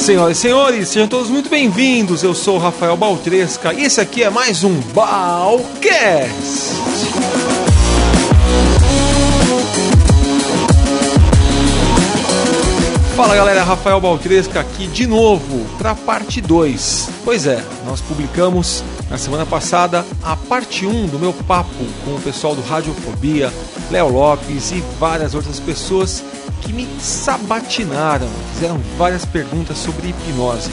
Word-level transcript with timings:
Senhoras 0.00 0.38
e 0.38 0.40
senhores, 0.40 0.88
sejam 0.88 1.06
todos 1.06 1.28
muito 1.28 1.50
bem-vindos. 1.50 2.22
Eu 2.22 2.34
sou 2.34 2.56
o 2.56 2.58
Rafael 2.58 2.96
Baltresca 2.96 3.74
e 3.74 3.84
esse 3.84 4.00
aqui 4.00 4.22
é 4.22 4.30
mais 4.30 4.64
um 4.64 4.74
Balcast. 4.94 6.30
Fala 13.14 13.36
galera, 13.36 13.62
Rafael 13.62 14.00
Baltresca 14.00 14.60
aqui 14.60 14.86
de 14.86 15.06
novo 15.06 15.66
para 15.76 15.94
parte 15.94 16.40
2. 16.40 17.10
Pois 17.22 17.46
é, 17.46 17.62
nós 17.84 18.00
publicamos 18.00 18.82
na 19.10 19.18
semana 19.18 19.44
passada 19.44 20.06
a 20.22 20.34
parte 20.34 20.86
1 20.86 20.90
um 20.90 21.06
do 21.06 21.18
meu 21.18 21.34
papo 21.34 21.84
com 22.06 22.14
o 22.14 22.20
pessoal 22.22 22.54
do 22.56 22.62
Radiofobia, 22.62 23.52
Léo 23.90 24.08
Lopes 24.08 24.72
e 24.72 24.82
várias 24.98 25.34
outras 25.34 25.60
pessoas 25.60 26.24
que 26.60 26.72
me 26.72 26.86
sabatinaram, 27.00 28.28
fizeram 28.54 28.80
várias 28.96 29.24
perguntas 29.24 29.78
sobre 29.78 30.08
hipnose. 30.08 30.70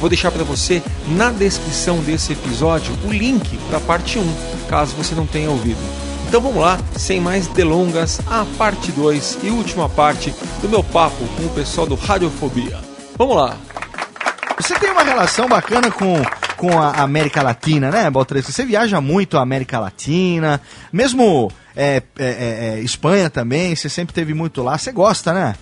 Vou 0.00 0.08
deixar 0.08 0.30
para 0.30 0.44
você 0.44 0.82
na 1.08 1.30
descrição 1.30 1.98
desse 1.98 2.32
episódio 2.32 2.94
o 3.04 3.12
link 3.12 3.58
para 3.68 3.78
a 3.78 3.80
parte 3.80 4.18
1, 4.18 4.34
caso 4.68 4.94
você 4.94 5.14
não 5.14 5.26
tenha 5.26 5.50
ouvido. 5.50 5.80
Então 6.28 6.40
vamos 6.40 6.60
lá, 6.60 6.78
sem 6.94 7.20
mais 7.20 7.46
delongas, 7.48 8.20
a 8.26 8.44
parte 8.58 8.92
2 8.92 9.38
e 9.42 9.48
última 9.48 9.88
parte 9.88 10.34
do 10.60 10.68
meu 10.68 10.84
papo 10.84 11.26
com 11.36 11.46
o 11.46 11.50
pessoal 11.50 11.86
do 11.86 11.94
Radiofobia. 11.94 12.78
Vamos 13.16 13.36
lá! 13.36 13.56
Você 14.60 14.78
tem 14.78 14.90
uma 14.90 15.02
relação 15.02 15.48
bacana 15.48 15.90
com, 15.90 16.20
com 16.56 16.78
a 16.78 16.90
América 17.02 17.42
Latina, 17.42 17.90
né, 17.90 18.10
Baltresca? 18.10 18.52
Você 18.52 18.64
viaja 18.64 19.00
muito 19.00 19.38
a 19.38 19.42
América 19.42 19.78
Latina, 19.78 20.60
mesmo 20.92 21.50
é, 21.78 22.02
é, 22.18 22.24
é, 22.24 22.74
é, 22.74 22.80
Espanha 22.80 23.30
também, 23.30 23.76
você 23.76 23.88
sempre 23.88 24.12
teve 24.12 24.34
muito 24.34 24.64
lá. 24.64 24.76
Você 24.76 24.90
gosta, 24.90 25.32
né? 25.32 25.54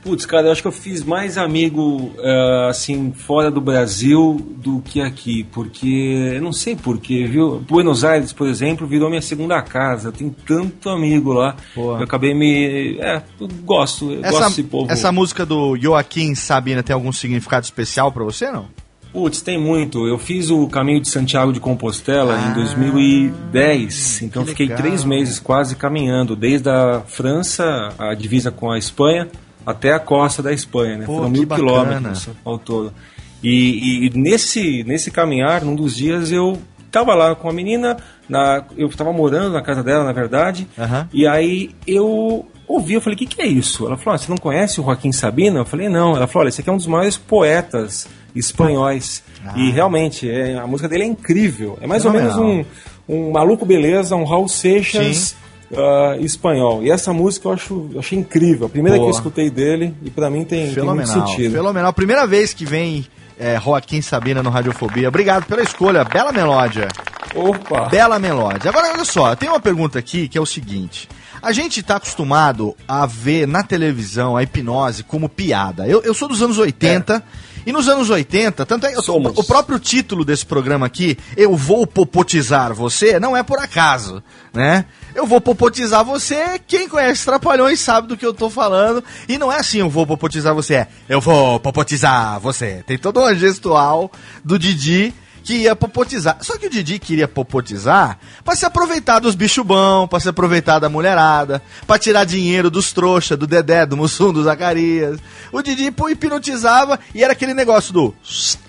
Putz, 0.00 0.26
cara, 0.26 0.46
eu 0.46 0.52
acho 0.52 0.60
que 0.60 0.68
eu 0.68 0.72
fiz 0.72 1.02
mais 1.02 1.38
amigo 1.38 2.12
uh, 2.18 2.68
assim 2.68 3.10
fora 3.10 3.50
do 3.50 3.58
Brasil 3.60 4.36
do 4.58 4.80
que 4.80 5.00
aqui, 5.00 5.44
porque 5.44 6.34
eu 6.34 6.42
não 6.42 6.52
sei 6.52 6.76
porquê, 6.76 7.26
viu? 7.26 7.58
Buenos 7.58 8.04
Aires, 8.04 8.30
por 8.30 8.46
exemplo, 8.46 8.86
virou 8.86 9.08
minha 9.08 9.22
segunda 9.22 9.60
casa. 9.62 10.08
Eu 10.08 10.12
tenho 10.12 10.36
tanto 10.46 10.90
amigo 10.90 11.32
lá. 11.32 11.56
Eu 11.74 12.02
acabei 12.02 12.34
me, 12.34 12.98
é, 13.00 13.22
eu 13.40 13.48
gosto, 13.64 14.12
eu 14.12 14.20
essa, 14.20 14.30
gosto 14.30 14.48
desse 14.50 14.62
povo. 14.64 14.92
Essa 14.92 15.10
música 15.10 15.44
do 15.46 15.74
Joaquim 15.76 16.34
Sabina 16.34 16.82
tem 16.82 16.92
algum 16.94 17.10
significado 17.10 17.64
especial 17.64 18.12
para 18.12 18.22
você, 18.22 18.52
não? 18.52 18.68
Putz, 19.14 19.40
tem 19.40 19.56
muito. 19.56 20.08
Eu 20.08 20.18
fiz 20.18 20.50
o 20.50 20.66
caminho 20.66 21.00
de 21.00 21.08
Santiago 21.08 21.52
de 21.52 21.60
Compostela 21.60 22.34
ah, 22.34 22.50
em 22.50 22.54
2010, 22.54 24.22
então 24.22 24.44
fiquei 24.44 24.66
legal. 24.66 24.82
três 24.82 25.04
meses 25.04 25.38
quase 25.38 25.76
caminhando, 25.76 26.34
desde 26.34 26.68
a 26.68 27.00
França, 27.06 27.90
a 27.96 28.12
divisa 28.12 28.50
com 28.50 28.72
a 28.72 28.76
Espanha, 28.76 29.28
até 29.64 29.92
a 29.92 30.00
costa 30.00 30.42
da 30.42 30.52
Espanha, 30.52 30.98
né? 30.98 31.06
Pô, 31.06 31.18
Foram 31.18 31.30
mil 31.30 31.46
bacana. 31.46 31.68
quilômetros 31.68 32.28
ao 32.44 32.58
todo. 32.58 32.92
E, 33.40 34.06
e, 34.06 34.10
nesse, 34.18 34.82
nesse 34.82 35.12
caminhar, 35.12 35.64
num 35.64 35.76
dos 35.76 35.94
dias, 35.94 36.32
eu 36.32 36.58
estava 36.84 37.14
lá 37.14 37.36
com 37.36 37.48
a 37.48 37.52
menina, 37.52 37.96
na, 38.28 38.64
eu 38.76 38.88
estava 38.88 39.12
morando 39.12 39.52
na 39.52 39.62
casa 39.62 39.84
dela, 39.84 40.02
na 40.02 40.12
verdade, 40.12 40.66
uhum. 40.76 41.06
e 41.12 41.24
aí 41.24 41.70
eu 41.86 42.44
ouvi, 42.66 42.94
eu 42.94 43.00
falei, 43.00 43.14
o 43.14 43.18
que, 43.18 43.26
que 43.26 43.40
é 43.40 43.46
isso? 43.46 43.86
Ela 43.86 43.96
falou, 43.96 44.16
ah, 44.16 44.18
você 44.18 44.28
não 44.28 44.38
conhece 44.38 44.80
o 44.80 44.84
Joaquim 44.84 45.12
Sabina? 45.12 45.60
Eu 45.60 45.64
falei, 45.64 45.88
não. 45.88 46.16
Ela 46.16 46.26
falou, 46.26 46.42
olha, 46.42 46.48
esse 46.48 46.60
aqui 46.60 46.68
é 46.68 46.72
um 46.72 46.76
dos 46.76 46.88
maiores 46.88 47.16
poetas 47.16 48.08
espanhóis. 48.34 49.22
Ah. 49.44 49.54
E 49.56 49.70
realmente, 49.70 50.28
é, 50.28 50.58
a 50.58 50.66
música 50.66 50.88
dele 50.88 51.04
é 51.04 51.06
incrível. 51.06 51.78
É 51.80 51.86
mais 51.86 52.04
ou 52.04 52.12
menos 52.12 52.36
um, 52.36 52.64
um 53.08 53.30
maluco 53.30 53.64
beleza, 53.64 54.16
um 54.16 54.24
Raul 54.24 54.48
Seixas 54.48 55.36
uh, 55.70 56.24
espanhol. 56.24 56.82
E 56.82 56.90
essa 56.90 57.12
música 57.12 57.48
eu 57.48 57.52
acho, 57.52 57.90
eu 57.92 58.00
achei 58.00 58.18
incrível. 58.18 58.66
A 58.66 58.70
primeira 58.70 58.98
Boa. 58.98 59.08
que 59.08 59.14
eu 59.14 59.18
escutei 59.18 59.50
dele, 59.50 59.94
e 60.02 60.10
para 60.10 60.30
mim 60.30 60.44
tem, 60.44 60.72
tem, 60.72 60.84
muito 60.84 61.08
sentido. 61.08 61.52
Fenomenal. 61.52 61.92
Primeira 61.92 62.26
vez 62.26 62.54
que 62.54 62.64
vem 62.64 63.06
é, 63.38 63.58
Joaquim 63.60 64.00
Sabina 64.00 64.42
no 64.42 64.50
Radiofobia. 64.50 65.08
Obrigado 65.08 65.44
pela 65.44 65.62
escolha. 65.62 66.04
Bela 66.04 66.32
melódia. 66.32 66.88
Opa! 67.34 67.88
Bela 67.88 68.18
melódia. 68.18 68.70
Agora, 68.70 68.92
olha 68.92 69.04
só, 69.04 69.34
tem 69.34 69.48
uma 69.48 69.60
pergunta 69.60 69.98
aqui 69.98 70.28
que 70.28 70.38
é 70.38 70.40
o 70.40 70.46
seguinte. 70.46 71.08
A 71.42 71.52
gente 71.52 71.80
está 71.80 71.96
acostumado 71.96 72.74
a 72.88 73.04
ver 73.04 73.46
na 73.46 73.62
televisão 73.62 74.36
a 74.36 74.42
hipnose 74.42 75.02
como 75.02 75.28
piada. 75.28 75.86
Eu, 75.86 76.02
eu 76.02 76.14
sou 76.14 76.28
dos 76.28 76.40
anos 76.40 76.58
80. 76.58 77.16
É. 77.16 77.22
E 77.66 77.72
nos 77.72 77.88
anos 77.88 78.10
80, 78.10 78.66
tanto 78.66 78.86
é, 78.86 78.94
o, 78.96 79.16
o 79.16 79.44
próprio 79.44 79.78
título 79.78 80.24
desse 80.24 80.44
programa 80.44 80.86
aqui, 80.86 81.16
Eu 81.36 81.56
Vou 81.56 81.86
Popotizar 81.86 82.74
Você, 82.74 83.18
não 83.18 83.36
é 83.36 83.42
por 83.42 83.58
acaso, 83.58 84.22
né? 84.52 84.84
Eu 85.14 85.26
vou 85.26 85.40
popotizar 85.40 86.04
você, 86.04 86.58
quem 86.66 86.88
conhece 86.88 87.24
Trapalhões 87.24 87.78
sabe 87.78 88.08
do 88.08 88.16
que 88.16 88.26
eu 88.26 88.34
tô 88.34 88.50
falando. 88.50 89.02
E 89.28 89.38
não 89.38 89.50
é 89.50 89.60
assim, 89.60 89.78
eu 89.78 89.88
vou 89.88 90.04
popotizar 90.04 90.52
você, 90.52 90.74
é 90.74 90.88
eu 91.08 91.20
vou 91.20 91.60
popotizar 91.60 92.40
você. 92.40 92.82
Tem 92.84 92.98
todo 92.98 93.20
um 93.20 93.34
gestual 93.34 94.10
do 94.44 94.58
Didi 94.58 95.14
que 95.44 95.54
ia 95.54 95.76
popotizar. 95.76 96.38
Só 96.40 96.56
que 96.56 96.66
o 96.66 96.70
Didi 96.70 96.98
queria 96.98 97.28
popotizar 97.28 98.18
para 98.42 98.56
se 98.56 98.64
aproveitar 98.64 99.18
dos 99.18 99.34
bicho 99.34 99.62
bom, 99.62 100.08
para 100.08 100.18
se 100.18 100.28
aproveitar 100.28 100.78
da 100.78 100.88
mulherada, 100.88 101.62
para 101.86 101.98
tirar 101.98 102.24
dinheiro 102.24 102.70
dos 102.70 102.92
trouxa, 102.92 103.36
do 103.36 103.46
Dedé, 103.46 103.84
do 103.84 103.96
Mussum, 103.96 104.32
do 104.32 104.42
Zacarias. 104.42 105.20
O 105.52 105.60
Didi 105.60 105.90
pô, 105.90 106.08
hipnotizava 106.08 106.98
e 107.14 107.22
era 107.22 107.34
aquele 107.34 107.52
negócio 107.52 107.92
do. 107.92 108.14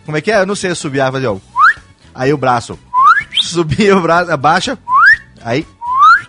Como 0.06 0.18
é 0.18 0.22
que 0.22 0.30
é? 0.30 0.42
Eu 0.42 0.46
não 0.46 0.56
sei 0.56 0.76
subiar, 0.76 1.12
fazia 1.14 1.32
o. 1.32 1.42
Aí 2.14 2.34
o 2.34 2.38
braço. 2.38 2.78
Subia 3.42 3.98
o 3.98 4.02
braço, 4.02 4.32
abaixa. 4.32 4.78
Aí 5.42 5.66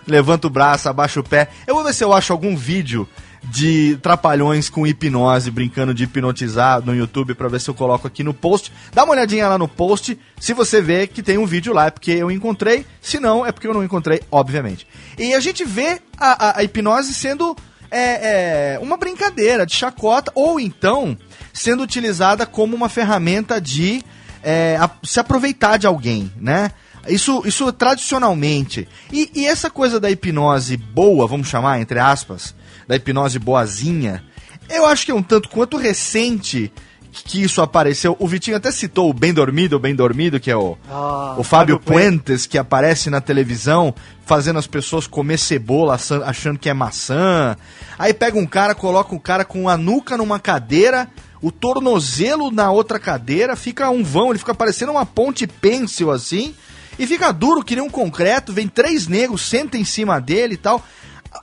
levanta 0.07 0.47
o 0.47 0.49
braço, 0.49 0.87
abaixa 0.87 1.19
o 1.19 1.23
pé. 1.23 1.49
Eu 1.67 1.75
vou 1.75 1.83
ver 1.83 1.93
se 1.93 2.03
eu 2.03 2.13
acho 2.13 2.31
algum 2.31 2.55
vídeo 2.55 3.07
de 3.51 3.97
trapalhões 4.01 4.69
com 4.69 4.85
hipnose, 4.85 5.49
brincando 5.49 5.93
de 5.93 6.03
hipnotizar 6.03 6.81
no 6.81 6.95
YouTube 6.95 7.33
para 7.33 7.47
ver 7.47 7.61
se 7.61 7.69
eu 7.69 7.73
coloco 7.73 8.07
aqui 8.07 8.23
no 8.23 8.33
post. 8.33 8.71
Dá 8.93 9.03
uma 9.03 9.13
olhadinha 9.13 9.47
lá 9.47 9.57
no 9.57 9.67
post, 9.67 10.17
se 10.39 10.53
você 10.53 10.81
vê 10.81 11.07
que 11.07 11.23
tem 11.23 11.37
um 11.37 11.45
vídeo 11.45 11.73
lá, 11.73 11.85
é 11.87 11.91
porque 11.91 12.11
eu 12.11 12.29
encontrei, 12.29 12.85
se 13.01 13.19
não, 13.19 13.45
é 13.45 13.51
porque 13.51 13.67
eu 13.67 13.73
não 13.73 13.83
encontrei, 13.83 14.21
obviamente. 14.31 14.85
E 15.17 15.33
a 15.33 15.39
gente 15.39 15.63
vê 15.63 16.01
a, 16.17 16.47
a, 16.47 16.59
a 16.59 16.63
hipnose 16.63 17.13
sendo 17.13 17.55
é, 17.89 18.75
é, 18.75 18.79
uma 18.79 18.97
brincadeira 18.97 19.65
de 19.65 19.73
chacota, 19.73 20.31
ou 20.35 20.59
então 20.59 21.17
sendo 21.53 21.83
utilizada 21.83 22.45
como 22.45 22.75
uma 22.75 22.89
ferramenta 22.89 23.59
de 23.59 24.03
é, 24.43 24.77
a, 24.79 24.89
se 25.03 25.19
aproveitar 25.19 25.77
de 25.77 25.87
alguém, 25.87 26.31
né? 26.37 26.71
Isso, 27.07 27.41
isso 27.45 27.71
tradicionalmente. 27.71 28.87
E, 29.11 29.31
e 29.33 29.45
essa 29.45 29.69
coisa 29.69 29.99
da 29.99 30.11
hipnose 30.11 30.75
boa, 30.75 31.25
vamos 31.25 31.47
chamar, 31.47 31.79
entre 31.79 31.99
aspas, 31.99 32.53
da 32.87 32.95
hipnose 32.95 33.37
boazinha, 33.39 34.23
eu 34.69 34.85
acho 34.85 35.05
que 35.05 35.11
é 35.11 35.15
um 35.15 35.23
tanto 35.23 35.49
quanto 35.49 35.77
recente 35.77 36.71
que 37.11 37.41
isso 37.41 37.61
apareceu. 37.61 38.15
O 38.19 38.27
Vitinho 38.27 38.57
até 38.57 38.71
citou 38.71 39.09
o 39.09 39.13
Bem 39.13 39.33
Dormido, 39.33 39.79
Bem 39.79 39.95
Dormido, 39.95 40.39
que 40.39 40.51
é 40.51 40.55
o, 40.55 40.77
ah, 40.89 41.35
o 41.37 41.43
Fábio, 41.43 41.75
Fábio 41.75 41.79
Puentes, 41.79 42.45
que 42.45 42.57
aparece 42.57 43.09
na 43.09 43.21
televisão 43.21 43.93
fazendo 44.25 44.59
as 44.59 44.67
pessoas 44.67 45.07
comer 45.07 45.37
cebola 45.37 45.97
achando 46.25 46.59
que 46.59 46.69
é 46.69 46.73
maçã. 46.73 47.55
Aí 47.97 48.13
pega 48.13 48.37
um 48.37 48.45
cara, 48.45 48.75
coloca 48.75 49.13
o 49.13 49.17
um 49.17 49.19
cara 49.19 49.45
com 49.45 49.69
a 49.69 49.77
nuca 49.77 50.17
numa 50.17 50.39
cadeira, 50.39 51.07
o 51.41 51.51
tornozelo 51.51 52.51
na 52.51 52.71
outra 52.71 52.99
cadeira, 52.99 53.55
fica 53.55 53.89
um 53.89 54.03
vão, 54.03 54.29
ele 54.29 54.39
fica 54.39 54.53
parecendo 54.53 54.91
uma 54.91 55.05
ponte 55.05 55.47
pêncil 55.47 56.11
assim, 56.11 56.53
e 56.99 57.07
fica 57.07 57.31
duro 57.31 57.63
que 57.63 57.75
nem 57.75 57.83
um 57.83 57.89
concreto, 57.89 58.51
vem 58.51 58.67
três 58.67 59.07
negros, 59.07 59.41
senta 59.41 59.77
em 59.77 59.85
cima 59.85 60.19
dele 60.19 60.55
e 60.55 60.57
tal 60.57 60.83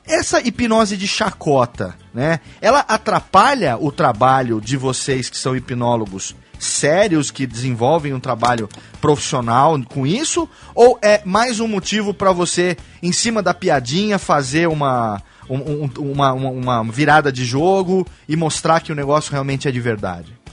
essa 0.06 0.41
hipnose 0.41 0.97
de 0.97 1.06
chacota, 1.06 1.94
né? 2.12 2.41
Ela 2.60 2.81
atrapalha 2.81 3.77
o 3.78 3.91
trabalho 3.91 4.60
de 4.60 4.77
vocês 4.77 5.28
que 5.28 5.37
são 5.37 5.56
hipnólogos 5.56 6.34
sérios 6.59 7.31
que 7.31 7.47
desenvolvem 7.47 8.15
um 8.15 8.21
trabalho 8.21 8.69
profissional 9.00 9.78
com 9.84 10.06
isso? 10.06 10.49
Ou 10.75 10.99
é 11.03 11.21
mais 11.25 11.60
um 11.60 11.69
motivo 11.69 12.15
para 12.15 12.32
você, 12.32 12.77
em 13.03 13.12
cima 13.12 13.43
da 13.43 13.53
piadinha, 13.53 14.19
fazer 14.19 14.69
uma, 14.69 15.21
um, 15.49 15.88
uma, 15.99 16.32
uma, 16.32 16.50
uma 16.50 16.93
virada 16.93 17.31
de 17.31 17.44
jogo 17.44 18.06
e 18.28 18.37
mostrar 18.37 18.81
que 18.81 18.93
o 18.93 18.94
negócio 18.94 19.32
realmente 19.32 19.69
é 19.69 19.71
de 19.71 19.81
verdade? 19.81 20.44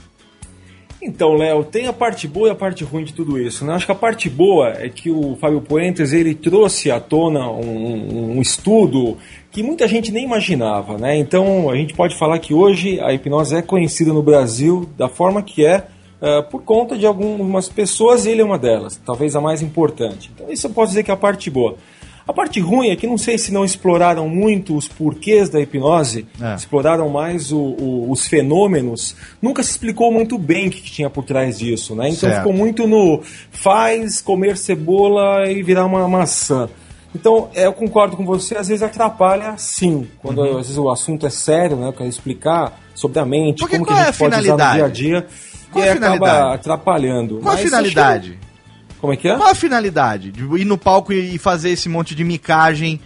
Então, 1.04 1.34
Léo, 1.34 1.64
tem 1.64 1.88
a 1.88 1.92
parte 1.92 2.28
boa 2.28 2.46
e 2.46 2.50
a 2.52 2.54
parte 2.54 2.84
ruim 2.84 3.02
de 3.02 3.12
tudo 3.12 3.36
isso. 3.36 3.64
Né? 3.64 3.74
Acho 3.74 3.86
que 3.86 3.92
a 3.92 3.96
parte 3.96 4.30
boa 4.30 4.68
é 4.68 4.88
que 4.88 5.10
o 5.10 5.36
Fábio 5.36 5.60
Puentes 5.60 6.12
ele 6.12 6.32
trouxe 6.32 6.92
à 6.92 7.00
tona 7.00 7.50
um, 7.50 8.36
um 8.36 8.40
estudo 8.40 9.18
que 9.50 9.64
muita 9.64 9.88
gente 9.88 10.12
nem 10.12 10.24
imaginava. 10.24 10.96
Né? 10.96 11.16
Então, 11.16 11.68
a 11.68 11.74
gente 11.74 11.92
pode 11.92 12.16
falar 12.16 12.38
que 12.38 12.54
hoje 12.54 13.00
a 13.00 13.12
hipnose 13.12 13.56
é 13.56 13.62
conhecida 13.62 14.12
no 14.12 14.22
Brasil 14.22 14.88
da 14.96 15.08
forma 15.08 15.42
que 15.42 15.66
é 15.66 15.78
uh, 16.22 16.48
por 16.48 16.62
conta 16.62 16.96
de 16.96 17.04
algumas 17.04 17.68
pessoas, 17.68 18.24
e 18.24 18.30
ele 18.30 18.40
é 18.40 18.44
uma 18.44 18.58
delas, 18.58 19.00
talvez 19.04 19.34
a 19.34 19.40
mais 19.40 19.60
importante. 19.60 20.30
Então, 20.32 20.50
isso 20.52 20.68
eu 20.68 20.70
posso 20.70 20.90
dizer 20.90 21.02
que 21.02 21.10
é 21.10 21.14
a 21.14 21.16
parte 21.16 21.50
boa. 21.50 21.76
A 22.26 22.32
parte 22.32 22.60
ruim 22.60 22.90
é 22.90 22.96
que 22.96 23.06
não 23.06 23.18
sei 23.18 23.36
se 23.36 23.52
não 23.52 23.64
exploraram 23.64 24.28
muito 24.28 24.76
os 24.76 24.86
porquês 24.86 25.48
da 25.48 25.60
hipnose, 25.60 26.26
é. 26.40 26.54
exploraram 26.54 27.08
mais 27.08 27.50
o, 27.50 27.58
o, 27.58 28.10
os 28.10 28.26
fenômenos, 28.26 29.16
nunca 29.40 29.62
se 29.62 29.72
explicou 29.72 30.12
muito 30.12 30.38
bem 30.38 30.68
o 30.68 30.70
que 30.70 30.82
tinha 30.82 31.10
por 31.10 31.24
trás 31.24 31.58
disso, 31.58 31.94
né? 31.94 32.08
Então 32.08 32.28
certo. 32.28 32.38
ficou 32.38 32.52
muito 32.52 32.86
no 32.86 33.22
faz 33.50 34.20
comer 34.20 34.56
cebola 34.56 35.50
e 35.50 35.62
virar 35.62 35.84
uma 35.84 36.08
maçã. 36.08 36.68
Então, 37.14 37.50
é, 37.54 37.66
eu 37.66 37.72
concordo 37.72 38.16
com 38.16 38.24
você, 38.24 38.56
às 38.56 38.68
vezes 38.68 38.82
atrapalha 38.82 39.54
sim. 39.58 40.08
Quando 40.18 40.38
uhum. 40.38 40.58
às 40.58 40.66
vezes 40.66 40.78
o 40.78 40.90
assunto 40.90 41.26
é 41.26 41.30
sério, 41.30 41.76
né? 41.76 41.88
Eu 41.88 41.92
quero 41.92 42.08
explicar 42.08 42.80
sobre 42.94 43.18
a 43.18 43.26
mente, 43.26 43.58
Porque 43.58 43.76
como 43.76 43.86
que 43.86 43.92
a 43.92 43.96
é 43.96 44.04
gente 44.06 44.14
a 44.14 44.18
pode 44.18 44.40
usar 44.40 44.52
no 44.52 44.58
finalidade? 44.58 44.76
dia 44.76 44.84
a 44.84 44.88
dia. 44.88 45.26
Qual 45.70 45.84
e 45.84 45.88
a 45.88 45.92
acaba 45.92 46.14
finalidade? 46.14 46.54
atrapalhando. 46.54 47.38
Qual 47.40 47.52
a 47.52 47.56
Mas 47.56 47.64
finalidade? 47.64 48.38
Como 49.02 49.12
é 49.12 49.16
que 49.16 49.26
é? 49.26 49.36
Qual 49.36 49.50
a 49.50 49.54
finalidade? 49.54 50.30
De 50.30 50.44
ir 50.56 50.64
no 50.64 50.78
palco 50.78 51.12
e 51.12 51.36
fazer 51.36 51.70
esse 51.70 51.88
monte 51.88 52.14
de 52.14 52.22
micagem? 52.22 53.00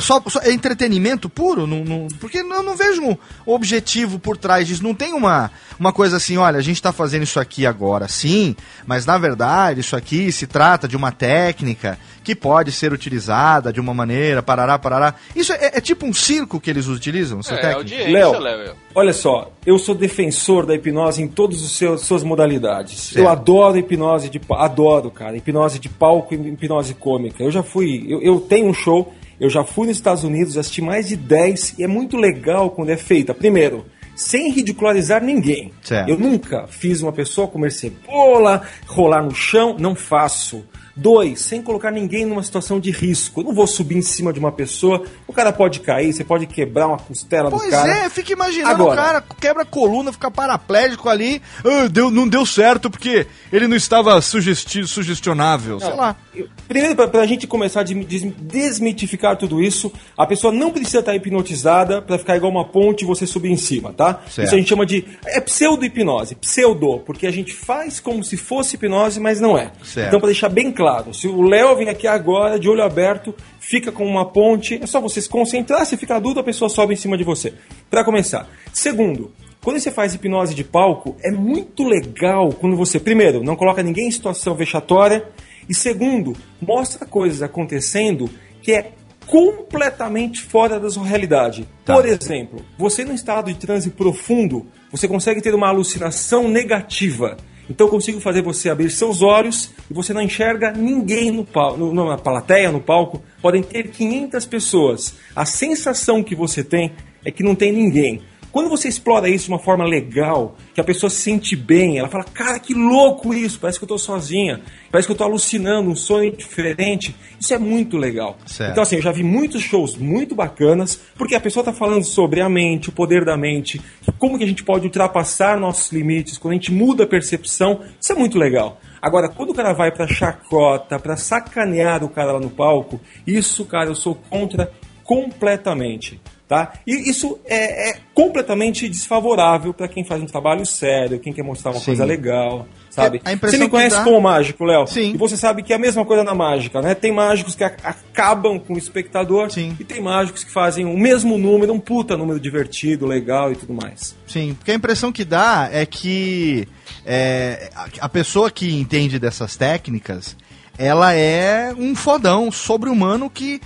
Só, 0.00 0.22
só- 0.28 0.40
é 0.40 0.52
entretenimento 0.52 1.28
puro? 1.28 1.66
Não, 1.66 1.84
não- 1.84 2.08
porque 2.20 2.38
eu 2.38 2.62
não 2.62 2.76
vejo 2.76 3.02
um 3.02 3.16
objetivo 3.44 4.18
por 4.18 4.36
trás 4.36 4.66
disso. 4.66 4.82
Não 4.82 4.94
tem 4.94 5.12
uma, 5.12 5.50
uma 5.78 5.92
coisa 5.92 6.16
assim, 6.16 6.36
olha, 6.36 6.58
a 6.58 6.62
gente 6.62 6.80
tá 6.80 6.92
fazendo 6.92 7.24
isso 7.24 7.40
aqui 7.40 7.66
agora, 7.66 8.06
sim, 8.08 8.54
mas 8.86 9.04
na 9.04 9.18
verdade 9.18 9.80
isso 9.80 9.96
aqui 9.96 10.30
se 10.30 10.46
trata 10.46 10.86
de 10.86 10.96
uma 10.96 11.10
técnica 11.12 11.98
que 12.22 12.34
pode 12.34 12.72
ser 12.72 12.92
utilizada 12.92 13.72
de 13.72 13.80
uma 13.80 13.92
maneira, 13.94 14.42
parará, 14.42 14.78
parará. 14.78 15.14
Isso 15.34 15.52
é, 15.52 15.72
é 15.74 15.80
tipo 15.80 16.06
um 16.06 16.12
circo 16.12 16.60
que 16.60 16.70
eles 16.70 16.86
utilizam, 16.86 17.40
essa 17.40 17.54
É, 17.54 17.58
técnica? 17.58 17.76
audiência, 17.78 18.38
Léo. 18.38 18.74
Olha 18.94 19.12
só, 19.12 19.52
eu 19.64 19.78
sou 19.78 19.94
defensor 19.94 20.64
da 20.66 20.74
hipnose 20.74 21.22
em 21.22 21.28
todas 21.28 21.62
as 21.62 22.00
suas 22.00 22.22
modalidades. 22.24 22.98
Certo. 22.98 23.18
Eu 23.18 23.28
adoro 23.28 23.76
hipnose 23.78 24.28
de 24.30 24.40
adoro, 24.50 25.10
cara, 25.10 25.36
hipnose 25.36 25.78
de 25.78 25.88
palco 25.88 26.34
e 26.34 26.36
hipnose 26.36 26.94
cômica. 26.94 27.42
Eu 27.44 27.50
já 27.50 27.62
fui, 27.62 28.04
eu, 28.08 28.20
eu 28.22 28.40
tenho 28.40 28.68
um 28.68 28.74
show, 28.74 29.14
eu 29.40 29.50
já 29.50 29.64
fui 29.64 29.86
nos 29.86 29.96
Estados 29.96 30.24
Unidos, 30.24 30.56
assisti 30.56 30.80
mais 30.80 31.08
de 31.08 31.16
10 31.16 31.78
e 31.78 31.84
é 31.84 31.86
muito 31.86 32.16
legal 32.16 32.70
quando 32.70 32.90
é 32.90 32.96
feita. 32.96 33.34
Primeiro, 33.34 33.84
sem 34.14 34.50
ridicularizar 34.50 35.22
ninguém. 35.22 35.72
Certo. 35.82 36.08
Eu 36.08 36.18
nunca 36.18 36.66
fiz 36.66 37.02
uma 37.02 37.12
pessoa 37.12 37.46
comer 37.46 37.70
cebola, 37.70 38.62
rolar 38.86 39.22
no 39.22 39.34
chão, 39.34 39.76
não 39.78 39.94
faço. 39.94 40.64
Dois, 40.96 41.40
sem 41.42 41.60
colocar 41.60 41.90
ninguém 41.90 42.24
numa 42.24 42.42
situação 42.42 42.80
de 42.80 42.90
risco. 42.90 43.40
Eu 43.40 43.44
não 43.44 43.54
vou 43.54 43.66
subir 43.66 43.96
em 43.98 44.02
cima 44.02 44.32
de 44.32 44.38
uma 44.38 44.50
pessoa, 44.50 45.02
o 45.26 45.32
cara 45.32 45.52
pode 45.52 45.80
cair, 45.80 46.12
você 46.12 46.24
pode 46.24 46.46
quebrar 46.46 46.86
uma 46.88 46.96
costela 46.98 47.50
Pois 47.50 47.64
do 47.64 47.70
cara. 47.70 48.04
é, 48.06 48.08
fica 48.08 48.32
imaginando 48.32 48.70
Agora- 48.70 48.92
o 48.92 48.96
cara 49.04 49.24
quebra 49.38 49.62
a 49.62 49.66
coluna, 49.66 50.10
fica 50.12 50.30
paraplégico 50.30 51.08
ali. 51.08 51.42
"Ah, 51.64 51.86
deu, 51.88 52.10
não 52.10 52.26
deu 52.26 52.46
certo 52.46 52.88
porque 52.90 53.26
ele 53.52 53.68
não 53.68 53.76
estava 53.76 54.18
sugesti 54.22 54.86
sugestionável, 54.86 55.78
sei 55.80 55.92
lá. 55.94 56.16
Eu- 56.34 56.48
Primeiro, 56.66 56.96
para 56.96 57.20
a 57.22 57.26
gente 57.26 57.46
começar 57.46 57.80
a 57.80 57.82
desmi- 57.82 58.04
des- 58.04 58.24
desmitificar 58.40 59.36
tudo 59.36 59.62
isso, 59.62 59.92
a 60.16 60.26
pessoa 60.26 60.52
não 60.52 60.70
precisa 60.70 60.98
estar 61.00 61.14
hipnotizada 61.14 62.02
para 62.02 62.18
ficar 62.18 62.36
igual 62.36 62.50
uma 62.50 62.64
ponte 62.64 63.02
e 63.02 63.06
você 63.06 63.26
subir 63.26 63.50
em 63.50 63.56
cima, 63.56 63.92
tá? 63.92 64.20
Certo. 64.28 64.46
Isso 64.46 64.54
a 64.54 64.58
gente 64.58 64.68
chama 64.68 64.84
de. 64.86 65.04
É 65.26 65.40
pseudo-hipnose, 65.40 66.34
pseudo, 66.36 66.98
porque 67.06 67.26
a 67.26 67.30
gente 67.30 67.52
faz 67.54 68.00
como 68.00 68.24
se 68.24 68.36
fosse 68.36 68.74
hipnose, 68.76 69.20
mas 69.20 69.40
não 69.40 69.56
é. 69.56 69.70
Certo. 69.84 70.08
Então, 70.08 70.18
para 70.20 70.28
deixar 70.28 70.48
bem 70.48 70.72
claro, 70.72 70.85
se 71.12 71.28
o 71.28 71.42
Léo 71.42 71.76
vem 71.76 71.88
aqui 71.88 72.06
agora, 72.06 72.58
de 72.58 72.68
olho 72.68 72.82
aberto, 72.82 73.34
fica 73.58 73.90
com 73.90 74.06
uma 74.06 74.24
ponte, 74.24 74.78
é 74.82 74.86
só 74.86 75.00
você 75.00 75.20
se 75.20 75.28
concentrar, 75.28 75.84
se 75.86 75.96
fica 75.96 76.18
dúvida, 76.18 76.40
a 76.40 76.44
pessoa 76.44 76.68
sobe 76.68 76.94
em 76.94 76.96
cima 76.96 77.16
de 77.16 77.24
você. 77.24 77.54
Para 77.90 78.04
começar. 78.04 78.48
Segundo, 78.72 79.32
quando 79.62 79.80
você 79.80 79.90
faz 79.90 80.14
hipnose 80.14 80.54
de 80.54 80.62
palco, 80.62 81.16
é 81.24 81.30
muito 81.30 81.82
legal 81.82 82.50
quando 82.52 82.76
você, 82.76 83.00
primeiro, 83.00 83.42
não 83.42 83.56
coloca 83.56 83.82
ninguém 83.82 84.08
em 84.08 84.12
situação 84.12 84.54
vexatória, 84.54 85.24
e 85.68 85.74
segundo, 85.74 86.34
mostra 86.60 87.04
coisas 87.04 87.42
acontecendo 87.42 88.30
que 88.62 88.72
é 88.72 88.92
completamente 89.26 90.40
fora 90.40 90.78
da 90.78 90.88
sua 90.88 91.04
realidade. 91.04 91.68
Tá. 91.84 91.94
Por 91.94 92.06
exemplo, 92.06 92.64
você 92.78 93.04
no 93.04 93.12
estado 93.12 93.52
de 93.52 93.58
transe 93.58 93.90
profundo, 93.90 94.66
você 94.90 95.08
consegue 95.08 95.42
ter 95.42 95.54
uma 95.54 95.68
alucinação 95.68 96.48
negativa. 96.48 97.36
Então 97.68 97.86
eu 97.86 97.90
consigo 97.90 98.20
fazer 98.20 98.42
você 98.42 98.70
abrir 98.70 98.90
seus 98.90 99.22
olhos 99.22 99.70
e 99.90 99.94
você 99.94 100.12
não 100.12 100.22
enxerga 100.22 100.72
ninguém 100.72 101.30
no 101.30 101.44
palco, 101.44 101.78
no, 101.78 101.92
na 101.92 102.16
plateia, 102.16 102.70
no 102.70 102.80
palco. 102.80 103.22
Podem 103.42 103.62
ter 103.62 103.88
500 103.88 104.46
pessoas. 104.46 105.14
A 105.34 105.44
sensação 105.44 106.22
que 106.22 106.34
você 106.34 106.62
tem 106.62 106.92
é 107.24 107.30
que 107.30 107.42
não 107.42 107.54
tem 107.54 107.72
ninguém. 107.72 108.22
Quando 108.56 108.70
você 108.70 108.88
explora 108.88 109.28
isso 109.28 109.44
de 109.44 109.50
uma 109.50 109.58
forma 109.58 109.84
legal, 109.84 110.56
que 110.72 110.80
a 110.80 110.84
pessoa 110.84 111.10
se 111.10 111.16
sente 111.16 111.54
bem, 111.54 111.98
ela 111.98 112.08
fala, 112.08 112.24
cara, 112.24 112.58
que 112.58 112.72
louco 112.72 113.34
isso, 113.34 113.60
parece 113.60 113.78
que 113.78 113.84
eu 113.84 113.88
tô 113.88 113.98
sozinha, 113.98 114.62
parece 114.90 115.06
que 115.06 115.12
eu 115.12 115.16
tô 115.16 115.24
alucinando, 115.24 115.90
um 115.90 115.94
sonho 115.94 116.34
diferente. 116.34 117.14
Isso 117.38 117.52
é 117.52 117.58
muito 117.58 117.98
legal. 117.98 118.38
Certo. 118.46 118.70
Então, 118.70 118.82
assim, 118.82 118.96
eu 118.96 119.02
já 119.02 119.12
vi 119.12 119.22
muitos 119.22 119.60
shows 119.60 119.94
muito 119.94 120.34
bacanas, 120.34 120.98
porque 121.18 121.34
a 121.34 121.40
pessoa 121.40 121.62
tá 121.62 121.70
falando 121.70 122.04
sobre 122.04 122.40
a 122.40 122.48
mente, 122.48 122.88
o 122.88 122.92
poder 122.92 123.26
da 123.26 123.36
mente, 123.36 123.78
como 124.18 124.38
que 124.38 124.44
a 124.44 124.48
gente 124.48 124.64
pode 124.64 124.86
ultrapassar 124.86 125.60
nossos 125.60 125.92
limites, 125.92 126.38
quando 126.38 126.52
a 126.52 126.56
gente 126.56 126.72
muda 126.72 127.04
a 127.04 127.06
percepção, 127.06 127.82
isso 128.00 128.10
é 128.10 128.16
muito 128.16 128.38
legal. 128.38 128.80
Agora, 129.02 129.28
quando 129.28 129.50
o 129.50 129.54
cara 129.54 129.74
vai 129.74 129.92
pra 129.92 130.08
chacota, 130.08 130.98
pra 130.98 131.18
sacanear 131.18 132.02
o 132.02 132.08
cara 132.08 132.32
lá 132.32 132.40
no 132.40 132.48
palco, 132.48 132.98
isso, 133.26 133.66
cara, 133.66 133.90
eu 133.90 133.94
sou 133.94 134.14
contra 134.30 134.72
completamente. 135.04 136.18
Tá? 136.48 136.74
E 136.86 137.10
isso 137.10 137.40
é, 137.44 137.90
é 137.90 137.96
completamente 138.14 138.88
desfavorável 138.88 139.74
para 139.74 139.88
quem 139.88 140.04
faz 140.04 140.22
um 140.22 140.26
trabalho 140.26 140.64
sério, 140.64 141.18
quem 141.18 141.32
quer 141.32 141.42
mostrar 141.42 141.72
uma 141.72 141.80
Sim. 141.80 141.86
coisa 141.86 142.04
legal, 142.04 142.68
sabe? 142.88 143.20
É, 143.24 143.34
Você 143.34 143.58
me 143.58 143.68
conhece 143.68 143.96
dá- 143.96 144.04
como 144.04 144.20
mágico, 144.20 144.64
Léo? 144.64 144.86
Sim. 144.86 145.14
E 145.14 145.16
você 145.16 145.36
sabe 145.36 145.64
que 145.64 145.72
é 145.72 145.76
a 145.76 145.78
mesma 145.78 146.04
coisa 146.04 146.22
na 146.22 146.36
mágica, 146.36 146.80
né? 146.80 146.94
Tem 146.94 147.10
mágicos 147.12 147.56
que 147.56 147.64
acabam 147.64 148.60
com 148.60 148.74
o 148.74 148.78
espectador 148.78 149.50
Sim. 149.50 149.76
e 149.80 149.82
tem 149.82 150.00
mágicos 150.00 150.44
que 150.44 150.52
fazem 150.52 150.84
o 150.84 150.96
mesmo 150.96 151.36
número, 151.36 151.72
um 151.72 151.80
puta 151.80 152.16
número 152.16 152.38
divertido, 152.38 153.06
legal 153.06 153.50
e 153.50 153.56
tudo 153.56 153.74
mais. 153.74 154.14
Sim, 154.24 154.54
porque 154.54 154.70
a 154.70 154.74
impressão 154.74 155.10
que 155.10 155.24
dá 155.24 155.68
é 155.72 155.84
que 155.84 156.68
é, 157.04 157.70
a, 157.74 157.88
a 158.02 158.08
pessoa 158.08 158.52
que 158.52 158.72
entende 158.72 159.18
dessas 159.18 159.56
técnicas, 159.56 160.36
ela 160.78 161.12
é 161.12 161.74
um 161.76 161.96
fodão 161.96 162.52
sobre-humano 162.52 163.28
que 163.28 163.60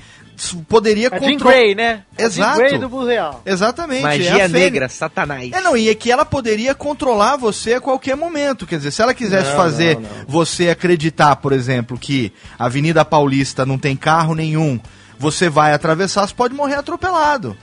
poderia 0.69 1.09
A 1.13 1.19
Jean 1.19 1.33
controlar. 1.33 1.55
Grey, 1.55 1.75
né? 1.75 2.03
A 2.19 2.23
Exato. 2.23 2.59
Jean 2.59 2.69
Grey 2.69 2.79
do 2.79 3.05
real. 3.05 3.43
Exatamente. 3.45 4.03
é 4.03 4.05
a 4.05 4.09
Magia 4.09 4.33
fênix. 4.33 4.53
negra, 4.53 4.89
satanás. 4.89 5.53
É, 5.53 5.61
não, 5.61 5.77
e 5.77 5.89
é 5.89 5.95
que 5.95 6.11
ela 6.11 6.25
poderia 6.25 6.75
controlar 6.75 7.37
você 7.37 7.75
a 7.75 7.81
qualquer 7.81 8.17
momento. 8.17 8.67
Quer 8.67 8.77
dizer, 8.77 8.91
se 8.91 9.03
ela 9.03 9.15
quisesse 9.15 9.51
Não, 9.51 9.57
fazer 9.57 9.95
não, 9.97 10.03
não. 10.03 10.09
você 10.27 10.71
acreditar, 10.71 11.37
por 11.37 11.53
exemplo, 11.53 11.99
que 11.99 12.33
a 12.59 12.67
Avenida 12.67 13.05
Paulista 13.05 13.65
não 13.67 13.79
tem 13.79 13.97
carro 13.97 14.35
nenhum, 14.35 14.81
você 15.19 15.49
vai 15.49 15.73
atravessar, 15.73 16.27
você 16.27 16.35
pode 16.35 16.55
morrer 16.55 16.77
atropelado. 16.77 17.57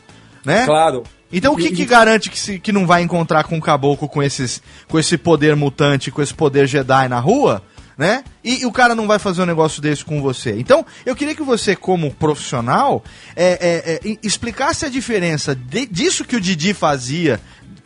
Né? 0.46 0.66
Claro. 0.66 1.04
Então 1.32 1.54
o 1.54 1.58
que, 1.58 1.72
que 1.72 1.86
garante 1.86 2.30
que, 2.30 2.40
se, 2.40 2.60
que 2.60 2.72
não 2.72 2.88
vai 2.88 3.02
encontrar 3.02 3.44
com 3.44 3.58
um 3.58 3.60
caboclo 3.60 4.08
com, 4.08 4.24
esses, 4.24 4.62
com 4.88 4.98
esse 4.98 5.18
poder 5.18 5.56
mutante, 5.56 6.10
com 6.10 6.22
esse 6.22 6.34
poder 6.34 6.68
Jedi 6.68 7.10
na 7.10 7.20
rua, 7.20 7.62
né? 7.98 8.24
E, 8.44 8.62
e 8.62 8.66
o 8.66 8.72
cara 8.72 8.94
não 8.94 9.08
vai 9.08 9.18
fazer 9.18 9.42
um 9.42 9.46
negócio 9.46 9.82
desse 9.82 10.06
com 10.06 10.22
você. 10.22 10.56
Então, 10.60 10.86
eu 11.06 11.16
queria 11.16 11.34
que 11.34 11.42
você, 11.44 11.76
como 11.76 12.14
profissional, 12.14 13.04
é, 13.36 14.00
é, 14.06 14.10
é, 14.12 14.18
explicasse 14.22 14.86
a 14.86 14.90
diferença 14.90 15.56
de- 15.56 15.88
disso 15.88 16.24
que 16.24 16.36
o 16.36 16.42
Didi 16.42 16.74
fazia. 16.74 17.40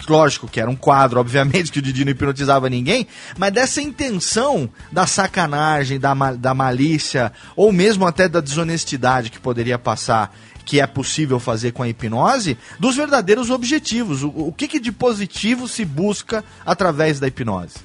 Lógico 0.09 0.47
que 0.47 0.59
era 0.59 0.69
um 0.69 0.75
quadro, 0.75 1.19
obviamente, 1.19 1.71
que 1.71 1.77
o 1.79 1.81
Didi 1.81 2.03
não 2.03 2.11
hipnotizava 2.11 2.67
ninguém, 2.69 3.07
mas 3.37 3.53
dessa 3.53 3.81
intenção 3.81 4.67
da 4.91 5.05
sacanagem, 5.05 5.99
da, 5.99 6.13
da 6.33 6.53
malícia, 6.55 7.31
ou 7.55 7.71
mesmo 7.71 8.05
até 8.05 8.27
da 8.27 8.41
desonestidade 8.41 9.29
que 9.29 9.39
poderia 9.39 9.77
passar 9.77 10.35
que 10.65 10.79
é 10.79 10.87
possível 10.87 11.39
fazer 11.39 11.71
com 11.71 11.83
a 11.83 11.89
hipnose, 11.89 12.57
dos 12.79 12.95
verdadeiros 12.95 13.49
objetivos. 13.49 14.23
O, 14.23 14.29
o 14.29 14.53
que, 14.53 14.67
que 14.67 14.79
de 14.79 14.91
positivo 14.91 15.67
se 15.67 15.83
busca 15.83 16.43
através 16.65 17.19
da 17.19 17.27
hipnose? 17.27 17.75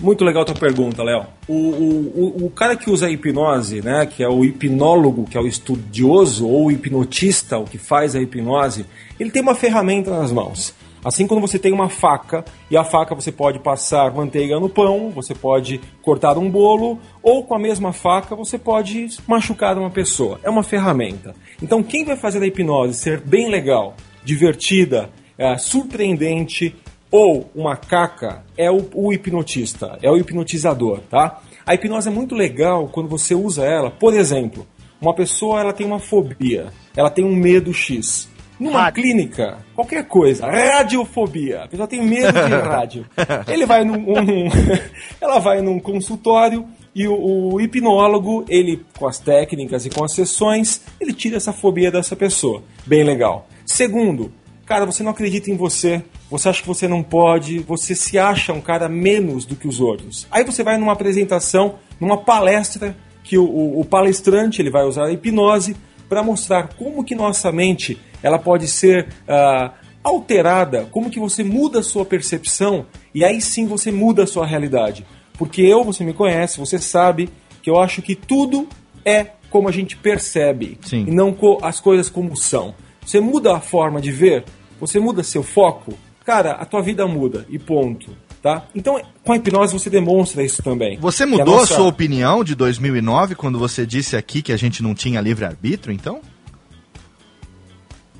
Muito 0.00 0.24
legal 0.24 0.42
a 0.42 0.46
tua 0.46 0.54
pergunta, 0.54 1.02
Léo. 1.02 1.26
O, 1.48 1.52
o, 1.54 2.46
o- 2.46 2.50
cara 2.50 2.76
que 2.76 2.88
usa 2.88 3.06
a 3.06 3.10
hipnose, 3.10 3.82
né, 3.82 4.06
que 4.06 4.22
é 4.22 4.28
o 4.28 4.44
hipnólogo, 4.44 5.24
que 5.24 5.36
é 5.36 5.40
o 5.40 5.46
estudioso, 5.46 6.46
ou 6.46 6.66
o 6.66 6.70
hipnotista, 6.70 7.58
o 7.58 7.64
que 7.64 7.78
faz 7.78 8.14
a 8.14 8.20
hipnose, 8.20 8.86
ele 9.18 9.30
tem 9.30 9.42
uma 9.42 9.56
ferramenta 9.56 10.10
nas 10.16 10.30
mãos. 10.30 10.72
Assim 11.04 11.26
quando 11.26 11.40
você 11.40 11.58
tem 11.58 11.72
uma 11.72 11.88
faca, 11.88 12.44
e 12.70 12.76
a 12.76 12.84
faca 12.84 13.12
você 13.14 13.32
pode 13.32 13.58
passar 13.58 14.12
manteiga 14.14 14.58
no 14.60 14.68
pão, 14.68 15.10
você 15.10 15.34
pode 15.34 15.80
cortar 16.02 16.38
um 16.38 16.48
bolo, 16.48 16.98
ou 17.22 17.44
com 17.44 17.54
a 17.54 17.58
mesma 17.58 17.92
faca 17.92 18.36
você 18.36 18.56
pode 18.58 19.08
machucar 19.26 19.76
uma 19.78 19.90
pessoa. 19.90 20.38
É 20.44 20.50
uma 20.50 20.62
ferramenta. 20.62 21.34
Então 21.60 21.82
quem 21.82 22.04
vai 22.04 22.16
fazer 22.16 22.40
a 22.42 22.46
hipnose 22.46 22.94
ser 22.94 23.20
bem 23.20 23.48
legal, 23.50 23.96
divertida, 24.24 25.10
é, 25.36 25.56
surpreendente, 25.56 26.74
ou 27.10 27.50
uma 27.54 27.76
caca 27.76 28.44
é 28.56 28.70
o, 28.70 28.86
o 28.94 29.12
hipnotista, 29.12 29.98
é 30.02 30.10
o 30.10 30.16
hipnotizador, 30.16 31.00
tá? 31.10 31.40
A 31.66 31.74
hipnose 31.74 32.08
é 32.08 32.12
muito 32.12 32.34
legal 32.34 32.88
quando 32.88 33.08
você 33.08 33.34
usa 33.34 33.64
ela. 33.64 33.90
Por 33.90 34.14
exemplo, 34.14 34.66
uma 35.00 35.14
pessoa 35.14 35.60
ela 35.60 35.72
tem 35.72 35.86
uma 35.86 35.98
fobia, 35.98 36.68
ela 36.96 37.10
tem 37.10 37.24
um 37.24 37.34
medo 37.34 37.72
X. 37.72 38.28
Numa 38.58 38.82
Rádio. 38.82 39.02
clínica, 39.04 39.58
qualquer 39.72 40.04
coisa, 40.08 40.44
radiofobia, 40.50 41.62
a 41.62 41.68
pessoa 41.68 41.86
tem 41.86 42.02
medo 42.04 42.32
de 42.32 42.54
rádio. 42.66 43.06
Ele 43.46 43.64
vai 43.64 43.84
num, 43.84 43.98
um- 44.10 44.48
ela 45.20 45.38
vai 45.38 45.60
num 45.62 45.78
consultório 45.78 46.66
e 46.94 47.06
o, 47.06 47.52
o 47.54 47.60
hipnólogo, 47.60 48.44
ele 48.48 48.84
com 48.98 49.06
as 49.06 49.18
técnicas 49.20 49.86
e 49.86 49.90
com 49.90 50.02
as 50.02 50.12
sessões, 50.12 50.80
ele 51.00 51.12
tira 51.12 51.36
essa 51.36 51.52
fobia 51.52 51.90
dessa 51.92 52.16
pessoa. 52.16 52.62
Bem 52.84 53.04
legal. 53.04 53.46
Segundo, 53.64 54.32
cara, 54.66 54.84
você 54.84 55.04
não 55.04 55.12
acredita 55.12 55.50
em 55.50 55.56
você, 55.56 56.02
você 56.30 56.48
acha 56.48 56.60
que 56.62 56.68
você 56.68 56.86
não 56.88 57.02
pode, 57.02 57.58
você 57.60 57.94
se 57.94 58.18
acha 58.18 58.52
um 58.52 58.60
cara 58.60 58.88
menos 58.88 59.44
do 59.44 59.56
que 59.56 59.66
os 59.68 59.80
outros. 59.80 60.26
Aí 60.30 60.44
você 60.44 60.62
vai 60.62 60.76
numa 60.78 60.92
apresentação, 60.92 61.76
numa 62.00 62.18
palestra, 62.18 62.96
que 63.24 63.36
o, 63.38 63.44
o- 63.44 63.80
o 63.80 63.84
palestrante 63.84 64.60
ele 64.62 64.70
vai 64.70 64.84
usar 64.84 65.06
a 65.06 65.12
hipnose 65.12 65.76
para 66.08 66.22
mostrar 66.22 66.68
como 66.76 67.04
que 67.04 67.14
nossa 67.14 67.52
mente 67.52 67.98
ela 68.22 68.38
pode 68.38 68.66
ser 68.68 69.08
ah, 69.28 69.72
alterada, 70.02 70.86
como 70.90 71.10
que 71.10 71.20
você 71.20 71.44
muda 71.44 71.80
a 71.80 71.82
sua 71.82 72.04
percepção 72.04 72.86
e 73.14 73.24
aí 73.24 73.40
sim 73.40 73.66
você 73.66 73.90
muda 73.92 74.22
a 74.22 74.26
sua 74.26 74.46
realidade. 74.46 75.04
Porque 75.36 75.62
eu, 75.62 75.84
você 75.84 76.02
me 76.04 76.12
conhece, 76.14 76.58
você 76.58 76.78
sabe 76.78 77.28
que 77.62 77.70
eu 77.70 77.78
acho 77.78 78.00
que 78.02 78.14
tudo 78.14 78.66
é 79.04 79.26
como 79.50 79.68
a 79.68 79.72
gente 79.72 79.96
percebe 79.96 80.78
Sim. 80.84 81.04
e 81.06 81.10
não 81.10 81.36
as 81.62 81.80
coisas 81.80 82.08
como 82.10 82.36
são. 82.36 82.74
Você 83.04 83.20
muda 83.20 83.54
a 83.56 83.60
forma 83.60 84.00
de 84.00 84.10
ver, 84.10 84.44
você 84.80 84.98
muda 84.98 85.22
seu 85.22 85.42
foco, 85.42 85.94
cara, 86.28 86.52
a 86.52 86.66
tua 86.66 86.82
vida 86.82 87.06
muda 87.06 87.46
e 87.48 87.58
ponto. 87.58 88.14
Tá? 88.42 88.64
Então, 88.74 89.00
com 89.24 89.32
a 89.32 89.36
hipnose 89.36 89.72
você 89.72 89.88
demonstra 89.88 90.44
isso 90.44 90.62
também. 90.62 90.98
Você 90.98 91.24
mudou 91.24 91.54
a 91.56 91.60
nossa- 91.60 91.72
a 91.72 91.76
sua 91.78 91.86
opinião 91.86 92.44
de 92.44 92.54
2009 92.54 93.34
quando 93.34 93.58
você 93.58 93.86
disse 93.86 94.14
aqui 94.14 94.42
que 94.42 94.52
a 94.52 94.56
gente 94.58 94.82
não 94.82 94.94
tinha 94.94 95.22
livre-arbítrio, 95.22 95.90
então? 95.92 96.20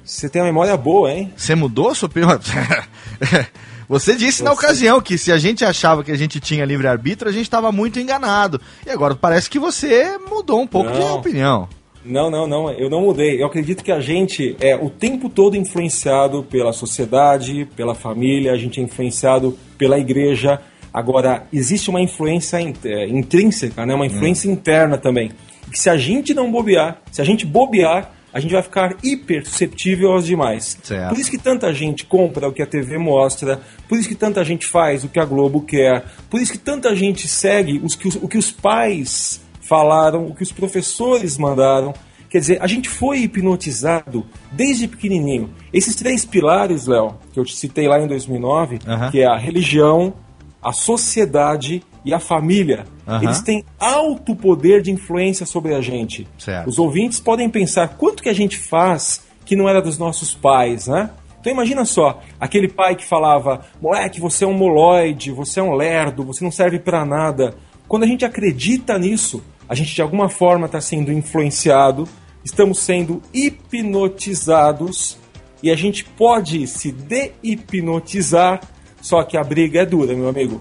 Você 0.03 0.29
tem 0.29 0.41
uma 0.41 0.49
memória 0.49 0.75
boa, 0.77 1.13
hein? 1.13 1.33
Você 1.37 1.55
mudou 1.55 1.91
a 1.91 1.95
sua 1.95 2.07
opinião? 2.07 2.31
Você 3.89 4.17
disse 4.17 4.43
na 4.43 4.51
Você- 4.51 4.57
ocasião 4.67 5.01
que 5.01 5.17
se 5.17 5.31
a 5.33 5.39
gente 5.39 5.65
achava 5.65 6.03
que 6.03 6.11
a 6.13 6.17
gente 6.17 6.41
tinha 6.41 6.65
livre-arbítrio, 6.65 7.29
a 7.31 7.33
gente 7.33 7.45
estava 7.45 7.71
muito 7.73 7.99
enganado. 8.01 8.61
E 8.87 8.91
agora 8.91 9.15
parece 9.15 9.49
que 9.49 9.59
você 9.59 10.19
mudou 10.19 10.61
um 10.61 10.67
pouco 10.67 10.91
de 10.93 10.99
Não. 10.99 11.15
opinião. 11.17 11.69
Não, 12.09 12.31
não, 12.31 12.47
não, 12.47 12.71
eu 12.73 12.89
não 12.89 13.03
mudei. 13.03 13.41
Eu 13.41 13.47
acredito 13.47 13.85
que 13.85 13.93
a 13.93 14.01
gente 14.01 14.57
é 14.61 14.75
o 14.77 14.89
tempo 14.89 15.29
todo 15.29 15.57
influenciado 15.57 16.43
pela 16.43 16.73
sociedade, 16.73 17.69
pela 17.77 17.95
família, 17.95 18.53
a 18.53 18.57
gente 18.57 18.81
é 18.81 18.83
influenciado 18.83 19.57
pela 19.77 19.99
igreja. 19.99 20.61
Agora, 20.93 21.47
existe 21.53 21.91
uma 21.91 22.01
influência 22.01 22.61
in- 22.61 22.75
é, 22.85 23.07
intrínseca, 23.07 23.85
né? 23.85 23.95
uma 23.95 24.07
influência 24.07 24.51
interna 24.51 24.97
também. 24.97 25.31
Que 25.71 25.79
se 25.79 25.91
a 25.91 25.97
gente 25.99 26.33
não 26.33 26.51
bobear, 26.51 27.01
se 27.13 27.21
a 27.21 27.25
gente 27.25 27.45
bobear, 27.45 28.13
a 28.33 28.41
gente 28.41 28.53
vai 28.53 28.63
ficar 28.63 28.97
hiper 29.03 29.45
susceptível 29.47 30.13
aos 30.13 30.25
demais. 30.27 30.79
Certo. 30.83 31.11
Por 31.11 31.19
isso 31.19 31.31
que 31.31 31.39
tanta 31.39 31.73
gente 31.75 32.05
compra 32.07 32.49
o 32.49 32.53
que 32.53 32.63
a 32.63 32.67
TV 32.67 32.97
mostra, 32.99 33.61
por 33.89 33.99
isso 33.99 34.09
que 34.09 34.15
tanta 34.15 34.43
gente 34.45 34.67
faz 34.67 35.05
o 35.05 35.09
que 35.09 35.19
a 35.21 35.25
Globo 35.25 35.61
quer, 35.63 36.05
por 36.31 36.41
isso 36.41 36.53
que 36.53 36.59
tanta 36.59 36.95
gente 36.97 37.27
segue 37.29 37.81
os 37.83 37.95
que 37.95 38.09
os- 38.09 38.17
o 38.17 38.27
que 38.29 38.39
os 38.39 38.51
pais 38.51 39.41
falaram, 39.69 40.27
o 40.27 40.35
que 40.35 40.43
os 40.43 40.51
professores 40.51 41.37
mandaram. 41.37 41.93
Quer 42.31 42.41
dizer, 42.41 42.63
a 42.63 42.67
gente 42.67 42.89
foi 42.89 43.21
hipnotizado 43.21 44.25
desde 44.51 44.89
pequenininho. 44.89 45.51
Esses 45.73 45.95
três 45.95 46.25
pilares, 46.25 46.87
Léo, 46.87 47.15
que 47.33 47.39
eu 47.39 47.45
te 47.45 47.55
citei 47.55 47.87
lá 47.87 48.01
em 48.01 48.07
2009, 48.07 48.79
Aham. 48.87 49.11
que 49.11 49.21
é 49.21 49.27
a 49.27 49.37
religião, 49.37 50.15
a 50.63 50.73
sociedade 50.73 51.83
e 52.05 52.13
a 52.13 52.19
família, 52.19 52.87
eles 53.23 53.41
têm 53.41 53.65
alto 53.79 54.35
poder 54.37 54.83
de 54.83 54.91
influência 54.91 55.47
sobre 55.47 55.75
a 55.75 55.81
gente. 55.81 56.27
Certo. 56.39 56.69
Os 56.69 56.79
ouvintes 56.79 57.21
podem 57.21 57.49
pensar 57.49 57.89
quanto 57.97 58.23
que 58.23 58.29
a 58.29 58.35
gente 58.35 58.59
faz 58.59 59.27
que 59.45 59.57
não 59.57 59.69
era 59.69 59.81
dos 59.81 59.97
nossos 59.97 60.35
pais, 60.35 60.87
né? 60.89 61.11
Então 61.41 61.53
imagina 61.53 61.85
só, 61.85 62.21
aquele 62.39 62.69
pai 62.69 62.95
que 62.95 63.05
falava, 63.05 63.65
moleque, 63.81 64.21
você 64.21 64.45
é 64.45 64.47
um 64.47 64.53
moloide, 64.53 65.31
você 65.31 65.61
é 65.61 65.63
um 65.63 65.73
lerdo, 65.73 66.25
você 66.25 66.45
não 66.45 66.51
serve 66.51 66.79
pra 66.79 67.05
nada. 67.05 67.55
Quando 67.87 68.03
a 68.03 68.07
gente 68.07 68.25
acredita 68.25 68.99
nisso, 68.99 69.43
a 69.69 69.75
gente 69.75 69.95
de 69.95 70.03
alguma 70.03 70.29
forma 70.29 70.67
está 70.67 70.81
sendo 70.81 71.13
influenciado, 71.13 72.09
estamos 72.45 72.79
sendo 72.79 73.23
hipnotizados 73.33 75.19
e 75.63 75.71
a 75.71 75.77
gente 75.77 76.05
pode 76.05 76.67
se 76.67 76.93
de-hipnotizar, 76.93 78.61
só 79.01 79.23
que 79.23 79.37
a 79.37 79.45
briga 79.45 79.83
é 79.83 79.87
dura, 79.87 80.15
meu 80.15 80.29
amigo 80.29 80.61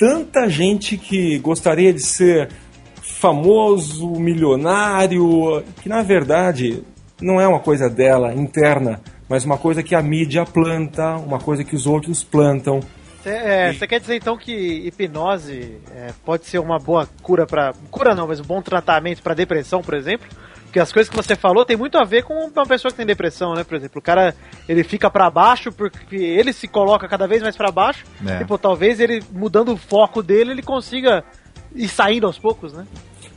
tanta 0.00 0.48
gente 0.48 0.96
que 0.96 1.38
gostaria 1.40 1.92
de 1.92 2.00
ser 2.00 2.48
famoso, 3.02 4.12
milionário, 4.12 5.62
que 5.82 5.90
na 5.90 6.02
verdade 6.02 6.82
não 7.20 7.38
é 7.38 7.46
uma 7.46 7.60
coisa 7.60 7.90
dela 7.90 8.34
interna, 8.34 9.02
mas 9.28 9.44
uma 9.44 9.58
coisa 9.58 9.82
que 9.82 9.94
a 9.94 10.00
mídia 10.00 10.46
planta, 10.46 11.16
uma 11.16 11.38
coisa 11.38 11.62
que 11.62 11.76
os 11.76 11.86
outros 11.86 12.24
plantam. 12.24 12.80
Você 13.22 13.86
quer 13.86 14.00
dizer 14.00 14.16
então 14.16 14.36
que 14.36 14.52
hipnose 14.86 15.78
é, 15.94 16.12
pode 16.24 16.46
ser 16.46 16.58
uma 16.58 16.78
boa 16.78 17.08
cura 17.22 17.46
para 17.46 17.72
cura 17.90 18.14
não, 18.14 18.26
mas 18.26 18.40
um 18.40 18.44
bom 18.44 18.62
tratamento 18.62 19.22
para 19.22 19.34
depressão, 19.34 19.82
por 19.82 19.94
exemplo? 19.94 20.26
Porque 20.64 20.78
as 20.78 20.92
coisas 20.92 21.10
que 21.10 21.16
você 21.16 21.34
falou 21.34 21.64
tem 21.64 21.76
muito 21.76 21.98
a 21.98 22.04
ver 22.04 22.22
com 22.22 22.32
uma 22.32 22.64
pessoa 22.64 22.92
que 22.92 22.96
tem 22.96 23.04
depressão, 23.04 23.54
né? 23.54 23.64
Por 23.64 23.76
exemplo, 23.76 23.98
o 23.98 24.02
cara 24.02 24.34
ele 24.68 24.84
fica 24.84 25.10
para 25.10 25.28
baixo 25.28 25.72
porque 25.72 26.14
ele 26.14 26.52
se 26.52 26.68
coloca 26.68 27.08
cada 27.08 27.26
vez 27.26 27.42
mais 27.42 27.56
para 27.56 27.72
baixo. 27.72 28.04
É. 28.24 28.44
Pô, 28.44 28.56
talvez 28.56 29.00
ele 29.00 29.22
mudando 29.32 29.72
o 29.72 29.76
foco 29.76 30.22
dele 30.22 30.52
ele 30.52 30.62
consiga 30.62 31.24
ir 31.74 31.88
saindo 31.88 32.26
aos 32.26 32.38
poucos, 32.38 32.72
né? 32.72 32.86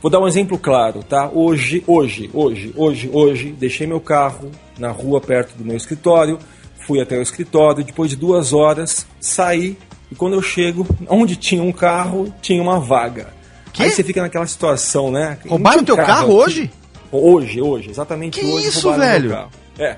Vou 0.00 0.10
dar 0.10 0.20
um 0.20 0.28
exemplo 0.28 0.58
claro, 0.58 1.02
tá? 1.02 1.28
Hoje, 1.32 1.82
hoje, 1.86 2.30
hoje, 2.32 2.72
hoje, 2.76 3.10
hoje, 3.12 3.52
deixei 3.52 3.86
meu 3.86 4.00
carro 4.00 4.50
na 4.78 4.90
rua 4.90 5.20
perto 5.20 5.56
do 5.56 5.64
meu 5.64 5.76
escritório, 5.76 6.38
fui 6.86 7.00
até 7.00 7.18
o 7.18 7.22
escritório, 7.22 7.84
depois 7.84 8.10
de 8.10 8.16
duas 8.16 8.52
horas, 8.52 9.06
saí 9.20 9.76
e 10.10 10.14
quando 10.14 10.34
eu 10.34 10.42
chego, 10.42 10.86
onde 11.08 11.36
tinha 11.36 11.62
um 11.62 11.72
carro, 11.72 12.32
tinha 12.42 12.62
uma 12.62 12.78
vaga. 12.78 13.28
Quê? 13.72 13.84
Aí 13.84 13.90
você 13.90 14.04
fica 14.04 14.20
naquela 14.22 14.46
situação, 14.46 15.10
né? 15.10 15.38
Roubaram 15.48 15.78
Não 15.78 15.84
teu 15.84 15.94
um 15.94 15.98
carro 15.98 16.40
aqui. 16.40 16.50
hoje? 16.50 16.70
Hoje, 17.10 17.60
hoje, 17.62 17.90
exatamente 17.90 18.38
Que 18.40 18.46
hoje. 18.46 18.68
isso, 18.68 18.92
velho? 18.92 19.30
carro. 19.30 19.50
É. 19.78 19.96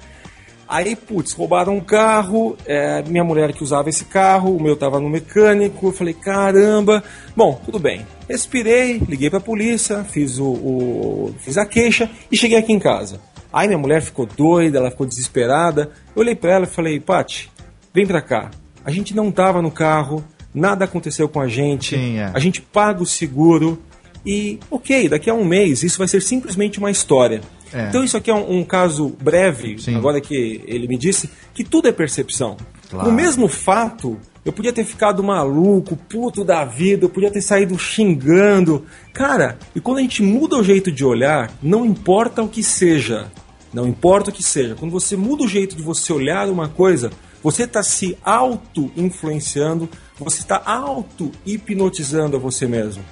Aí, 0.68 0.96
putz, 0.96 1.32
roubaram 1.32 1.76
um 1.76 1.80
carro, 1.80 2.56
é, 2.66 3.00
minha 3.02 3.22
mulher 3.22 3.52
que 3.52 3.62
usava 3.62 3.88
esse 3.88 4.04
carro, 4.06 4.56
o 4.56 4.60
meu 4.60 4.76
tava 4.76 4.98
no 4.98 5.08
mecânico, 5.08 5.86
eu 5.88 5.92
falei, 5.92 6.12
caramba. 6.12 7.04
Bom, 7.36 7.60
tudo 7.64 7.78
bem. 7.78 8.04
Respirei, 8.28 9.00
liguei 9.08 9.30
pra 9.30 9.38
polícia, 9.38 10.02
fiz, 10.04 10.38
o, 10.38 10.44
o- 10.46 11.34
fiz 11.38 11.56
a 11.56 11.64
queixa 11.64 12.10
e 12.32 12.36
cheguei 12.36 12.58
aqui 12.58 12.72
em 12.72 12.78
casa. 12.80 13.20
Aí 13.52 13.66
minha 13.66 13.78
mulher 13.78 14.02
ficou 14.02 14.26
doida, 14.26 14.78
ela 14.78 14.90
ficou 14.90 15.06
desesperada. 15.06 15.90
Eu 16.14 16.22
olhei 16.22 16.34
pra 16.34 16.52
ela 16.52 16.64
e 16.64 16.68
falei, 16.68 17.00
Pati, 17.00 17.50
vem 17.92 18.06
pra 18.06 18.20
cá. 18.20 18.50
A 18.84 18.90
gente 18.90 19.14
não 19.14 19.30
tava 19.32 19.60
no 19.60 19.70
carro, 19.70 20.24
nada 20.54 20.84
aconteceu 20.84 21.28
com 21.28 21.40
a 21.40 21.48
gente, 21.48 21.96
Sim, 21.96 22.18
é. 22.18 22.30
a 22.32 22.38
gente 22.38 22.60
paga 22.62 23.02
o 23.02 23.06
seguro 23.06 23.82
e, 24.24 24.58
ok, 24.70 25.08
daqui 25.08 25.28
a 25.28 25.34
um 25.34 25.44
mês 25.44 25.82
isso 25.82 25.98
vai 25.98 26.08
ser 26.08 26.20
simplesmente 26.20 26.78
uma 26.78 26.90
história. 26.90 27.40
É. 27.72 27.88
Então 27.88 28.02
isso 28.04 28.16
aqui 28.16 28.30
é 28.30 28.34
um, 28.34 28.58
um 28.58 28.64
caso 28.64 29.16
breve, 29.20 29.78
Sim. 29.78 29.96
agora 29.96 30.20
que 30.20 30.62
ele 30.66 30.86
me 30.88 30.96
disse, 30.96 31.30
que 31.52 31.64
tudo 31.64 31.88
é 31.88 31.92
percepção. 31.92 32.56
Claro. 32.90 33.08
O 33.08 33.12
mesmo 33.12 33.48
fato, 33.48 34.18
eu 34.46 34.52
podia 34.52 34.72
ter 34.72 34.84
ficado 34.84 35.24
maluco, 35.24 35.96
puto 35.96 36.44
da 36.44 36.64
vida, 36.64 37.04
eu 37.04 37.08
podia 37.08 37.32
ter 37.32 37.42
saído 37.42 37.76
xingando. 37.76 38.86
Cara, 39.12 39.58
e 39.74 39.80
quando 39.80 39.98
a 39.98 40.02
gente 40.02 40.22
muda 40.22 40.56
o 40.56 40.62
jeito 40.62 40.92
de 40.92 41.04
olhar, 41.04 41.52
não 41.60 41.84
importa 41.84 42.44
o 42.44 42.48
que 42.48 42.62
seja, 42.62 43.26
não 43.74 43.88
importa 43.88 44.30
o 44.30 44.32
que 44.32 44.44
seja, 44.44 44.76
quando 44.76 44.92
você 44.92 45.16
muda 45.16 45.42
o 45.42 45.48
jeito 45.48 45.74
de 45.74 45.82
você 45.82 46.12
olhar 46.12 46.48
uma 46.48 46.68
coisa, 46.68 47.10
você 47.42 47.64
está 47.64 47.82
se 47.82 48.16
auto-influenciando, 48.24 49.88
você 50.16 50.42
está 50.42 50.62
auto-hipnotizando 50.64 52.36
a 52.36 52.38
você 52.38 52.68
mesmo. 52.68 53.02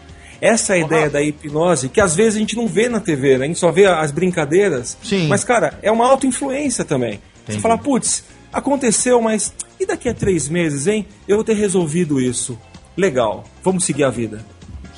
Essa 0.41 0.77
é 0.77 0.83
a 0.83 0.87
ideia 0.87 1.11
da 1.11 1.21
hipnose, 1.21 1.89
que 1.89 2.01
às 2.01 2.15
vezes 2.15 2.37
a 2.37 2.39
gente 2.39 2.55
não 2.55 2.69
vê 2.69 2.89
na 2.89 3.01
TV, 3.01 3.39
né? 3.39 3.47
a 3.47 3.49
gente 3.49 3.59
só 3.59 3.73
vê 3.73 3.87
as 3.87 4.13
brincadeiras. 4.13 4.97
Sim. 5.03 5.27
Mas, 5.27 5.43
cara, 5.43 5.81
é 5.83 5.91
uma 5.91 6.07
auto-influência 6.07 6.85
também. 6.85 7.15
Entendi. 7.43 7.59
Você 7.59 7.61
fala, 7.61 7.77
putz, 7.77 8.25
aconteceu, 8.55 9.21
mas 9.21 9.53
e 9.79 9.85
daqui 9.87 10.09
a 10.09 10.15
três 10.15 10.49
meses, 10.49 10.87
hein? 10.87 11.07
Eu 11.29 11.37
vou 11.37 11.45
ter 11.45 11.55
resolvido 11.55 12.21
isso. 12.21 12.59
Legal, 12.97 13.45
vamos 13.63 13.85
seguir 13.85 14.05
a 14.05 14.11
vida. 14.11 14.45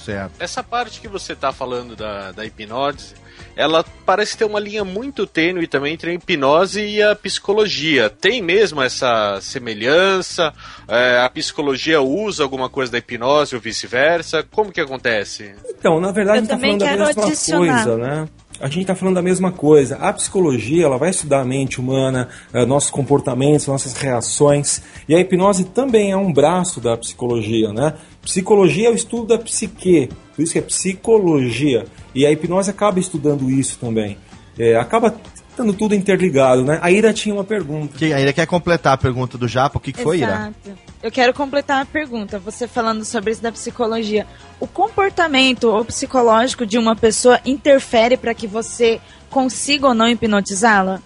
Certo. 0.05 0.33
Essa 0.39 0.63
parte 0.63 1.01
que 1.01 1.09
você 1.09 1.35
tá 1.35 1.53
falando 1.53 1.97
da, 1.97 2.31
da 2.31 2.45
hipnose, 2.45 3.15
ela 3.57 3.85
parece 4.05 4.37
ter 4.37 4.45
uma 4.45 4.61
linha 4.61 4.85
muito 4.85 5.27
tênue 5.27 5.67
também 5.67 5.95
entre 5.95 6.11
a 6.11 6.15
hipnose 6.15 6.81
e 6.81 7.03
a 7.03 7.17
psicologia. 7.17 8.09
Tem 8.09 8.41
mesmo 8.41 8.81
essa 8.83 9.41
semelhança? 9.41 10.53
É, 10.87 11.19
a 11.21 11.29
psicologia 11.31 12.01
usa 12.01 12.43
alguma 12.45 12.69
coisa 12.69 12.93
da 12.93 12.99
hipnose 12.99 13.55
ou 13.57 13.61
vice-versa? 13.61 14.45
Como 14.53 14.71
que 14.71 14.81
acontece? 14.81 15.55
Então, 15.71 15.99
na 16.01 16.13
verdade, 16.13 16.39
Eu 16.39 16.41
a 16.41 16.41
gente 16.43 16.49
tá 16.51 16.55
também 16.55 16.79
falando 16.79 16.81
da 16.81 16.87
quero 16.87 17.07
mesma 17.07 17.25
adicionar. 17.25 17.85
coisa, 17.85 17.97
né? 17.97 18.29
A 18.61 18.69
gente 18.69 18.83
está 18.83 18.95
falando 18.95 19.17
da 19.17 19.23
mesma 19.23 19.53
coisa. 19.53 19.97
A 19.97 20.13
psicologia, 20.13 20.85
ela 20.85 20.97
vai 20.97 21.11
estudar 21.11 21.41
a 21.41 21.45
mente 21.45 21.79
humana, 21.79 22.29
eh, 22.53 22.65
nossos 22.65 22.91
comportamentos, 22.91 23.67
nossas 23.67 23.93
reações. 23.93 24.83
E 25.09 25.15
a 25.15 25.21
hipnose 25.21 25.65
também 25.65 26.11
é 26.11 26.17
um 26.17 26.33
braço 26.33 26.81
da 26.81 26.97
psicologia, 26.97 27.73
né? 27.73 27.95
Psicologia 28.23 28.89
é 28.89 28.91
o 28.91 28.95
estudo 28.95 29.27
da 29.27 29.39
psique, 29.39 30.09
por 30.35 30.43
isso 30.43 30.53
que 30.55 30.59
é 30.59 30.63
psicologia. 30.63 31.85
E 32.15 32.25
a 32.25 32.33
hipnose 32.33 32.71
acaba 32.71 32.99
estudando 32.99 33.51
isso 33.51 33.79
também. 33.79 34.17
Eh, 34.59 34.75
acaba 34.75 35.15
estando 35.57 35.73
tudo 35.73 35.95
interligado, 35.95 36.63
né? 36.63 36.79
A 36.83 36.91
Ira 36.91 37.15
tinha 37.15 37.35
uma 37.35 37.43
pergunta. 37.43 37.97
Que, 37.97 38.13
ainda 38.13 38.33
quer 38.33 38.47
completar 38.47 38.93
a 38.93 38.97
pergunta 38.99 39.39
do 39.39 39.49
Japa, 39.49 39.79
o 39.79 39.81
que, 39.81 39.93
que 39.93 40.03
foi, 40.03 40.19
Ira? 40.19 40.53
Exato. 40.67 40.79
Eu 41.03 41.11
quero 41.11 41.33
completar 41.33 41.83
a 41.83 41.87
pergunta, 41.87 42.39
você 42.39 42.69
falando 42.69 43.05
sobre 43.05 43.33
isso 43.33 43.43
da 43.43 43.51
psicologia. 43.51 44.27
O 44.61 44.67
comportamento 44.67 45.65
ou 45.65 45.85
psicológico 45.85 46.67
de 46.67 46.77
uma 46.77 46.95
pessoa 46.95 47.41
interfere 47.45 48.17
para 48.17 48.35
que 48.35 48.47
você 48.47 49.01
consiga 49.31 49.89
ou 49.89 49.95
não 49.95 50.09
hipnotizá-la? 50.09 51.01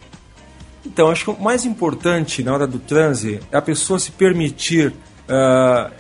Então, 0.85 1.11
acho 1.11 1.25
que 1.25 1.31
o 1.31 1.41
mais 1.41 1.65
importante 1.65 2.43
na 2.43 2.53
hora 2.53 2.67
do 2.67 2.79
transe 2.79 3.41
é 3.53 3.57
a 3.57 3.63
pessoa 3.63 3.99
se 3.99 4.11
permitir 4.11 4.93
ah, 5.29 5.91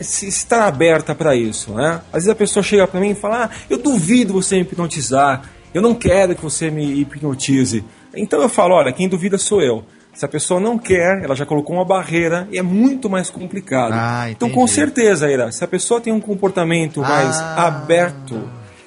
se 0.00 0.28
estar 0.28 0.66
aberta 0.66 1.14
para 1.14 1.34
isso, 1.34 1.72
né? 1.72 2.00
Às 2.06 2.24
vezes 2.24 2.28
a 2.28 2.34
pessoa 2.34 2.62
chega 2.62 2.86
para 2.86 3.00
mim 3.00 3.10
e 3.10 3.14
fala: 3.14 3.46
ah, 3.46 3.50
eu 3.68 3.78
duvido 3.78 4.32
você 4.32 4.54
me 4.56 4.62
hipnotizar, 4.62 5.42
eu 5.74 5.82
não 5.82 5.94
quero 5.94 6.34
que 6.34 6.42
você 6.42 6.70
me 6.70 7.00
hipnotize. 7.00 7.84
Então 8.14 8.40
eu 8.42 8.48
falo: 8.48 8.74
olha, 8.74 8.92
quem 8.92 9.08
duvida 9.08 9.38
sou 9.38 9.60
eu. 9.62 9.84
Se 10.14 10.24
a 10.24 10.28
pessoa 10.28 10.58
não 10.58 10.76
quer, 10.76 11.22
ela 11.22 11.36
já 11.36 11.46
colocou 11.46 11.76
uma 11.76 11.84
barreira 11.84 12.48
e 12.50 12.58
é 12.58 12.62
muito 12.62 13.08
mais 13.08 13.30
complicado. 13.30 13.92
Ah, 13.94 14.28
então, 14.30 14.50
com 14.50 14.66
certeza, 14.66 15.30
Ira, 15.30 15.52
se 15.52 15.62
a 15.62 15.68
pessoa 15.68 16.00
tem 16.00 16.12
um 16.12 16.18
comportamento 16.20 17.00
mais 17.00 17.38
Ah. 17.38 17.66
aberto, 17.68 18.40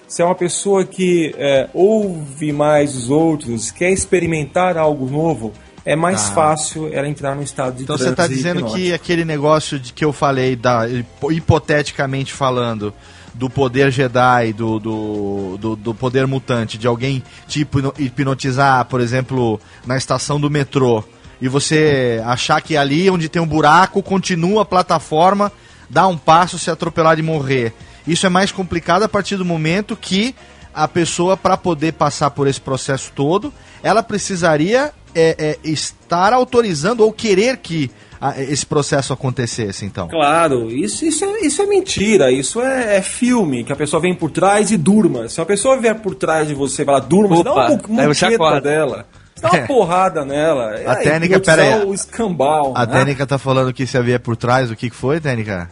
se 0.08 0.22
é 0.22 0.25
uma 0.25 0.36
pessoa 0.36 0.84
que 0.84 1.34
é, 1.38 1.70
ouve 1.74 2.51
mais 2.51 2.96
os 2.98 3.10
outros, 3.10 3.72
quer 3.72 3.92
experimentar 3.92 4.75
algo 4.78 5.10
novo, 5.10 5.54
é 5.86 5.96
mais 5.96 6.30
Ah. 6.30 6.34
fácil 6.34 6.90
ela 6.94 7.08
entrar 7.08 7.34
no 7.34 7.44
estado 7.44 7.78
de 7.78 7.84
Então 7.84 7.98
você 7.98 8.10
está 8.10 8.28
dizendo 8.28 8.58
hipnótico. 8.60 8.78
que 8.82 8.92
aquele 8.94 9.24
negócio 9.24 9.80
de 9.80 9.94
que 9.94 10.04
eu 10.04 10.12
falei, 10.12 10.58
da, 10.58 10.86
hipoteticamente 11.30 12.34
falando, 12.34 12.94
do 13.33 13.50
poder 13.50 13.91
Jedi, 13.91 14.53
do, 14.53 14.79
do, 14.79 15.57
do, 15.59 15.75
do 15.75 15.93
poder 15.93 16.27
mutante, 16.27 16.77
de 16.77 16.88
alguém 16.88 17.23
tipo 17.47 17.79
hipnotizar, 17.97 18.85
por 18.85 19.00
exemplo, 19.00 19.59
na 19.85 19.97
estação 19.97 20.39
do 20.39 20.50
metrô, 20.50 21.03
e 21.41 21.47
você 21.47 22.21
achar 22.25 22.61
que 22.61 22.77
ali 22.77 23.09
onde 23.09 23.27
tem 23.27 23.41
um 23.41 23.47
buraco 23.47 24.03
continua 24.03 24.61
a 24.61 24.65
plataforma, 24.65 25.51
dá 25.89 26.07
um 26.07 26.17
passo, 26.17 26.59
se 26.59 26.69
atropelar 26.69 27.17
e 27.17 27.23
morrer. 27.23 27.73
Isso 28.05 28.25
é 28.25 28.29
mais 28.29 28.51
complicado 28.51 29.03
a 29.03 29.09
partir 29.09 29.38
do 29.38 29.45
momento 29.45 29.95
que 29.95 30.35
a 30.73 30.88
pessoa, 30.88 31.35
para 31.35 31.57
poder 31.57 31.93
passar 31.93 32.31
por 32.31 32.47
esse 32.47 32.61
processo 32.61 33.11
todo, 33.13 33.53
ela 33.83 34.01
precisaria 34.01 34.93
é, 35.13 35.35
é, 35.38 35.69
estar 35.69 36.31
autorizando 36.31 37.01
ou 37.01 37.11
querer 37.11 37.57
que 37.57 37.91
esse 38.38 38.66
processo 38.66 39.13
acontecesse, 39.13 39.86
então. 39.86 40.08
Claro, 40.08 40.70
isso, 40.72 41.04
isso, 41.06 41.25
é, 41.25 41.40
isso 41.42 41.62
é 41.62 41.66
mentira, 41.66 42.32
isso 42.32 42.62
é, 42.62 42.98
é 42.98 43.01
filme, 43.01 43.63
que 43.63 43.74
a 43.74 43.75
pessoa 43.75 44.01
vem 44.01 44.13
por 44.13 44.30
trás 44.32 44.70
e 44.72 44.78
durma. 44.78 45.28
Se 45.28 45.42
a 45.42 45.46
pessoa 45.46 45.78
vier 45.80 45.96
por 45.96 46.13
trás 46.16 46.48
de 46.48 46.54
você 46.54 46.84
e 46.84 46.86
falar 46.86 47.00
durma, 47.00 47.36
você 47.38 47.44
dá 47.44 47.51
Opa, 47.51 47.80
uma 47.88 48.01
aí 48.04 48.34
acorda. 48.36 48.62
dela. 48.62 49.06
Você 49.36 49.42
dá 49.42 49.50
uma 49.50 49.58
É. 49.60 49.66
porrada 49.66 50.24
nela. 50.25 50.72
A 50.86 50.94
É, 50.94 50.96
técnica, 51.04 51.40
pera 51.40 51.63
aí. 51.78 51.86
o 51.86 51.94
escambau. 51.94 52.74
A 52.75 52.86
né? 52.86 53.00
Tênica 53.00 53.25
tá 53.25 53.38
falando 53.40 53.74
que 53.74 53.88
se 53.88 54.00
vier 54.01 54.20
por 54.20 54.36
trás, 54.38 54.70
o 54.70 54.75
que, 54.75 54.90
que 54.90 54.96
foi, 54.96 55.20
Tênica? 55.20 55.68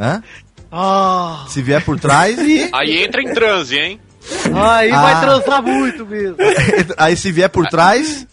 Hã? 0.00 0.22
Ah, 0.70 1.44
Se 1.48 1.60
vier 1.60 1.84
por 1.84 2.00
trás 2.00 2.38
e. 2.38 2.68
Aí 2.72 3.04
entra 3.04 3.20
em 3.20 3.34
transe, 3.34 3.76
hein? 3.78 4.00
aí 4.54 4.90
Ah. 4.92 5.02
vai 5.02 5.20
transar 5.20 5.62
muito 5.62 6.06
mesmo. 6.06 6.36
Aí 6.96 7.16
se 7.16 7.30
vier 7.32 7.50
por 7.50 7.66
trás. 7.66 8.26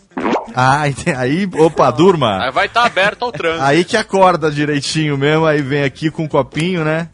Ah, 0.56 0.82
aí. 1.18 1.50
Opa, 1.58 1.92
durma. 1.92 2.44
Aí 2.44 2.52
vai 2.52 2.66
estar 2.66 2.86
aberto 2.86 3.24
ao 3.24 3.32
transe. 3.32 3.62
Aí 3.62 3.84
que 3.84 3.98
acorda 3.98 4.52
direitinho 4.52 5.18
mesmo, 5.18 5.46
aí 5.46 5.62
vem 5.62 5.84
aqui 5.84 6.10
com 6.10 6.24
um 6.24 6.28
copinho, 6.28 6.84
né? 6.84 7.10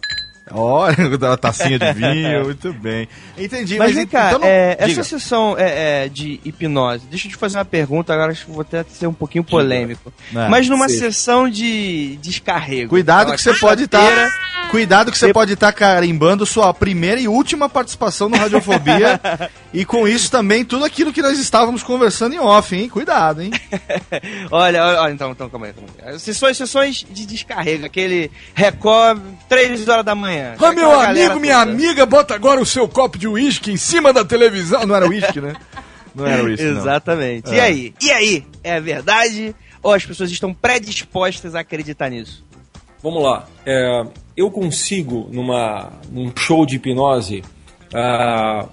Olha, 0.51 0.95
uma 1.17 1.37
tacinha 1.37 1.79
de 1.79 1.93
vinho, 1.93 2.45
muito 2.45 2.71
bem. 2.73 3.07
Entendi, 3.37 3.77
Mas 3.77 3.93
vem 3.93 4.03
ent- 4.03 4.11
cá, 4.11 4.27
então 4.27 4.39
não- 4.39 4.47
é, 4.47 4.75
essa 4.79 5.03
sessão 5.03 5.55
é, 5.57 6.05
é, 6.05 6.09
de 6.09 6.39
hipnose, 6.45 7.05
deixa 7.09 7.27
eu 7.27 7.31
te 7.31 7.37
fazer 7.37 7.57
uma 7.57 7.65
pergunta, 7.65 8.13
agora 8.13 8.31
acho 8.31 8.45
que 8.45 8.51
vou 8.51 8.61
até 8.61 8.83
ser 8.83 9.07
um 9.07 9.13
pouquinho 9.13 9.43
polêmico. 9.43 10.13
É. 10.35 10.47
Mas 10.47 10.69
numa 10.69 10.87
Sim. 10.87 10.99
sessão 10.99 11.49
de 11.49 12.17
descarrego. 12.21 12.89
Cuidado 12.89 13.33
que 13.33 13.41
você 13.41 13.53
pode 13.55 13.83
estar. 13.85 13.99
quinta-feira, 13.99 14.31
Cuidado 14.71 15.11
que 15.11 15.17
você 15.17 15.31
pode 15.31 15.53
estar 15.53 15.71
carimbando 15.71 16.45
sua 16.45 16.73
primeira 16.73 17.21
e 17.21 17.27
última 17.27 17.69
participação 17.69 18.27
no 18.27 18.35
Radiofobia. 18.35 19.19
e 19.73 19.85
com 19.85 20.07
isso 20.07 20.29
também 20.29 20.65
tudo 20.65 20.83
aquilo 20.83 21.13
que 21.13 21.21
nós 21.21 21.39
estávamos 21.39 21.81
conversando 21.83 22.33
em 22.35 22.39
off, 22.39 22.75
hein? 22.75 22.89
Cuidado, 22.89 23.41
hein? 23.41 23.51
Olha, 24.51 24.83
olha, 25.01 25.11
então, 25.13 25.31
então, 25.31 25.49
calma 25.49 25.67
aí, 25.67 25.73
calma 25.73 25.89
aí. 26.13 26.19
Sessões, 26.19 26.57
sessões 26.57 27.05
de 27.09 27.25
descarrego, 27.25 27.85
aquele 27.85 28.31
Record, 28.53 29.21
3 29.47 29.87
horas 29.87 30.03
da 30.05 30.15
manhã. 30.15 30.34
Ô, 30.59 30.71
meu 30.73 30.99
amigo, 30.99 31.39
minha 31.39 31.59
toda. 31.59 31.71
amiga, 31.71 32.05
bota 32.05 32.35
agora 32.35 32.59
o 32.61 32.65
seu 32.65 32.87
copo 32.87 33.17
de 33.17 33.27
uísque 33.27 33.71
em 33.71 33.77
cima 33.77 34.11
da 34.13 34.23
televisão. 34.25 34.85
Não 34.85 34.95
era 34.95 35.07
uísque, 35.07 35.39
né? 35.41 35.53
Não 36.13 36.25
era 36.25 36.43
uísque, 36.43 36.65
não. 36.65 36.81
Exatamente. 36.81 37.51
E 37.51 37.57
É. 37.57 37.61
aí? 37.61 37.93
E 38.01 38.11
aí? 38.11 38.45
É 38.63 38.79
verdade? 38.79 39.55
Ou 39.83 39.93
as 39.93 40.05
pessoas 40.05 40.31
estão 40.31 40.53
predispostas 40.53 41.53
a 41.55 41.59
acreditar 41.59 42.09
nisso? 42.09 42.43
Vamos 43.03 43.21
lá. 43.23 43.45
É, 43.65 44.03
eu 44.35 44.49
consigo, 44.49 45.29
numa, 45.31 45.91
num 46.11 46.31
show 46.35 46.65
de 46.65 46.77
hipnose, 46.77 47.43
ah, 47.93 48.65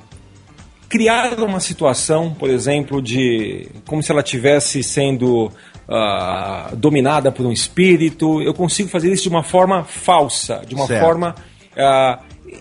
criar 0.89 1.39
uma 1.41 1.61
situação, 1.61 2.33
por 2.35 2.49
exemplo, 2.51 3.01
de 3.03 3.69
como 3.87 4.03
se 4.03 4.11
ela 4.13 4.21
estivesse 4.23 4.83
sendo 4.83 5.51
ah, 5.89 6.71
dominada 6.75 7.31
por 7.33 7.45
um 7.45 7.53
espírito. 7.53 8.41
Eu 8.41 8.55
consigo 8.55 8.89
fazer 8.89 9.13
isso 9.13 9.25
de 9.25 9.29
uma 9.29 9.43
forma 9.43 9.85
falsa, 9.85 10.63
de 10.67 10.75
uma 10.75 10.87
Certo. 10.87 11.05
forma. 11.05 11.35
É- 11.77 12.19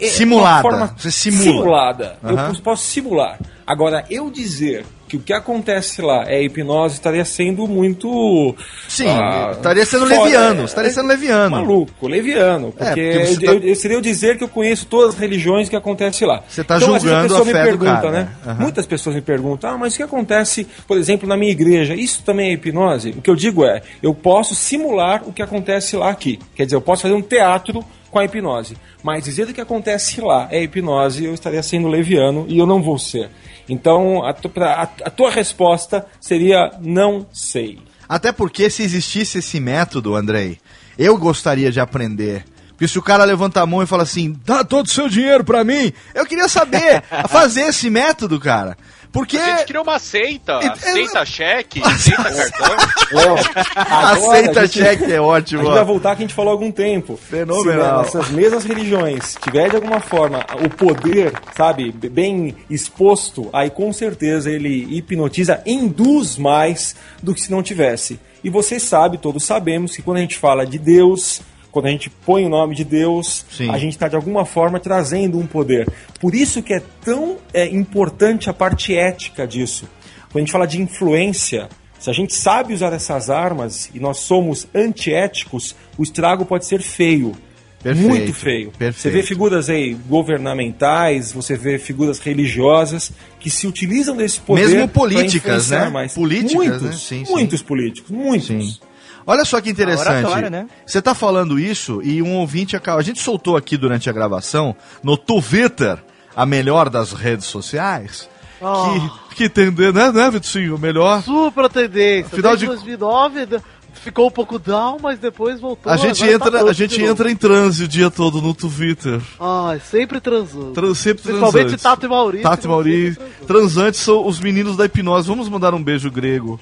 Simulada. 0.08 0.62
forma 0.62 0.96
Você 0.98 1.12
simula. 1.12 1.44
Simulada. 1.44 2.18
Aham. 2.24 2.54
Eu 2.56 2.62
posso 2.62 2.84
simular. 2.86 3.38
Agora, 3.68 4.06
eu 4.10 4.30
dizer 4.30 4.86
que 5.08 5.18
o 5.18 5.20
que 5.20 5.34
acontece 5.34 6.02
lá 6.02 6.24
é 6.28 6.42
hipnose 6.42 6.96
estaria 6.96 7.24
sendo 7.26 7.68
muito. 7.68 8.56
Sim, 8.88 9.08
ah, 9.10 9.52
estaria 9.52 9.86
sendo 9.86 10.08
fora- 10.08 10.24
leviano, 10.24 10.64
estaria 10.64 10.90
sendo 10.90 11.08
leviano. 11.10 11.58
Maluco, 11.58 12.08
leviano. 12.08 12.74
É, 12.80 12.86
Porque, 12.86 13.12
porque 13.12 13.26
você 13.26 13.46
eu, 13.48 13.60
tá- 13.60 13.68
eu- 13.68 13.76
seria 13.76 13.98
eu 13.98 14.02
dizer 14.02 14.38
que 14.38 14.44
eu 14.44 14.48
conheço 14.48 14.86
todas 14.86 15.16
as 15.16 15.20
religiões 15.20 15.68
que 15.68 15.76
acontecem 15.76 16.26
lá. 16.26 16.42
Você 16.48 16.64
tá 16.64 16.76
às 16.76 16.84
vezes 16.86 17.02
julgando 17.04 17.36
a 17.36 17.40
me 17.46 17.52
fé 17.52 17.60
do 17.60 17.66
pergunta, 17.68 17.92
cara, 18.02 18.12
né? 18.12 18.30
Aham. 18.46 18.62
Muitas 18.62 18.86
pessoas 18.86 19.16
me 19.16 19.22
perguntam, 19.22 19.70
ah, 19.70 19.78
mas 19.78 19.94
o 19.94 19.98
que 19.98 20.04
acontece, 20.04 20.66
por 20.88 20.98
exemplo, 20.98 21.28
na 21.28 21.36
minha 21.36 21.52
igreja? 21.52 21.94
Isso 21.94 22.24
também 22.24 22.50
é 22.50 22.54
hipnose? 22.54 23.10
O 23.10 23.22
que 23.22 23.30
eu 23.30 23.36
digo 23.36 23.66
é, 23.66 23.82
eu 24.02 24.14
posso 24.14 24.56
simular 24.56 25.24
o 25.26 25.34
que 25.34 25.42
acontece 25.42 25.98
lá 25.98 26.10
aqui. 26.10 26.40
Quer 26.56 26.64
dizer, 26.66 26.78
eu 26.78 26.82
posso 26.82 27.02
fazer 27.02 27.14
um 27.14 27.22
teatro 27.22 27.84
com 28.12 28.20
a 28.20 28.26
hipnose. 28.26 28.78
Mas 29.02 29.24
dizer 29.24 29.48
o 29.48 29.54
que 29.54 29.62
acontece 29.62 30.22
lá 30.22 30.48
é 30.52 30.62
hipnose, 30.62 31.26
eu 31.26 31.34
estaria 31.34 31.64
sendo 31.64 31.88
leviano 31.88 32.46
e 32.48 32.60
eu 32.60 32.68
não 32.68 32.84
vou 32.84 33.00
ser. 33.00 33.30
Então, 33.70 34.24
a, 34.26 34.34
tu- 34.34 34.50
pra- 34.50 34.84
a- 34.84 35.08
a 35.08 35.10
tua 35.10 35.32
resposta 35.32 36.06
seria 36.20 36.72
não 36.82 37.26
sei. 37.34 37.80
Até 38.08 38.32
porque 38.32 38.70
se 38.70 38.84
existisse 38.84 39.38
esse 39.40 39.60
método, 39.60 40.16
Andrei, 40.16 40.58
eu 40.98 41.18
gostaria 41.18 41.72
de 41.72 41.80
aprender. 41.80 42.44
Porque 42.72 42.88
se 42.88 42.98
o 43.00 43.02
cara 43.02 43.24
levanta 43.24 43.62
a 43.62 43.66
mão 43.66 43.82
e 43.84 43.86
fala 43.86 44.04
assim, 44.04 44.36
dá 44.44 44.64
todo 44.64 44.88
o 44.88 44.90
seu 44.90 45.08
dinheiro 45.08 45.44
pra 45.44 45.64
mim, 45.64 45.94
eu 46.16 46.26
queria 46.26 46.50
saber 46.50 47.04
fazer 47.30 47.62
esse 47.62 47.90
método, 47.90 48.40
cara. 48.40 48.76
Porque 49.12 49.36
A 49.38 49.58
gente 49.58 49.66
criou 49.68 49.84
uma 49.84 50.00
seita. 50.00 50.58
Aceita 50.60 51.26
cheque, 51.26 51.82
aceita 51.84 52.24
cartão. 52.24 53.36
Aceita 53.76 54.60
a 54.62 54.66
gente- 54.66 54.80
cheque 54.80 55.12
é 55.12 55.18
A 55.18 55.22
ótimo. 55.24 55.64
gente 55.64 55.74
vai 55.74 55.84
voltar 55.84 56.16
que 56.16 56.24
a 56.24 56.26
gente 56.28 56.34
falou 56.34 56.52
há 56.52 56.54
algum 56.54 56.72
tempo. 56.72 57.18
Fenomenal. 57.18 58.06
Se 58.06 58.16
nessas 58.16 58.32
mesmas 58.32 58.64
religiões 58.64 59.36
tiver 59.44 59.70
de 59.70 59.76
alguma 59.76 60.00
forma 60.00 60.46
o 60.64 60.70
poder, 60.70 61.34
sabe, 61.56 61.92
bem 61.92 62.56
exposto, 62.70 63.50
aí 63.52 63.70
com 63.70 63.92
certeza 63.92 64.50
ele 64.50 64.88
hipnotiza, 64.98 65.62
induz 65.66 66.38
mais 66.38 66.96
do 67.22 67.34
que 67.34 67.42
se 67.42 67.52
não 67.52 67.62
tivesse. 67.62 68.20
E 68.44 68.50
você 68.50 68.80
sabe, 68.80 69.18
todos 69.18 69.44
sabemos, 69.44 69.96
que 69.96 70.02
quando 70.02 70.18
a 70.18 70.22
gente 70.22 70.38
fala 70.38 70.66
de 70.66 70.80
Deus, 70.80 71.42
quando 71.72 71.86
a 71.86 71.90
gente 71.90 72.10
põe 72.10 72.46
o 72.46 72.50
nome 72.50 72.76
de 72.76 72.84
Deus, 72.84 73.46
Sim. 73.50 73.70
a 73.70 73.78
gente 73.78 73.94
está 73.94 74.08
de 74.08 74.16
alguma 74.16 74.46
forma 74.46 74.80
trazendo 74.80 75.40
um 75.40 75.48
poder. 75.48 75.88
Por 76.20 76.36
isso 76.36 76.62
que 76.62 76.74
é 76.74 76.82
tão 77.04 77.38
é, 77.54 77.66
importante 77.68 78.50
a 78.50 78.54
parte 78.54 78.96
ética 78.96 79.48
disso. 79.48 79.88
Quando 80.32 80.38
a 80.38 80.40
gente 80.40 80.52
fala 80.52 80.68
de 80.68 80.82
influência, 80.82 81.70
se 82.00 82.10
a 82.10 82.14
gente 82.14 82.34
sabe 82.34 82.74
usar 82.74 82.92
essas 82.94 83.30
armas 83.30 83.90
e 83.94 84.00
nós 84.00 84.20
somos 84.20 84.68
antiéticos, 84.74 85.76
o 85.98 86.04
estrago 86.04 86.46
pode 86.46 86.66
ser 86.66 86.82
feio. 86.82 87.34
Perfeito, 87.82 88.10
muito 88.10 88.34
feio. 88.34 88.72
perfeito. 88.72 89.02
Você 89.02 89.10
vê 89.10 89.24
figuras 89.24 89.70
aí 89.70 89.96
governamentais, 90.08 91.32
você 91.32 91.56
vê 91.56 91.80
figuras 91.80 92.20
religiosas 92.20 93.12
que 93.40 93.50
se 93.50 93.66
utilizam 93.66 94.16
desse 94.16 94.40
poder. 94.40 94.68
Mesmo 94.68 94.88
políticas, 94.88 95.72
né? 95.72 95.90
mais. 95.90 96.14
Políticas, 96.14 96.54
muitos, 96.54 96.82
né? 96.82 96.92
Sim, 96.92 97.26
sim. 97.26 97.32
muitos 97.32 97.62
políticos, 97.64 98.12
muitos. 98.12 98.48
Sim. 98.48 98.91
Olha 99.26 99.46
só 99.46 99.60
que 99.62 99.70
interessante. 99.70 100.26
oratória, 100.26 100.50
né? 100.50 100.68
Você 100.86 101.02
tá 101.02 101.14
falando 101.14 101.60
isso 101.60 102.02
e 102.04 102.22
um 102.22 102.36
ouvinte 102.38 102.76
acaba. 102.76 103.00
A 103.00 103.04
gente 103.04 103.22
soltou 103.22 103.56
aqui 103.56 103.78
durante 103.78 104.10
a 104.10 104.14
gravação 104.14 104.76
no 105.04 105.16
Twitter, 105.18 105.98
a 106.36 106.46
melhor 106.46 106.90
das 106.90 107.12
redes 107.14 107.46
sociais. 107.46 108.30
Que, 108.60 109.36
que 109.36 109.44
entender, 109.46 109.92
né, 109.94 110.12
né, 110.12 110.30
Vitinho? 110.30 110.78
Melhor. 110.78 111.24
Super 111.24 111.68
tendência. 111.70 112.28
Afinal 112.28 112.52
Desde 112.52 112.66
de- 112.68 112.72
2009 112.72 113.46
d- 113.48 113.60
ficou 113.94 114.28
um 114.28 114.32
pouco 114.32 114.60
down, 114.60 114.98
mas 115.02 115.18
depois 115.18 115.60
voltou. 115.60 115.92
A 115.92 115.98
gente 115.98 116.20
tá 116.20 116.32
entra, 116.32 116.60
a 116.60 116.64
up 116.66 116.74
gente 116.74 117.00
novo. 117.00 117.12
entra 117.12 117.32
em 117.32 117.36
transe 117.36 117.84
o 117.84 117.88
dia 117.88 118.12
todo 118.12 118.40
no 118.42 118.54
Twitter. 118.54 119.20
Ai, 119.40 119.80
sempre 119.80 120.20
transando. 120.22 120.72
Tran- 120.74 120.94
sempre 120.94 121.24
Principalmente 121.24 121.54
transantes. 121.54 121.82
Tato 121.84 122.06
e 122.06 122.10
Maurício. 122.10 122.44
Tato 122.44 122.66
e 122.66 122.68
Maurício. 122.70 123.22
Transantes 123.48 124.00
são 124.00 124.28
os 124.28 124.40
meninos 124.40 124.78
da 124.78 124.86
hipnose. 124.86 125.28
Vamos 125.28 125.50
mandar 125.50 125.74
um 125.74 125.84
beijo 125.84 126.12
grego. 126.12 126.60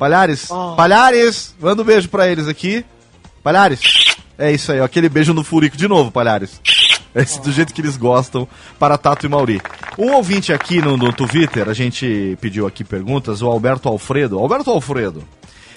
Palhares, 0.00 0.50
Oh. 0.50 0.74
Palhares, 0.76 1.54
manda 1.60 1.82
um 1.82 1.84
beijo 1.84 2.08
pra 2.08 2.26
eles 2.26 2.48
aqui. 2.48 2.82
Palhares, 3.42 3.80
é 4.38 4.50
isso 4.50 4.72
aí, 4.72 4.80
ó, 4.80 4.84
aquele 4.84 5.10
beijo 5.10 5.34
no 5.34 5.44
furico 5.44 5.76
de 5.76 5.86
novo, 5.86 6.10
Palhares. 6.10 6.58
Esse 7.14 7.38
do 7.42 7.52
jeito 7.52 7.74
que 7.74 7.82
eles 7.82 7.98
gostam 7.98 8.48
para 8.78 8.96
Tato 8.96 9.26
e 9.26 9.28
Mauri. 9.28 9.60
Um 9.98 10.14
ouvinte 10.14 10.54
aqui 10.54 10.80
no, 10.80 10.96
no 10.96 11.12
Twitter, 11.12 11.68
a 11.68 11.74
gente 11.74 12.38
pediu 12.40 12.66
aqui 12.66 12.82
perguntas, 12.82 13.42
o 13.42 13.46
Alberto 13.46 13.90
Alfredo. 13.90 14.38
Alberto 14.38 14.70
Alfredo 14.70 15.22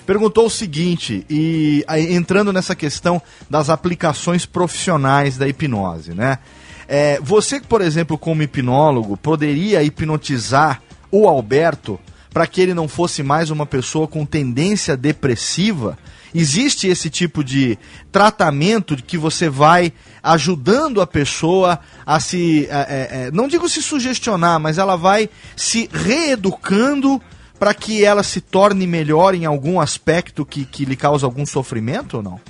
perguntou 0.05 0.45
o 0.45 0.49
seguinte, 0.49 1.25
e 1.29 1.83
entrando 2.09 2.53
nessa 2.53 2.75
questão 2.75 3.21
das 3.49 3.69
aplicações 3.69 4.45
profissionais 4.45 5.37
da 5.37 5.49
hipnose, 5.49 6.13
né? 6.13 6.39
É, 6.87 7.19
você, 7.21 7.59
por 7.59 7.81
exemplo, 7.81 8.17
como 8.17 8.41
hipnólogo, 8.41 9.17
poderia 9.17 9.83
hipnotizar 9.83 10.81
o 11.11 11.27
Alberto 11.27 11.99
para 12.33 12.47
que 12.47 12.59
ele 12.59 12.73
não 12.73 12.87
fosse 12.87 13.21
mais 13.21 13.49
uma 13.51 13.65
pessoa 13.65 14.07
com 14.07 14.25
tendência 14.25 14.97
depressiva? 14.97 15.97
Existe 16.33 16.87
esse 16.87 17.09
tipo 17.09 17.43
de 17.43 17.77
tratamento 18.11 18.95
que 18.95 19.17
você 19.17 19.47
vai 19.47 19.93
ajudando 20.21 20.99
a 20.99 21.05
pessoa 21.05 21.79
a 22.05 22.19
se. 22.19 22.67
é, 22.71 23.27
é, 23.27 23.31
não 23.31 23.47
digo 23.47 23.69
se 23.69 23.83
sugestionar, 23.83 24.59
mas 24.59 24.79
ela 24.79 24.95
vai 24.95 25.29
se 25.55 25.87
reeducando 25.93 27.21
para 27.59 27.73
que 27.73 28.03
ela 28.03 28.23
se 28.23 28.41
torne 28.41 28.87
melhor 28.87 29.35
em 29.35 29.45
algum 29.45 29.79
aspecto 29.79 30.43
que, 30.43 30.65
que 30.65 30.85
lhe 30.85 30.95
causa 30.95 31.27
algum 31.27 31.45
sofrimento 31.45 32.17
ou 32.17 32.23
não? 32.23 32.41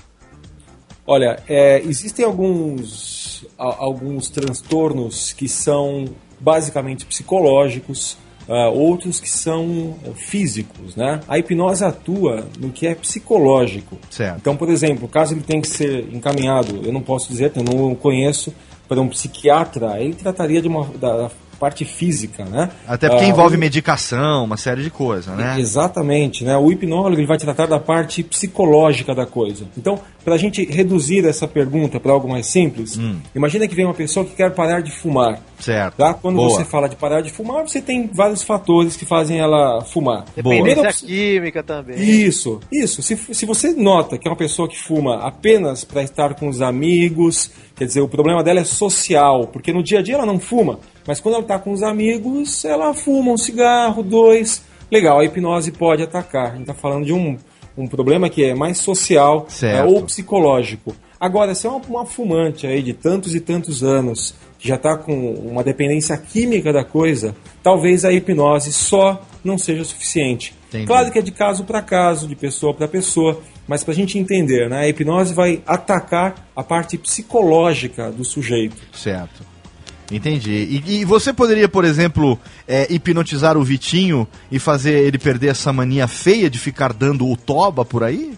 Olha, 1.06 1.44
é, 1.48 1.82
existem 1.82 2.24
alguns, 2.24 3.46
alguns 3.58 4.30
transtornos 4.30 5.34
que 5.34 5.50
são 5.50 6.08
basicamente 6.40 7.06
psicológicos, 7.06 8.18
ah, 8.48 8.70
outros 8.70 9.20
que 9.20 9.30
são 9.30 9.96
eh, 10.06 10.10
físicos, 10.16 10.96
né? 10.96 11.22
A 11.28 11.38
hipnose 11.38 11.84
atua 11.84 12.46
no 12.60 12.72
que 12.72 12.86
é 12.86 12.96
psicológico. 12.96 13.98
Certo. 14.10 14.38
Então, 14.38 14.56
por 14.56 14.70
exemplo, 14.70 15.08
caso 15.08 15.34
ele 15.34 15.42
tenha 15.42 15.62
que 15.62 15.68
ser 15.68 16.08
encaminhado, 16.14 16.82
eu 16.84 16.92
não 16.92 17.02
posso 17.02 17.30
dizer, 17.30 17.52
eu 17.56 17.64
não 17.64 17.96
conheço, 17.96 18.54
para 18.88 19.02
um 19.02 19.08
psiquiatra, 19.08 20.00
ele 20.00 20.14
trataria 20.14 20.62
de 20.62 20.68
uma, 20.68 20.86
da 21.00 21.30
parte 21.64 21.86
física, 21.86 22.44
né? 22.44 22.70
Até 22.86 23.08
porque 23.08 23.24
Ah, 23.24 23.28
envolve 23.30 23.56
o- 23.56 23.60
medicação, 23.60 24.44
uma 24.44 24.58
série 24.58 24.84
de 24.84 24.90
coisas, 24.90 25.34
né? 25.38 25.56
Exatamente, 25.60 26.44
né? 26.44 26.58
O 26.58 26.70
hipnólogo 26.72 27.16
ele 27.16 27.26
vai 27.26 27.38
tratar 27.38 27.68
da 27.68 27.80
parte 27.80 28.22
psicológica 28.22 29.16
da 29.16 29.26
coisa. 29.26 29.66
Então, 29.78 29.98
para 30.26 30.36
a 30.36 30.38
gente 30.38 30.66
reduzir 30.66 31.26
essa 31.26 31.48
pergunta 31.48 32.00
para 32.02 32.12
algo 32.12 32.28
mais 32.28 32.48
simples, 32.48 32.98
Hum. 32.98 33.16
imagina 33.34 33.66
que 33.68 33.76
vem 33.76 33.86
uma 33.86 33.94
pessoa 33.94 34.26
que 34.26 34.36
quer 34.36 34.52
parar 34.54 34.82
de 34.82 34.92
fumar. 34.92 35.40
Certo. 35.60 35.96
Tá? 35.96 36.14
Quando 36.14 36.36
Boa. 36.36 36.50
você 36.50 36.66
fala 36.66 36.90
de 36.90 36.98
parar 36.98 37.22
de 37.22 37.30
fumar, 37.32 37.64
você 37.66 37.82
tem 37.82 38.10
vários 38.14 38.44
fatores 38.44 38.98
que 38.98 39.06
fazem 39.06 39.40
ela 39.40 39.82
fumar. 39.86 40.26
Dependência 40.36 40.74
Primeiro, 40.84 40.98
química 41.40 41.64
também. 41.64 41.98
isso, 41.98 42.60
isso. 42.70 43.02
Se, 43.02 43.16
se 43.16 43.46
você 43.46 43.72
nota 43.72 44.18
que 44.18 44.28
é 44.28 44.32
uma 44.32 44.36
pessoa 44.38 44.68
que 44.68 44.78
fuma 44.78 45.26
apenas 45.26 45.86
para 45.86 46.04
estar 46.04 46.34
com 46.36 46.50
os 46.50 46.62
amigos, 46.62 47.50
quer 47.76 47.86
dizer, 47.86 48.02
o 48.02 48.08
problema 48.08 48.44
dela 48.44 48.60
é 48.60 48.64
social, 48.64 49.48
porque 49.48 49.74
no 49.74 49.84
dia 49.84 50.00
a 50.00 50.02
dia 50.02 50.16
ela 50.16 50.26
não 50.26 50.40
fuma, 50.40 50.80
mas 51.08 51.20
quando 51.20 51.36
ela 51.36 51.44
está 51.44 51.60
com 51.60 51.72
os 51.72 51.84
amigos, 51.84 52.64
ela 52.66 52.94
fuma 52.94 53.32
um 53.32 53.38
cigarro, 53.38 54.04
dois. 54.04 54.64
Legal, 54.92 55.20
a 55.20 55.26
hipnose 55.26 55.72
pode 55.72 56.04
atacar. 56.04 56.48
A 56.48 56.52
gente 56.52 56.62
está 56.62 56.74
falando 56.74 57.06
de 57.06 57.14
um, 57.14 57.38
um 57.78 57.88
problema 57.88 58.30
que 58.30 58.44
é 58.44 58.54
mais 58.54 58.78
social 58.78 59.48
é, 59.62 59.84
ou 59.84 60.04
psicológico. 60.04 60.96
Agora, 61.20 61.56
se 61.56 61.66
é 61.66 61.70
uma, 61.70 61.82
uma 61.88 62.06
fumante 62.06 62.68
aí 62.68 62.82
de 62.82 62.94
tantos 62.94 63.34
e 63.34 63.40
tantos 63.40 63.84
anos, 63.84 64.36
que 64.60 64.68
já 64.68 64.76
está 64.76 64.96
com 64.98 65.34
uma 65.34 65.64
dependência 65.64 66.16
química 66.18 66.72
da 66.72 66.84
coisa, 66.84 67.36
talvez 67.62 68.06
a 68.06 68.14
hipnose 68.14 68.72
só 68.72 69.22
não 69.44 69.58
seja 69.58 69.84
suficiente. 69.84 70.54
Entendi. 70.70 70.88
Claro 70.88 71.12
que 71.12 71.20
é 71.20 71.22
de 71.22 71.32
caso 71.32 71.64
para 71.66 71.82
caso, 71.82 72.28
de 72.28 72.36
pessoa 72.36 72.74
para 72.74 72.88
pessoa, 72.88 73.42
mas 73.68 73.84
para 73.84 73.94
a 73.94 73.96
gente 73.96 74.18
entender, 74.18 74.70
né, 74.70 74.80
a 74.80 74.90
hipnose 74.90 75.34
vai 75.34 75.62
atacar 75.66 76.50
a 76.56 76.64
parte 76.64 76.98
psicológica 76.98 78.12
do 78.12 78.24
sujeito. 78.24 78.78
Certo. 78.94 79.54
Entendi. 80.12 80.84
E, 80.86 81.02
e 81.02 81.06
você 81.06 81.34
poderia, 81.34 81.68
por 81.68 81.86
exemplo, 81.86 82.38
é, 82.68 82.88
hipnotizar 82.94 83.58
o 83.58 83.64
Vitinho 83.64 84.28
e 84.52 84.60
fazer 84.60 85.00
ele 85.00 85.18
perder 85.18 85.50
essa 85.50 85.72
mania 85.74 86.08
feia 86.08 86.50
de 86.50 86.60
ficar 86.60 86.94
dando 86.94 87.28
o 87.28 87.38
toba 87.38 87.84
por 87.84 88.04
aí? 88.04 88.34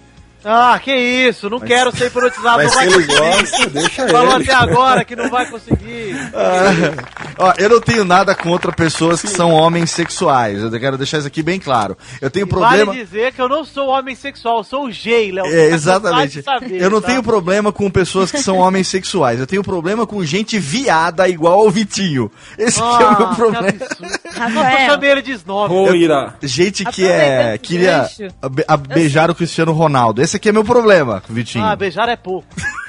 Ah, 0.47 0.79
que 0.79 0.95
isso, 0.95 1.49
não 1.49 1.59
quero 1.59 1.91
ser 1.95 2.05
hipnotizado, 2.05 2.57
não 2.63 2.63
Mas 2.63 2.69
se 2.71 2.75
vai 2.75 2.85
ele 2.85 2.93
conseguir. 3.07 3.17
gosta, 3.19 3.69
deixa 3.71 4.07
Falou 4.07 4.35
ele. 4.35 4.43
até 4.43 4.53
agora 4.53 5.03
que 5.03 5.15
não 5.15 5.27
vai 5.27 5.45
conseguir. 5.49 6.15
Ó, 7.37 7.53
eu 7.57 7.67
não 7.69 7.81
tenho 7.81 8.05
nada 8.05 8.35
contra 8.35 8.71
pessoas 8.71 9.21
que 9.21 9.27
são 9.27 9.51
homens 9.51 9.89
sexuais. 9.91 10.61
Eu 10.61 10.71
quero 10.79 10.97
deixar 10.97 11.17
isso 11.17 11.27
aqui 11.27 11.41
bem 11.41 11.59
claro. 11.59 11.97
Eu 12.21 12.29
tenho 12.29 12.45
problema. 12.47 12.85
Vale 12.93 13.03
dizer 13.03 13.33
que 13.33 13.41
eu 13.41 13.49
não 13.49 13.65
sou 13.65 13.87
homem 13.89 14.13
sexual, 14.15 14.59
eu 14.59 14.63
sou 14.63 14.85
o 14.85 14.89
gay, 14.91 15.31
Léo. 15.31 15.45
É, 15.47 15.69
tá 15.69 15.75
exatamente. 15.75 16.41
saber, 16.43 16.81
eu 16.81 16.89
não 16.89 17.01
tá? 17.01 17.07
tenho 17.07 17.23
problema 17.23 17.71
com 17.73 17.89
pessoas 17.89 18.31
que 18.31 18.37
são 18.41 18.57
homens 18.59 18.87
sexuais. 18.87 19.39
Eu 19.39 19.47
tenho 19.47 19.63
problema 19.63 20.05
com 20.05 20.23
gente 20.23 20.59
viada 20.59 21.27
igual 21.27 21.59
ao 21.61 21.71
Vitinho. 21.71 22.31
Esse 22.57 22.79
aqui 22.79 23.03
é 23.03 23.07
o 23.07 23.17
meu 23.17 23.27
Ah, 23.27 23.35
problema. 23.35 23.71
que 23.71 23.83
absurdo. 23.83 24.19
Rafael, 24.35 24.89
chamei 24.91 25.11
ele 25.11 25.21
de 25.21 25.31
snob. 25.31 25.73
Ô, 25.73 25.93
Ira, 25.93 26.35
Gente 26.41 26.83
que 26.85 27.07
é 27.07 27.51
esse 27.55 27.59
queria 27.59 28.03
a- 28.41 28.73
a- 28.73 28.77
beijar 28.77 29.29
o 29.31 29.35
Cristiano 29.35 29.71
Ronaldo. 29.71 30.21
Esse 30.21 30.37
aqui 30.37 30.49
é 30.49 30.51
meu 30.51 30.63
problema, 30.63 31.23
Vitinho. 31.29 31.63
Ah, 31.65 31.75
beijar 31.75 32.09
é 32.09 32.15
pouco. 32.15 32.47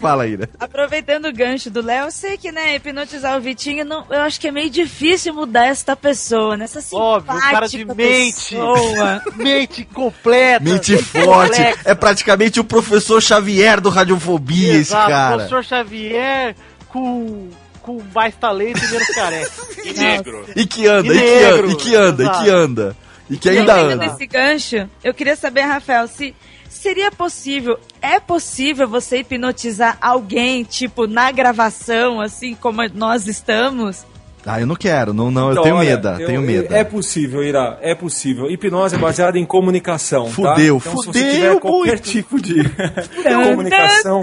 Fala, 0.00 0.26
Ira. 0.26 0.48
aproveitando 0.60 1.26
o 1.26 1.32
gancho 1.32 1.70
do 1.70 1.80
Léo, 1.82 2.06
eu 2.06 2.10
sei 2.10 2.36
que, 2.36 2.50
né, 2.52 2.74
hipnotizar 2.76 3.36
o 3.36 3.40
Vitinho, 3.40 3.84
não, 3.84 4.04
eu 4.10 4.20
acho 4.22 4.38
que 4.40 4.48
é 4.48 4.50
meio 4.50 4.68
difícil 4.68 5.32
mudar 5.32 5.66
esta 5.66 5.94
pessoa, 5.96 6.56
nessa 6.56 6.80
Óbvio, 6.94 7.34
um 7.34 7.40
cara 7.40 7.66
de 7.66 7.78
simpática 7.78 7.94
mente. 7.94 8.56
Mente 9.36 9.84
completa. 9.84 10.62
Mente 10.64 10.96
forte. 10.98 11.56
complexa. 11.56 11.80
É 11.84 11.94
praticamente 11.94 12.60
o 12.60 12.64
professor 12.64 13.22
Xavier 13.22 13.80
do 13.80 13.88
Radiofobia, 13.88 14.72
esse 14.72 14.92
Exato, 14.92 15.08
cara. 15.10 15.36
professor 15.36 15.64
Xavier 15.64 16.54
com, 16.88 17.48
com 17.84 18.02
mais 18.14 18.34
talento 18.34 18.82
e 18.82 18.90
menos 18.90 19.08
careca. 19.08 19.52
E 19.84 19.92
negro. 19.92 20.46
E 20.56 20.66
que 20.66 20.86
anda, 20.86 21.12
E 21.12 21.18
e, 21.18 21.20
que 21.20 21.44
anda, 21.44 21.72
e 21.72 21.76
que 21.76 21.94
anda, 21.94 22.24
e 22.24 22.26
que 22.26 22.32
exato. 22.32 22.50
anda. 22.50 22.96
E 23.28 23.36
que 23.36 23.48
ainda 23.50 23.76
anda. 23.76 24.06
esse 24.06 24.26
gancho, 24.26 24.88
eu 25.02 25.12
queria 25.12 25.36
saber, 25.36 25.62
Rafael, 25.62 26.08
se 26.08 26.34
seria 26.68 27.10
possível, 27.10 27.78
é 28.00 28.18
possível 28.18 28.88
você 28.88 29.18
hipnotizar 29.18 29.98
alguém, 30.00 30.64
tipo, 30.64 31.06
na 31.06 31.30
gravação, 31.30 32.20
assim 32.20 32.54
como 32.54 32.80
nós 32.94 33.26
estamos? 33.26 34.04
Ah, 34.46 34.60
eu 34.60 34.66
não 34.66 34.76
quero, 34.76 35.14
não, 35.14 35.30
não, 35.30 35.46
eu 35.46 35.52
Então, 35.52 35.62
tenho 35.64 35.76
olha, 35.76 35.90
medo, 35.96 36.08
eu- 36.20 36.26
tenho 36.26 36.42
medo. 36.42 36.74
É 36.74 36.84
possível, 36.84 37.42
Ira, 37.42 37.78
é 37.80 37.94
possível. 37.94 38.50
Hipnose 38.50 38.94
é 38.94 38.98
baseada 38.98 39.38
em 39.38 39.44
comunicação. 39.46 40.26
Fudeu, 40.26 40.80
tá? 40.80 40.88
então, 40.90 40.96
se 40.98 41.06
fudeu 41.06 41.12
você 41.12 41.30
tiver 41.30 41.60
qualquer 41.60 41.98
tipo 41.98 42.40
de 42.40 42.54
comunicação, 43.22 44.20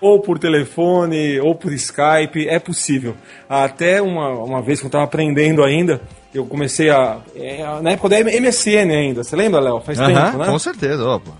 ou 0.00 0.20
por 0.20 0.38
telefone, 0.38 1.38
ou 1.40 1.54
por 1.54 1.72
Skype, 1.72 2.48
é 2.48 2.58
possível. 2.58 3.14
Até 3.48 4.00
uma, 4.02 4.30
uma 4.30 4.62
vez 4.62 4.80
que 4.80 4.86
eu 4.86 4.88
estava 4.88 5.04
aprendendo 5.04 5.62
ainda, 5.62 6.00
eu 6.34 6.44
comecei 6.46 6.90
a. 6.90 7.18
é, 7.36 7.62
na 7.82 7.90
época 7.92 8.08
da 8.08 8.18
MSN 8.20 8.90
ainda, 8.90 9.22
você 9.22 9.36
lembra, 9.36 9.60
Léo? 9.60 9.80
Faz 9.80 9.98
Aham, 10.00 10.24
tempo, 10.24 10.38
né? 10.38 10.46
com 10.46 10.58
certeza, 10.58 11.04
opa. 11.06 11.30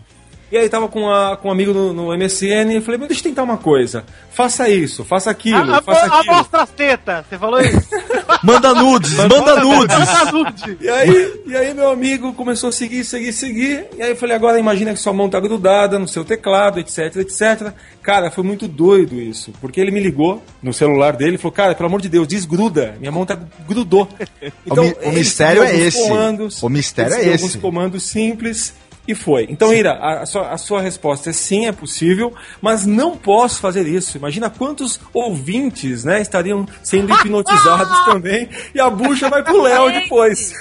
E 0.53 0.57
aí 0.59 0.69
tava 0.69 0.87
com, 0.87 1.11
a, 1.11 1.35
com 1.39 1.49
um 1.49 1.51
amigo 1.51 1.73
no, 1.73 1.95
no 1.95 2.09
MSN 2.15 2.71
e 2.73 2.75
eu 2.75 2.83
falei, 2.83 2.99
mas 2.99 3.09
deixa 3.09 3.23
eu 3.23 3.31
tentar 3.31 3.43
uma 3.43 3.57
coisa. 3.57 4.05
Faça 4.31 4.69
isso, 4.69 5.03
faça 5.03 5.31
aquilo, 5.31 5.75
A, 5.75 5.81
faça 5.81 6.01
a 6.15 6.19
aquilo. 6.19 6.35
mostra 6.37 6.63
as 6.63 6.69
tetas, 6.71 7.25
você 7.27 7.39
falou 7.39 7.59
isso? 7.59 7.89
Manda 8.45 8.75
nudes, 8.75 9.13
manda 9.15 9.57
nudes. 9.65 9.97
Saúde. 10.09 10.77
E 10.81 10.89
aí, 10.89 11.41
e 11.47 11.57
aí 11.57 11.73
meu 11.75 11.91
amigo 11.91 12.33
começou 12.35 12.69
a 12.71 12.73
seguir, 12.73 13.05
seguir, 13.05 13.33
seguir. 13.33 13.87
E 13.97 14.03
aí 14.03 14.11
eu 14.11 14.17
falei, 14.17 14.35
agora 14.35 14.59
imagina 14.59 14.93
que 14.93 14.99
sua 14.99 15.13
mão 15.13 15.31
tá 15.31 15.39
grudada 15.39 15.99
no 15.99 16.09
seu 16.09 16.25
teclado, 16.25 16.81
etc, 16.81 17.17
etc. 17.17 17.73
Cara, 18.03 18.31
foi 18.33 18.43
muito 18.43 18.67
doido 18.67 19.21
isso. 19.21 19.53
Porque 19.61 19.81
ele 19.81 19.91
me 19.93 20.01
ligou 20.01 20.43
no 20.63 20.73
celular 20.73 21.13
dele 21.17 21.37
e 21.37 21.39
falou, 21.39 21.53
cara, 21.53 21.75
pelo 21.75 21.87
amor 21.89 22.01
de 22.03 22.09
Deus, 22.09 22.27
desgruda. 22.27 22.97
Minha 22.99 23.13
mão 23.13 23.25
tá 23.25 23.39
grudou. 23.67 24.09
O 24.69 24.75
mi- 24.81 24.97
o 25.05 25.13
mistério 25.13 25.63
é 25.63 25.77
esse. 25.77 26.03
Comandos, 26.09 26.63
O 26.63 26.69
mistério 26.69 27.15
é 27.15 27.21
esse. 27.21 27.31
alguns 27.45 27.57
comandos 27.57 28.03
simples. 28.05 28.75
E 29.07 29.15
foi. 29.15 29.47
Então, 29.49 29.73
Ira, 29.73 29.93
a, 29.93 30.23
a 30.23 30.27
sua, 30.27 30.51
a 30.51 30.59
sua 30.59 30.81
resposta 30.81 31.31
é 31.31 31.33
sim, 31.33 31.67
é 31.67 31.73
possível, 31.73 32.33
mas 32.61 32.87
não 32.87 33.17
posso 33.17 33.61
fazer 33.61 33.87
isso. 33.87 34.17
Imagina 34.17 34.49
quantos 34.49 35.01
ouvintes 35.13 36.05
né, 36.05 36.21
estariam 36.21 36.67
sendo 36.83 37.13
hipnotizados 37.19 37.99
também 38.07 38.49
e 38.75 38.81
a 38.81 38.89
bucha 38.89 39.29
vai 39.29 39.43
pro 39.43 39.63
Léo 39.63 39.93
depois. 39.93 40.53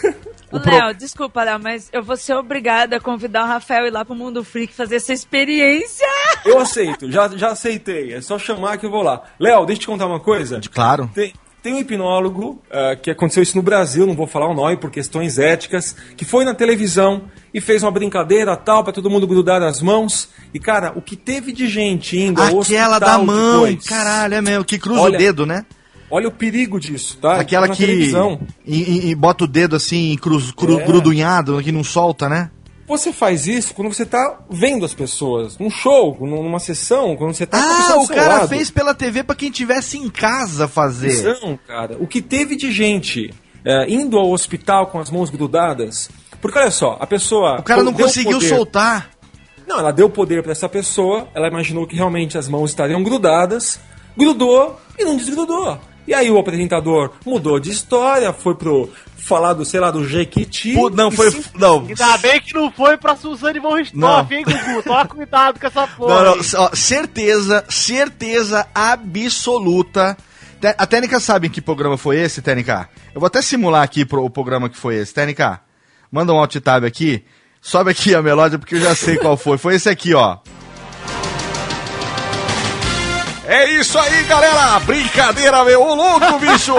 Léo, 0.52 0.94
desculpa, 0.94 1.44
Léo, 1.44 1.60
mas 1.62 1.90
eu 1.94 2.04
vou 2.04 2.18
ser 2.18 2.34
obrigada 2.34 2.98
a 2.98 3.00
convidar 3.00 3.44
o 3.44 3.48
Rafael 3.48 3.86
a 3.86 3.88
ir 3.88 3.92
lá 3.92 4.04
pro 4.04 4.14
Mundo 4.14 4.44
Freak 4.44 4.74
fazer 4.74 4.98
essa 4.98 5.14
experiência. 5.14 6.08
Eu 6.44 6.60
aceito, 6.60 7.10
já, 7.10 7.30
já 7.30 7.52
aceitei. 7.52 8.14
É 8.14 8.22
só 8.22 8.38
chamar 8.38 8.78
que 8.78 8.86
eu 8.86 8.92
vou 8.92 9.02
lá. 9.02 9.22
Léo, 9.40 9.66
deixa 9.66 9.80
eu 9.80 9.82
te 9.82 9.88
contar 9.88 10.08
uma 10.08 10.20
coisa. 10.20 10.60
Claro. 10.74 11.10
Tem, 11.14 11.34
tem 11.64 11.74
um 11.76 11.78
hipnólogo 11.80 12.62
ah, 12.72 12.96
que 12.96 13.12
aconteceu 13.12 13.44
isso 13.44 13.56
no 13.56 13.62
Brasil, 13.62 14.06
não 14.08 14.16
vou 14.16 14.28
falar 14.28 14.48
o 14.50 14.54
nome 14.54 14.78
por 14.78 14.90
questões 14.90 15.38
éticas, 15.38 15.96
que 16.18 16.26
foi 16.26 16.44
na 16.46 16.54
televisão 16.54 17.24
e 17.54 17.62
fez 17.62 17.84
uma 17.84 17.92
brincadeira 17.92 18.56
tal 18.58 18.84
pra 18.84 18.92
todo 18.94 19.10
mundo 19.10 19.28
grudar 19.28 19.62
as 19.62 19.82
mãos. 19.82 20.30
E 20.54 20.60
cara, 20.60 20.92
o 20.96 21.02
que 21.02 21.16
teve 21.16 21.52
de 21.52 21.68
gente 21.68 22.18
indo 22.18 22.42
ao 22.42 22.48
Aquela 22.48 22.60
hospital 22.60 23.00
da 23.00 23.18
mão, 23.18 23.64
depois, 23.66 23.86
caralho, 23.86 24.34
é 24.36 24.42
mesmo, 24.42 24.66
que 24.66 24.80
cruza 24.80 25.02
Olha, 25.02 25.16
o 25.16 25.18
dedo, 25.18 25.46
né? 25.46 25.66
Olha 26.10 26.28
o 26.28 26.32
perigo 26.32 26.78
disso, 26.80 27.18
tá? 27.22 27.36
Aquela 27.36 27.68
na 27.68 27.74
que 27.74 27.86
televisão. 27.86 28.42
e, 28.66 28.82
e- 28.82 29.10
e 29.12 29.16
bota 29.16 29.46
o 29.46 29.48
dedo 29.48 29.76
assim, 29.78 30.18
cruz, 30.22 30.52
cru, 30.52 30.80
É. 30.80 30.84
grudunhado, 30.86 31.62
que 31.64 31.72
não 31.72 31.84
solta, 31.86 32.28
né? 32.28 32.50
Você 32.88 33.14
faz 33.14 33.48
isso 33.48 33.74
quando 33.74 33.94
você 33.94 34.06
tá 34.06 34.40
vendo 34.50 34.84
as 34.86 34.94
pessoas, 34.94 35.58
num 35.58 35.70
show, 35.70 36.18
num- 36.20 36.44
numa 36.44 36.60
sessão, 36.60 37.16
quando 37.16 37.34
você 37.34 37.46
tá 37.46 37.58
Ah, 37.58 37.96
o 37.98 38.08
cara 38.08 38.38
lado. 38.40 38.50
fez 38.50 38.70
pela 38.70 38.94
TV 38.94 39.24
pra 39.24 39.36
quem 39.36 39.50
tivesse 39.50 39.98
em 39.98 40.10
casa 40.10 40.68
fazer. 40.68 41.24
Não, 41.42 41.58
cara. 41.68 41.96
O 42.00 42.08
que 42.08 42.22
teve 42.22 42.56
de 42.56 42.72
gente 42.72 43.34
é, 43.64 43.90
indo 43.90 44.18
ao 44.18 44.30
hospital 44.32 44.88
com 44.88 45.00
as 45.00 45.10
mãos 45.10 45.30
grudadas. 45.30 46.10
Porque 46.42 46.58
olha 46.58 46.72
só, 46.72 46.98
a 47.00 47.06
pessoa. 47.08 47.60
O 47.60 47.64
cara 47.64 47.84
não 47.84 47.94
conseguiu 47.94 48.34
poder- 48.34 48.50
soltar. 48.50 49.12
Não, 49.68 49.80
ela 49.80 49.92
deu 49.94 50.10
poder 50.10 50.42
pra 50.44 50.52
essa 50.52 50.68
pessoa, 50.68 51.28
ela 51.36 51.48
imaginou 51.48 51.86
que 51.88 51.96
realmente 51.96 52.38
as 52.38 52.48
mãos 52.50 52.72
estariam 52.72 53.02
grudadas, 53.04 53.80
grudou 54.18 54.78
e 54.98 55.06
não 55.06 55.16
desgrudou. 55.16 55.78
E 56.12 56.14
aí 56.14 56.30
o 56.30 56.38
apresentador 56.38 57.12
mudou 57.26 57.58
de 57.58 57.70
história, 57.72 58.34
foi 58.34 58.54
pro 58.54 58.90
falar 59.18 59.54
do, 59.54 59.64
sei 59.64 59.80
lá, 59.80 59.90
do 59.92 60.06
Jequiti. 60.06 60.74
Pô, 60.74 60.90
não, 60.90 61.10
foi. 61.10 61.32
sim- 61.32 61.42
Não. 61.58 61.86
Ainda 61.88 62.18
bem 62.18 62.42
que 62.42 62.54
não 62.54 62.70
foi 62.70 62.98
pra 62.98 63.16
Suzane 63.16 63.60
von 63.62 63.76
Richthofen, 63.76 64.40
hein, 64.40 64.44
Gugu? 64.44 64.84
Toma 64.84 65.08
cuidado 65.08 65.58
com 65.58 65.68
essa 65.68 65.88
porra. 65.88 66.16
Não, 66.26 66.36
não, 66.36 66.44
ó, 66.58 66.70
certeza, 66.76 67.64
certeza 67.70 68.68
absoluta. 68.76 70.18
A 70.78 70.86
Técnica 70.86 71.18
sabe 71.22 71.48
em 71.48 71.50
que 71.50 71.62
programa 71.62 71.98
foi 71.98 72.18
esse, 72.18 72.42
Técnica? 72.42 72.90
Eu 73.16 73.22
vou 73.22 73.28
até 73.28 73.42
simular 73.42 73.82
aqui 73.82 74.04
pro, 74.04 74.22
o 74.26 74.30
programa 74.30 74.68
que 74.70 74.76
foi 74.76 74.96
esse. 74.98 75.14
Técnica, 75.14 75.62
manda 76.12 76.34
um 76.34 76.38
alt 76.40 76.54
tab 76.58 76.84
aqui. 76.84 77.24
Sobe 77.62 77.90
aqui 77.92 78.14
a 78.14 78.22
melódia 78.22 78.60
porque 78.60 78.76
eu 78.76 78.82
já 78.82 78.94
sei 78.96 79.18
qual 79.18 79.38
foi. 79.38 79.58
Foi 79.58 79.76
esse 79.76 79.88
aqui, 79.88 80.14
ó. 80.14 80.40
É 83.52 83.70
isso 83.70 84.00
aí, 84.00 84.24
galera! 84.24 84.80
Brincadeira, 84.80 85.66
meu 85.66 85.82
Ô, 85.82 85.94
louco, 85.94 86.40
bicho! 86.40 86.74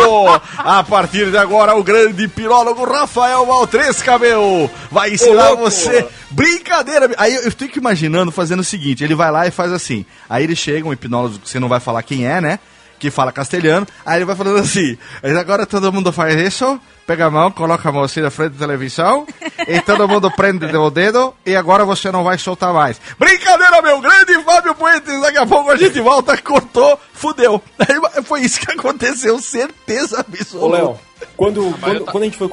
A 0.57 0.83
partir 0.83 1.31
de 1.31 1.37
agora, 1.37 1.77
o 1.77 1.85
grande 1.85 2.27
pirólogo 2.27 2.91
Rafael 2.91 3.45
Maltresca, 3.45 4.19
meu! 4.19 4.71
Vai 4.91 5.13
ensinar 5.13 5.53
você. 5.55 6.09
Brincadeira! 6.31 7.11
Aí 7.19 7.35
eu 7.35 7.53
fico 7.53 7.79
imaginando 7.79 8.33
fazendo 8.33 8.61
o 8.61 8.65
seguinte: 8.65 9.05
ele 9.05 9.15
vai 9.15 9.31
lá 9.31 9.47
e 9.47 9.51
faz 9.51 9.71
assim. 9.71 10.07
Aí 10.31 10.45
ele 10.45 10.57
chega, 10.57 10.89
um 10.89 10.95
hipnólogo 10.95 11.41
que 11.41 11.51
você 11.51 11.61
não 11.61 11.69
vai 11.69 11.79
falar 11.79 12.03
quem 12.05 12.27
é, 12.27 12.41
né? 12.41 12.59
Que 13.03 13.11
fala 13.11 13.33
castelhano. 13.33 13.85
Aí 14.07 14.19
ele 14.19 14.25
vai 14.25 14.37
falando 14.37 14.59
assim: 14.61 14.97
"Mas 15.21 15.37
agora 15.37 15.67
todo 15.67 15.93
mundo 15.93 16.13
faz 16.13 16.37
isso. 16.41 16.81
Pega 17.05 17.27
a 17.27 17.31
mão, 17.31 17.51
coloca 17.51 17.89
a 17.89 17.91
mão 17.91 18.05
assim 18.05 18.21
na 18.21 18.31
frente 18.31 18.53
da 18.53 18.65
televisão 18.65 19.27
e 19.67 19.81
todo 19.81 20.07
mundo 20.07 20.31
prende 20.31 20.67
o 20.77 20.89
dedo 20.89 21.35
e 21.45 21.57
agora 21.57 21.85
você 21.85 22.13
não 22.13 22.23
vai 22.23 22.39
soltar 22.39 22.73
mais. 22.73 23.01
Brincadeira, 23.19 23.83
meu 23.83 24.01
grande 24.01 24.41
Fábio 24.45 24.73
Puentes, 24.77 25.21
daqui 25.21 25.37
a 25.39 25.45
pouco 25.45 25.69
a 25.73 25.77
gente 25.77 26.01
volta, 26.01 26.37
cortou, 26.41 26.97
fudeu. 27.13 27.61
Aí 27.77 28.23
foi 28.23 28.43
isso 28.43 28.61
que 28.61 28.71
aconteceu, 28.71 29.41
certeza 29.41 30.19
Ô, 30.19 30.21
absoluta. 30.21 30.77
Léo, 30.77 30.99
quando, 31.37 31.71
mas 31.73 31.81
quando, 31.81 31.95
eu 31.97 32.05
tá- 32.05 32.13
quando 32.13 32.23
a 32.23 32.27
gente 32.27 32.39
foi 32.39 32.49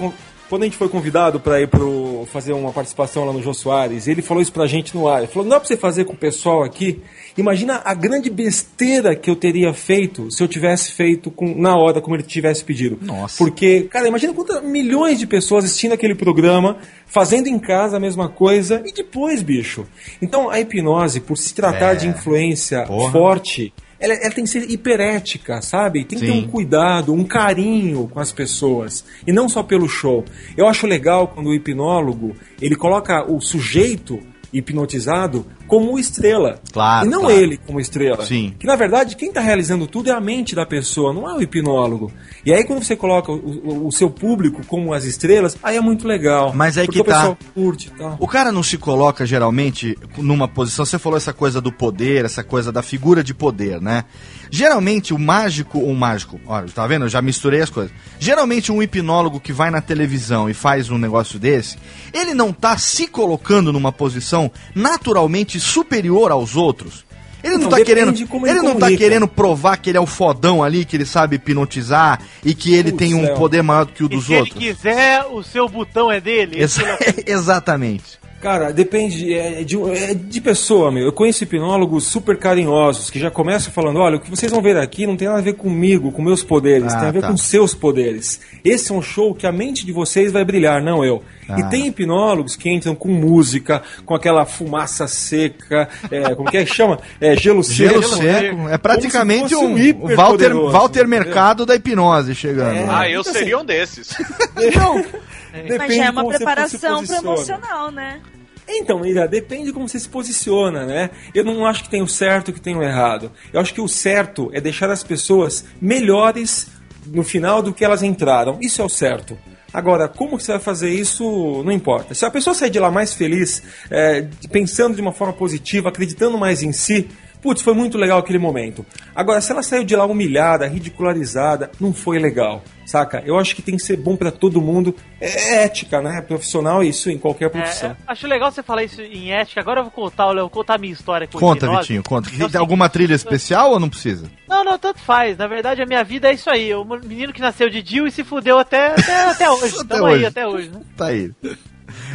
quando 0.50 0.64
a 0.64 0.66
gente 0.66 0.78
foi 0.78 0.90
convidado 0.90 1.40
para 1.40 1.62
ir 1.62 1.68
pro 1.68 2.09
fazer 2.26 2.54
uma 2.54 2.72
participação 2.72 3.26
lá 3.26 3.34
no 3.34 3.42
Jô 3.42 3.54
Soares, 3.54 4.08
ele 4.08 4.22
falou 4.22 4.42
isso 4.42 4.52
pra 4.52 4.68
gente 4.68 4.96
no 4.96 5.08
ar. 5.08 5.20
Ele 5.20 5.28
falou: 5.28 5.44
"Não 5.44 5.52
dá 5.52 5.60
pra 5.60 5.68
você 5.68 5.78
fazer 5.78 6.06
com 6.06 6.14
o 6.14 6.18
pessoal 6.18 6.64
aqui. 6.64 7.02
Imagina 7.38 7.82
a 7.86 7.94
grande 7.94 8.30
besteira 8.30 9.16
que 9.16 9.30
eu 9.30 9.36
teria 9.36 9.74
feito 9.74 10.30
se 10.32 10.44
eu 10.44 10.48
tivesse 10.48 10.92
feito 10.92 11.32
com, 11.32 11.56
na 11.60 11.78
hora 11.78 12.02
como 12.02 12.16
ele 12.16 12.24
tivesse 12.24 12.64
pedido. 12.64 12.98
Nossa. 13.02 13.38
Porque, 13.38 13.84
cara, 13.84 14.08
imagina 14.08 14.34
quantas 14.34 14.62
milhões 14.64 15.18
de 15.20 15.26
pessoas 15.28 15.64
assistindo 15.66 15.94
aquele 15.94 16.16
programa, 16.16 16.78
fazendo 17.06 17.48
em 17.48 17.58
casa 17.60 17.98
a 17.98 18.00
mesma 18.00 18.28
coisa 18.30 18.82
e 18.86 18.92
depois, 18.92 19.42
bicho. 19.42 19.86
Então, 20.22 20.50
a 20.50 20.60
hipnose, 20.60 21.20
por 21.22 21.38
se 21.38 21.54
tratar 21.54 21.94
É. 21.94 21.96
de 21.96 22.08
influência 22.08 22.84
Porra. 22.84 23.12
forte, 23.12 23.74
ela, 24.00 24.14
ela 24.14 24.32
tem 24.32 24.44
que 24.44 24.50
ser 24.50 24.70
hiperética, 24.70 25.62
sabe? 25.62 26.06
Tem 26.06 26.18
que 26.18 26.26
ter 26.26 26.32
Sim. 26.32 26.46
um 26.46 26.48
cuidado, 26.48 27.14
um 27.14 27.24
carinho 27.24 28.08
com 28.08 28.20
as 28.20 28.32
pessoas. 28.32 29.04
E 29.28 29.34
não 29.34 29.50
só 29.50 29.62
pelo 29.62 29.88
show. 29.90 30.24
Eu 30.56 30.68
acho 30.68 30.88
legal 30.88 31.28
quando 31.28 31.48
o 31.48 31.54
hipnólogo, 31.54 32.36
ele 32.62 32.76
coloca 32.76 33.30
o 33.30 33.42
sujeito 33.42 34.20
hipnotizado 34.54 35.46
como 35.70 35.98
estrela. 35.98 36.60
Claro, 36.74 37.06
E 37.08 37.10
não 37.10 37.22
claro. 37.22 37.36
ele 37.36 37.58
como 37.66 37.80
estrela. 37.80 38.26
Sim. 38.26 38.54
Que 38.60 38.66
na 38.68 38.76
verdade 38.76 39.16
quem 39.16 39.30
está 39.30 39.40
realizando 39.40 39.88
tudo 39.88 40.10
é 40.10 40.14
a 40.14 40.20
mente 40.20 40.54
da 40.56 40.66
pessoa, 40.66 41.14
não 41.14 41.30
é 41.30 41.34
o 41.36 41.42
hipnólogo. 41.42 42.12
E 42.46 42.52
aí 42.52 42.64
quando 42.66 42.84
você 42.84 42.96
coloca 42.96 43.32
o, 43.32 43.88
o- 43.88 43.92
seu 43.92 44.10
público 44.10 44.62
como 44.68 44.94
as 44.94 45.04
estrelas, 45.06 45.56
aí 45.64 45.78
é 45.78 45.82
muito 45.82 46.08
legal. 46.08 46.52
Mas 46.54 46.78
aí 46.78 46.86
porque 46.88 47.04
que 47.04 47.10
o 47.10 47.14
tá. 47.14 47.38
curte 47.54 47.92
tal. 47.98 48.18
O 48.20 48.28
cara 48.28 48.52
não 48.52 48.64
se 48.64 48.78
coloca 48.78 49.26
geralmente 49.26 49.96
numa 50.18 50.48
posição. 50.48 50.84
Você 50.86 50.98
falou 51.00 51.16
essa 51.18 51.32
coisa 51.34 51.62
do 51.62 51.72
poder, 51.72 52.26
essa 52.26 52.44
coisa 52.44 52.72
da 52.72 52.82
figura 52.82 53.24
de 53.24 53.34
poder, 53.34 53.80
né? 53.80 54.06
Geralmente 54.52 55.14
o 55.14 55.20
mágico, 55.20 55.78
o 55.78 55.94
mágico, 55.94 56.40
olha, 56.48 56.68
tá 56.74 56.88
vendo? 56.88 57.06
Eu 57.06 57.10
já 57.10 57.22
misturei 57.22 57.62
as 57.62 57.70
coisas. 57.70 57.94
Geralmente 58.20 58.72
um 58.72 58.82
hipnólogo 58.82 59.40
que 59.40 59.54
vai 59.54 59.70
na 59.70 59.80
televisão 59.82 60.50
e 60.50 60.54
faz 60.56 60.90
um 60.90 60.98
negócio 60.98 61.38
desse, 61.38 61.78
ele 62.12 62.34
não 62.34 62.52
tá 62.52 62.76
se 62.78 63.06
colocando 63.08 63.72
numa 63.72 63.92
posição 63.92 64.52
naturalmente 64.74 65.59
superior 65.60 66.32
aos 66.32 66.56
outros. 66.56 67.06
Ele 67.41 67.54
não, 67.56 67.63
Não, 67.63 67.69
tá 67.69 67.82
querendo, 67.82 68.10
ele 68.13 68.28
ele 68.50 68.62
não 68.62 68.76
tá 68.76 68.91
querendo 68.91 69.26
provar 69.26 69.78
que 69.78 69.89
ele 69.89 69.98
é 69.98 70.02
o 70.02 70.06
fodão 70.06 70.62
ali, 70.62 70.84
que 70.84 70.98
ele 70.98 71.06
sabe 71.06 71.38
hipnotizar 71.38 72.19
e 72.43 72.54
que 72.54 72.74
ele 72.74 72.91
Putz, 72.91 72.98
tem 72.98 73.13
um 73.15 73.22
Léo. 73.22 73.36
poder 73.38 73.62
maior 73.63 73.86
do 73.86 73.93
que 73.93 74.04
o 74.04 74.08
E 74.08 74.10
dos 74.10 74.26
se 74.26 74.34
outros. 74.36 74.56
ele 74.58 74.65
quiser, 74.74 75.24
o 75.32 75.41
seu 75.41 75.69
botão 75.69 76.12
é 76.12 76.19
dele. 76.19 76.62
Exa- 76.62 76.98
exatamente. 77.26 78.19
Cara, 78.41 78.72
depende 78.72 79.34
é 79.34 79.63
de, 79.63 79.78
é 79.91 80.13
de 80.13 80.39
pessoa, 80.41 80.91
meu. 80.91 81.04
Eu 81.06 81.12
conheço 81.13 81.43
hipnólogos 81.43 82.06
super 82.06 82.38
carinhosos 82.38 83.10
que 83.10 83.19
já 83.19 83.30
começam 83.30 83.72
falando: 83.72 84.00
olha, 84.00 84.15
o 84.17 84.19
que 84.19 84.30
vocês 84.30 84.50
vão 84.52 84.62
ver 84.62 84.78
aqui 84.78 85.06
não 85.06 85.17
tem 85.17 85.28
nada 85.28 85.39
a 85.39 85.43
ver 85.43 85.54
comigo, 85.56 86.10
com 86.12 86.22
meus 86.22 86.41
poderes, 86.43 86.93
Ah, 86.93 87.00
tem 87.00 87.08
a 87.10 87.12
ver 87.12 87.22
tá. 87.22 87.28
com 87.30 87.36
seus 87.38 87.74
poderes. 87.74 88.39
Esse 88.63 88.91
é 88.91 88.95
um 88.95 89.02
show 89.02 89.34
que 89.36 89.45
a 89.45 89.52
mente 89.52 89.86
de 89.86 89.91
vocês 89.91 90.32
vai 90.32 90.45
brilhar, 90.45 90.82
não 90.82 91.04
eu. 91.04 91.22
Ah. 91.50 91.60
E 91.60 91.70
tem 91.70 91.88
hipnólogos 91.88 92.56
que 92.56 92.70
entram 92.70 92.96
com 92.96 93.10
música, 93.10 93.82
com 94.06 94.14
aquela 94.14 94.46
fumaça 94.46 95.08
seca, 95.08 95.90
é, 96.12 96.36
como 96.36 96.50
que 96.50 96.58
é 96.58 96.66
que 96.66 96.74
chama? 96.74 97.00
É, 97.20 97.36
gelo 97.36 97.64
seco. 97.64 98.02
Gelo 98.02 98.04
seco. 98.04 98.70
É 98.70 98.78
praticamente 98.78 99.56
um, 99.56 99.74
um 99.74 100.16
Walter, 100.16 100.54
Walter? 100.54 101.08
Mercado 101.08 101.66
da 101.66 101.76
hipnose 101.76 102.36
chegando. 102.36 102.76
É. 102.76 102.86
né? 102.86 102.88
Ah, 102.90 103.10
eu 103.10 103.22
Então, 103.22 103.34
seria 103.34 103.56
assim, 103.56 103.64
um 103.64 103.66
desses. 103.66 104.10
Não, 104.76 104.96
Mas 104.96 105.68
depende 105.68 105.96
já 105.96 106.06
é 106.06 106.10
uma 106.10 106.28
preparação 106.28 107.06
promocional, 107.06 107.92
né? 107.92 108.22
Então, 108.68 109.04
Ira, 109.04 109.28
depende 109.28 109.66
de 109.66 109.74
como 109.74 109.90
você 109.90 110.00
se 110.00 110.08
posiciona, 110.08 110.86
né? 110.86 111.10
Eu 111.34 111.44
não 111.44 111.66
acho 111.66 111.84
que 111.84 111.90
tem 111.90 112.04
o 112.04 112.08
certo 112.08 112.52
e 112.52 112.54
que 112.54 112.62
tem 112.62 112.76
o 112.76 112.84
errado. 112.84 113.32
Eu 113.52 113.60
acho 113.60 113.74
que 113.74 113.82
o 113.82 113.88
certo 113.88 114.52
é 114.54 114.62
deixar 114.62 114.92
as 114.92 115.04
pessoas 115.04 115.66
melhores 115.82 116.68
no 117.08 117.24
final 117.24 117.64
do 117.64 117.74
que 117.74 117.84
elas 117.84 118.04
entraram. 118.04 118.60
Isso 118.62 118.80
é 118.80 118.86
o 118.86 118.90
certo. 118.90 119.38
Agora, 119.74 120.08
como 120.08 120.40
você 120.40 120.52
vai 120.54 120.62
fazer 120.62 120.90
isso, 120.90 121.64
não 121.64 121.72
importa. 121.72 122.14
Se 122.14 122.26
a 122.26 122.32
pessoa 122.32 122.54
sair 122.54 122.70
de 122.70 122.80
lá 122.80 122.90
mais 122.90 123.14
feliz, 123.14 123.62
é, 123.90 124.28
pensando 124.52 124.96
de 124.96 125.02
uma 125.02 125.14
forma 125.14 125.34
positiva, 125.34 125.90
acreditando 125.90 126.38
mais 126.38 126.64
em 126.64 126.72
si, 126.72 127.08
putz, 127.41 127.62
foi 127.62 127.73
muito 127.73 127.97
legal 127.97 128.19
aquele 128.19 128.39
momento. 128.39 128.86
Agora, 129.15 129.41
se 129.41 129.52
ela 129.52 129.63
saiu 129.63 129.84
de 129.84 129.95
lá 129.95 130.06
humilhada, 130.06 130.67
ridicularizada, 130.67 131.71
não 131.80 131.93
foi 131.93 132.19
legal, 132.19 132.63
saca? 132.86 133.21
Eu 133.25 133.38
acho 133.38 133.56
que 133.56 133.62
tem 133.62 133.75
que 133.78 133.84
ser 133.84 133.97
bom 133.97 134.15
pra 134.15 134.32
todo 134.32 134.62
mundo. 134.62 134.95
É 135.19 135.63
ética, 135.63 136.02
né? 136.02 136.21
Profissional, 136.21 136.84
isso 136.84 137.10
em 137.10 137.17
qualquer 137.17 137.49
profissão. 137.49 137.91
É, 137.91 137.95
acho 138.08 138.28
legal 138.28 138.52
você 138.52 138.62
falar 138.63 138.84
isso 138.84 139.02
em 139.02 139.32
ética. 139.32 139.60
Agora 139.62 139.80
eu 139.80 139.84
vou 139.84 139.91
contar, 139.91 140.28
Léo, 140.28 140.41
vou 140.41 140.49
contar 140.49 140.75
a 140.75 140.78
minha 140.78 140.93
história 140.93 141.28
com 141.28 141.38
Conta, 141.39 141.65
hipnose. 141.65 141.82
Vitinho, 141.82 142.04
conta. 142.04 142.30
É 142.39 142.43
o 142.45 142.49
Tem 142.49 142.60
alguma 142.60 142.86
seguinte, 142.86 142.93
trilha 142.93 143.15
especial 143.15 143.71
ou 143.71 143.80
não 143.80 143.89
precisa? 143.89 144.30
Não, 144.47 144.63
não, 144.63 144.78
tanto 144.78 144.99
faz. 144.99 145.38
Na 145.38 145.47
verdade, 145.47 145.82
a 145.82 145.86
minha 145.86 146.04
vida 146.04 146.30
é 146.30 146.34
isso 146.34 146.49
aí. 146.49 146.73
O 146.73 146.84
menino 146.86 147.34
que 147.34 147.41
nasceu 147.41 147.69
de 147.69 147.82
Dio 147.82 148.08
e 148.08 148.12
se 148.12 148.23
fudeu 148.23 148.58
até, 148.58 148.88
até, 148.93 149.30
até 149.30 149.49
hoje. 149.52 149.75
Até 149.80 149.95
Tamo 149.95 150.06
hoje. 150.06 150.15
aí, 150.19 150.25
até 150.25 150.47
hoje, 150.47 150.69
né? 150.69 150.82
Tá 150.95 151.06
aí. 151.08 151.32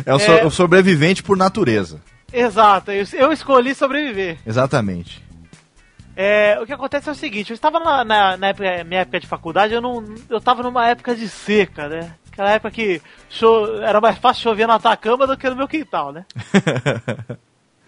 É 0.07 0.15
o, 0.15 0.19
so- 0.19 0.33
É. 0.33 0.45
o 0.47 0.51
sobrevivente 0.51 1.23
por 1.23 1.37
natureza. 1.37 2.01
Exato, 2.35 2.91
eu, 2.91 3.33
escolhi 3.33 3.75
sobreviver. 3.75 4.39
Exatamente. 4.45 5.23
É, 6.17 6.59
o 6.61 6.67
que 6.67 6.73
acontece 6.73 7.09
é 7.09 7.13
o 7.13 7.15
seguinte, 7.15 7.51
eu 7.51 7.55
estava 7.55 7.79
na, 7.81 8.05
na, 8.05 8.37
na 8.37 8.47
época, 8.49 8.85
minha 8.85 9.01
época 9.01 9.21
de 9.21 9.27
faculdade, 9.27 9.75
eu 9.75 9.81
não. 9.81 10.05
Eu 10.29 10.41
tava 10.41 10.63
numa 10.63 10.87
época 10.89 11.15
de 11.15 11.29
seca, 11.29 11.89
né? 11.89 12.15
Aquela 12.31 12.51
época 12.51 12.71
que 12.73 13.01
cho- 13.29 13.81
era 13.83 14.01
mais 14.01 14.19
fácil 14.19 14.43
chover 14.43 14.67
na 14.67 14.75
Atacama 14.75 15.27
do 15.27 15.37
que 15.37 15.49
no 15.49 15.57
meu 15.57 15.69
quintal, 15.69 16.13
né? 16.13 16.25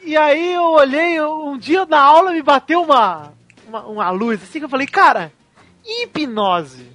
E 0.03 0.17
aí 0.17 0.53
eu 0.53 0.63
olhei, 0.71 1.21
um 1.21 1.59
dia 1.59 1.85
na 1.85 2.01
aula 2.01 2.31
me 2.31 2.41
bateu 2.41 2.81
uma, 2.81 3.33
uma, 3.67 3.81
uma 3.87 4.11
luz 4.11 4.41
assim 4.41 4.61
que 4.61 4.65
eu 4.65 4.69
falei, 4.69 4.87
cara, 4.87 5.33
hipnose? 5.85 6.87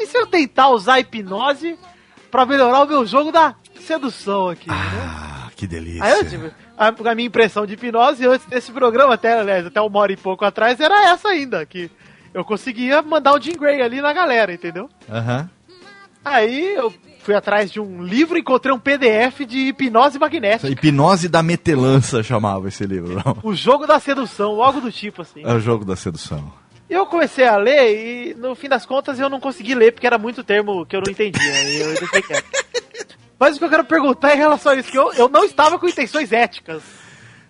E 0.00 0.06
se 0.06 0.16
eu 0.16 0.26
tentar 0.26 0.70
usar 0.70 0.98
hipnose 1.00 1.78
pra 2.30 2.46
melhorar 2.46 2.80
o 2.82 2.86
meu 2.88 3.04
jogo 3.04 3.30
da 3.30 3.54
sedução 3.78 4.48
aqui, 4.48 4.70
né? 4.70 4.76
Que 5.56 5.66
delícia. 5.66 6.04
Aí 6.04 6.34
eu, 6.34 6.50
a, 6.76 6.88
a 6.88 7.14
minha 7.14 7.28
impressão 7.28 7.64
de 7.66 7.74
hipnose 7.74 8.26
antes 8.26 8.46
desse 8.46 8.72
programa, 8.72 9.14
até, 9.14 9.38
aliás, 9.38 9.66
até 9.66 9.80
uma 9.80 9.98
hora 10.00 10.12
e 10.12 10.16
pouco 10.16 10.44
atrás, 10.44 10.80
era 10.80 11.10
essa 11.10 11.28
ainda, 11.28 11.64
que 11.64 11.90
eu 12.32 12.44
conseguia 12.44 13.00
mandar 13.02 13.32
o 13.34 13.40
Jim 13.40 13.52
Gray 13.52 13.80
ali 13.80 14.00
na 14.00 14.12
galera, 14.12 14.52
entendeu? 14.52 14.90
Aham. 15.08 15.48
Aí 16.24 16.74
eu 16.74 16.92
fui 17.20 17.34
atrás 17.34 17.70
de 17.70 17.80
um 17.80 18.02
livro 18.02 18.36
e 18.36 18.40
encontrei 18.40 18.72
um 18.74 18.78
PDF 18.78 19.40
de 19.46 19.68
hipnose 19.68 20.18
magnética. 20.18 20.68
Hipnose 20.68 21.28
da 21.28 21.42
metelança 21.42 22.22
chamava 22.22 22.68
esse 22.68 22.84
livro. 22.84 23.14
Não. 23.24 23.38
O 23.42 23.54
jogo 23.54 23.86
da 23.86 24.00
sedução, 24.00 24.62
algo 24.62 24.80
do 24.80 24.90
tipo, 24.90 25.22
assim. 25.22 25.42
É 25.44 25.52
o 25.52 25.60
jogo 25.60 25.84
da 25.84 25.96
sedução. 25.96 26.52
Eu 26.88 27.06
comecei 27.06 27.46
a 27.46 27.56
ler 27.56 27.94
e, 28.30 28.34
no 28.34 28.54
fim 28.54 28.68
das 28.68 28.84
contas, 28.84 29.18
eu 29.18 29.28
não 29.28 29.40
consegui 29.40 29.74
ler, 29.74 29.92
porque 29.92 30.06
era 30.06 30.18
muito 30.18 30.44
termo 30.44 30.84
que 30.84 30.94
eu 30.94 31.00
não 31.00 31.10
entendia. 31.10 31.62
e 31.62 31.80
eu 31.80 31.94
deixei 31.94 32.22
quieto. 32.22 32.44
Mas 33.38 33.56
o 33.56 33.58
que 33.58 33.64
eu 33.64 33.70
quero 33.70 33.84
perguntar 33.84 34.34
em 34.34 34.38
relação 34.38 34.72
a 34.72 34.76
isso, 34.76 34.90
que 34.90 34.98
eu, 34.98 35.12
eu 35.14 35.28
não 35.28 35.44
estava 35.44 35.78
com 35.78 35.88
intenções 35.88 36.32
éticas 36.32 37.03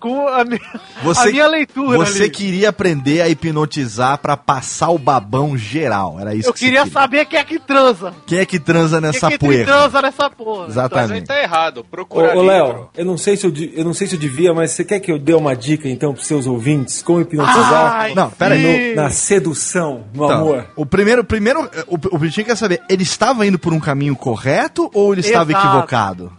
com 0.05 0.29
a 0.29 0.45
minha, 0.45 0.61
Você- 1.03 1.29
a 1.29 1.33
minha 1.33 1.47
leitura 1.49 1.97
Você 1.99 2.25
ali. 2.25 2.31
queria 2.31 2.69
aprender 2.69 3.23
a 3.23 3.29
hipnotizar 3.29 4.19
pra 4.19 4.37
passar 4.37 4.91
o 4.91 4.99
babão 4.99 5.57
geral. 5.57 6.19
Era 6.21 6.35
isso 6.35 6.49
Eu 6.49 6.53
que 6.53 6.59
você 6.59 6.65
queria 6.67 6.87
saber 6.87 7.25
quem 7.25 7.39
é 7.39 7.45
que 7.45 7.59
transa. 7.59 8.13
Quem 8.27 8.39
é 8.39 8.45
que 8.47 8.59
transa 8.61 9.01
nessa 9.01 9.27
quem 9.29 9.35
é 9.35 9.39
que 9.39 9.45
poeira? 9.47 9.65
transa 9.65 10.03
nessa 10.03 10.29
porra. 10.29 10.67
Então 10.69 10.85
a 10.85 10.85
gente 10.85 10.95
Exatamente. 10.95 11.27
tá 11.27 11.41
errado. 11.43 11.79
Ô, 11.79 11.85
Procura 11.85 12.27
ô 12.37 12.43
livro. 12.43 12.47
Léo, 12.47 12.91
eu 12.97 13.05
não 13.05 13.17
sei 13.17 13.37
se 13.37 13.47
eu, 13.47 13.53
eu 13.75 13.85
não 13.85 13.95
sei 13.95 14.07
se 14.07 14.15
eu 14.15 14.19
devia, 14.21 14.53
mas 14.53 14.73
você 14.73 14.85
quer 14.85 15.01
que 15.01 15.11
eu 15.11 15.19
dê 15.19 15.33
uma 15.35 15.57
dica 15.57 15.89
então 15.89 16.13
pros 16.13 16.27
seus 16.27 16.47
ouvintes 16.47 17.03
como 17.03 17.21
hipnotizar 17.23 17.93
Ai, 17.95 18.15
Não, 18.15 18.29
pera 18.31 18.55
aí. 18.55 18.91
no- 18.95 19.03
na 19.03 19.11
sedução, 19.11 20.05
no 20.15 20.25
Então, 20.27 20.37
amor? 20.39 20.67
o 20.77 20.85
primeiro, 20.85 21.25
primeiro 21.25 21.69
o, 21.89 21.99
o 22.15 22.19
Vitinho 22.19 22.47
quer 22.47 22.57
saber, 22.57 22.81
ele 22.89 23.03
estava 23.03 23.47
indo 23.47 23.59
por 23.59 23.73
um 23.73 23.81
caminho 23.81 24.15
correto 24.15 24.91
ou 24.95 25.13
ele 25.13 25.21
estava 25.21 25.51
Exato. 25.51 25.67
equivocado? 25.67 26.33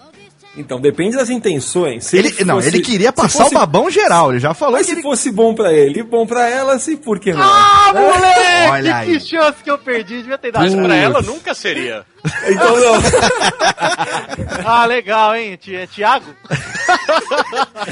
Então 0.57 0.79
depende 0.79 1.17
das 1.17 1.29
intenções. 1.29 2.05
Se 2.05 2.17
Ele, 2.17 2.33
não, 2.45 2.55
fosse- 2.55 2.67
ele 2.69 2.79
queria 2.81 3.11
passar 3.11 3.43
fosse- 3.43 3.55
o 3.55 3.59
babão 3.59 3.89
geral, 3.91 4.31
ele 4.31 4.39
já 4.39 4.53
falou 4.53 4.73
Mas 4.75 4.85
que 4.85 4.93
se 4.93 4.95
ele... 4.99 5.01
fosse 5.01 5.29
bom 5.31 5.53
pra 5.53 5.73
ele 5.73 5.99
e 5.99 6.03
bom 6.03 6.25
pra 6.25 6.49
ela, 6.49 6.79
se 6.79 6.95
por 6.95 7.19
que 7.19 7.33
não? 7.33 7.41
Ah, 7.43 7.91
Né? 7.93 8.01
moleque! 8.01 8.69
Olha 8.71 8.95
aí. 8.97 9.07
Que 9.13 9.19
chance 9.19 9.61
que 9.63 9.69
eu 9.69 9.77
perdi, 9.77 10.17
devia 10.21 10.37
ter 10.37 10.51
dado. 10.53 10.63
Mas 10.63 10.73
pra 10.73 10.95
ela 10.95 11.21
nunca 11.21 11.53
seria. 11.53 12.05
Então 12.49 12.75
não. 12.79 12.95
Ah, 14.65 14.85
legal, 14.85 15.35
hein? 15.35 15.59
É 15.73 15.85
Thiago? 15.87 16.25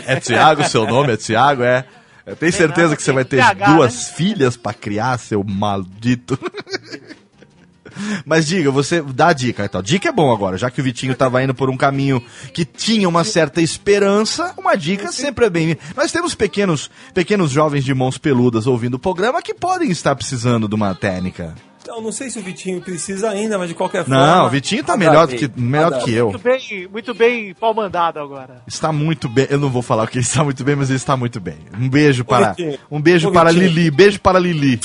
É 0.05 0.19
Tiago, 0.19 0.63
seu 0.63 0.85
nome 0.87 1.13
é 1.13 1.17
Tiago, 1.17 1.63
é? 1.63 1.85
Eu 2.25 2.35
tenho 2.37 2.53
certeza 2.53 2.83
nada, 2.87 2.95
que 2.95 3.03
você 3.03 3.11
vai 3.11 3.25
ter 3.25 3.43
duas 3.75 4.09
filhas 4.09 4.55
pra 4.55 4.73
criar, 4.73 5.17
seu 5.19 5.43
maldito. 5.43 6.39
Mas 8.25 8.47
diga, 8.47 8.71
você 8.71 9.01
dá 9.01 9.27
a 9.27 9.33
dica 9.33 9.65
então. 9.65 9.81
Dica 9.81 10.09
é 10.09 10.11
bom 10.11 10.31
agora, 10.31 10.57
já 10.57 10.69
que 10.69 10.81
o 10.81 10.83
Vitinho 10.83 11.15
tava 11.15 11.43
indo 11.43 11.53
por 11.53 11.69
um 11.69 11.77
caminho 11.77 12.23
que 12.53 12.65
tinha 12.65 13.07
uma 13.07 13.23
certa 13.23 13.61
esperança, 13.61 14.53
uma 14.57 14.75
dica 14.75 15.11
sempre 15.11 15.45
é 15.45 15.49
bem. 15.49 15.77
Nós 15.95 16.11
temos 16.11 16.35
pequenos, 16.35 16.89
pequenos 17.13 17.51
jovens 17.51 17.83
de 17.83 17.93
mãos 17.93 18.17
peludas 18.17 18.67
ouvindo 18.67 18.95
o 18.95 18.99
programa 18.99 19.41
que 19.41 19.53
podem 19.53 19.91
estar 19.91 20.15
precisando 20.15 20.67
de 20.67 20.75
uma 20.75 20.93
técnica. 20.95 21.55
Então, 21.83 22.01
não 22.01 22.13
sei 22.13 22.29
se 22.29 22.39
o 22.39 22.41
Vitinho 22.41 22.79
precisa 22.79 23.29
ainda, 23.29 23.57
mas 23.57 23.67
de 23.67 23.75
qualquer 23.75 24.05
forma. 24.05 24.25
Não, 24.25 24.45
o 24.45 24.49
Vitinho 24.49 24.81
tá 24.85 24.95
melhor 24.95 25.27
do 25.27 25.35
que, 25.35 25.51
melhor 25.53 25.91
do 25.91 25.99
que 25.99 26.13
eu. 26.13 26.29
Muito 26.29 26.41
bem, 26.41 26.87
muito 26.89 27.13
bem 27.13 27.53
pau 27.53 27.73
mandado 27.73 28.19
agora. 28.19 28.61
Está 28.65 28.93
muito 28.93 29.27
bem. 29.27 29.47
Eu 29.49 29.59
não 29.59 29.69
vou 29.69 29.81
falar 29.81 30.05
o 30.05 30.07
que 30.07 30.17
ele 30.17 30.23
está 30.23 30.45
muito 30.45 30.63
bem, 30.63 30.77
mas 30.77 30.89
ele 30.89 30.95
está 30.95 31.17
muito 31.17 31.41
bem. 31.41 31.57
Um 31.77 31.89
beijo 31.89 32.23
para, 32.23 32.55
um 32.89 33.01
beijo 33.01 33.31
para. 33.33 33.51
Lili, 33.51 33.91
beijo 33.91 34.17
para 34.21 34.39
Lili. 34.39 34.79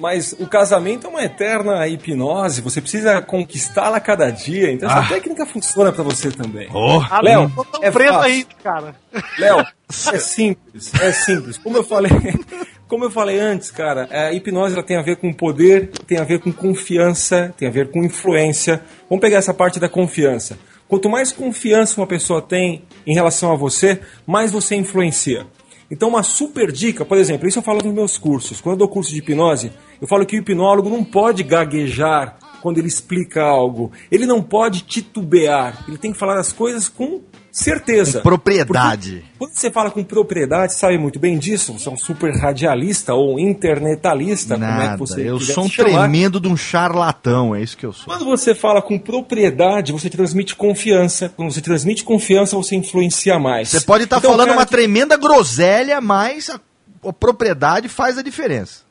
Mas 0.00 0.34
o 0.38 0.46
casamento 0.46 1.06
é 1.06 1.10
uma 1.10 1.22
eterna 1.22 1.86
hipnose, 1.86 2.62
você 2.62 2.80
precisa 2.80 3.20
conquistá-la 3.20 3.98
a 3.98 4.00
cada 4.00 4.30
dia, 4.30 4.72
então 4.72 4.88
essa 4.90 5.06
técnica 5.06 5.44
funciona 5.44 5.92
pra 5.92 6.02
você 6.02 6.30
também. 6.30 6.70
Oh. 6.72 7.02
Ah, 7.10 7.20
Léo, 7.20 7.42
não 7.42 7.50
tô 7.50 7.64
tão 7.66 7.84
é 7.84 7.90
preso 7.90 8.14
fácil. 8.14 8.32
aí, 8.32 8.46
cara. 8.62 8.94
Léo, 9.38 9.58
é 9.58 10.18
simples, 10.18 10.94
é 10.94 11.12
simples. 11.12 11.58
Como 11.58 11.76
eu 11.76 11.84
falei, 11.84 12.10
como 12.88 13.04
eu 13.04 13.10
falei 13.10 13.38
antes, 13.38 13.70
cara, 13.70 14.08
a 14.10 14.32
hipnose 14.32 14.72
ela 14.72 14.82
tem 14.82 14.96
a 14.96 15.02
ver 15.02 15.16
com 15.16 15.30
poder, 15.34 15.90
tem 16.06 16.16
a 16.16 16.24
ver 16.24 16.40
com 16.40 16.50
confiança, 16.50 17.54
tem 17.58 17.68
a 17.68 17.70
ver 17.70 17.90
com 17.90 18.02
influência. 18.02 18.80
Vamos 19.06 19.20
pegar 19.20 19.36
essa 19.36 19.52
parte 19.52 19.78
da 19.78 19.88
confiança. 19.88 20.58
Quanto 20.88 21.10
mais 21.10 21.30
confiança 21.30 22.00
uma 22.00 22.06
pessoa 22.06 22.40
tem 22.40 22.84
em 23.06 23.12
relação 23.12 23.52
a 23.52 23.54
você, 23.54 24.00
mais 24.26 24.50
você 24.50 24.74
influencia. 24.76 25.46
Então, 25.90 26.08
uma 26.08 26.22
super 26.22 26.70
dica, 26.70 27.04
por 27.04 27.18
exemplo, 27.18 27.48
isso 27.48 27.58
eu 27.58 27.62
falo 27.62 27.82
nos 27.82 27.92
meus 27.92 28.16
cursos. 28.16 28.60
Quando 28.60 28.74
eu 28.74 28.78
dou 28.78 28.88
curso 28.88 29.10
de 29.10 29.18
hipnose, 29.18 29.72
eu 30.00 30.08
falo 30.08 30.24
que 30.26 30.36
o 30.36 30.38
hipnólogo 30.38 30.88
não 30.88 31.04
pode 31.04 31.42
gaguejar 31.42 32.36
quando 32.60 32.78
ele 32.78 32.88
explica 32.88 33.42
algo. 33.42 33.90
Ele 34.10 34.26
não 34.26 34.42
pode 34.42 34.82
titubear. 34.82 35.84
Ele 35.88 35.98
tem 35.98 36.12
que 36.12 36.18
falar 36.18 36.38
as 36.38 36.52
coisas 36.52 36.88
com 36.88 37.20
certeza. 37.50 38.18
Com 38.18 38.28
propriedade. 38.28 39.16
Porque 39.16 39.38
quando 39.38 39.54
você 39.54 39.70
fala 39.70 39.90
com 39.90 40.04
propriedade, 40.04 40.74
sabe 40.74 40.98
muito 40.98 41.18
bem 41.18 41.38
disso. 41.38 41.72
Você 41.72 41.88
é 41.88 41.92
um 41.92 41.96
super 41.96 42.32
radialista 42.36 43.14
ou 43.14 43.40
internetalista, 43.40 44.54
como 44.54 44.64
é 44.66 44.68
Nada, 44.68 44.92
que 44.92 44.98
você 44.98 45.28
eu 45.28 45.40
sou 45.40 45.64
um 45.64 45.68
tremendo 45.68 46.38
de 46.38 46.48
um 46.48 46.56
charlatão, 46.56 47.54
é 47.54 47.62
isso 47.62 47.76
que 47.76 47.84
eu 47.84 47.92
sou. 47.92 48.06
Quando 48.06 48.24
você 48.24 48.54
fala 48.54 48.80
com 48.80 48.98
propriedade, 48.98 49.92
você 49.92 50.08
transmite 50.08 50.54
confiança. 50.54 51.32
Quando 51.36 51.52
você 51.52 51.60
transmite 51.60 52.04
confiança, 52.04 52.56
você 52.56 52.76
influencia 52.76 53.38
mais. 53.38 53.68
Você 53.70 53.80
pode 53.80 54.04
estar 54.04 54.18
Então, 54.18 54.30
falando 54.30 54.52
uma 54.52 54.66
tremenda 54.66 55.16
groselha, 55.16 56.00
mas 56.00 56.50
a 56.50 57.12
propriedade 57.12 57.88
faz 57.88 58.18
a 58.18 58.22
diferença. 58.22 58.89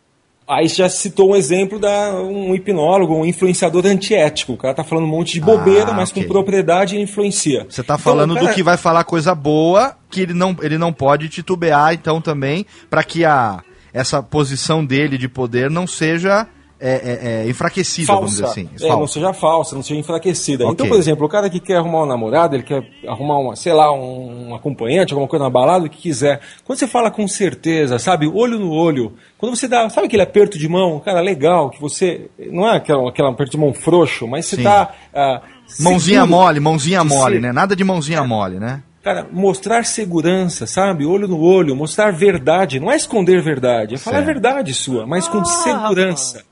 Aí 0.49 0.67
já 0.67 0.89
citou 0.89 1.31
um 1.31 1.35
exemplo 1.35 1.77
da 1.77 2.11
um 2.13 2.55
hipnólogo, 2.55 3.13
um 3.15 3.23
influenciador 3.25 3.85
antiético. 3.85 4.53
O 4.53 4.57
cara 4.57 4.73
tá 4.73 4.83
falando 4.83 5.03
um 5.03 5.09
monte 5.09 5.33
de 5.33 5.41
bobeira, 5.41 5.91
Ah, 5.91 5.93
mas 5.93 6.09
ok. 6.09 6.23
com 6.23 6.27
propriedade 6.29 6.95
ele 6.95 7.03
influencia. 7.03 7.67
Você 7.69 7.81
está 7.81 7.93
Então, 7.93 8.03
falando 8.03 8.33
cara, 8.33 8.47
do 8.47 8.53
que 8.53 8.63
vai 8.63 8.75
falar 8.75 9.03
coisa 9.03 9.35
boa, 9.35 9.95
que 10.09 10.21
ele 10.21 10.33
não, 10.33 10.55
ele 10.61 10.77
não 10.79 10.91
pode 10.91 11.29
titubear, 11.29 11.93
então 11.93 12.19
também, 12.19 12.65
para 12.89 13.03
que 13.03 13.23
a, 13.23 13.61
essa 13.93 14.23
posição 14.23 14.83
dele 14.83 15.19
de 15.19 15.29
poder 15.29 15.69
não 15.69 15.85
seja 15.85 16.47
é, 16.79 16.91
é, 16.91 17.43
é, 17.45 17.49
enfraquecida, 17.49 18.13
vamos 18.13 18.31
dizer 18.31 18.43
falsa. 18.43 18.59
assim. 18.61 18.69
É, 18.75 18.79
Falsa. 18.87 18.95
não 18.99 19.07
seja 19.07 19.33
falsa, 19.33 19.75
não 19.75 19.83
seja 19.83 19.99
enfraquecida. 19.99 20.63
Ok. 20.63 20.73
Então, 20.73 20.87
por 20.87 20.97
exemplo, 20.97 21.25
o 21.25 21.29
cara 21.29 21.49
que 21.49 21.59
quer 21.59 21.75
arrumar 21.77 22.03
um 22.03 22.05
namorado, 22.05 22.55
ele 22.55 22.63
quer 22.63 22.83
arrumar 23.07 23.37
uma, 23.39 23.55
sei 23.55 23.73
lá, 23.73 23.91
um, 23.91 24.49
um 24.49 24.55
acompanhante, 24.55 25.11
alguma 25.13 25.27
coisa 25.27 25.43
na 25.43 25.49
balada, 25.49 25.85
o 25.85 25.89
que 25.89 25.97
quiser. 25.97 26.39
Quando 26.63 26.79
você 26.79 26.87
fala 26.87 27.11
com 27.11 27.27
certeza, 27.27 27.99
sabe, 27.99 28.27
olho 28.27 28.57
no 28.57 28.71
olho, 28.71 29.13
quando 29.37 29.55
você 29.55 29.67
dá, 29.67 29.89
sabe 29.89 30.07
aquele 30.07 30.23
aperto 30.23 30.57
de 30.57 30.67
mão, 30.69 30.99
cara, 30.99 31.19
legal, 31.21 31.69
que 31.69 31.81
você, 31.81 32.29
não 32.51 32.67
é 32.67 32.77
aquela, 32.77 33.09
aquele 33.09 33.27
aperto 33.27 33.51
de 33.51 33.57
mão 33.57 33.73
frouxo, 33.73 34.27
mas 34.27 34.45
você 34.45 34.55
Sim. 34.55 34.63
tá... 34.63 34.93
ah, 35.13 35.41
Mãozinha 35.81 36.21
seguro 36.21 36.41
mole, 36.41 36.59
mãozinha 36.59 37.03
mole, 37.03 37.35
ser. 37.35 37.41
né? 37.41 37.51
Nada 37.51 37.75
de 37.75 37.83
mãozinha 37.83 38.23
mole, 38.23 38.57
né? 38.59 38.81
Cara, 39.03 39.27
mostrar 39.31 39.85
segurança, 39.85 40.65
sabe? 40.65 41.05
Olho 41.05 41.27
no 41.27 41.39
olho, 41.39 41.75
mostrar 41.75 42.11
verdade. 42.11 42.79
Não 42.79 42.91
é 42.91 42.95
esconder 42.95 43.41
verdade, 43.41 43.95
é 43.95 43.97
falar 43.97 44.17
a 44.17 44.21
verdade 44.21 44.73
sua, 44.73 45.05
mas 45.05 45.27
com 45.27 45.37
Ah, 45.39 45.45
segurança. 45.45 46.43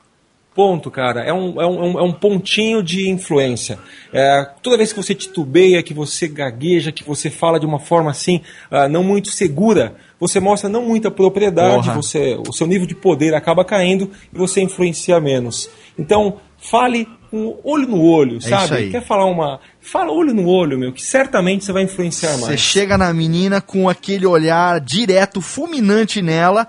Ponto, 0.57 0.89
cara. 0.89 1.21
É 1.21 1.31
um, 1.31 1.61
é 1.61 1.67
um, 1.67 1.99
é 1.99 2.01
um 2.01 2.11
pontinho 2.11 2.81
de 2.81 3.11
influência. 3.11 3.77
É, 4.11 4.43
toda 4.63 4.75
vez 4.75 4.91
que 4.91 4.97
você 4.99 5.13
titubeia, 5.13 5.83
que 5.83 5.93
você 5.93 6.27
gagueja, 6.27 6.91
que 6.91 7.03
você 7.03 7.29
fala 7.29 7.59
de 7.59 7.65
uma 7.67 7.79
forma 7.79 8.09
assim, 8.09 8.41
ah, 8.71 8.89
não 8.89 9.03
muito 9.03 9.29
segura, 9.29 9.93
você 10.19 10.39
mostra 10.39 10.67
não 10.67 10.83
muita 10.83 11.11
propriedade, 11.11 11.91
você, 11.91 12.35
o 12.47 12.51
seu 12.51 12.65
nível 12.65 12.87
de 12.87 12.95
poder 12.95 13.35
acaba 13.35 13.63
caindo 13.63 14.09
e 14.33 14.35
você 14.35 14.59
influencia 14.59 15.19
menos. 15.19 15.69
Então, 15.95 16.37
fale 16.57 17.07
com 17.29 17.59
olho 17.63 17.87
no 17.87 18.01
olho, 18.01 18.37
isso 18.37 18.49
sabe? 18.49 18.89
Quer 18.89 19.03
falar 19.05 19.25
uma. 19.25 19.59
Fala 19.79 20.11
olho 20.11 20.33
no 20.33 20.47
olho, 20.47 20.77
meu, 20.77 20.91
que 20.91 21.03
certamente 21.03 21.65
você 21.65 21.71
vai 21.71 21.83
influenciar 21.83 22.31
Você 22.33 22.45
mais. 22.47 22.59
chega 22.59 22.97
na 22.97 23.13
menina 23.13 23.61
com 23.61 23.87
aquele 23.87 24.25
olhar 24.25 24.79
direto, 24.79 25.39
fulminante 25.39 26.19
nela, 26.19 26.67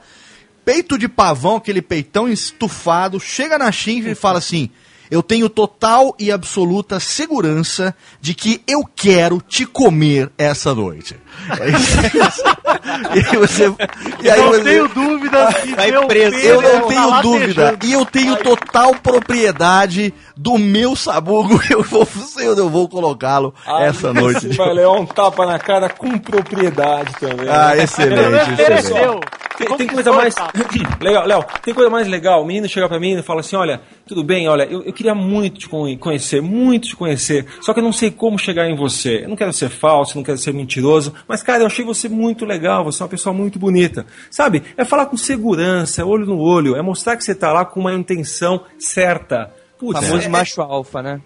peito 0.68 0.98
de 0.98 1.08
pavão, 1.08 1.56
aquele 1.56 1.80
peitão 1.80 2.28
estufado, 2.28 3.18
chega 3.18 3.56
na 3.56 3.72
chincha 3.72 4.10
e 4.10 4.14
fala 4.14 4.36
assim: 4.36 4.68
Eu 5.10 5.22
tenho 5.22 5.48
total 5.48 6.14
e 6.18 6.30
absoluta 6.30 7.00
segurança 7.00 7.96
de 8.20 8.34
que 8.34 8.60
eu 8.68 8.84
quero 8.84 9.40
te 9.40 9.64
comer 9.64 10.30
essa 10.36 10.74
noite. 10.74 11.16
e 13.14 13.36
você. 13.38 13.72
E 14.22 14.28
aí 14.28 14.42
não 14.42 14.48
você- 14.48 14.62
tenho 14.62 14.88
pênis 16.06 16.44
eu 16.44 16.60
tá 16.62 16.68
não 16.80 16.88
tenho 16.88 17.22
dúvida. 17.22 17.78
E 17.82 17.92
eu 17.92 18.04
tenho 18.04 18.36
total 18.36 18.94
propriedade 18.96 20.12
do 20.38 20.56
meu 20.56 20.94
sabugo. 20.94 21.60
Eu 21.68 21.82
vou, 21.82 22.06
eu 22.56 22.68
vou 22.70 22.88
colocá-lo 22.88 23.52
Ah, 23.66 23.82
essa 23.82 24.12
noite. 24.12 24.48
Você 24.48 24.54
vai 24.56 24.72
levar 24.72 24.92
um 24.92 25.04
tapa 25.04 25.44
na 25.44 25.58
cara 25.58 25.88
com 25.88 26.16
propriedade 26.16 27.12
também. 27.20 27.48
Ah, 27.48 27.74
né? 27.74 27.82
excelente, 27.82 28.50
excelente. 28.62 29.26
Tem, 29.58 29.76
tem 29.76 29.86
coisa 29.88 30.12
mais. 30.12 30.36
legal, 31.02 31.26
Léo, 31.26 31.44
tem 31.62 31.74
coisa 31.74 31.90
mais 31.90 32.06
legal. 32.06 32.42
O 32.42 32.46
menino 32.46 32.68
chega 32.68 32.88
pra 32.88 33.00
mim 33.00 33.18
e 33.18 33.22
fala 33.22 33.40
assim: 33.40 33.56
olha, 33.56 33.80
tudo 34.06 34.22
bem, 34.22 34.48
olha, 34.48 34.62
eu, 34.62 34.84
eu 34.84 34.92
queria 34.92 35.14
muito 35.16 35.58
te 35.58 35.68
con- 35.68 35.96
conhecer, 35.98 36.40
muito 36.40 36.86
te 36.88 36.96
conhecer, 36.96 37.44
só 37.60 37.74
que 37.74 37.80
eu 37.80 37.84
não 37.84 37.92
sei 37.92 38.10
como 38.12 38.38
chegar 38.38 38.68
em 38.70 38.76
você. 38.76 39.24
Eu 39.24 39.28
não 39.30 39.36
quero 39.36 39.52
ser 39.52 39.68
falso, 39.68 40.16
não 40.16 40.22
quero 40.22 40.38
ser 40.38 40.54
mentiroso, 40.54 41.12
mas, 41.26 41.42
cara, 41.42 41.64
eu 41.64 41.66
achei 41.66 41.84
você 41.84 42.08
muito 42.08 42.44
legal, 42.44 42.84
você 42.84 43.02
é 43.02 43.04
uma 43.04 43.10
pessoa 43.10 43.34
muito 43.34 43.58
bonita. 43.58 44.06
Sabe? 44.30 44.62
É 44.76 44.84
falar 44.84 45.06
com 45.06 45.16
segurança, 45.16 46.02
é 46.02 46.04
olho 46.04 46.26
no 46.26 46.38
olho, 46.38 46.76
é 46.76 46.82
mostrar 46.82 47.16
que 47.16 47.24
você 47.24 47.34
tá 47.34 47.52
lá 47.52 47.64
com 47.64 47.80
uma 47.80 47.92
intenção 47.92 48.62
certa. 48.78 49.52
Putz, 49.78 50.00
famoso 50.00 50.26
é- 50.26 50.28
macho 50.28 50.60
alfa, 50.62 51.02
né? 51.02 51.20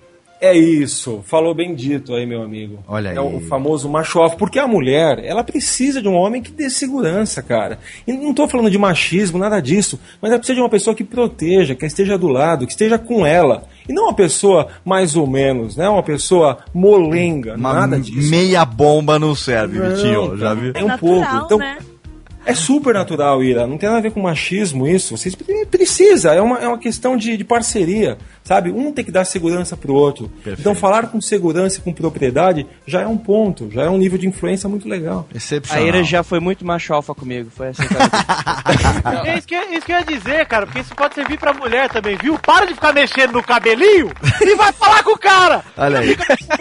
É 0.44 0.56
isso, 0.58 1.22
falou 1.24 1.54
bem 1.54 1.72
dito 1.72 2.12
aí, 2.16 2.26
meu 2.26 2.42
amigo. 2.42 2.80
Olha 2.88 3.10
É 3.10 3.12
aí. 3.12 3.18
o 3.18 3.40
famoso 3.42 3.88
macho 3.88 4.18
alfa, 4.18 4.34
porque 4.36 4.58
a 4.58 4.66
mulher, 4.66 5.20
ela 5.24 5.44
precisa 5.44 6.02
de 6.02 6.08
um 6.08 6.14
homem 6.16 6.42
que 6.42 6.50
dê 6.50 6.68
segurança, 6.68 7.40
cara. 7.40 7.78
E 8.04 8.12
não 8.12 8.34
tô 8.34 8.48
falando 8.48 8.68
de 8.68 8.76
machismo, 8.76 9.38
nada 9.38 9.60
disso, 9.60 10.00
mas 10.20 10.32
ela 10.32 10.40
precisa 10.40 10.56
de 10.56 10.60
uma 10.60 10.68
pessoa 10.68 10.96
que 10.96 11.04
proteja, 11.04 11.76
que 11.76 11.86
esteja 11.86 12.18
do 12.18 12.26
lado, 12.26 12.66
que 12.66 12.72
esteja 12.72 12.98
com 12.98 13.24
ela. 13.24 13.62
E 13.88 13.92
não 13.92 14.06
uma 14.06 14.14
pessoa 14.14 14.66
mais 14.84 15.14
ou 15.14 15.28
menos, 15.28 15.76
né? 15.76 15.88
Uma 15.88 16.02
pessoa 16.02 16.58
molenga, 16.74 17.54
Uma 17.54 17.72
nada 17.72 18.00
disso. 18.00 18.28
meia 18.28 18.64
bomba 18.64 19.20
não 19.20 19.36
serve, 19.36 19.78
Não, 19.78 19.94
Vitinho. 19.94 20.36
Já 20.36 20.54
viu? 20.54 20.72
É 20.74 20.82
um 20.82 20.88
natural, 20.88 20.98
pouco. 20.98 21.44
Então, 21.44 21.58
né? 21.58 21.78
É 22.44 22.54
super 22.54 22.92
natural, 22.94 23.42
Ira. 23.42 23.66
Não 23.66 23.78
tem 23.78 23.88
nada 23.88 23.98
a 23.98 24.02
ver 24.02 24.10
com 24.12 24.20
machismo 24.20 24.86
isso. 24.88 25.16
Vocês 25.16 25.34
pre- 25.34 25.64
precisa, 25.66 26.32
é 26.34 26.40
uma, 26.40 26.58
é 26.58 26.66
uma 26.66 26.78
questão 26.78 27.16
de, 27.16 27.36
de 27.36 27.44
parceria, 27.44 28.18
sabe? 28.42 28.70
Um 28.72 28.92
tem 28.92 29.04
que 29.04 29.12
dar 29.12 29.24
segurança 29.24 29.76
pro 29.76 29.94
outro. 29.94 30.30
Então 30.46 30.74
falar 30.74 31.06
com 31.08 31.20
segurança 31.20 31.78
e 31.78 31.82
com 31.82 31.92
propriedade 31.92 32.66
já 32.86 33.00
é 33.02 33.06
um 33.06 33.16
ponto, 33.16 33.70
já 33.70 33.84
é 33.84 33.88
um 33.88 33.96
nível 33.98 34.18
de 34.18 34.26
influência 34.26 34.68
muito 34.68 34.88
legal. 34.88 35.28
A 35.32 35.36
Excepcional. 35.36 35.86
Ira 35.86 36.02
já 36.02 36.22
foi 36.24 36.40
muito 36.40 36.64
macho 36.66 36.92
alfa 36.92 37.14
comigo. 37.14 37.48
Foi 37.54 37.68
assim 37.68 37.82
É 39.24 39.38
isso 39.38 39.46
que, 39.46 39.54
isso 39.56 39.86
que 39.86 39.92
eu 39.92 39.98
ia 39.98 40.04
dizer, 40.04 40.46
cara, 40.46 40.66
porque 40.66 40.80
isso 40.80 40.94
pode 40.94 41.14
servir 41.14 41.38
pra 41.38 41.52
mulher 41.52 41.88
também, 41.90 42.16
viu? 42.16 42.38
Para 42.38 42.66
de 42.66 42.74
ficar 42.74 42.92
mexendo 42.92 43.32
no 43.32 43.42
cabelinho 43.42 44.10
e 44.40 44.54
vai 44.56 44.72
falar 44.72 45.02
com 45.04 45.12
o 45.12 45.18
cara! 45.18 45.62
Olha 45.76 46.00
aí. 46.00 46.16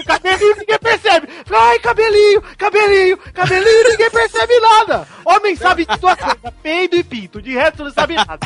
Cabelinho 0.05 0.55
ninguém 0.57 0.77
percebe. 0.79 1.27
Ai, 1.51 1.79
cabelinho, 1.79 2.41
cabelinho, 2.57 3.17
cabelinho 3.33 3.89
ninguém 3.89 4.09
percebe 4.11 4.53
nada. 4.59 5.07
Homem 5.25 5.55
sabe 5.55 5.70
de 5.75 5.85
duas 5.85 6.15
coisas, 6.15 6.37
peido 6.61 6.95
e 6.95 7.03
pinto, 7.03 7.41
de 7.41 7.53
resto 7.53 7.83
não 7.83 7.91
sabe 7.91 8.15
nada. 8.15 8.39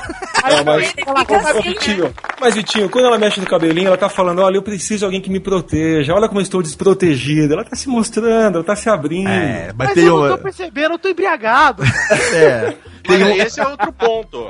Aí 0.43 0.55
É, 0.55 0.63
mas- 0.63 0.93
vai 0.93 1.03
falar 1.05 1.25
com 1.25 1.35
o 1.35 1.39
Fica 1.39 1.53
Ô, 1.55 1.59
assim. 1.59 1.69
Vitinho, 1.69 2.13
mas 2.39 2.55
Vitinho, 2.55 2.89
quando 2.89 3.05
ela 3.05 3.17
mexe 3.17 3.39
no 3.39 3.45
cabelinho, 3.47 3.87
ela 3.87 3.97
tá 3.97 4.09
falando, 4.09 4.41
olha, 4.41 4.57
eu 4.57 4.61
preciso 4.63 4.99
de 4.99 5.05
alguém 5.05 5.21
que 5.21 5.29
me 5.29 5.39
proteja, 5.39 6.13
olha 6.13 6.27
como 6.27 6.39
eu 6.39 6.43
estou 6.43 6.61
desprotegida. 6.61 7.53
Ela 7.53 7.63
tá 7.65 7.75
se 7.75 7.87
mostrando, 7.89 8.55
ela 8.55 8.63
tá 8.63 8.75
se 8.75 8.89
abrindo. 8.89 9.29
É, 9.29 9.67
mas 9.75 9.87
Mas 9.87 9.93
tem 9.93 10.03
eu 10.05 10.17
não 10.17 10.21
tô 10.27 10.33
uma. 10.33 10.37
percebendo, 10.37 10.93
eu 10.93 10.99
tô 10.99 11.09
embriagado. 11.09 11.83
É. 12.33 12.73
Mas 13.07 13.17
Tem 13.19 13.23
um- 13.23 13.35
esse 13.41 13.59
é 13.59 13.67
outro 13.67 13.91
ponto. 13.93 14.49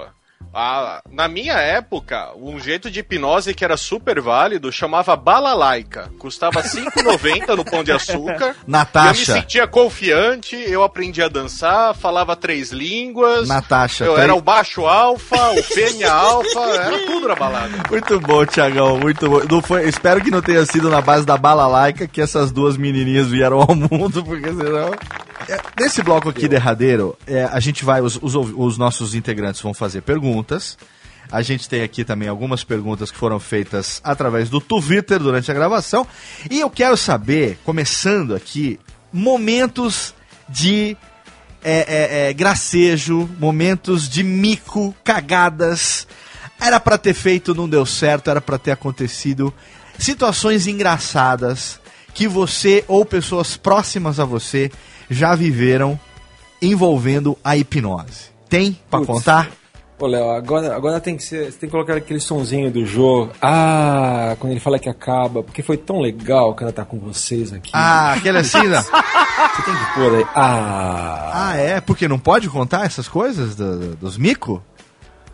Ah, 0.57 1.01
na 1.11 1.27
minha 1.27 1.55
época, 1.55 2.29
um 2.37 2.57
jeito 2.57 2.89
de 2.89 3.01
hipnose 3.01 3.53
que 3.53 3.65
era 3.65 3.75
super 3.75 4.21
válido 4.21 4.71
chamava 4.71 5.13
balalaica. 5.13 6.09
Custava 6.17 6.63
5,90 6.63 7.57
no 7.57 7.65
Pão 7.65 7.83
de 7.83 7.91
Açúcar. 7.91 8.55
Natasha. 8.65 9.31
Eu 9.31 9.35
me 9.35 9.41
sentia 9.41 9.67
confiante, 9.67 10.55
eu 10.55 10.81
aprendi 10.81 11.21
a 11.21 11.27
dançar, 11.27 11.93
falava 11.93 12.37
três 12.37 12.71
línguas. 12.71 13.49
Natasha, 13.49 14.05
Eu 14.05 14.15
tá 14.15 14.21
era 14.21 14.33
o 14.33 14.41
baixo 14.41 14.85
alfa, 14.85 15.51
o 15.51 15.61
fêmea 15.61 16.13
alfa, 16.13 16.59
era 16.59 17.05
tudo 17.05 17.27
na 17.27 17.35
balada. 17.35 17.83
Muito 17.89 18.17
bom, 18.21 18.45
Tiagão, 18.45 18.97
muito 18.97 19.29
bom. 19.29 19.41
Não 19.51 19.61
foi, 19.61 19.89
espero 19.89 20.23
que 20.23 20.31
não 20.31 20.41
tenha 20.41 20.65
sido 20.65 20.89
na 20.89 21.01
base 21.01 21.25
da 21.25 21.35
bala 21.35 21.67
laica 21.67 22.07
que 22.07 22.21
essas 22.21 22.49
duas 22.53 22.77
menininhas 22.77 23.27
vieram 23.27 23.59
ao 23.59 23.75
mundo, 23.75 24.23
porque 24.23 24.47
senão... 24.47 24.91
É, 25.47 25.59
nesse 25.79 26.01
bloco 26.01 26.29
aqui 26.29 26.47
derradeiro, 26.47 27.15
é, 27.27 27.43
a 27.43 27.59
gente 27.59 27.83
vai, 27.83 28.01
os, 28.01 28.17
os, 28.21 28.33
os 28.35 28.77
nossos 28.77 29.13
integrantes 29.13 29.61
vão 29.61 29.73
fazer 29.73 30.01
perguntas. 30.01 30.44
A 31.31 31.41
gente 31.41 31.67
tem 31.67 31.81
aqui 31.81 32.03
também 32.03 32.27
algumas 32.27 32.63
perguntas 32.63 33.11
que 33.11 33.17
foram 33.17 33.39
feitas 33.39 33.99
através 34.03 34.49
do 34.49 34.61
Twitter 34.61 35.19
durante 35.19 35.49
a 35.49 35.53
gravação. 35.53 36.05
E 36.49 36.59
eu 36.59 36.69
quero 36.69 36.95
saber, 36.95 37.57
começando 37.63 38.35
aqui, 38.35 38.79
momentos 39.11 40.13
de 40.47 40.95
é, 41.63 41.85
é, 41.87 42.29
é, 42.29 42.33
gracejo, 42.33 43.27
momentos 43.39 44.07
de 44.07 44.23
mico, 44.23 44.95
cagadas. 45.03 46.07
Era 46.59 46.79
pra 46.79 46.97
ter 46.97 47.13
feito, 47.13 47.55
não 47.55 47.67
deu 47.67 47.85
certo, 47.85 48.29
era 48.29 48.39
pra 48.39 48.59
ter 48.59 48.71
acontecido. 48.71 49.53
Situações 49.97 50.67
engraçadas 50.67 51.79
que 52.13 52.27
você 52.27 52.85
ou 52.87 53.03
pessoas 53.03 53.57
próximas 53.57 54.19
a 54.19 54.25
você 54.25 54.71
já 55.09 55.33
viveram 55.35 55.99
envolvendo 56.61 57.37
a 57.43 57.57
hipnose. 57.57 58.29
Tem 58.47 58.79
pra 58.89 58.99
Putz. 58.99 59.07
contar? 59.07 59.51
Ô, 59.97 60.07
Léo, 60.07 60.29
agora, 60.31 60.75
agora 60.75 60.99
tem 60.99 61.15
que 61.15 61.23
ser. 61.23 61.45
Você 61.51 61.57
tem 61.57 61.69
que 61.69 61.71
colocar 61.71 61.95
aquele 61.95 62.19
sonzinho 62.19 62.69
do 62.69 62.85
jogo. 62.85 63.31
Ah, 63.41 64.35
quando 64.39 64.51
ele 64.51 64.59
fala 64.59 64.77
que 64.77 64.89
acaba, 64.89 65.41
porque 65.41 65.63
foi 65.63 65.77
tão 65.77 66.01
legal 66.01 66.53
que 66.53 66.63
ela 66.63 66.73
tá 66.73 66.83
com 66.83 66.99
vocês 66.99 67.53
aqui. 67.53 67.71
Ah, 67.73 68.11
aquele 68.13 68.39
assim, 68.39 68.61
não? 68.67 68.81
Você 68.81 69.61
tem 69.63 69.73
que 69.73 69.93
pôr 69.95 70.15
aí. 70.17 70.25
Ah. 70.35 71.31
Ah, 71.33 71.57
é? 71.57 71.79
Porque 71.79 72.09
não 72.09 72.19
pode 72.19 72.49
contar 72.49 72.85
essas 72.85 73.07
coisas 73.07 73.55
do- 73.55 73.95
dos 73.95 74.17
mico? 74.17 74.61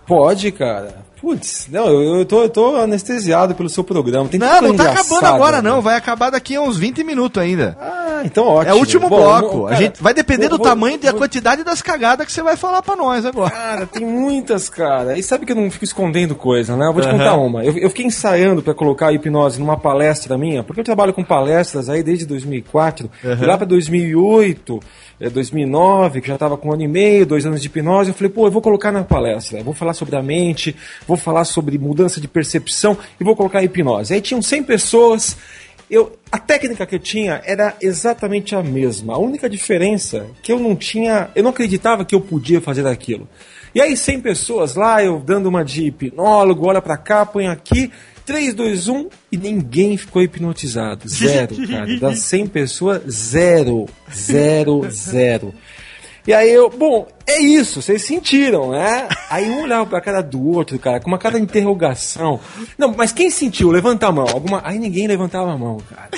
Pode, 0.06 0.52
cara. 0.52 0.96
Putz, 1.22 1.68
não, 1.72 1.86
eu, 1.88 2.16
eu, 2.20 2.26
tô, 2.26 2.42
eu 2.42 2.50
tô 2.50 2.76
anestesiado 2.78 3.54
pelo 3.54 3.70
seu 3.70 3.84
programa. 3.84 4.28
Tem 4.28 4.40
Não, 4.40 4.60
não 4.62 4.76
tá 4.76 4.92
acabando 4.92 5.26
agora 5.26 5.62
né? 5.62 5.70
não, 5.70 5.80
vai 5.80 5.96
acabar 5.96 6.32
daqui 6.32 6.56
a 6.56 6.62
uns 6.62 6.78
20 6.78 7.04
minutos 7.04 7.42
ainda. 7.42 7.78
Ah, 7.80 8.22
então 8.26 8.46
ótimo. 8.48 8.72
É 8.72 8.76
o 8.76 8.80
último 8.80 9.08
Bom, 9.08 9.18
bloco. 9.18 9.58
eu- 9.58 9.68
a 9.68 9.70
cara, 9.70 9.82
gente 9.84 10.02
vai 10.02 10.14
depender 10.16 10.50
vou- 10.50 10.58
do 10.58 10.58
vou- 10.58 10.66
tamanho 10.66 10.96
e 10.96 10.98
da 10.98 11.14
quantidade 11.14 11.64
das 11.64 11.80
cagadas 11.82 12.26
que 12.26 12.32
você 12.32 12.42
vai 12.42 12.58
falar 12.58 12.82
pra 12.82 12.96
nós 12.96 13.24
agora. 13.24 13.52
Cara, 13.52 13.86
tem 13.86 14.04
muitas, 14.04 14.68
cara. 14.68 15.16
E 15.18 15.22
sabe 15.22 15.46
que 15.46 15.52
eu 15.52 15.56
não 15.56 15.70
fico 15.70 15.86
escondendo 15.86 16.34
coisa, 16.34 16.76
né? 16.76 16.88
Eu 16.88 16.94
vou 16.94 17.04
te 17.04 17.10
contar 17.10 17.36
uma. 17.36 17.64
Eu, 17.64 17.78
eu 17.78 17.90
fiquei 17.90 18.06
ensaiando 18.08 18.64
pra 18.64 18.74
colocar 18.74 19.10
a 19.10 19.14
hipnose 19.14 19.60
numa 19.60 19.78
palestra 19.78 20.36
minha, 20.40 20.64
porque 20.64 20.80
eu 20.80 20.86
trabalho 20.86 21.14
com 21.14 21.24
palestras 21.24 21.88
aí 21.88 22.02
desde 22.02 22.26
2004. 22.26 23.12
E 23.24 23.46
lá 23.46 23.58
pra 23.58 23.68
2008, 23.68 24.80
eh, 25.20 25.30
2009, 25.30 26.20
que 26.22 26.28
já 26.28 26.38
tava 26.38 26.58
com 26.58 26.70
um 26.70 26.74
ano 26.74 26.82
e 26.84 26.88
meio, 26.88 27.26
dois 27.28 27.46
anos 27.46 27.62
de 27.62 27.68
hipnose, 27.68 28.10
eu 28.10 28.16
falei, 28.16 28.32
pô, 28.32 28.48
eu 28.48 28.52
vou 28.52 28.62
colocar 28.62 28.92
na 28.92 29.04
palestra. 29.04 29.60
Eu 29.60 29.64
vou 29.64 29.74
falar 29.74 29.94
sobre 29.94 30.16
a 30.16 30.24
mente, 30.24 30.76
vou 31.12 31.18
falar 31.18 31.44
sobre 31.44 31.78
mudança 31.78 32.22
de 32.22 32.28
percepção 32.28 32.98
e 33.20 33.24
vou 33.24 33.36
colocar 33.36 33.62
hipnose. 33.62 34.14
Aí 34.14 34.22
tinham 34.22 34.42
100 34.42 34.64
pessoas. 34.64 35.36
Eu, 35.90 36.18
a 36.32 36.40
técnica 36.40 36.86
que 36.86 36.96
eu 36.96 37.00
tinha 37.00 37.42
era 37.44 37.76
exatamente 37.82 38.56
a 38.56 38.64
mesma. 38.64 39.16
A 39.16 39.18
única 39.18 39.50
diferença 39.50 40.20
é 40.20 40.26
que 40.42 40.54
eu 40.54 40.60
não 40.60 40.74
tinha, 40.74 41.30
eu 41.36 41.44
não 41.44 41.50
acreditava 41.50 42.06
que 42.06 42.16
eu 42.16 42.22
podia 42.22 42.62
fazer 42.62 42.88
aquilo. 42.88 43.28
E 43.76 43.82
aí 43.82 43.98
100 43.98 44.22
pessoas 44.22 44.76
lá, 44.76 45.04
eu 45.04 45.20
dando 45.20 45.48
uma 45.48 45.66
de 45.66 45.86
hipnólogo, 45.86 46.66
olha 46.66 46.82
pra 46.82 46.96
cá, 46.96 47.26
põe 47.26 47.48
aqui, 47.48 47.92
3, 48.26 48.54
2, 48.54 48.88
1 48.88 49.10
e 49.34 49.38
ninguém 49.38 49.98
ficou 49.98 50.22
hipnotizado. 50.22 51.08
Zero, 51.10 51.56
cara. 51.68 52.00
Das 52.00 52.20
100 52.20 52.48
pessoas, 52.48 53.02
zero, 53.12 53.86
zero, 54.14 54.90
zero. 54.90 55.54
E 56.28 56.34
aí 56.34 56.52
eu, 56.52 56.70
bom, 56.70 57.08
é 57.26 57.40
isso, 57.42 57.82
vocês 57.82 58.04
sentiram, 58.04 58.72
né? 58.72 59.08
Aí 59.30 59.50
um 59.50 59.64
olhava 59.64 59.86
pra 59.86 60.02
cara 60.02 60.22
do 60.22 60.46
outro, 60.50 60.78
cara, 60.78 61.00
com 61.00 61.08
uma 61.08 61.18
cara 61.18 61.38
de 61.38 61.44
interrogação. 61.44 62.40
Não, 62.78 62.94
mas 62.96 63.12
quem 63.12 63.30
sentiu? 63.30 63.72
Levanta 63.72 64.08
a 64.08 64.12
mão. 64.12 64.28
Alguma... 64.28 64.62
Aí 64.64 64.78
ninguém 64.78 65.08
levantava 65.08 65.52
a 65.52 65.58
mão, 65.58 65.78
cara. 65.90 66.10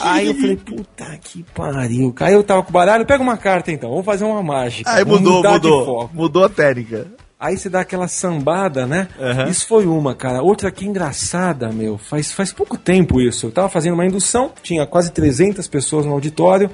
Aí 0.00 0.26
eu 0.26 0.34
falei, 0.34 0.56
puta 0.56 1.18
que 1.22 1.44
pariu. 1.54 2.14
Aí 2.20 2.34
eu 2.34 2.42
tava 2.42 2.62
com 2.62 2.70
o 2.70 2.72
baralho, 2.72 3.06
pega 3.06 3.22
uma 3.22 3.36
carta 3.36 3.70
então, 3.70 3.90
vamos 3.90 4.04
fazer 4.04 4.24
uma 4.24 4.42
mágica. 4.42 4.90
Aí 4.90 5.04
mudou, 5.04 5.42
mudou. 5.42 6.10
Mudou 6.12 6.44
a 6.44 6.48
técnica. 6.48 7.06
Aí 7.40 7.56
você 7.56 7.70
dá 7.70 7.80
aquela 7.80 8.06
sambada, 8.06 8.86
né? 8.86 9.08
Isso 9.48 9.66
foi 9.66 9.86
uma, 9.86 10.14
cara. 10.14 10.42
Outra 10.42 10.70
que 10.70 10.86
engraçada, 10.86 11.70
meu. 11.72 11.96
Faz, 11.96 12.30
faz 12.32 12.52
pouco 12.52 12.76
tempo 12.76 13.18
isso. 13.18 13.46
Eu 13.46 13.50
tava 13.50 13.68
fazendo 13.70 13.94
uma 13.94 14.04
indução, 14.04 14.52
tinha 14.62 14.86
quase 14.86 15.10
300 15.10 15.66
pessoas 15.66 16.04
no 16.04 16.12
auditório. 16.12 16.70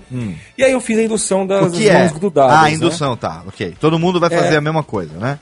E 0.58 0.64
aí 0.64 0.72
eu 0.72 0.80
fiz 0.80 0.98
a 0.98 1.02
indução 1.04 1.46
das, 1.46 1.72
é? 1.80 1.98
mãos 2.00 2.10
grudadas. 2.12 2.56
Ah, 2.56 2.62
né? 2.64 2.72
indução, 2.72 3.16
tá, 3.16 3.44
ok. 3.46 3.76
Todo 3.78 3.96
mundo 3.96 4.18
vai 4.18 4.28
fazer 4.28 4.54
É. 4.54 4.56
a 4.56 4.60
mesma 4.60 4.82
coisa, 4.82 5.16
né? 5.18 5.38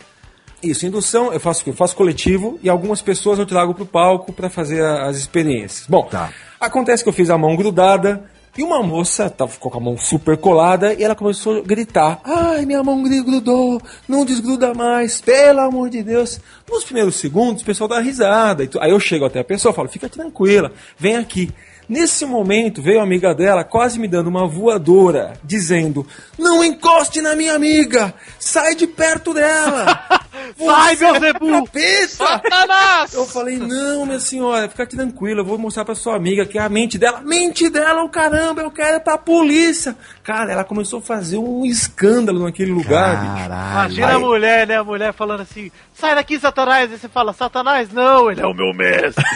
Isso, 0.62 0.86
indução, 0.86 1.32
eu 1.32 1.40
faço, 1.40 1.62
eu 1.66 1.74
faço 1.74 1.94
coletivo 1.96 2.58
e 2.62 2.68
algumas 2.68 3.00
pessoas 3.02 3.38
eu 3.38 3.46
trago 3.46 3.74
pro 3.74 3.84
palco 3.86 4.32
para 4.32 4.48
fazer 4.50 4.82
a- 4.82 5.06
as 5.08 5.16
experiências. 5.16 5.86
Bom, 5.88 6.04
Tá. 6.04 6.30
acontece 6.60 7.02
que 7.02 7.08
eu 7.08 7.12
fiz 7.12 7.28
a 7.30 7.36
mão 7.38 7.54
grudada 7.56 8.24
e 8.56 8.62
uma 8.62 8.82
moça 8.82 9.28
tava, 9.28 9.50
ficou 9.50 9.70
com 9.70 9.78
a 9.78 9.80
mão 9.80 9.98
super 9.98 10.36
colada 10.36 10.94
e 10.94 11.02
ela 11.02 11.14
começou 11.14 11.58
a 11.58 11.60
gritar: 11.60 12.20
Ai, 12.24 12.64
minha 12.64 12.82
mão 12.82 13.02
grudou, 13.02 13.82
não 14.08 14.24
desgruda 14.24 14.72
mais, 14.72 15.20
pelo 15.20 15.60
amor 15.60 15.90
de 15.90 16.02
Deus. 16.02 16.40
Nos 16.70 16.84
primeiros 16.84 17.16
segundos, 17.16 17.62
o 17.62 17.66
pessoal 17.66 17.88
dá 17.88 17.98
risada. 18.00 18.68
Aí 18.80 18.90
eu 18.90 19.00
chego 19.00 19.24
até 19.24 19.40
a 19.40 19.44
pessoa 19.44 19.74
falo: 19.74 19.88
Fica 19.88 20.08
tranquila, 20.08 20.72
vem 20.96 21.16
aqui. 21.16 21.52
Nesse 21.88 22.24
momento, 22.24 22.80
veio 22.80 23.00
a 23.00 23.02
amiga 23.02 23.34
dela 23.34 23.62
quase 23.62 23.98
me 23.98 24.08
dando 24.08 24.28
uma 24.28 24.46
voadora, 24.46 25.34
dizendo: 25.42 26.06
Não 26.38 26.64
encoste 26.64 27.20
na 27.20 27.36
minha 27.36 27.54
amiga! 27.54 28.14
Sai 28.38 28.74
de 28.74 28.86
perto 28.86 29.34
dela! 29.34 30.23
Sai, 30.58 30.94
é 30.94 30.96
Beuzebu! 30.96 31.68
Satanás! 32.08 33.14
Eu 33.14 33.26
falei, 33.26 33.56
não, 33.56 34.04
minha 34.06 34.20
senhora, 34.20 34.68
fica 34.68 34.86
tranquila, 34.86 35.40
eu 35.40 35.44
vou 35.44 35.58
mostrar 35.58 35.84
pra 35.84 35.94
sua 35.94 36.16
amiga 36.16 36.44
que 36.46 36.58
é 36.58 36.62
a 36.62 36.68
mente 36.68 36.98
dela. 36.98 37.20
Mente 37.20 37.68
dela, 37.68 38.02
o 38.02 38.08
caramba, 38.08 38.62
eu 38.62 38.70
quero 38.70 38.96
ir 38.96 39.00
pra 39.00 39.16
polícia. 39.16 39.96
Cara, 40.24 40.52
ela 40.52 40.64
começou 40.64 41.00
a 41.00 41.02
fazer 41.02 41.36
um 41.36 41.66
escândalo 41.66 42.42
naquele 42.44 42.72
lugar, 42.72 43.20
bicho. 43.20 43.34
Caralho. 43.48 43.72
Imagina 43.92 44.14
a 44.14 44.18
mulher, 44.18 44.66
né? 44.66 44.76
A 44.78 44.82
mulher 44.84 45.12
falando 45.12 45.42
assim: 45.42 45.70
sai 45.92 46.14
daqui, 46.14 46.38
Satanás. 46.40 46.90
Aí 46.90 46.98
você 46.98 47.08
fala: 47.10 47.34
Satanás, 47.34 47.90
não, 47.92 48.30
ele 48.30 48.40
é 48.40 48.46
o 48.46 48.54
meu 48.54 48.72
mestre. 48.72 49.22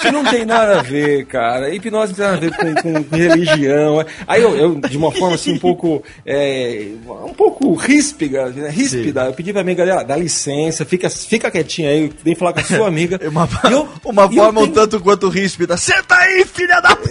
Que 0.00 0.10
não 0.10 0.24
tem 0.24 0.44
nada 0.44 0.78
a 0.78 0.82
ver, 0.82 1.26
cara. 1.26 1.74
Hipnose 1.74 2.12
não 2.12 2.16
tem 2.16 2.24
nada 2.26 2.36
a 2.36 2.40
ver 2.40 2.56
com, 2.56 2.74
com- 2.82 3.04
com 3.04 3.16
religião. 3.16 4.04
Aí 4.26 4.42
eu, 4.42 4.56
eu, 4.56 4.74
de 4.80 4.96
uma 4.96 5.10
forma 5.12 5.34
assim, 5.34 5.54
um 5.54 5.58
pouco. 5.58 6.02
é, 6.24 6.88
um 7.24 7.34
pouco 7.34 7.74
ríspida, 7.74 8.46
né? 8.50 8.70
ríspida, 8.70 9.24
eu 9.26 9.32
pedi 9.32 9.52
pra 9.52 9.60
amiga 9.62 9.84
dela, 9.84 10.04
dá 10.04 10.16
licença, 10.16 10.84
fica, 10.84 11.08
fica 11.10 11.50
quietinha 11.50 11.90
aí, 11.90 12.12
vem 12.22 12.34
falar 12.34 12.52
com 12.52 12.60
a 12.60 12.64
sua 12.64 12.86
amiga. 12.88 13.18
Uma, 13.28 13.48
E 13.68 13.72
eu- 13.72 13.88
uma 14.04 14.28
e 14.30 14.36
eu 14.36 14.44
forma 14.44 14.60
um 14.60 14.64
tenho- 14.64 14.74
tanto 14.74 15.00
quanto 15.00 15.28
ríspida. 15.28 15.76
Senta 15.76 16.14
aí, 16.16 16.44
filha 16.44 16.80
da... 16.80 16.94
p-" 16.96 17.08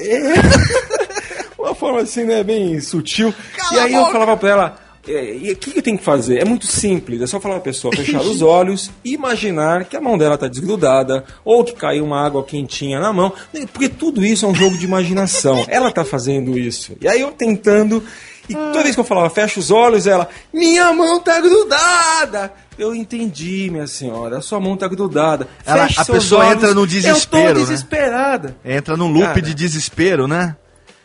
Uma 1.68 1.76
forma 1.76 2.02
assim, 2.02 2.24
né, 2.24 2.44
bem 2.44 2.80
sutil. 2.80 3.34
Cala 3.56 3.74
e 3.76 3.80
aí 3.80 3.94
eu 3.94 4.06
falava 4.12 4.38
pra 4.38 4.50
ela, 4.50 4.80
é, 5.08 5.36
e 5.36 5.52
o 5.52 5.56
que, 5.56 5.72
que 5.72 5.80
eu 5.80 5.84
tenho 5.84 5.98
que 5.98 6.04
fazer? 6.04 6.40
É 6.42 6.46
muito 6.46 6.66
simples, 6.68 7.22
é 7.22 7.28
só 7.28 7.40
falar 7.40 7.56
pra 7.56 7.64
pessoa 7.64 7.96
fechar 7.96 8.22
os 8.22 8.42
olhos 8.44 8.90
e 9.06 9.14
imaginar 9.14 9.86
que 9.86 9.96
a 9.96 10.02
mão 10.02 10.18
dela 10.18 10.38
tá 10.38 10.48
desgrudada, 10.48 11.24
ou 11.46 11.64
que 11.64 11.74
caiu 11.74 12.04
uma 12.06 12.26
água 12.26 12.44
quentinha 12.44 13.00
na 13.00 13.12
mão, 13.14 13.32
porque 13.74 13.88
tudo 13.90 14.24
isso 14.26 14.46
é 14.46 14.50
um 14.50 14.56
jogo 14.56 14.78
de 14.78 14.86
imaginação. 14.86 15.64
Ela 15.70 15.92
tá 15.92 16.04
fazendo 16.06 16.58
isso. 16.58 16.96
E 17.02 17.08
aí 17.08 17.22
eu 17.22 17.32
tentando, 17.32 18.04
E 18.50 18.54
toda 18.54 18.84
vez 18.84 18.96
que 18.96 19.02
eu 19.02 19.06
falava, 19.06 19.30
fecha 19.30 19.60
os 19.60 19.72
olhos, 19.72 20.08
ela, 20.08 20.28
minha 20.54 20.94
mão 20.94 21.20
tá 21.20 21.40
grudada. 21.42 22.52
Eu 22.80 22.94
entendi, 22.96 23.70
minha 23.72 23.88
senhora, 23.88 24.38
a 24.38 24.42
sua 24.42 24.60
mão 24.60 24.78
tá 24.78 24.88
grudada. 24.88 25.48
Ela- 25.66 25.88
a 25.98 26.06
pessoa 26.06 26.46
olhos. 26.46 26.54
entra 26.64 26.74
no 26.74 26.86
desespero, 26.88 27.48
Eu 27.48 27.54
tô 27.56 27.60
né? 27.60 27.66
desesperada. 27.66 28.56
Entra 28.64 28.96
num 28.96 29.12
loop 29.12 29.26
Cara. 29.26 29.42
de 29.42 29.54
desespero, 29.54 30.28
né? 30.28 30.56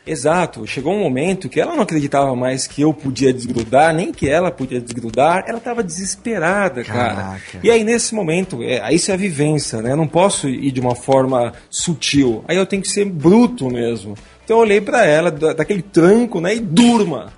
Exato. 0.07 0.67
Chegou 0.67 0.93
um 0.93 0.99
momento 1.01 1.49
que 1.49 1.61
ela 1.61 1.75
não 1.77 1.83
acreditava 1.83 2.35
mais 2.35 2.67
que 2.67 2.83
eu 2.83 2.93
podia 2.93 3.33
desgrudar, 3.33 3.95
nem 3.95 4.11
que 4.13 4.29
ela 4.29 4.51
podia 4.51 4.81
desgrudar. 4.81 5.45
Ela 5.47 5.59
estava 5.59 5.83
desesperada, 5.83 6.83
cara. 6.83 7.15
Caraca. 7.15 7.61
E 7.63 7.71
aí, 7.71 7.85
nesse 7.85 8.15
momento, 8.15 8.63
é, 8.63 8.93
isso 8.93 9.11
é 9.11 9.15
a 9.15 9.17
vivência, 9.17 9.81
né? 9.81 9.93
Eu 9.93 9.97
não 9.97 10.09
posso 10.09 10.49
ir 10.49 10.73
de 10.73 10.81
uma 10.81 10.95
forma 10.97 11.53
sutil. 11.71 12.45
Aí 12.49 12.57
eu 12.57 12.67
tenho 12.67 12.83
que 12.83 12.89
ser 12.89 13.05
bruto 13.05 13.69
mesmo. 13.71 14.15
Então 14.45 14.57
eu 14.57 14.63
olhei 14.63 14.81
pra 14.81 15.07
ela, 15.07 15.31
da- 15.31 15.53
daquele 15.53 15.83
tranco, 15.83 16.41
né? 16.41 16.57
E 16.57 16.61
durma. 16.61 17.33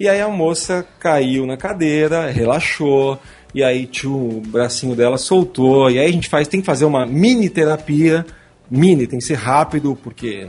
E 0.00 0.08
aí 0.08 0.20
a 0.20 0.28
moça 0.28 0.84
caiu 0.98 1.46
na 1.46 1.56
cadeira, 1.56 2.30
relaxou. 2.30 3.18
E 3.54 3.62
aí 3.62 3.86
tio, 3.86 4.12
o 4.12 4.42
bracinho 4.44 4.94
dela 4.96 5.18
soltou. 5.18 5.88
E 5.90 5.98
aí 6.00 6.06
a 6.06 6.12
gente 6.12 6.28
faz, 6.28 6.48
tem 6.48 6.60
que 6.60 6.66
fazer 6.66 6.84
uma 6.84 7.06
mini 7.06 7.48
terapia. 7.48 8.26
Mini, 8.70 9.06
tem 9.06 9.18
que 9.18 9.24
ser 9.24 9.34
rápido, 9.36 9.96
porque 10.02 10.46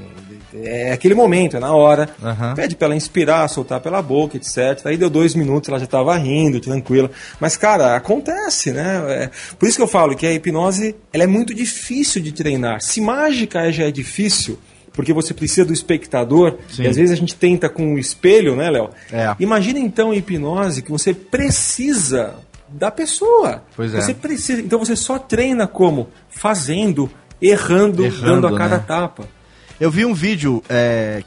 é 0.53 0.91
aquele 0.91 1.13
momento, 1.13 1.57
é 1.57 1.59
na 1.59 1.73
hora. 1.73 2.09
Aham. 2.21 2.55
Pede 2.55 2.75
pra 2.75 2.87
ela 2.87 2.95
inspirar, 2.95 3.47
soltar 3.47 3.79
pela 3.79 4.01
boca, 4.01 4.37
etc. 4.37 4.85
Aí 4.85 4.97
deu 4.97 5.09
dois 5.09 5.35
minutos, 5.35 5.69
ela 5.69 5.79
já 5.79 5.87
tava 5.87 6.15
rindo, 6.17 6.59
tranquila. 6.59 7.09
Mas, 7.39 7.55
cara, 7.55 7.95
acontece, 7.95 8.71
né? 8.71 9.03
É, 9.07 9.29
por 9.57 9.67
isso 9.67 9.77
que 9.77 9.83
eu 9.83 9.87
falo 9.87 10.15
que 10.15 10.25
a 10.25 10.33
hipnose 10.33 10.95
ela 11.13 11.23
é 11.23 11.27
muito 11.27 11.53
difícil 11.53 12.21
de 12.21 12.31
treinar. 12.31 12.81
Se 12.81 13.01
mágica 13.01 13.71
já 13.71 13.85
é 13.85 13.91
difícil, 13.91 14.59
porque 14.93 15.13
você 15.13 15.33
precisa 15.33 15.65
do 15.65 15.73
espectador, 15.73 16.57
Sim. 16.69 16.83
e 16.83 16.87
às 16.87 16.95
vezes 16.95 17.11
a 17.11 17.15
gente 17.15 17.35
tenta 17.35 17.69
com 17.69 17.93
o 17.93 17.99
espelho, 17.99 18.55
né, 18.55 18.69
Léo? 18.69 18.89
É. 19.11 19.35
Imagina 19.39 19.79
então 19.79 20.11
a 20.11 20.15
hipnose 20.15 20.81
que 20.81 20.91
você 20.91 21.13
precisa 21.13 22.35
da 22.67 22.91
pessoa. 22.91 23.63
Pois 23.75 23.93
é. 23.93 24.01
Você 24.01 24.13
precisa. 24.13 24.61
Então 24.61 24.79
você 24.79 24.95
só 24.95 25.17
treina 25.17 25.67
como? 25.67 26.09
Fazendo, 26.29 27.09
errando, 27.41 28.05
Errando, 28.05 28.41
dando 28.41 28.47
a 28.47 28.57
cada 28.57 28.77
né? 28.77 28.83
tapa. 28.87 29.38
Eu 29.79 29.89
vi 29.89 30.05
um 30.05 30.13
vídeo 30.13 30.61
é, 30.69 31.23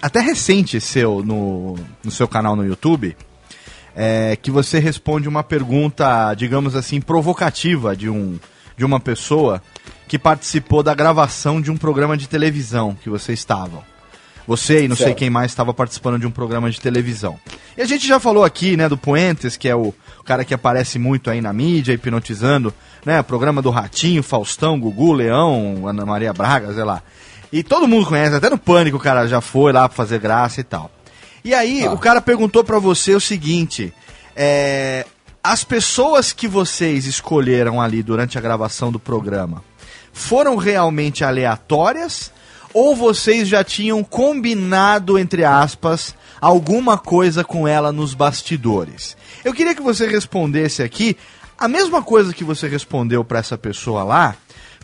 até 0.00 0.20
recente 0.20 0.80
seu 0.80 1.24
no, 1.24 1.76
no 2.04 2.10
seu 2.10 2.28
canal 2.28 2.54
no 2.54 2.64
YouTube 2.64 3.16
é, 3.96 4.36
que 4.36 4.50
você 4.50 4.78
responde 4.78 5.26
uma 5.26 5.42
pergunta, 5.42 6.32
digamos 6.34 6.76
assim, 6.76 7.00
provocativa 7.00 7.96
de, 7.96 8.10
um, 8.10 8.38
de 8.76 8.84
uma 8.84 9.00
pessoa 9.00 9.62
que 10.06 10.18
participou 10.18 10.82
da 10.82 10.94
gravação 10.94 11.60
de 11.60 11.70
um 11.70 11.76
programa 11.76 12.16
de 12.16 12.28
televisão 12.28 12.96
que 13.02 13.08
você 13.08 13.32
estavam. 13.32 13.82
Você 14.46 14.84
e 14.84 14.88
não 14.88 14.94
sei 14.94 15.06
Certo. 15.06 15.18
quem 15.18 15.30
mais 15.30 15.50
estava 15.50 15.74
participando 15.74 16.20
de 16.20 16.26
um 16.26 16.30
programa 16.30 16.70
de 16.70 16.80
televisão. 16.80 17.36
E 17.76 17.82
a 17.82 17.86
gente 17.86 18.06
já 18.06 18.20
falou 18.20 18.44
aqui, 18.44 18.76
né, 18.76 18.88
do 18.88 18.96
Puentes, 18.96 19.56
que 19.56 19.68
é 19.68 19.74
o 19.74 19.92
cara 20.24 20.44
que 20.44 20.54
aparece 20.54 20.98
muito 20.98 21.28
aí 21.28 21.40
na 21.40 21.52
mídia, 21.52 21.92
hipnotizando, 21.92 22.72
né, 23.04 23.20
programa 23.22 23.60
do 23.60 23.70
Ratinho, 23.70 24.22
Faustão, 24.22 24.78
Gugu, 24.78 25.12
Leão, 25.12 25.88
Ana 25.88 26.06
Maria 26.06 26.32
Braga, 26.32 26.72
sei 26.72 26.84
lá. 26.84 27.02
E 27.56 27.62
todo 27.62 27.88
mundo 27.88 28.04
conhece, 28.04 28.34
até 28.34 28.50
no 28.50 28.58
Pânico 28.58 28.98
o 28.98 29.00
cara 29.00 29.26
já 29.26 29.40
foi 29.40 29.72
lá 29.72 29.88
pra 29.88 29.96
fazer 29.96 30.18
graça 30.18 30.60
e 30.60 30.62
tal. 30.62 30.90
E 31.42 31.54
aí, 31.54 31.88
o 31.88 31.96
cara 31.96 32.20
perguntou 32.20 32.62
pra 32.62 32.78
você 32.78 33.14
o 33.14 33.20
seguinte: 33.20 33.94
é, 34.36 35.06
as 35.42 35.64
pessoas 35.64 36.34
que 36.34 36.46
vocês 36.46 37.06
escolheram 37.06 37.80
ali 37.80 38.02
durante 38.02 38.36
a 38.36 38.42
gravação 38.42 38.92
do 38.92 38.98
programa 38.98 39.64
foram 40.12 40.56
realmente 40.56 41.24
aleatórias 41.24 42.30
ou 42.74 42.94
vocês 42.94 43.48
já 43.48 43.64
tinham 43.64 44.04
combinado, 44.04 45.18
entre 45.18 45.42
aspas, 45.42 46.14
alguma 46.38 46.98
coisa 46.98 47.42
com 47.42 47.66
ela 47.66 47.90
nos 47.90 48.12
bastidores? 48.12 49.16
Eu 49.42 49.54
queria 49.54 49.74
que 49.74 49.80
você 49.80 50.06
respondesse 50.06 50.82
aqui 50.82 51.16
a 51.56 51.68
mesma 51.68 52.02
coisa 52.02 52.34
que 52.34 52.44
você 52.44 52.68
respondeu 52.68 53.24
pra 53.24 53.38
essa 53.38 53.56
pessoa 53.56 54.04
lá, 54.04 54.36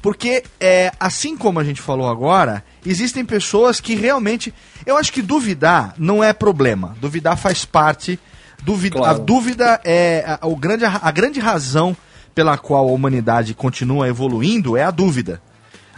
porque, 0.03 0.43
é, 0.59 0.91
assim 0.99 1.37
como 1.37 1.61
a 1.61 1.65
gente 1.65 1.81
falou 1.81 2.11
agora, 2.11 2.65
existem 2.85 3.25
pessoas 3.25 3.81
que 3.81 3.95
realmente. 3.95 4.53
Eu 4.85 4.97
acho 4.97 5.13
que 5.13 5.23
duvidar 5.23 5.95
não 5.97 6.23
é 6.23 6.33
problema. 6.33 6.97
Duvidar 7.01 7.37
faz 7.37 7.65
parte. 7.65 8.19
Duvid, 8.65 8.97
Claro. 8.97 9.15
A 9.15 9.25
dúvida 9.25 9.81
é. 9.85 10.39
A, 10.41 10.47
o 10.49 10.57
grande, 10.57 10.85
a 10.85 11.11
grande 11.13 11.39
razão 11.39 11.97
pela 12.35 12.59
qual 12.59 12.89
a 12.89 12.93
humanidade 12.93 13.55
continua 13.55 14.09
evoluindo 14.09 14.77
é 14.77 14.83
a 14.83 14.91
dúvida. 14.91 15.41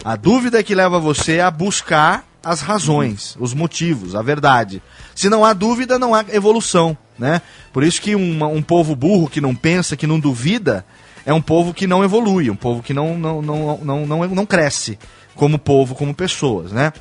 A 0.05 0.16
dúvida 0.16 0.61
é 0.61 0.62
que 0.62 0.74
leva 0.74 1.00
você 1.00 1.40
a 1.40 1.50
buscar 1.50 2.26
as 2.42 2.61
razões, 2.61 3.36
os 3.40 3.55
motivos, 3.55 4.14
a 4.14 4.20
verdade. 4.20 4.82
Se 5.14 5.30
não 5.30 5.46
há 5.46 5.55
dúvida, 5.55 5.98
não 5.98 6.14
há 6.14 6.22
evolução, 6.28 6.96
né? 7.18 7.40
Por 7.72 7.82
isso 7.82 8.02
que 8.02 8.14
um 8.14 8.62
povo 8.62 8.94
burro 8.94 9.30
que 9.30 9.40
não 9.40 9.55
pensa, 9.55 9.96
que 9.96 10.07
não 10.07 10.20
duvida, 10.20 10.84
é 11.27 11.33
um 11.33 11.41
povo 11.41 11.72
que 11.72 11.87
não 11.87 12.05
evolui, 12.05 12.51
um 12.51 12.57
povo 12.57 12.83
que 12.83 12.93
não, 12.93 13.18
não, 13.18 13.43
não, 13.43 13.79
não, 13.79 14.07
não, 14.07 14.29
não 14.29 14.47
cresce 14.47 14.99
como 15.35 15.59
povo, 15.59 15.95
como 15.95 16.14
pessoas, 16.14 16.72
né? 16.72 16.93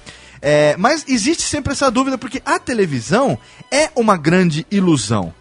É, 0.41 0.75
mas 0.77 1.05
existe 1.07 1.43
sempre 1.43 1.71
essa 1.71 1.89
dúvida, 1.89 2.17
porque 2.17 2.41
a 2.45 2.59
televisão 2.59 3.37
é 3.71 3.89
uma 3.95 4.17
grande 4.17 4.65
ilusão. 4.69 5.33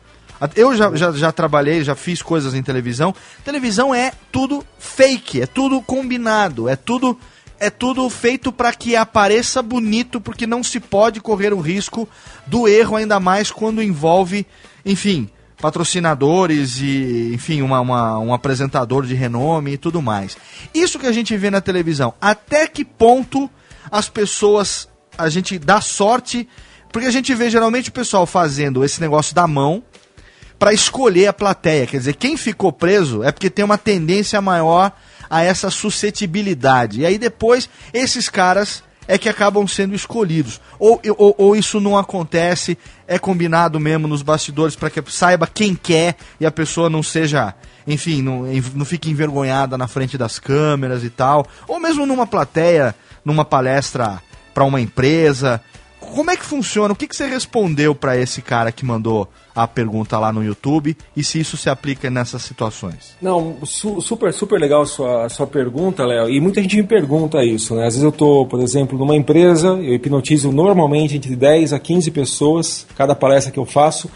Eu 0.57 0.77
já, 0.77 0.95
já, 0.95 1.13
já 1.13 1.33
trabalhei, 1.33 1.85
já 1.85 1.95
fiz 1.95 2.21
coisas 2.21 2.55
em 2.55 2.63
televisão. 2.63 3.15
Televisão 3.45 3.95
é 3.95 4.13
tudo 4.31 4.65
fake, 4.79 5.43
é 5.43 5.47
tudo 5.47 5.81
combinado, 5.81 6.69
é 6.69 6.77
tudo 6.77 7.19
é 7.61 7.71
tudo 7.71 8.11
feito 8.11 8.51
para 8.51 8.73
que 8.73 8.97
apareça 8.97 9.63
bonito, 9.63 10.21
porque 10.21 10.49
não 10.49 10.65
se 10.65 10.81
pode 10.81 11.21
correr 11.21 11.53
o 11.53 11.61
risco 11.61 12.09
do 12.45 12.67
erro, 12.67 12.97
ainda 12.97 13.21
mais 13.21 13.53
quando 13.53 13.81
envolve, 13.81 14.45
enfim, 14.85 15.31
patrocinadores 15.63 16.79
e, 16.81 17.31
enfim, 17.33 17.63
uma, 17.63 17.81
uma- 17.81 18.19
um 18.19 18.35
apresentador 18.35 19.07
de 19.07 19.15
renome 19.15 19.73
e 19.75 19.79
tudo 19.79 20.03
mais. 20.03 20.37
Isso 20.75 20.99
que 20.99 21.07
a 21.07 21.13
gente 21.13 21.35
vê 21.37 21.51
na 21.51 21.61
televisão, 21.61 22.13
até 22.21 22.67
que 22.67 22.85
ponto 22.85 23.49
as 23.91 24.09
pessoas, 24.09 24.89
a 25.17 25.29
gente 25.29 25.59
dá 25.59 25.81
sorte, 25.81 26.49
porque 26.93 27.07
a 27.07 27.11
gente 27.13 27.33
vê 27.35 27.49
geralmente 27.49 27.89
o 27.91 27.93
pessoal 27.93 28.27
fazendo 28.27 28.85
esse 28.85 29.01
negócio 29.01 29.35
da 29.35 29.47
mão, 29.47 29.83
para 30.59 30.73
escolher 30.73 31.27
a 31.29 31.33
plateia. 31.33 31.87
Quer 31.87 31.97
dizer, 31.99 32.15
quem 32.15 32.37
ficou 32.37 32.73
preso 32.73 33.23
é 33.23 33.33
porque 33.33 33.51
tem 33.51 33.65
uma 33.65 33.79
tendência 33.79 34.41
maior 34.41 34.93
a 35.31 35.43
essa 35.43 35.71
suscetibilidade. 35.71 37.01
E 37.01 37.07
aí 37.07 37.19
depois, 37.19 37.69
esses 37.93 38.29
caras 38.29 38.83
é 39.13 39.19
que 39.19 39.29
acabam 39.29 39.69
sendo 39.69 39.95
escolhidos. 39.95 40.59
Ou, 40.79 40.99
ou, 41.19 41.35
ou 41.37 41.55
isso 41.55 41.79
não 41.79 41.99
acontece, 41.99 42.79
é 43.07 43.19
combinado 43.19 43.79
mesmo 43.79 44.09
nos 44.09 44.23
bastidores 44.23 44.75
para 44.75 44.89
que 44.89 45.03
saiba 45.13 45.47
quem 45.47 45.75
quer 45.75 46.17
e 46.41 46.47
a 46.47 46.51
pessoa 46.51 46.89
não 46.89 47.03
seja, 47.03 47.55
enfim, 47.87 48.23
não, 48.23 48.45
não 48.75 48.87
fique 48.87 49.11
envergonhada 49.11 49.77
na 49.77 49.87
frente 49.87 50.17
das 50.17 50.39
câmeras 50.39 51.05
e 51.05 51.11
tal. 51.11 51.47
Ou 51.69 51.79
mesmo 51.79 52.07
numa 52.07 52.27
plateia, 52.27 52.95
numa 53.23 53.45
palestra 53.45 54.23
para 54.55 54.65
uma 54.65 54.81
empresa. 54.81 55.61
Como 56.01 56.31
é 56.31 56.37
que 56.37 56.45
funciona? 56.47 56.95
O 56.95 56.97
que, 56.97 57.07
que 57.07 57.15
você 57.15 57.27
respondeu 57.27 57.95
para 57.95 58.17
esse 58.17 58.41
cara 58.41 58.73
que 58.73 58.83
mandou 58.83 59.31
a 59.55 59.67
pergunta 59.69 60.19
lá 60.19 60.33
no 60.33 60.43
YouTube 60.43 60.97
e 61.17 61.23
se 61.23 61.39
isso 61.41 61.57
se 61.57 61.69
aplica 61.69 62.09
nessas 62.11 62.43
situações? 62.43 63.17
Não, 63.21 63.57
su- 63.65 64.01
super, 64.01 64.33
super 64.33 64.59
legal 64.61 64.83
a 64.83 64.87
sua, 64.87 65.25
a 65.27 65.29
sua 65.29 65.47
pergunta, 65.47 66.05
Léo. 66.05 66.29
E 66.31 66.41
muita 66.41 66.61
gente 66.63 66.77
me 66.77 66.83
pergunta 66.85 67.45
isso, 67.45 67.75
né? 67.75 67.87
Às 67.87 67.95
vezes 67.95 68.03
eu 68.05 68.13
tô, 68.13 68.47
por 68.47 68.61
exemplo, 68.61 68.99
numa 68.99 69.15
empresa, 69.17 69.69
eu 69.69 69.95
hipnotizo 69.95 70.51
normalmente 70.53 71.17
entre 71.17 71.37
10 71.37 71.73
a 71.73 71.79
15 71.79 72.11
pessoas, 72.11 72.87
cada 72.97 73.15
palestra 73.15 73.53
que 73.53 73.59
eu 73.59 73.67
faço. 73.67 74.11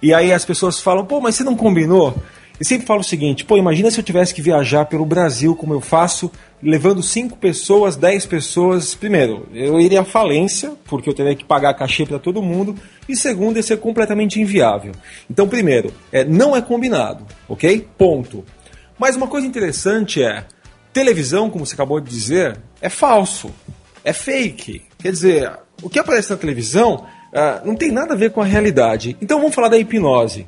E 0.00 0.14
aí 0.14 0.32
as 0.32 0.44
pessoas 0.44 0.80
falam, 0.80 1.04
pô, 1.04 1.20
mas 1.20 1.34
você 1.34 1.44
não 1.44 1.56
combinou? 1.56 2.14
E 2.60 2.64
sempre 2.64 2.86
falo 2.86 3.00
o 3.00 3.04
seguinte, 3.04 3.44
pô, 3.44 3.56
imagina 3.56 3.90
se 3.90 4.00
eu 4.00 4.04
tivesse 4.04 4.34
que 4.34 4.42
viajar 4.42 4.84
pelo 4.86 5.06
Brasil 5.06 5.54
como 5.54 5.72
eu 5.72 5.80
faço, 5.80 6.30
levando 6.62 7.02
5 7.02 7.36
pessoas, 7.36 7.94
10 7.94 8.26
pessoas. 8.26 8.94
Primeiro, 8.94 9.46
eu 9.54 9.80
iria 9.80 10.00
à 10.00 10.04
falência, 10.04 10.72
porque 10.84 11.08
eu 11.08 11.14
teria 11.14 11.36
que 11.36 11.44
pagar 11.44 11.74
cachê 11.74 12.04
para 12.04 12.18
todo 12.18 12.42
mundo. 12.42 12.74
E 13.08 13.16
segundo, 13.16 13.56
ia 13.56 13.62
ser 13.62 13.76
completamente 13.78 14.40
inviável. 14.40 14.92
Então, 15.30 15.48
primeiro, 15.48 15.92
é, 16.10 16.24
não 16.24 16.56
é 16.56 16.60
combinado, 16.60 17.24
ok? 17.48 17.86
Ponto. 17.96 18.44
Mas 18.98 19.14
uma 19.14 19.28
coisa 19.28 19.46
interessante 19.46 20.20
é, 20.20 20.44
televisão, 20.92 21.48
como 21.48 21.64
você 21.64 21.74
acabou 21.74 22.00
de 22.00 22.10
dizer, 22.10 22.58
é 22.80 22.88
falso, 22.88 23.50
é 24.04 24.12
fake. 24.12 24.82
Quer 24.98 25.12
dizer, 25.12 25.52
o 25.80 25.88
que 25.88 26.00
aparece 26.00 26.30
na 26.30 26.36
televisão 26.36 27.06
ah, 27.32 27.62
não 27.64 27.76
tem 27.76 27.90
nada 27.92 28.14
a 28.14 28.16
ver 28.16 28.30
com 28.30 28.40
a 28.40 28.44
realidade. 28.44 29.16
Então 29.20 29.38
vamos 29.38 29.54
falar 29.54 29.68
da 29.68 29.78
hipnose. 29.78 30.46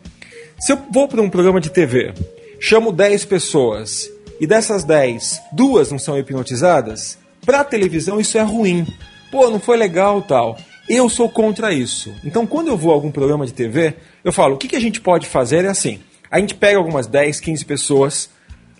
Se 0.60 0.72
eu 0.72 0.78
vou 0.90 1.08
para 1.08 1.22
um 1.22 1.30
programa 1.30 1.58
de 1.58 1.70
TV, 1.70 2.12
chamo 2.60 2.92
10 2.92 3.24
pessoas 3.24 4.10
e 4.38 4.46
dessas 4.46 4.84
10, 4.84 5.40
duas 5.52 5.90
não 5.90 5.98
são 5.98 6.18
hipnotizadas, 6.18 7.16
para 7.46 7.60
a 7.60 7.64
televisão 7.64 8.20
isso 8.20 8.36
é 8.36 8.42
ruim. 8.42 8.86
Pô, 9.30 9.48
não 9.48 9.58
foi 9.58 9.78
legal 9.78 10.20
tal. 10.20 10.58
Eu 10.86 11.08
sou 11.08 11.30
contra 11.30 11.72
isso. 11.72 12.14
Então, 12.22 12.46
quando 12.46 12.68
eu 12.68 12.76
vou 12.76 12.92
a 12.92 12.94
algum 12.94 13.10
programa 13.10 13.46
de 13.46 13.54
TV, 13.54 13.94
eu 14.22 14.32
falo: 14.32 14.56
o 14.56 14.58
que, 14.58 14.68
que 14.68 14.76
a 14.76 14.80
gente 14.80 15.00
pode 15.00 15.26
fazer 15.26 15.64
é 15.64 15.68
assim. 15.68 15.98
A 16.30 16.38
gente 16.38 16.54
pega 16.54 16.76
algumas 16.76 17.06
10, 17.06 17.40
15 17.40 17.64
pessoas, 17.64 18.28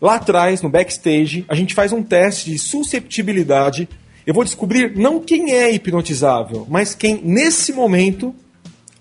lá 0.02 0.16
atrás, 0.16 0.60
no 0.60 0.68
backstage, 0.68 1.46
a 1.48 1.54
gente 1.54 1.74
faz 1.74 1.94
um 1.94 2.02
teste 2.02 2.50
de 2.50 2.58
susceptibilidade. 2.58 3.88
Eu 4.26 4.34
vou 4.34 4.44
descobrir 4.44 4.94
não 4.98 5.18
quem 5.18 5.54
é 5.54 5.72
hipnotizável, 5.72 6.66
mas 6.68 6.94
quem 6.94 7.22
nesse 7.24 7.72
momento 7.72 8.34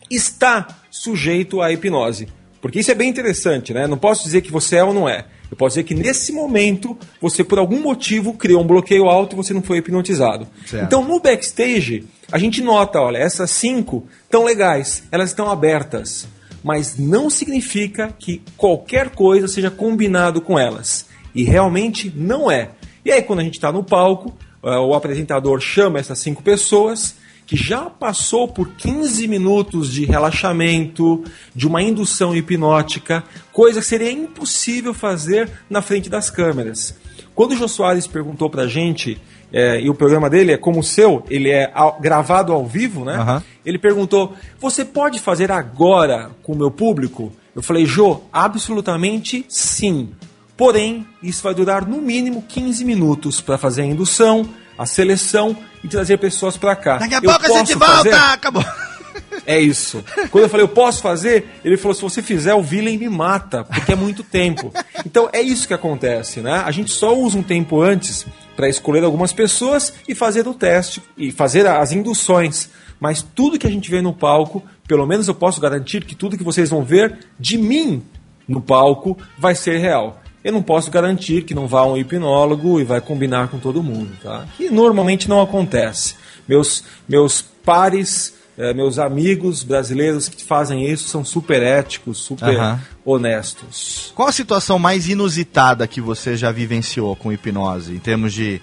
está 0.09 0.65
sujeito 0.89 1.61
à 1.61 1.73
hipnose. 1.73 2.38
Porque 2.61 2.79
isso 2.79 2.91
é 2.91 2.95
bem 2.95 3.09
interessante, 3.09 3.73
né? 3.73 3.87
Não 3.87 3.97
posso 3.97 4.23
dizer 4.23 4.41
que 4.41 4.51
você 4.51 4.77
é 4.77 4.83
ou 4.83 4.93
não 4.93 5.07
é. 5.07 5.25
Eu 5.49 5.57
posso 5.57 5.75
dizer 5.75 5.83
que 5.83 5.95
nesse 5.95 6.31
momento 6.31 6.97
você, 7.21 7.43
por 7.43 7.57
algum 7.57 7.81
motivo, 7.81 8.33
criou 8.33 8.61
um 8.61 8.67
bloqueio 8.67 9.05
alto 9.05 9.35
e 9.35 9.37
você 9.37 9.53
não 9.53 9.61
foi 9.61 9.77
hipnotizado. 9.77 10.47
Certo. 10.65 10.85
Então, 10.85 11.03
no 11.03 11.19
backstage, 11.19 12.05
a 12.31 12.37
gente 12.37 12.61
nota, 12.61 12.99
olha, 12.99 13.17
essas 13.17 13.49
cinco 13.49 14.05
estão 14.23 14.43
legais, 14.43 15.03
elas 15.11 15.29
estão 15.29 15.49
abertas. 15.49 16.27
Mas 16.63 16.97
não 16.97 17.29
significa 17.29 18.13
que 18.19 18.41
qualquer 18.57 19.09
coisa 19.09 19.47
seja 19.47 19.71
combinado 19.71 20.41
com 20.41 20.59
elas. 20.59 21.07
E 21.33 21.43
realmente 21.43 22.11
não 22.15 22.51
é. 22.51 22.71
E 23.03 23.11
aí, 23.11 23.21
quando 23.21 23.39
a 23.39 23.43
gente 23.43 23.55
está 23.55 23.71
no 23.71 23.83
palco, 23.83 24.35
eh, 24.61 24.77
o 24.77 24.93
apresentador 24.93 25.61
chama 25.61 25.99
essas 25.99 26.19
cinco 26.19 26.43
pessoas 26.43 27.15
que 27.49 27.55
já 27.55 27.89
passou 27.89 28.47
por 28.47 28.69
15 28.77 29.27
minutos 29.27 29.91
de 29.91 30.05
relaxamento, 30.05 31.23
de 31.55 31.65
uma 31.67 31.81
indução 31.81 32.35
hipnótica, 32.35 33.23
coisa 33.51 33.79
que 33.79 33.87
seria 33.87 34.11
impossível 34.11 34.93
fazer 34.93 35.49
na 35.67 35.81
frente 35.81 36.09
das 36.11 36.29
câmeras. 36.29 36.95
Quando 37.33 37.53
o 37.53 37.55
Jô 37.55 37.67
Soares 37.67 38.05
perguntou 38.05 38.51
pra 38.51 38.67
gente, 38.67 39.19
eh, 39.51 39.81
e 39.81 39.89
o 39.89 39.95
programa 39.95 40.29
dele 40.29 40.51
é 40.51 40.57
como 40.57 40.79
o 40.81 40.83
seu, 40.83 41.23
ele 41.27 41.49
é 41.49 41.71
ao- 41.73 41.99
gravado 41.99 42.53
ao 42.53 42.67
vivo, 42.67 43.03
né? 43.03 43.15
Aham. 43.15 43.43
Ele 43.65 43.79
perguntou: 43.79 44.35
Você 44.59 44.85
pode 44.85 45.19
fazer 45.19 45.51
agora 45.51 46.29
com 46.43 46.53
o 46.53 46.57
meu 46.57 46.69
público? 46.69 47.31
Eu 47.55 47.63
falei, 47.63 47.83
Jô, 47.85 48.21
absolutamente 48.31 49.43
sim. 49.49 50.09
Porém, 50.55 51.03
isso 51.23 51.41
vai 51.41 51.55
durar 51.55 51.87
no 51.87 51.99
mínimo 51.99 52.43
15 52.47 52.85
minutos 52.85 53.41
para 53.41 53.57
fazer 53.57 53.81
a 53.81 53.85
indução, 53.85 54.47
a 54.79 54.85
seleção 54.85 55.57
e 55.83 55.89
trazer 55.89 56.17
pessoas 56.17 56.55
para 56.55 56.73
cá. 56.73 56.97
Daqui 56.99 57.13
a 57.13 57.17
Eu 57.17 57.23
pouco 57.23 57.45
a 57.45 57.57
gente 57.57 57.75
fazer? 57.75 58.11
volta! 58.11 58.33
Acabou. 58.33 58.65
É 59.45 59.59
isso. 59.59 60.03
Quando 60.31 60.45
eu 60.45 60.49
falei, 60.49 60.63
eu 60.63 60.69
posso 60.69 61.01
fazer? 61.01 61.49
Ele 61.65 61.75
falou, 61.75 61.93
se 61.93 62.01
você 62.01 62.21
fizer, 62.21 62.53
o 62.53 62.61
Villain 62.61 62.97
me 62.97 63.09
mata, 63.09 63.65
porque 63.65 63.91
é 63.91 63.95
muito 63.95 64.23
tempo. 64.23 64.73
Então 65.05 65.29
é 65.33 65.41
isso 65.41 65.67
que 65.67 65.73
acontece, 65.73 66.39
né? 66.39 66.61
A 66.65 66.71
gente 66.71 66.91
só 66.91 67.13
usa 67.13 67.37
um 67.37 67.43
tempo 67.43 67.81
antes 67.81 68.25
para 68.55 68.69
escolher 68.69 69.03
algumas 69.03 69.33
pessoas 69.33 69.93
e 70.07 70.15
fazer 70.15 70.47
o 70.47 70.53
teste, 70.53 71.01
e 71.17 71.29
fazer 71.31 71.67
as 71.67 71.91
induções. 71.91 72.69
Mas 72.99 73.21
tudo 73.21 73.59
que 73.59 73.67
a 73.67 73.71
gente 73.71 73.89
vê 73.89 74.01
no 74.01 74.13
palco, 74.13 74.63
pelo 74.87 75.05
menos 75.05 75.27
eu 75.27 75.35
posso 75.35 75.59
garantir 75.59 76.05
que 76.05 76.15
tudo 76.15 76.37
que 76.37 76.43
vocês 76.43 76.69
vão 76.69 76.83
ver 76.83 77.17
de 77.37 77.57
mim 77.57 78.01
no 78.47 78.61
palco 78.61 79.17
vai 79.37 79.55
ser 79.55 79.77
real. 79.77 80.21
Eu 80.43 80.53
não 80.53 80.61
posso 80.61 80.89
garantir 80.89 81.43
que 81.43 81.53
não 81.53 81.67
vá 81.67 81.85
um 81.85 81.97
hipnólogo 81.97 82.79
e 82.79 82.83
vai 82.83 83.01
combinar 83.01 83.49
com 83.49 83.59
todo 83.59 83.83
mundo, 83.83 84.11
tá? 84.23 84.45
Que 84.55 84.69
normalmente 84.69 85.27
não 85.27 85.41
acontece. 85.41 86.15
Meus, 86.47 86.83
meus 87.07 87.41
pares, 87.41 88.33
eh, 88.57 88.73
meus 88.73 88.97
amigos 88.97 89.63
brasileiros 89.63 90.29
que 90.29 90.43
fazem 90.43 90.89
isso 90.89 91.09
são 91.09 91.25
super 91.25 91.61
éticos, 91.61 92.19
super 92.19 92.57
Aham. 92.57 92.81
honestos. 93.03 94.13
Qual 94.15 94.29
a 94.29 94.31
situação 94.31 94.79
mais 94.79 95.09
inusitada 95.09 95.85
que 95.87 95.99
você 95.99 96.37
já 96.37 96.51
vivenciou 96.51 97.15
com 97.15 97.33
hipnose, 97.33 97.93
em 97.93 97.99
termos 97.99 98.33
de. 98.33 98.61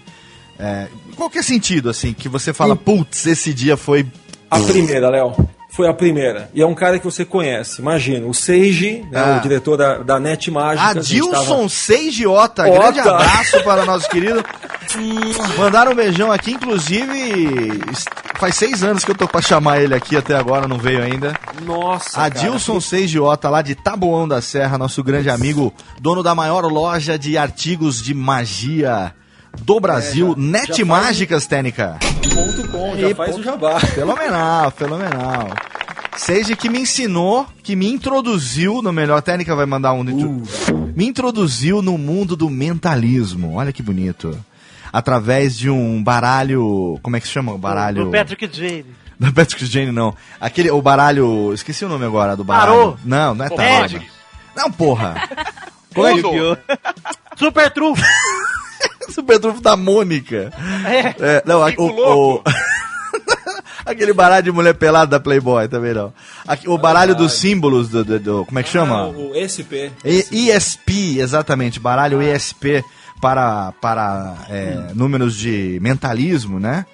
É, 0.59 0.89
qualquer 1.15 1.45
sentido, 1.45 1.91
assim, 1.91 2.15
que 2.15 2.31
você 2.31 2.53
fala, 2.55 2.75
putz, 2.75 3.27
esse 3.27 3.53
dia 3.53 3.77
foi. 3.77 4.07
A 4.51 4.59
primeira, 4.61 5.11
Léo. 5.11 5.35
Foi 5.77 5.87
a 5.87 5.93
primeira. 5.93 6.49
E 6.55 6.63
é 6.63 6.67
um 6.67 6.75
cara 6.75 6.99
que 6.99 7.05
você 7.05 7.23
conhece. 7.23 7.83
Imagina, 7.83 8.27
o 8.27 8.33
Seiji, 8.33 9.05
né, 9.11 9.21
Ah. 9.21 9.37
o 9.39 9.41
diretor 9.43 9.77
da, 9.77 9.99
da 9.99 10.19
Net 10.19 10.51
Mágica. 10.51 10.89
Adilson 10.89 11.69
Seigiota, 11.69 12.63
grande 12.65 13.01
Ota. 13.01 13.11
abraço 13.15 13.63
para 13.63 13.85
nosso 13.85 14.09
querido. 14.09 14.43
Mandaram 15.59 15.93
um 15.93 15.95
beijão 15.95 16.33
aqui, 16.33 16.53
inclusive. 16.53 17.79
Faz 18.39 18.55
seis 18.55 18.83
anos 18.83 19.05
que 19.05 19.11
eu 19.11 19.15
tô 19.15 19.27
pra 19.29 19.41
chamar 19.43 19.81
ele 19.83 19.95
aqui 19.95 20.17
até 20.17 20.35
agora, 20.35 20.67
não 20.67 20.79
veio 20.79 21.03
ainda. 21.03 21.35
Nossa, 21.63 22.23
Adilson 22.23 22.81
Seigiota, 22.81 23.49
lá 23.51 23.61
de 23.63 23.75
Taboão 23.75 24.27
da 24.29 24.41
Serra, 24.41 24.79
nosso 24.79 25.03
grande 25.03 25.29
amigo, 25.29 25.73
dono 26.01 26.23
da 26.23 26.35
maior 26.35 26.65
loja 26.65 27.19
de 27.19 27.37
artigos 27.37 28.03
de 28.03 28.15
magia 28.15 29.13
do 29.63 29.81
Brasil, 29.81 30.35
É, 30.37 30.41
Net 30.41 30.67
já 30.69 30.75
faz- 30.75 30.89
Mágicas, 30.89 31.47
Técnica. 31.47 31.97
Ponto 32.35 32.69
com, 32.69 32.97
já 32.97 33.09
E 33.11 33.15
faz 33.15 33.31
ponto- 33.31 33.41
o 33.41 33.45
jabá. 33.45 33.81
Fenomenal, 33.95 34.71
fenomenal. 34.71 35.49
Seja 36.17 36.57
que 36.57 36.69
me 36.71 36.81
ensinou, 36.81 37.47
que 37.63 37.77
me 37.77 37.87
introduziu, 37.93 38.81
no 38.81 38.91
melhor 38.93 39.21
técnica 39.21 39.55
vai 39.55 39.67
mandar 39.67 39.93
um. 39.93 40.03
Me 40.95 41.05
introduziu 41.07 41.83
no 41.83 41.99
mundo 41.99 42.35
do 42.35 42.49
mentalismo. 42.49 43.57
Olha 43.57 43.71
que 43.73 43.83
bonito. 43.83 44.37
Através 44.91 45.59
de 45.59 45.69
um 45.69 46.03
baralho. 46.03 46.99
Como 47.03 47.17
é 47.17 47.21
que 47.21 47.27
se 47.27 47.35
chama? 47.35 47.53
O 47.53 47.59
baralho. 47.59 48.07
Do 48.07 48.11
Patrick 48.11 48.49
Jane. 48.51 48.87
Não 49.21 49.29
é 49.29 49.33
Patrick 49.33 49.67
Jane, 49.67 49.93
não. 49.93 50.15
Aquele, 50.41 50.71
o 50.71 50.81
baralho. 50.81 51.53
Esqueci 51.53 51.85
o 51.85 51.89
nome 51.89 52.07
agora 52.07 52.35
do 52.35 52.45
baralho. 52.45 52.73
Tarô. 52.73 52.97
Não, 53.05 53.35
não 53.35 53.45
é 53.45 53.49
tarô. 53.51 53.99
Não, 54.57 54.71
porra. 54.73 55.15
Como 55.95 56.07
é 56.07 56.15
que! 56.15 56.23
Super. 57.37 57.73
Super 59.11 59.39
trunfo 59.39 59.61
da 59.61 59.77
Mônica. 59.77 60.53
É. 60.85 61.15
É, 61.19 61.43
não, 61.47 61.65
Fico 61.67 61.83
o, 61.85 62.35
o- 62.37 62.43
Aquele 63.85 64.13
baralho 64.13 64.43
de 64.45 64.51
mulher 64.53 64.75
pelada 64.75 65.13
da 65.13 65.21
Playboy 65.21 65.69
também 65.69 65.95
não. 65.95 66.13
Aqui, 66.47 66.69
o 66.69 66.77
baralho 66.77 67.15
dos 67.15 67.35
símbolos 67.35 67.89
do, 67.89 68.05
do- 68.05 68.19
do- 68.19 68.45
Como 68.47 68.59
é 68.59 68.63
que 68.63 68.69
chama? 68.69 68.97
Ah, 68.97 69.09
o 69.09 69.33
SP. 69.39 69.93
E- 70.05 70.51
ESP, 70.51 71.19
exatamente. 71.21 71.79
Baralho 71.79 72.21
ESP 72.21 72.85
para, 73.21 73.73
para 73.81 74.35
é, 74.51 74.91
números 74.95 75.37
de 75.37 75.79
mentalismo, 75.81 76.59
né? 76.59 76.85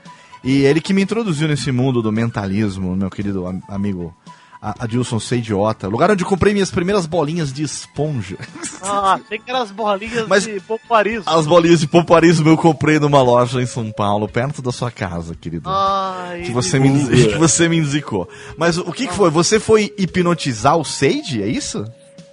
E 0.44 0.62
ele 0.64 0.80
que 0.80 0.92
me 0.92 1.00
introduziu 1.02 1.48
nesse 1.48 1.72
mundo 1.72 2.02
do 2.02 2.12
mentalismo, 2.12 2.94
meu 2.94 3.08
querido 3.08 3.46
am- 3.46 3.62
amigo 3.68 4.14
A- 4.62 4.84
Adilson 4.84 5.18
Seidiota. 5.18 5.88
Lugar 5.88 6.10
onde 6.12 6.22
eu 6.22 6.28
comprei 6.28 6.52
minhas 6.54 6.70
primeiras 6.70 7.04
bolinhas 7.04 7.52
de 7.52 7.62
esponja. 7.64 8.36
Ah, 8.84 9.20
tem 9.28 9.38
aquelas 9.38 9.70
bolinhas 9.70 10.26
Mas- 10.26 10.42
de 10.42 10.58
popularismo. 10.58 11.22
As 11.26 11.46
bolinhas 11.46 11.78
de 11.80 11.86
pomparismo 11.86 12.48
eu 12.48 12.56
comprei 12.56 12.98
numa 12.98 13.22
loja 13.22 13.62
em 13.62 13.66
São 13.66 13.92
Paulo, 13.92 14.26
perto 14.28 14.60
da 14.60 14.72
sua 14.72 14.90
casa, 14.90 15.36
querido. 15.36 15.70
Ai, 15.70 16.42
que 16.42 16.50
você, 16.50 16.80
me, 16.80 16.88
que 17.30 17.38
você 17.38 17.68
me 17.68 17.76
indicou. 17.78 18.28
Mas 18.56 18.78
o 18.78 18.90
que, 18.90 19.06
que 19.06 19.14
foi? 19.14 19.30
Você 19.30 19.60
foi 19.60 19.94
hipnotizar 19.96 20.76
o 20.76 20.84
Sage? 20.84 21.40
É 21.44 21.46
isso? 21.46 21.84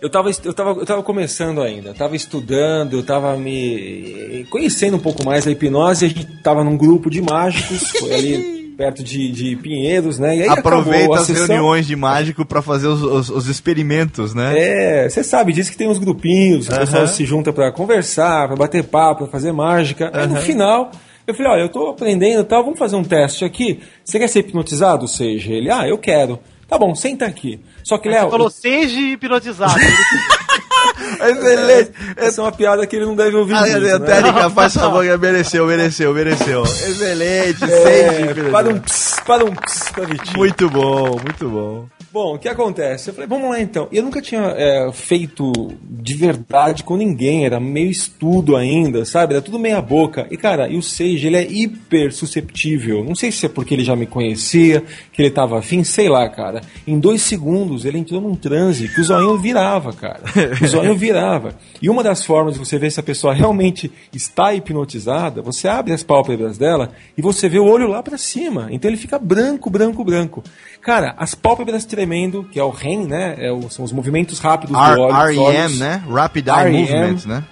Eu 0.01 0.09
tava, 0.09 0.31
eu, 0.43 0.53
tava, 0.53 0.69
eu 0.71 0.85
tava 0.87 1.03
começando 1.03 1.61
ainda, 1.61 1.89
eu 1.89 1.93
tava 1.93 2.15
estudando, 2.15 2.93
eu 2.93 3.03
tava 3.03 3.37
me 3.37 4.45
conhecendo 4.49 4.97
um 4.97 4.99
pouco 4.99 5.23
mais 5.23 5.45
a 5.45 5.51
hipnose, 5.51 6.05
a 6.05 6.07
gente 6.07 6.25
tava 6.41 6.63
num 6.63 6.77
grupo 6.77 7.09
de 7.11 7.21
mágicos, 7.21 7.91
foi 7.91 8.11
ali 8.13 8.58
perto 8.79 9.03
de, 9.03 9.29
de 9.29 9.57
Pinheiros, 9.57 10.17
né? 10.17 10.37
E 10.37 10.43
aí 10.43 10.47
Aproveita 10.47 11.15
as 11.15 11.25
sessão. 11.25 11.47
reuniões 11.47 11.85
de 11.85 11.97
mágico 11.97 12.45
pra 12.45 12.61
fazer 12.61 12.87
os, 12.87 13.03
os- 13.03 13.29
os 13.29 13.47
experimentos, 13.49 14.33
né? 14.33 14.53
É, 14.57 15.09
você 15.09 15.21
sabe, 15.21 15.51
diz 15.51 15.69
que 15.69 15.75
tem 15.75 15.89
uns 15.89 15.97
grupinhos, 15.97 16.69
o 16.69 16.79
pessoal 16.79 17.05
se 17.05 17.25
junta 17.25 17.51
pra 17.51 17.73
conversar, 17.73 18.47
pra 18.47 18.55
bater 18.55 18.85
papo, 18.85 19.23
pra 19.25 19.31
fazer 19.33 19.51
mágica. 19.51 20.09
Aí 20.13 20.25
no 20.27 20.37
final, 20.37 20.91
eu 21.27 21.33
falei, 21.33 21.51
olha, 21.51 21.61
eu 21.63 21.69
tô 21.69 21.87
aprendendo 21.89 22.39
e 22.39 22.45
tal, 22.45 22.63
vamos 22.63 22.79
fazer 22.79 22.95
um 22.95 23.03
teste 23.03 23.43
aqui. 23.43 23.81
Você 24.05 24.17
quer 24.17 24.29
ser 24.29 24.39
hipnotizado, 24.39 25.09
seja 25.09 25.51
ele? 25.51 25.69
Ah, 25.69 25.85
eu 25.85 25.97
quero. 25.97 26.39
Tá 26.65 26.77
bom, 26.77 26.95
senta 26.95 27.25
aqui. 27.25 27.59
Só 27.83 27.97
que, 27.97 28.07
Léo, 28.07 28.25
Você 28.25 28.31
falou 28.31 28.49
seja 28.49 28.97
hipnotizado. 28.97 29.73
Excelente! 31.21 31.91
essa 32.17 32.41
é 32.41 32.43
uma 32.43 32.51
piada 32.51 32.85
que 32.87 32.95
ele 32.95 33.05
não 33.05 33.15
deve 33.15 33.35
ouvir 33.35 33.53
Ah, 33.53 33.61
muito, 33.61 33.79
né? 33.79 33.99
Técnica, 33.99 34.49
faz 34.51 34.73
favor, 34.73 35.03
mereceu, 35.19 35.65
mereceu, 35.67 36.13
mereceu. 36.13 36.63
Excelente, 36.63 37.63
É, 37.63 38.49
para 38.51 38.69
um 38.69 38.79
ps, 38.79 39.19
para 39.25 39.45
um 39.45 39.53
ps 39.55 39.89
pra 39.91 40.05
Vitinho. 40.05 40.37
Muito 40.37 40.69
bom, 40.69 41.19
muito 41.23 41.49
bom. 41.49 41.87
Bom, 42.11 42.33
o 42.33 42.39
que 42.39 42.49
acontece? 42.49 43.09
Eu 43.09 43.13
falei, 43.13 43.27
vamos 43.27 43.47
lá 43.51 43.61
então. 43.61 43.87
E 43.91 43.97
eu 43.97 44.03
nunca 44.03 44.19
tinha 44.19 44.41
é, 44.57 44.91
feito 44.91 45.51
de 45.83 46.15
verdade 46.15 46.83
com 46.83 46.97
ninguém, 46.97 47.45
era 47.45 47.59
meio 47.59 47.91
estudo 47.91 48.55
ainda, 48.55 49.05
sabe? 49.05 49.35
Era 49.35 49.43
tudo 49.43 49.59
meia 49.59 49.79
boca. 49.79 50.25
E 50.31 50.35
cara, 50.35 50.67
e 50.67 50.75
o 50.75 50.81
Sage, 50.81 51.27
ele 51.27 51.37
é 51.37 51.43
hiper 51.43 52.11
susceptível. 52.11 53.03
Não 53.03 53.13
sei 53.13 53.31
se 53.31 53.45
é 53.45 53.49
porque 53.49 53.75
ele 53.75 53.83
já 53.83 53.95
me 53.95 54.07
conhecia, 54.07 54.83
que 55.13 55.21
ele 55.21 55.29
tava 55.29 55.59
afim, 55.59 55.83
sei 55.83 56.09
lá, 56.09 56.27
cara. 56.27 56.61
Em 56.87 56.99
dois 56.99 57.21
segundos 57.21 57.85
ele 57.85 57.99
entrou 57.99 58.19
num 58.19 58.33
transe 58.33 58.87
que 58.87 59.01
o 59.01 59.03
zoinho 59.03 59.37
virava, 59.37 59.93
cara. 59.93 60.21
O 60.63 60.67
zoinho 60.67 60.95
virava. 60.95 61.55
E 61.79 61.89
uma 61.91 62.01
das 62.01 62.25
formas 62.25 62.53
de 62.53 62.59
você 62.59 62.79
ver 62.79 62.91
se 62.91 62.99
a 62.99 63.03
pessoa 63.03 63.35
realmente 63.35 63.91
está 64.11 64.51
hipnotizada, 64.51 65.43
você 65.43 65.67
abre 65.67 65.93
as 65.93 66.01
pálpebras 66.01 66.57
dela 66.57 66.91
e 67.15 67.21
você 67.21 67.47
vê 67.47 67.59
o 67.59 67.65
olho 67.65 67.87
lá 67.87 68.01
pra 68.01 68.17
cima. 68.17 68.67
Então 68.71 68.89
ele 68.89 68.97
fica 68.97 69.19
branco, 69.19 69.69
branco, 69.69 70.03
branco. 70.03 70.43
Cara, 70.81 71.13
as 71.17 71.35
pálpebras 71.35 71.85
tremendo, 71.85 72.47
que 72.51 72.59
é 72.59 72.63
o 72.63 72.69
REM, 72.69 73.05
né? 73.05 73.35
É 73.37 73.51
o- 73.51 73.69
são 73.69 73.83
os 73.85 73.91
movimentos 73.91 74.39
rápidos 74.39 74.75
do 74.95 75.01
olho. 75.01 75.13
REM, 75.41 75.75
né? 75.77 76.03
Rapid 76.09 76.47
Eye. 76.47 76.71
Movement, 76.81 77.17
né? 77.27 77.43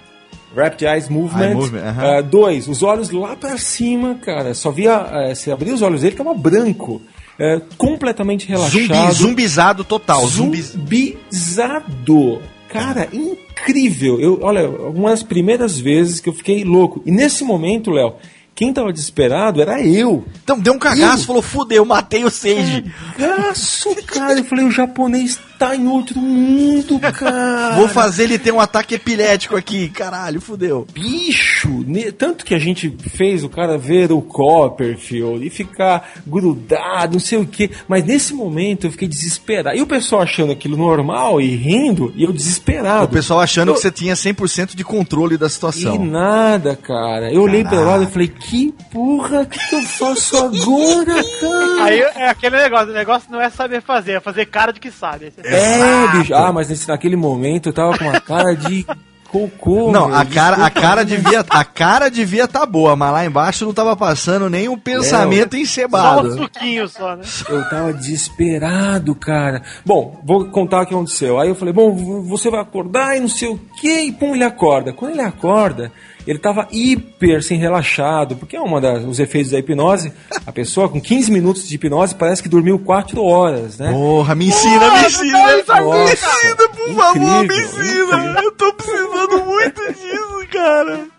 Rapid 0.56 0.82
Eyes 0.82 1.08
Movement. 1.10 1.44
Eye 1.48 1.54
movement, 1.54 1.82
aham. 1.82 2.02
Ah, 2.18 2.20
dois, 2.22 2.66
os 2.68 2.82
olhos 2.82 3.10
lá 3.10 3.36
pra 3.36 3.58
cima, 3.58 4.14
cara. 4.16 4.54
Só 4.54 4.70
via. 4.70 5.06
eh, 5.12 5.34
se 5.34 5.52
abrir 5.52 5.72
os 5.72 5.82
olhos 5.82 6.00
dele, 6.00 6.16
tava 6.16 6.32
branco. 6.34 7.02
Eh, 7.38 7.60
completamente 7.76 8.48
relaxado. 8.48 8.80
Zumbi, 8.80 9.12
zumbizado 9.12 9.84
total. 9.84 10.26
Zumbi... 10.26 10.62
Zumbizado. 10.62 12.40
Cara, 12.68 13.08
incrível. 13.12 14.20
Eu, 14.20 14.40
olha, 14.42 14.68
uma 14.68 15.10
das 15.10 15.22
primeiras 15.22 15.78
vezes 15.78 16.20
que 16.20 16.28
eu 16.28 16.32
fiquei 16.34 16.64
louco. 16.64 17.02
E 17.06 17.10
nesse 17.10 17.44
momento, 17.44 17.90
Léo, 17.90 18.14
Quem 18.58 18.72
tava 18.72 18.92
desesperado 18.92 19.62
era 19.62 19.80
eu. 19.80 20.26
Então 20.42 20.58
deu 20.58 20.72
um 20.72 20.80
cagaço, 20.80 21.26
falou, 21.26 21.40
fudeu, 21.40 21.84
matei 21.84 22.24
o 22.24 22.30
Seiji. 22.30 22.92
Cagaço, 23.16 23.94
cara. 24.04 24.36
Eu 24.36 24.44
falei, 24.44 24.64
o 24.64 24.70
japonês 24.72 25.38
tá 25.58 25.74
em 25.74 25.86
outro 25.88 26.18
mundo, 26.20 26.98
cara. 27.12 27.74
Vou 27.76 27.88
fazer 27.88 28.24
ele 28.24 28.38
ter 28.38 28.52
um 28.52 28.60
ataque 28.60 28.94
epilético 28.94 29.56
aqui, 29.56 29.88
caralho, 29.88 30.40
fudeu. 30.40 30.86
Bicho, 30.92 31.84
ne- 31.86 32.12
tanto 32.12 32.44
que 32.44 32.54
a 32.54 32.58
gente 32.58 32.94
fez 33.16 33.42
o 33.44 33.48
cara 33.48 33.76
ver 33.76 34.12
o 34.12 34.20
Copperfield 34.22 35.46
e 35.46 35.50
ficar 35.50 36.10
grudado, 36.26 37.14
não 37.14 37.20
sei 37.20 37.38
o 37.38 37.46
que, 37.46 37.70
mas 37.88 38.04
nesse 38.04 38.32
momento 38.34 38.86
eu 38.86 38.90
fiquei 38.92 39.08
desesperado. 39.08 39.76
E 39.76 39.82
o 39.82 39.86
pessoal 39.86 40.22
achando 40.22 40.52
aquilo 40.52 40.76
normal 40.76 41.40
e 41.40 41.54
rindo, 41.56 42.12
e 42.16 42.24
eu 42.24 42.32
desesperado. 42.32 43.04
O 43.04 43.08
pessoal 43.08 43.40
achando 43.40 43.68
Eu- 43.70 43.74
que 43.74 43.80
você 43.80 43.90
tinha 43.90 44.14
100% 44.14 44.74
de 44.76 44.84
controle 44.84 45.36
da 45.36 45.46
E 45.46 45.50
situação. 45.50 46.04
nada, 46.04 46.76
cara. 46.76 47.32
Eu 47.32 47.42
olhei 47.42 47.64
pra 47.64 47.80
lado 47.80 48.04
e 48.04 48.06
falei, 48.06 48.28
que 48.28 48.72
porra 48.92 49.44
que, 49.46 49.58
que 49.58 49.74
eu 49.74 49.82
faço 49.82 50.36
agora, 50.36 51.14
cara? 51.40 51.84
Aí 51.84 52.00
é 52.00 52.28
aquele 52.28 52.56
negócio, 52.56 52.90
o 52.90 52.94
negócio 52.94 53.30
não 53.30 53.40
é 53.40 53.50
saber 53.50 53.82
fazer, 53.82 54.12
é 54.12 54.20
fazer 54.20 54.46
cara 54.46 54.72
de 54.72 54.80
que 54.80 54.90
sabe. 54.90 55.32
É, 55.54 56.08
bicho. 56.18 56.34
Ah, 56.34 56.52
mas 56.52 56.68
nesse, 56.68 56.88
naquele 56.88 57.16
momento 57.16 57.68
eu 57.68 57.72
tava 57.72 57.96
com 57.98 58.04
uma 58.04 58.20
cara 58.20 58.54
de 58.54 58.86
cocô. 59.30 59.90
Não, 59.92 60.08
meu. 60.08 60.16
a 60.16 60.24
cara, 60.24 60.64
a 60.64 60.70
cara 60.70 61.04
devia, 61.04 61.44
a 61.48 61.64
cara 61.64 62.08
devia 62.08 62.48
tá 62.48 62.64
boa, 62.64 62.96
mas 62.96 63.12
lá 63.12 63.24
embaixo 63.26 63.64
não 63.64 63.72
tava 63.72 63.94
passando 63.94 64.48
nem 64.48 64.68
um 64.68 64.78
pensamento 64.78 65.52
Só 65.52 65.58
um 65.58 65.62
encebado. 65.62 66.32
suquinho 66.32 66.88
só, 66.88 67.16
né? 67.16 67.22
Eu 67.48 67.68
tava 67.68 67.92
desesperado, 67.92 69.14
cara. 69.14 69.62
Bom, 69.84 70.20
vou 70.24 70.46
contar 70.46 70.82
o 70.82 70.86
que 70.86 70.94
aconteceu. 70.94 71.38
Aí 71.38 71.48
eu 71.48 71.54
falei, 71.54 71.72
bom, 71.74 71.94
você 72.24 72.50
vai 72.50 72.60
acordar 72.60 73.16
e 73.16 73.20
não 73.20 73.28
sei 73.28 73.48
o 73.48 73.58
que, 73.80 74.02
e 74.02 74.12
pum, 74.12 74.34
ele 74.34 74.44
acorda. 74.44 74.92
Quando 74.92 75.12
ele 75.12 75.22
acorda, 75.22 75.92
ele 76.28 76.38
tava 76.38 76.68
hiper 76.70 77.42
sem 77.42 77.58
relaxado, 77.58 78.36
porque 78.36 78.54
é 78.54 78.60
um 78.60 78.78
dos 79.06 79.18
efeitos 79.18 79.50
da 79.52 79.58
hipnose. 79.58 80.12
A 80.46 80.52
pessoa 80.52 80.88
com 80.88 81.00
15 81.00 81.32
minutos 81.32 81.66
de 81.66 81.74
hipnose 81.74 82.14
parece 82.14 82.42
que 82.42 82.48
dormiu 82.50 82.78
4 82.78 83.22
horas, 83.24 83.78
né? 83.78 83.90
Porra, 83.90 84.34
me 84.34 84.48
ensina, 84.48 84.90
me 84.92 85.06
ensina, 85.06 85.38
Nossa, 85.38 85.80
me 85.80 86.12
ensina, 86.12 86.68
por 86.68 86.94
favor, 86.94 87.44
me 87.46 87.46
ensina. 87.46 87.64
incrível. 87.64 88.42
Eu 88.42 88.52
tô 88.52 88.72
precisando 88.74 89.44
muito 89.46 89.80
disso, 89.94 90.48
cara. 90.52 91.17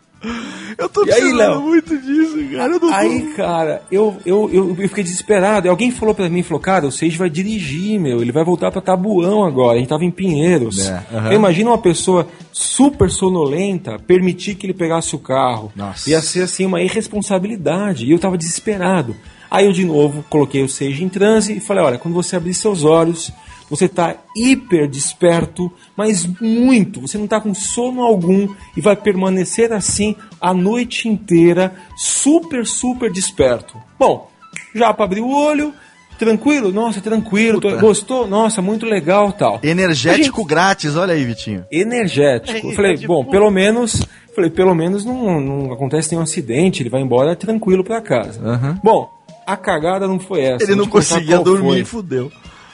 Eu 0.77 0.89
tô 0.89 1.05
E 1.05 1.11
aí, 1.13 1.31
Léo? 1.33 1.61
muito 1.61 1.97
disso, 1.97 2.35
cara. 2.51 2.63
Eu 2.65 2.69
não 2.71 2.79
tô- 2.79 2.89
Aí, 2.93 3.33
cara, 3.35 3.81
eu, 3.91 4.17
eu, 4.25 4.49
eu, 4.51 4.75
eu 4.77 4.89
fiquei 4.89 5.03
desesperado. 5.03 5.67
E 5.67 5.69
alguém 5.69 5.91
falou 5.91 6.13
pra 6.13 6.29
mim, 6.29 6.43
falou, 6.43 6.59
cara, 6.59 6.85
o 6.87 6.91
Sage 6.91 7.17
vai 7.17 7.29
dirigir, 7.29 7.99
meu. 7.99 8.21
Ele 8.21 8.31
vai 8.31 8.43
voltar 8.43 8.69
pra 8.71 8.81
Tabuão 8.81 9.45
agora. 9.45 9.75
A 9.75 9.79
gente 9.79 9.87
tava 9.89 10.03
em 10.03 10.11
Pinheiros. 10.11 10.87
É, 10.87 11.03
aham. 11.13 11.27
Eu 11.31 11.35
imagino 11.35 11.71
uma 11.71 11.77
pessoa 11.77 12.27
super 12.51 13.09
sonolenta 13.09 13.97
permitir 13.99 14.55
que 14.55 14.65
ele 14.65 14.73
pegasse 14.73 15.15
o 15.15 15.19
carro. 15.19 15.71
Nossa. 15.75 16.09
Ia 16.09 16.21
ser, 16.21 16.41
assim, 16.43 16.65
uma 16.65 16.81
irresponsabilidade. 16.81 18.05
E 18.05 18.11
eu 18.11 18.19
tava 18.19 18.37
desesperado. 18.37 19.15
Aí 19.49 19.65
eu, 19.65 19.71
de 19.71 19.85
novo, 19.85 20.23
coloquei 20.29 20.63
o 20.63 20.69
Sage 20.69 21.03
em 21.03 21.09
transe 21.09 21.57
e 21.57 21.59
falei, 21.59 21.83
olha, 21.83 21.97
quando 21.97 22.13
você 22.13 22.35
abrir 22.35 22.53
seus 22.53 22.83
olhos... 22.83 23.31
Você 23.69 23.87
tá 23.87 24.15
hiper 24.35 24.87
desperto, 24.87 25.71
mas 25.95 26.25
muito. 26.41 27.01
Você 27.01 27.17
não 27.17 27.27
tá 27.27 27.39
com 27.39 27.53
sono 27.53 28.01
algum 28.01 28.47
e 28.75 28.81
vai 28.81 28.95
permanecer 28.95 29.71
assim 29.71 30.15
a 30.41 30.53
noite 30.53 31.07
inteira, 31.07 31.73
super, 31.95 32.65
super 32.65 33.11
desperto. 33.11 33.77
Bom, 33.99 34.29
já 34.73 34.91
para 34.93 35.05
abrir 35.05 35.21
o 35.21 35.29
olho, 35.29 35.73
tranquilo? 36.17 36.71
Nossa, 36.71 36.99
tranquilo. 36.99 37.61
tô- 37.61 37.77
gostou? 37.77 38.27
Nossa, 38.27 38.61
muito 38.61 38.85
legal 38.85 39.31
tal. 39.31 39.59
Energético 39.61 40.43
grátis, 40.43 40.95
olha 40.95 41.13
aí, 41.13 41.23
Vitinho. 41.23 41.63
Energético. 41.71 42.69
Eu 42.69 42.75
falei, 42.75 42.97
Tipo- 42.97 43.13
bom, 43.23 43.25
pelo 43.29 43.51
menos. 43.51 44.01
Falei, 44.35 44.49
pelo 44.49 44.73
menos 44.73 45.03
não, 45.03 45.39
não 45.41 45.73
acontece 45.73 46.11
nenhum 46.11 46.23
acidente, 46.23 46.81
ele 46.81 46.89
vai 46.89 47.01
embora 47.01 47.35
tranquilo 47.35 47.83
pra 47.83 48.01
casa. 48.01 48.39
Aham. 48.41 48.79
Bom, 48.83 49.09
a 49.45 49.57
cagada 49.57 50.07
não 50.07 50.19
foi 50.19 50.41
essa. 50.41 50.63
Ele 50.63 50.75
não 50.75 50.87
conseguia 50.87 51.39
dormir, 51.39 51.69
foi. 51.69 51.83
fudeu. 51.83 52.31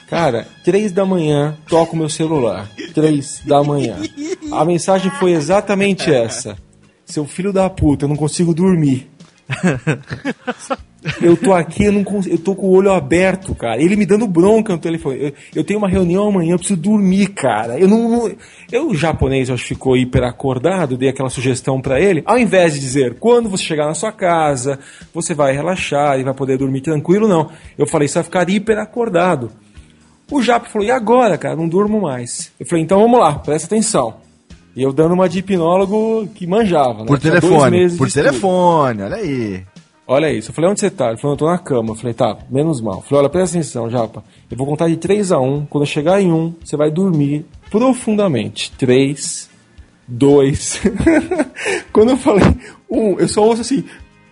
Cara, 0.08 0.46
três 0.64 0.92
da 0.92 1.04
manhã, 1.04 1.56
toco 1.68 1.96
meu 1.96 2.08
celular. 2.08 2.68
Três 2.94 3.42
da 3.44 3.62
manhã. 3.62 3.96
A 4.52 4.64
mensagem 4.64 5.10
foi 5.12 5.32
exatamente 5.32 6.12
essa. 6.12 6.56
Seu 7.04 7.24
filho 7.24 7.52
da 7.52 7.68
puta, 7.68 8.04
eu 8.04 8.08
não 8.08 8.16
consigo 8.16 8.54
dormir. 8.54 9.10
Eu 11.22 11.36
tô 11.36 11.52
aqui, 11.52 11.84
eu, 11.84 11.92
não 11.92 12.02
cons- 12.02 12.26
eu 12.26 12.36
tô 12.38 12.54
com 12.56 12.66
o 12.66 12.70
olho 12.70 12.90
aberto, 12.90 13.54
cara. 13.54 13.80
Ele 13.80 13.94
me 13.94 14.04
dando 14.04 14.26
bronca 14.26 14.72
no 14.72 14.78
telefone. 14.78 15.16
Eu, 15.22 15.32
eu 15.56 15.64
tenho 15.64 15.78
uma 15.78 15.88
reunião 15.88 16.26
amanhã, 16.28 16.54
eu 16.54 16.58
preciso 16.58 16.80
dormir, 16.80 17.28
cara. 17.28 17.78
Eu 17.78 17.86
não. 17.86 18.08
não- 18.10 18.32
eu, 18.72 18.88
o 18.88 18.94
japonês, 18.94 19.48
eu 19.48 19.54
acho 19.54 19.62
que 19.64 19.74
ficou 19.74 19.96
hiper 19.96 20.24
acordado, 20.24 20.96
dei 20.96 21.08
aquela 21.08 21.30
sugestão 21.30 21.80
pra 21.80 22.00
ele. 22.00 22.22
Ao 22.26 22.36
invés 22.36 22.74
de 22.74 22.80
dizer, 22.80 23.18
quando 23.20 23.48
você 23.48 23.62
chegar 23.62 23.86
na 23.86 23.94
sua 23.94 24.10
casa, 24.10 24.80
você 25.14 25.32
vai 25.32 25.52
relaxar 25.54 26.18
e 26.18 26.24
vai 26.24 26.34
poder 26.34 26.58
dormir 26.58 26.80
tranquilo, 26.80 27.28
não. 27.28 27.50
Eu 27.78 27.86
falei, 27.86 28.08
você 28.08 28.14
vai 28.14 28.24
ficar 28.24 28.50
hiper 28.50 28.78
acordado. 28.78 29.52
O 30.30 30.42
Japa 30.42 30.68
falou, 30.68 30.86
e 30.86 30.90
agora, 30.90 31.38
cara? 31.38 31.56
Não 31.56 31.68
durmo 31.68 32.00
mais. 32.00 32.52
Eu 32.58 32.66
falei, 32.66 32.84
então 32.84 33.00
vamos 33.00 33.20
lá, 33.20 33.34
presta 33.34 33.66
atenção. 33.66 34.14
E 34.74 34.82
eu 34.82 34.92
dando 34.92 35.14
uma 35.14 35.28
de 35.28 35.38
hipnólogo 35.38 36.28
que 36.34 36.46
manjava, 36.46 37.00
né? 37.00 37.06
Por 37.06 37.18
Tinha 37.18 37.40
telefone, 37.40 37.96
por 37.96 38.10
telefone, 38.10 39.02
olha 39.02 39.16
aí. 39.16 39.64
Olha 40.06 40.32
isso. 40.32 40.50
Eu 40.50 40.54
falei, 40.54 40.70
onde 40.70 40.80
você 40.80 40.90
tá? 40.90 41.08
Ele 41.08 41.16
falou, 41.16 41.34
eu 41.34 41.38
tô 41.38 41.46
na 41.46 41.58
cama. 41.58 41.90
Eu 41.90 41.94
falei, 41.94 42.14
tá, 42.14 42.38
menos 42.48 42.80
mal. 42.80 42.96
Eu 42.96 43.00
falei, 43.02 43.22
olha, 43.22 43.28
presta 43.28 43.56
atenção, 43.56 43.90
Japa. 43.90 44.22
Eu 44.50 44.56
vou 44.56 44.66
contar 44.66 44.88
de 44.88 44.96
3 44.96 45.32
a 45.32 45.40
1. 45.40 45.66
Quando 45.66 45.82
eu 45.82 45.88
chegar 45.88 46.20
em 46.20 46.32
1, 46.32 46.54
você 46.62 46.76
vai 46.76 46.90
dormir 46.90 47.44
profundamente. 47.70 48.70
3, 48.72 49.50
2. 50.06 50.82
Quando 51.92 52.10
eu 52.10 52.16
falei 52.16 52.44
1, 52.88 53.18
eu 53.18 53.28
só 53.28 53.42
ouço 53.42 53.62
assim, 53.62 53.82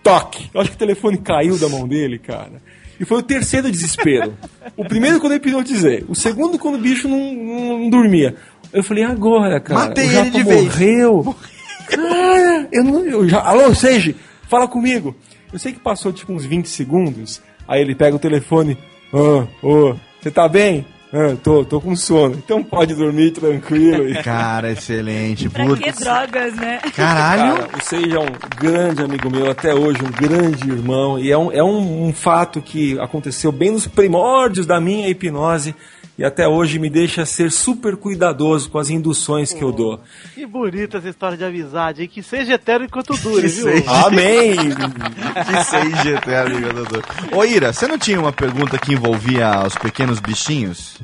toque. 0.01 0.49
Eu 0.53 0.61
acho 0.61 0.69
que 0.69 0.75
o 0.75 0.79
telefone 0.79 1.17
caiu 1.17 1.57
da 1.57 1.67
mão 1.67 1.87
dele, 1.87 2.19
cara. 2.19 2.61
E 2.99 3.05
foi 3.05 3.17
o 3.19 3.23
terceiro 3.23 3.69
desespero. 3.71 4.33
O 4.77 4.85
primeiro 4.85 5.19
quando 5.19 5.33
eu 5.33 5.37
hipnotizei. 5.37 6.05
O 6.07 6.15
segundo 6.15 6.57
quando 6.57 6.75
o 6.75 6.79
bicho 6.81 7.07
não, 7.07 7.33
não- 7.33 7.79
não 7.79 7.89
dormia. 7.89 8.35
Eu 8.73 8.83
falei, 8.83 9.03
agora, 9.03 9.59
cara. 9.59 9.79
Matei 9.87 10.07
o 10.07 10.11
ele 10.19 10.29
de 10.29 10.43
vez. 10.43 10.63
morreu. 10.63 11.35
Cara, 11.87 12.67
eu 12.71 12.83
não. 12.83 13.05
Eu 13.05 13.29
já, 13.29 13.39
alô, 13.41 13.73
Seiji, 13.75 14.15
fala 14.49 14.67
comigo. 14.67 15.15
Eu 15.53 15.59
sei 15.59 15.71
que 15.71 15.79
passou 15.79 16.11
tipo 16.11 16.33
uns 16.33 16.43
20 16.43 16.67
segundos. 16.67 17.41
Aí 17.67 17.79
ele 17.81 17.93
pega 17.95 18.15
o 18.15 18.19
telefone. 18.19 18.77
Ah, 19.13 19.45
ô, 19.61 19.95
você 20.19 20.31
tá 20.31 20.47
bem? 20.49 20.85
Ah, 21.17 21.33
tô, 21.41 21.63
tô 21.63 21.79
com 21.79 21.95
sono. 21.95 22.35
Então 22.35 22.61
pode 22.61 22.93
dormir 22.93 23.31
tranquilo. 23.31 24.09
E, 24.09 24.15
Cara, 24.21 24.73
excelente. 24.73 25.47
Pra 25.47 25.63
que 25.63 25.69
Putz. 25.69 25.99
drogas, 26.01 26.53
né? 26.55 26.79
Caralho. 26.93 27.55
Cara, 27.55 27.69
o 27.77 27.85
Seiji 27.85 28.17
é 28.17 28.19
um 28.19 28.33
grande 28.59 29.01
amigo 29.01 29.29
meu, 29.29 29.49
até 29.49 29.73
hoje, 29.73 29.99
um 30.03 30.11
grande 30.11 30.69
irmão. 30.69 31.17
E 31.17 31.31
é 31.31 31.37
um, 31.37 31.49
é 31.53 31.63
um, 31.63 32.07
um 32.07 32.13
fato 32.13 32.61
que 32.61 32.99
aconteceu 32.99 33.49
bem 33.49 33.71
nos 33.71 33.87
primórdios 33.87 34.65
da 34.65 34.81
minha 34.81 35.07
hipnose. 35.07 35.73
E 36.17 36.23
até 36.23 36.47
hoje 36.47 36.79
me 36.79 36.89
deixa 36.89 37.25
ser 37.25 37.51
super 37.51 37.97
cuidadoso 37.97 38.69
com 38.69 38.77
as 38.79 38.89
induções 38.89 39.51
que 39.51 39.61
eu 39.61 39.71
dou. 39.73 39.99
Que 40.33 40.45
bonita 40.45 40.97
essa 40.97 41.09
história 41.09 41.37
de 41.37 41.43
amizade, 41.43 42.03
hein? 42.03 42.07
Que 42.07 42.23
seja 42.23 42.53
eterno 42.53 42.85
enquanto 42.85 43.17
dure, 43.17 43.41
Que 43.41 43.47
viu? 43.49 43.63
seja. 43.65 43.91
Amém! 44.05 44.55
Que 45.45 45.63
seis 45.65 46.05
eterno, 46.05 46.59
jogador. 46.61 47.03
Ô, 47.33 47.43
Ira, 47.43 47.73
você 47.73 47.85
não 47.87 47.97
tinha 47.97 48.17
uma 48.17 48.31
pergunta 48.31 48.77
que 48.77 48.93
envolvia 48.93 49.61
os 49.67 49.75
pequenos 49.75 50.19
bichinhos? 50.21 50.97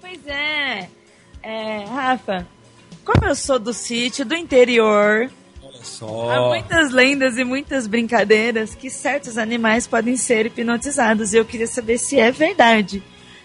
Pois 0.00 0.24
é. 0.28 0.88
É, 1.42 1.84
Rafa, 1.92 2.46
como 3.04 3.24
eu 3.26 3.34
sou 3.34 3.58
do 3.58 3.72
sítio, 3.72 4.24
do 4.24 4.36
interior, 4.36 5.28
há 5.64 5.84
Só. 5.84 6.48
muitas 6.48 6.92
lendas 6.92 7.36
e 7.38 7.42
muitas 7.44 7.88
brincadeiras 7.88 8.72
que 8.74 8.88
certos 8.88 9.36
animais 9.36 9.88
podem 9.88 10.16
ser 10.16 10.46
hipnotizados. 10.46 11.32
E 11.32 11.36
eu 11.38 11.44
queria 11.44 11.66
saber 11.66 11.98
se 11.98 12.20
é 12.20 12.30
verdade. 12.30 13.02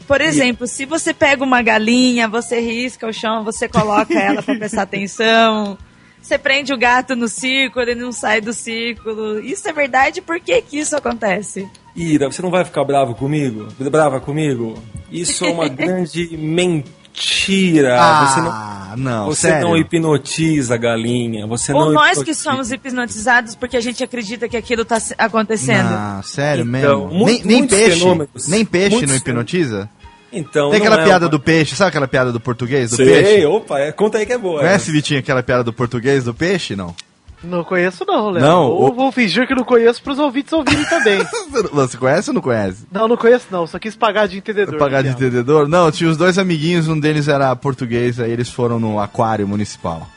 Por 0.08 0.22
exemplo, 0.22 0.68
se 0.68 0.86
você 0.86 1.14
pega 1.14 1.44
uma 1.44 1.62
galinha, 1.62 2.28
você 2.28 2.60
risca 2.60 3.08
o 3.08 3.14
chão, 3.14 3.44
você 3.44 3.68
coloca 3.68 4.14
ela 4.20 4.42
para 4.42 4.56
prestar 4.56 4.84
atenção. 4.84 5.78
Você 6.22 6.38
prende 6.38 6.72
o 6.72 6.78
gato 6.78 7.16
no 7.16 7.28
círculo, 7.28 7.84
ele 7.84 8.00
não 8.00 8.12
sai 8.12 8.42
do 8.42 8.54
círculo. 8.54 9.40
Isso 9.40 9.68
é 9.68 9.74
verdade? 9.74 10.22
Por 10.22 10.40
que, 10.40 10.62
que 10.62 10.78
isso 10.78 10.96
acontece? 10.96 11.68
Ira, 11.96 12.32
você 12.32 12.42
não 12.42 12.52
vai 12.52 12.64
ficar 12.64 12.84
bravo 12.84 13.16
comigo? 13.16 13.68
Brava 13.90 14.22
comigo? 14.22 14.76
Isso 15.12 15.44
é 15.44 15.50
uma 15.52 15.68
grande 15.70 16.38
mentira. 16.38 17.01
Você 17.14 18.42
não, 18.42 18.52
ah, 18.52 18.94
não, 18.98 19.26
você 19.28 19.48
sério. 19.50 19.68
não 19.68 19.78
hipnotiza 19.78 20.74
a 20.76 20.78
galinha. 20.78 21.46
Você 21.48 21.74
Ou 21.74 21.86
não 21.86 21.94
nós 21.94 22.14
que 22.18 22.32
hipnotiza- 22.32 22.42
somos 22.44 22.72
hipnotizados 22.72 23.56
porque 23.56 23.78
a 23.78 23.82
gente 23.82 24.04
acredita 24.04 24.48
que 24.50 24.58
aquilo 24.58 24.82
está 24.84 24.98
acontecendo? 25.18 25.90
Não, 25.90 26.24
sério 26.24 26.64
Então, 26.64 27.08
mesmo. 27.08 27.20
mu- 27.20 27.26
nem, 27.26 27.42
nem 27.44 27.68
peixe. 27.68 28.00
fenômenos. 28.00 28.48
Nem 28.48 28.66
peixe 28.66 28.90
Muitos 28.92 29.10
não 29.10 29.16
hipnotiza? 29.18 29.90
Então, 30.34 30.70
Tem 30.72 30.80
aquela 30.80 31.02
é 31.02 31.04
piada 31.04 31.26
uma- 31.26 31.32
do 31.32 31.40
peixe, 31.40 31.76
sabe 31.76 31.90
aquela 31.90 32.08
piada 32.08 32.32
do 32.32 32.40
português 32.40 32.92
do 32.92 32.96
Sei, 32.96 33.06
peixe? 33.06 33.46
opa, 33.46 33.80
é, 33.80 33.92
conta 33.92 34.18
aí 34.18 34.26
que 34.26 34.32
é 34.32 34.38
boa. 34.38 34.62
Conhece, 34.62 34.90
Vitinho, 34.90 35.20
aquela 35.20 35.44
piada 35.44 35.62
do 35.64 35.74
português 35.74 36.24
do 36.24 36.34
peixe? 36.34 36.74
Não. 36.76 36.96
Não 37.44 37.64
conheço 37.64 38.06
não, 38.06 38.30
Léo. 38.30 38.44
Não, 38.44 38.64
Ou 38.66 38.92
o- 38.92 38.94
vou 38.94 39.12
fingir 39.12 39.48
que 39.48 39.56
não 39.56 39.64
conheço 39.64 40.02
pros 40.04 40.20
ouvintes 40.20 40.54
ouvirem 40.54 40.86
também. 40.86 41.20
Você 41.74 41.98
conhece 41.98 42.30
ou 42.30 42.34
não 42.36 42.42
conhece? 42.42 42.86
não, 42.92 43.08
não 43.08 43.18
conheço 43.18 43.48
não. 43.50 43.66
Só 43.66 43.80
quis 43.80 43.96
pagar 43.96 44.28
de 44.28 44.38
entendedor. 44.38 44.78
Pagar 44.78 45.02
de 45.02 45.10
entendedor? 45.10 45.68
Não, 45.68 45.92
tinha 45.92 46.10
os 46.10 46.18
dois 46.18 46.38
amiguinhos, 46.38 46.88
um 46.88 47.00
deles 47.00 47.28
era 47.28 47.56
português, 47.56 48.20
aí 48.20 48.32
eles 48.32 48.50
foram 48.50 48.80
no 48.80 49.00
aquário 49.00 49.48
municipal. 49.48 50.08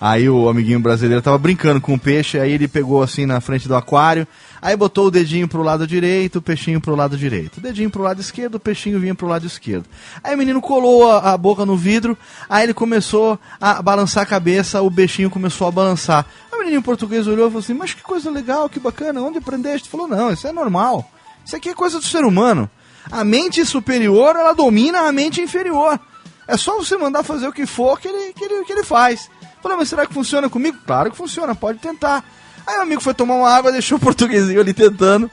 Aí 0.00 0.28
o 0.28 0.48
amiguinho 0.48 0.80
brasileiro 0.80 1.22
tava 1.22 1.38
brincando 1.38 1.80
com 1.80 1.94
o 1.94 1.98
peixe, 1.98 2.38
aí 2.38 2.52
ele 2.52 2.68
pegou 2.68 3.02
assim 3.02 3.24
na 3.24 3.40
frente 3.40 3.66
do 3.66 3.74
aquário, 3.74 4.26
aí 4.60 4.76
botou 4.76 5.06
o 5.06 5.10
dedinho 5.10 5.48
pro 5.48 5.62
lado 5.62 5.86
direito, 5.86 6.40
o 6.40 6.42
peixinho 6.42 6.78
pro 6.78 6.94
lado 6.96 7.16
direito. 7.16 7.56
O 7.56 7.60
dedinho 7.60 7.88
pro 7.88 8.02
lado 8.02 8.20
esquerdo, 8.20 8.56
o 8.56 8.60
peixinho 8.60 8.98
vinha 9.00 9.14
pro 9.14 9.26
lado 9.28 9.46
esquerdo. 9.46 9.86
Aí 10.22 10.34
o 10.34 10.38
menino 10.38 10.60
colou 10.60 11.10
a, 11.10 11.32
a 11.32 11.38
boca 11.38 11.64
no 11.64 11.74
vidro, 11.76 12.18
aí 12.50 12.64
ele 12.64 12.74
começou 12.74 13.38
a 13.58 13.80
balançar 13.80 14.24
a 14.24 14.26
cabeça, 14.26 14.82
o 14.82 14.90
peixinho 14.90 15.30
começou 15.30 15.68
a 15.68 15.70
balançar. 15.70 16.26
Aí 16.54 16.60
o 16.60 16.64
menino 16.64 16.82
português 16.82 17.26
olhou 17.26 17.46
e 17.46 17.50
falou 17.50 17.60
assim: 17.60 17.74
Mas 17.74 17.92
que 17.92 18.02
coisa 18.02 18.30
legal, 18.30 18.68
que 18.68 18.78
bacana, 18.78 19.20
onde 19.20 19.38
aprendeste? 19.38 19.88
Falou: 19.88 20.06
Não, 20.06 20.30
isso 20.30 20.46
é 20.46 20.52
normal. 20.52 21.10
Isso 21.44 21.56
aqui 21.56 21.68
é 21.68 21.74
coisa 21.74 21.98
do 21.98 22.04
ser 22.04 22.24
humano. 22.24 22.70
A 23.10 23.24
mente 23.24 23.64
superior, 23.66 24.36
ela 24.36 24.54
domina 24.54 25.00
a 25.00 25.12
mente 25.12 25.40
inferior. 25.40 25.98
É 26.46 26.56
só 26.56 26.76
você 26.76 26.96
mandar 26.96 27.22
fazer 27.22 27.48
o 27.48 27.52
que 27.52 27.66
for 27.66 27.98
que 27.98 28.08
ele, 28.08 28.32
que 28.32 28.44
ele, 28.44 28.64
que 28.64 28.72
ele 28.72 28.84
faz. 28.84 29.28
Falei, 29.62 29.76
mas 29.76 29.88
será 29.88 30.06
que 30.06 30.14
funciona 30.14 30.48
comigo? 30.48 30.78
Claro 30.86 31.10
que 31.10 31.16
funciona, 31.16 31.54
pode 31.54 31.78
tentar. 31.78 32.24
Aí 32.66 32.78
o 32.78 32.82
amigo 32.82 33.00
foi 33.02 33.14
tomar 33.14 33.34
uma 33.34 33.50
água, 33.50 33.72
deixou 33.72 33.98
o 33.98 34.00
portuguesinho 34.00 34.60
ali 34.60 34.72
tentando. 34.72 35.30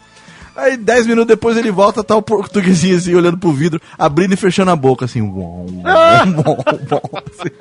Aí, 0.56 0.76
dez 0.76 1.08
minutos 1.08 1.28
depois, 1.28 1.58
ele 1.58 1.72
volta, 1.72 2.04
tá 2.04 2.16
o 2.16 2.22
portuguesinho 2.22 2.98
assim, 2.98 3.16
olhando 3.16 3.38
pro 3.38 3.52
vidro, 3.52 3.82
abrindo 3.98 4.34
e 4.34 4.38
fechando 4.38 4.72
a 4.72 4.76
boca, 4.76 5.06
assim, 5.06 5.24
bom, 5.24 5.66
bom, 5.66 6.58
bom, 6.90 7.02
assim, 7.30 7.52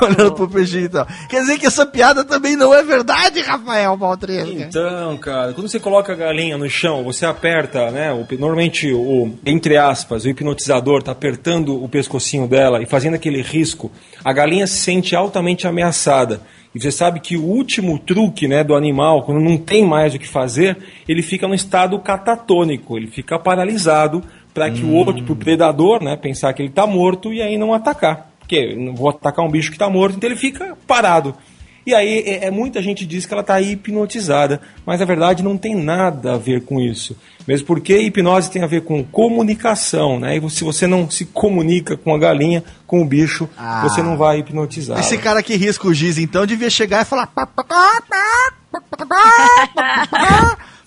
olhando 0.02 0.34
pro 0.34 0.48
peixinho 0.48 0.84
e 0.84 0.88
tal. 0.88 1.06
Quer 1.28 1.40
dizer 1.42 1.58
que 1.58 1.66
essa 1.66 1.86
piada 1.86 2.24
também 2.24 2.56
não 2.56 2.74
é 2.74 2.82
verdade, 2.82 3.40
Rafael 3.40 3.96
Baltresca? 3.96 4.50
Então, 4.50 5.16
cara, 5.18 5.52
quando 5.52 5.68
você 5.68 5.78
coloca 5.78 6.12
a 6.12 6.16
galinha 6.16 6.58
no 6.58 6.68
chão, 6.68 7.04
você 7.04 7.24
aperta, 7.24 7.90
né? 7.90 8.12
O, 8.12 8.26
normalmente, 8.38 8.92
o, 8.92 9.32
entre 9.46 9.76
aspas, 9.76 10.24
o 10.24 10.28
hipnotizador 10.28 11.02
tá 11.02 11.12
apertando 11.12 11.82
o 11.82 11.88
pescocinho 11.88 12.48
dela 12.48 12.82
e 12.82 12.86
fazendo 12.86 13.14
aquele 13.14 13.42
risco, 13.42 13.90
a 14.24 14.32
galinha 14.32 14.66
se 14.66 14.78
sente 14.78 15.14
altamente 15.14 15.66
ameaçada. 15.66 16.40
E 16.74 16.80
você 16.80 16.90
sabe 16.90 17.20
que 17.20 17.36
o 17.36 17.44
último 17.44 17.98
truque 17.98 18.46
né, 18.46 18.62
do 18.62 18.74
animal, 18.74 19.22
quando 19.22 19.40
não 19.40 19.56
tem 19.56 19.84
mais 19.84 20.14
o 20.14 20.18
que 20.18 20.28
fazer, 20.28 20.76
ele 21.08 21.22
fica 21.22 21.48
no 21.48 21.54
estado 21.54 21.98
catatônico, 21.98 22.96
ele 22.96 23.06
fica 23.06 23.38
paralisado 23.38 24.22
para 24.52 24.70
que 24.70 24.82
hum. 24.82 24.90
o 24.90 24.94
outro, 24.94 25.32
o 25.32 25.36
predador, 25.36 26.02
né, 26.02 26.16
pensar 26.16 26.52
que 26.52 26.62
ele 26.62 26.68
está 26.68 26.86
morto 26.86 27.32
e 27.32 27.40
aí 27.40 27.56
não 27.56 27.72
atacar. 27.72 28.30
Porque 28.38 28.74
não 28.74 28.94
vou 28.94 29.10
atacar 29.10 29.44
um 29.44 29.50
bicho 29.50 29.70
que 29.70 29.76
está 29.76 29.88
morto, 29.90 30.16
então 30.16 30.28
ele 30.28 30.38
fica 30.38 30.76
parado. 30.86 31.34
E 31.88 31.94
aí 31.94 32.18
é, 32.18 32.44
é, 32.44 32.50
muita 32.50 32.82
gente 32.82 33.06
diz 33.06 33.24
que 33.24 33.32
ela 33.32 33.40
está 33.40 33.58
hipnotizada, 33.62 34.60
mas 34.84 35.00
na 35.00 35.06
verdade 35.06 35.42
não 35.42 35.56
tem 35.56 35.74
nada 35.74 36.34
a 36.34 36.36
ver 36.36 36.60
com 36.66 36.78
isso. 36.78 37.16
Mesmo 37.46 37.66
porque 37.66 37.96
hipnose 37.96 38.50
tem 38.50 38.62
a 38.62 38.66
ver 38.66 38.82
com 38.82 39.02
comunicação, 39.02 40.20
né? 40.20 40.36
E 40.36 40.50
se 40.50 40.64
você 40.64 40.86
não 40.86 41.10
se 41.10 41.24
comunica 41.24 41.96
com 41.96 42.14
a 42.14 42.18
galinha, 42.18 42.62
com 42.86 43.00
o 43.00 43.06
bicho, 43.06 43.48
ah. 43.56 43.80
você 43.88 44.02
não 44.02 44.18
vai 44.18 44.40
hipnotizar. 44.40 44.98
Esse 44.98 45.16
cara 45.16 45.42
que 45.42 45.56
risca 45.56 45.88
o 45.88 45.94
giz, 45.94 46.18
então, 46.18 46.44
devia 46.44 46.68
chegar 46.68 47.00
e 47.00 47.04
falar. 47.06 47.32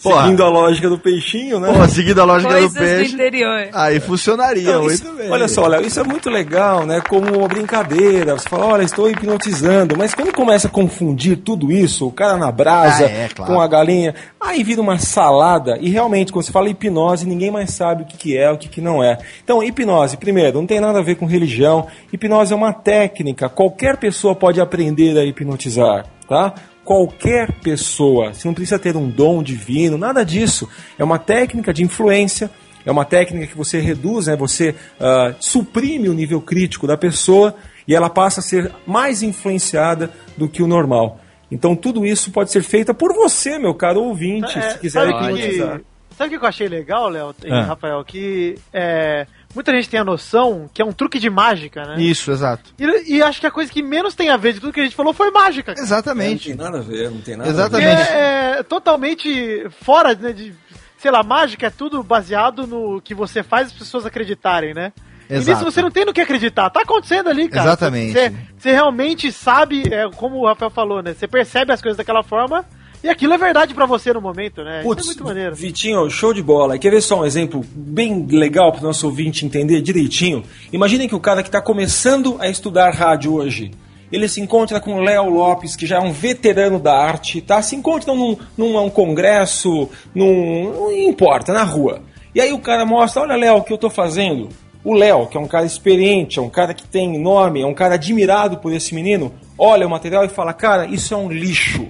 Porra. 0.02 0.24
Seguindo 0.24 0.44
a 0.44 0.50
lógica 0.50 0.90
do 0.90 0.98
peixinho, 0.98 1.60
né? 1.60 1.72
Pô, 1.72 1.88
seguindo 1.88 2.20
a 2.20 2.24
lógica 2.24 2.52
Coisas 2.52 2.74
do 2.74 2.80
peixe. 2.80 3.12
Do 3.12 3.22
interior. 3.22 3.70
Aí 3.72 4.00
funcionaria. 4.00 4.64
Então, 4.64 4.88
isso, 4.88 5.06
olha 5.30 5.48
só, 5.48 5.68
Léo, 5.68 5.86
isso 5.86 6.00
é 6.00 6.04
muito 6.04 6.30
legal, 6.30 6.86
né? 6.88 7.02
Como 7.08 7.38
uma 7.38 7.48
brincadeira. 7.48 8.34
Você 8.34 8.50
fala, 8.50 8.66
olha, 8.66 8.84
estou 8.84 9.10
hipnotizando. 9.10 9.96
Mas 9.96 10.16
quando 10.16 10.34
começa 10.34 10.68
a 10.68 10.72
confundir 10.72 11.38
tudo 11.38 11.72
isso, 11.72 12.08
o 12.08 12.12
cara 12.12 12.36
na 12.36 12.52
brasa, 12.52 13.06
ah, 13.06 13.10
é, 13.10 13.30
claro. 13.30 13.54
com 13.54 13.62
a 13.62 13.68
galinha, 13.68 14.16
aí 14.40 14.64
vira 14.64 14.82
uma 14.82 14.98
salada. 14.98 15.78
E 15.80 15.90
realmente, 15.90 16.32
quando 16.32 16.46
você 16.46 16.52
fala 16.52 16.70
hipnose, 16.70 17.28
ninguém 17.28 17.52
mais 17.52 17.72
sabe 17.72 18.02
o 18.02 18.06
que, 18.06 18.18
que 18.18 18.38
é, 18.38 18.50
o 18.52 18.58
que, 18.58 18.68
que 18.68 18.82
não 18.82 19.04
é. 19.04 19.20
Então, 19.44 19.62
hipnose, 19.62 20.18
primeiro, 20.18 20.58
não 20.58 20.66
tem 20.66 20.80
nada 20.80 20.98
a 20.98 21.04
ver 21.04 21.16
com 21.16 21.28
religião. 21.28 21.86
Hipnose 22.12 22.54
é 22.54 22.56
uma 22.56 22.74
técnica. 22.74 23.50
Qualquer 23.50 23.98
pessoa 23.98 24.34
pode 24.34 24.60
aprender 24.60 25.16
a 25.18 25.24
hipnotizar, 25.24 26.08
tá? 26.28 26.56
Qualquer 26.84 27.52
pessoa. 27.52 28.34
Você 28.34 28.48
não 28.48 28.54
precisa 28.54 28.80
ter 28.80 28.96
um 28.96 29.10
dom 29.10 29.42
divino, 29.44 29.98
nada 29.98 30.24
disso. 30.24 30.68
É 30.98 31.04
uma 31.04 31.20
técnica 31.20 31.74
de 31.74 31.84
influência, 31.84 32.50
é 32.86 32.92
uma 32.92 33.06
técnica 33.06 33.48
que 33.48 33.58
você 33.58 33.80
reduz, 33.80 34.28
né? 34.28 34.36
você 34.36 34.72
uh, 35.00 35.36
suprime 35.40 36.10
o 36.10 36.14
nível 36.14 36.42
crítico 36.42 36.88
da 36.88 36.98
pessoa 36.98 37.56
e 37.88 37.96
ela 37.96 38.10
passa 38.10 38.40
a 38.40 38.44
ser 38.44 38.72
mais 38.86 39.22
influenciada 39.22 40.12
do 40.38 40.50
que 40.50 40.64
o 40.64 40.68
normal. 40.68 41.20
Então 41.52 41.76
tudo 41.76 42.06
isso 42.06 42.32
pode 42.32 42.52
ser 42.52 42.64
feito 42.64 42.94
por 42.94 43.14
você, 43.14 43.60
meu 43.60 43.74
caro 43.74 44.02
ouvinte, 44.04 44.58
é, 44.58 44.72
se 44.72 44.80
quiser 44.80 45.10
hipnotizar. 45.10 45.82
Sabe 46.18 46.36
o 46.36 46.40
que 46.40 46.46
eu 46.46 46.50
achei 46.50 46.68
legal, 46.68 47.10
Léo 47.10 47.36
e 47.44 47.52
é. 47.52 47.62
Rafael? 47.62 48.04
Que 48.06 48.56
é, 48.72 49.26
muita 49.54 49.72
gente 49.74 49.90
tem 49.90 50.00
a 50.00 50.04
noção 50.04 50.70
que 50.74 50.82
é 50.82 50.86
um 50.86 50.92
truque 50.92 51.20
de 51.20 51.30
mágica, 51.30 51.84
né? 51.84 52.02
Isso, 52.02 52.32
exato. 52.32 52.74
E, 52.80 53.16
e, 53.16 53.24
acho 53.24 53.40
que 53.40 53.48
a 53.48 53.52
coisa 53.52 53.72
que 53.72 53.82
menos 53.82 54.16
tem 54.16 54.30
a 54.30 54.38
ver 54.38 54.54
de 54.54 54.60
tudo 54.60 54.74
que 54.74 54.80
a 54.80 54.84
gente 54.84 54.96
falou 54.96 55.14
foi 55.14 55.32
mágica. 55.32 55.74
Cara. 55.74 55.86
Exatamente. 55.86 56.52
É, 56.52 56.56
não 56.56 56.58
tem 56.58 56.72
nada 56.72 56.78
a 56.78 56.82
ver, 56.82 57.12
não 57.12 57.22
tem 57.22 57.36
nada 57.38 57.50
Exatamente. 57.50 58.02
a 58.02 58.04
ver. 58.04 58.12
É, 58.12 58.60
é 58.60 58.64
totalmente 58.64 59.68
fora 59.82 60.14
né, 60.16 60.34
de. 60.34 60.54
Sei 60.98 61.10
lá, 61.10 61.24
mágica 61.24 61.68
é 61.68 61.70
tudo 61.72 62.04
baseado 62.04 62.68
no 62.68 63.02
que 63.02 63.16
você 63.16 63.42
faz 63.42 63.68
as 63.68 63.74
pessoas 63.74 64.06
acreditarem, 64.06 64.74
né? 64.74 64.94
Exato. 65.28 65.50
E 65.50 65.54
nisso 65.54 65.64
você 65.64 65.82
não 65.82 65.90
tem 65.90 66.06
no 66.06 66.14
que 66.14 66.22
acreditar. 66.22 66.70
Tá 66.70 66.82
acontecendo 66.82 67.30
ali, 67.30 67.48
cara. 67.48 67.68
Exatamente. 67.68 68.14
Você, 68.14 68.34
você 68.58 68.72
realmente 68.72 69.32
sabe, 69.32 69.84
é, 69.92 70.10
como 70.12 70.38
o 70.38 70.46
Rafael 70.46 70.70
falou, 70.70 71.02
né? 71.02 71.14
Você 71.14 71.28
percebe 71.28 71.72
as 71.72 71.82
coisas 71.82 71.98
daquela 71.98 72.22
forma 72.22 72.66
e 73.04 73.10
aquilo 73.10 73.34
é 73.34 73.38
verdade 73.38 73.74
para 73.74 73.86
você 73.88 74.14
no 74.14 74.22
momento, 74.22 74.64
né? 74.64 74.82
Putz, 74.84 75.02
Isso 75.02 75.12
é 75.12 75.14
muito 75.14 75.24
maneiro. 75.24 75.56
Vitinho, 75.56 76.10
show 76.10 76.34
de 76.34 76.44
bola. 76.44 76.78
quer 76.78 76.92
ver 76.92 77.02
só 77.02 77.22
um 77.22 77.26
exemplo 77.26 77.66
bem 77.74 78.28
legal 78.28 78.72
para 78.72 78.82
o 78.82 78.84
nosso 78.84 79.08
ouvinte 79.08 79.44
entender 79.44 79.82
direitinho? 79.82 80.44
Imaginem 80.72 81.08
que 81.08 81.16
o 81.16 81.20
cara 81.20 81.42
que 81.42 81.50
está 81.50 81.60
começando 81.60 82.38
a 82.40 82.48
estudar 82.48 82.94
rádio 82.94 83.34
hoje, 83.34 83.72
ele 84.12 84.28
se 84.28 84.40
encontra 84.40 84.80
com 84.80 84.96
o 84.96 85.00
Léo 85.00 85.30
Lopes, 85.30 85.76
que 85.76 85.88
já 85.88 85.98
é 85.98 86.00
um 86.00 86.12
veterano 86.12 86.78
da 86.80 86.96
arte, 86.96 87.42
tá? 87.42 87.60
Se 87.64 87.76
encontram 87.76 88.16
num, 88.16 88.38
num, 88.56 88.74
num 88.74 88.90
congresso, 88.90 89.90
num. 90.14 90.72
não 90.72 90.92
importa, 90.92 91.52
na 91.52 91.64
rua. 91.64 92.04
E 92.36 92.40
aí 92.40 92.54
o 92.54 92.60
cara 92.60 92.86
mostra, 92.86 93.24
olha 93.24 93.36
Léo, 93.36 93.58
o 93.58 93.64
que 93.64 93.74
eu 93.74 93.76
estou 93.76 93.90
fazendo. 93.90 94.50
O 94.84 94.94
Léo, 94.94 95.28
que 95.28 95.38
é 95.38 95.40
um 95.40 95.48
cara 95.48 95.66
experiente, 95.66 96.38
é 96.38 96.42
um 96.42 96.50
cara 96.50 96.74
que 96.74 96.88
tem 96.88 97.20
nome, 97.20 97.62
é 97.62 97.66
um 97.66 97.74
cara 97.74 97.96
admirado 97.96 98.58
por 98.58 98.72
esse 98.72 98.94
menino, 98.94 99.34
olha 99.58 99.88
o 99.88 99.90
material 99.90 100.24
e 100.24 100.30
fala, 100.30 100.54
cara, 100.54 100.86
isso 100.86 101.14
é 101.14 101.18
um 101.18 101.32
lixo 101.32 101.88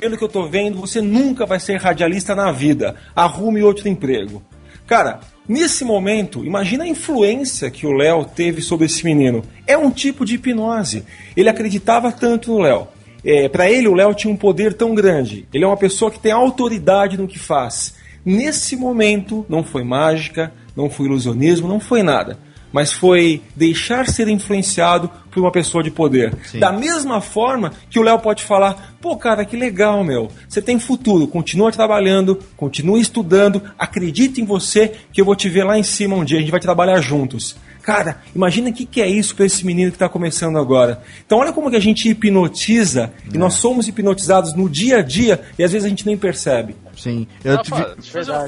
pelo 0.00 0.16
que 0.16 0.24
eu 0.24 0.28
tô 0.28 0.46
vendo, 0.46 0.80
você 0.80 1.02
nunca 1.02 1.44
vai 1.44 1.60
ser 1.60 1.76
radialista 1.76 2.34
na 2.34 2.50
vida. 2.50 2.96
Arrume 3.14 3.62
outro 3.62 3.86
emprego. 3.86 4.42
Cara, 4.86 5.20
nesse 5.46 5.84
momento, 5.84 6.44
imagina 6.44 6.84
a 6.84 6.88
influência 6.88 7.70
que 7.70 7.86
o 7.86 7.92
Léo 7.92 8.24
teve 8.24 8.62
sobre 8.62 8.86
esse 8.86 9.04
menino. 9.04 9.44
É 9.66 9.76
um 9.76 9.90
tipo 9.90 10.24
de 10.24 10.36
hipnose. 10.36 11.04
Ele 11.36 11.50
acreditava 11.50 12.10
tanto 12.10 12.50
no 12.50 12.60
Léo. 12.60 12.88
É, 13.22 13.48
Para 13.48 13.70
ele, 13.70 13.86
o 13.86 13.94
Léo 13.94 14.14
tinha 14.14 14.32
um 14.32 14.36
poder 14.36 14.72
tão 14.72 14.94
grande. 14.94 15.46
Ele 15.52 15.64
é 15.64 15.66
uma 15.66 15.76
pessoa 15.76 16.10
que 16.10 16.18
tem 16.18 16.32
autoridade 16.32 17.18
no 17.18 17.28
que 17.28 17.38
faz. 17.38 17.94
Nesse 18.24 18.76
momento, 18.76 19.44
não 19.48 19.62
foi 19.62 19.84
mágica, 19.84 20.50
não 20.74 20.88
foi 20.88 21.06
ilusionismo, 21.06 21.68
não 21.68 21.78
foi 21.78 22.02
nada 22.02 22.38
mas 22.72 22.92
foi 22.92 23.42
deixar 23.56 24.08
ser 24.08 24.28
influenciado 24.28 25.10
por 25.30 25.40
uma 25.40 25.52
pessoa 25.52 25.82
de 25.82 25.90
poder. 25.90 26.34
Sim. 26.44 26.58
Da 26.58 26.72
mesma 26.72 27.20
forma 27.20 27.72
que 27.88 27.98
o 27.98 28.02
Léo 28.02 28.18
pode 28.18 28.42
falar: 28.42 28.94
pô, 29.00 29.16
cara, 29.16 29.44
que 29.44 29.56
legal, 29.56 30.02
meu. 30.04 30.30
Você 30.48 30.60
tem 30.60 30.78
futuro, 30.78 31.26
continua 31.26 31.72
trabalhando, 31.72 32.38
continue 32.56 33.00
estudando, 33.00 33.62
acredita 33.78 34.40
em 34.40 34.44
você 34.44 34.92
que 35.12 35.20
eu 35.20 35.24
vou 35.24 35.36
te 35.36 35.48
ver 35.48 35.64
lá 35.64 35.78
em 35.78 35.82
cima 35.82 36.16
um 36.16 36.24
dia, 36.24 36.38
a 36.38 36.40
gente 36.40 36.50
vai 36.50 36.60
trabalhar 36.60 37.00
juntos. 37.00 37.56
Cara, 37.82 38.18
imagina 38.36 38.68
o 38.68 38.72
que, 38.72 38.84
que 38.84 39.00
é 39.00 39.08
isso 39.08 39.34
para 39.34 39.46
esse 39.46 39.64
menino 39.64 39.90
que 39.90 39.96
está 39.96 40.08
começando 40.08 40.58
agora. 40.58 41.02
Então, 41.24 41.38
olha 41.38 41.52
como 41.52 41.70
que 41.70 41.76
a 41.76 41.80
gente 41.80 42.08
hipnotiza 42.08 43.12
é. 43.26 43.34
e 43.34 43.38
nós 43.38 43.54
somos 43.54 43.88
hipnotizados 43.88 44.54
no 44.54 44.68
dia 44.68 44.98
a 44.98 45.02
dia 45.02 45.40
e 45.58 45.64
às 45.64 45.72
vezes 45.72 45.86
a 45.86 45.88
gente 45.88 46.04
nem 46.04 46.16
percebe. 46.16 46.76
Sim. 46.96 47.26
Eu 47.42 47.58
te... 47.62 47.70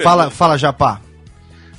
Fala, 0.03 0.31
fala, 0.31 0.59
Japá. 0.59 1.01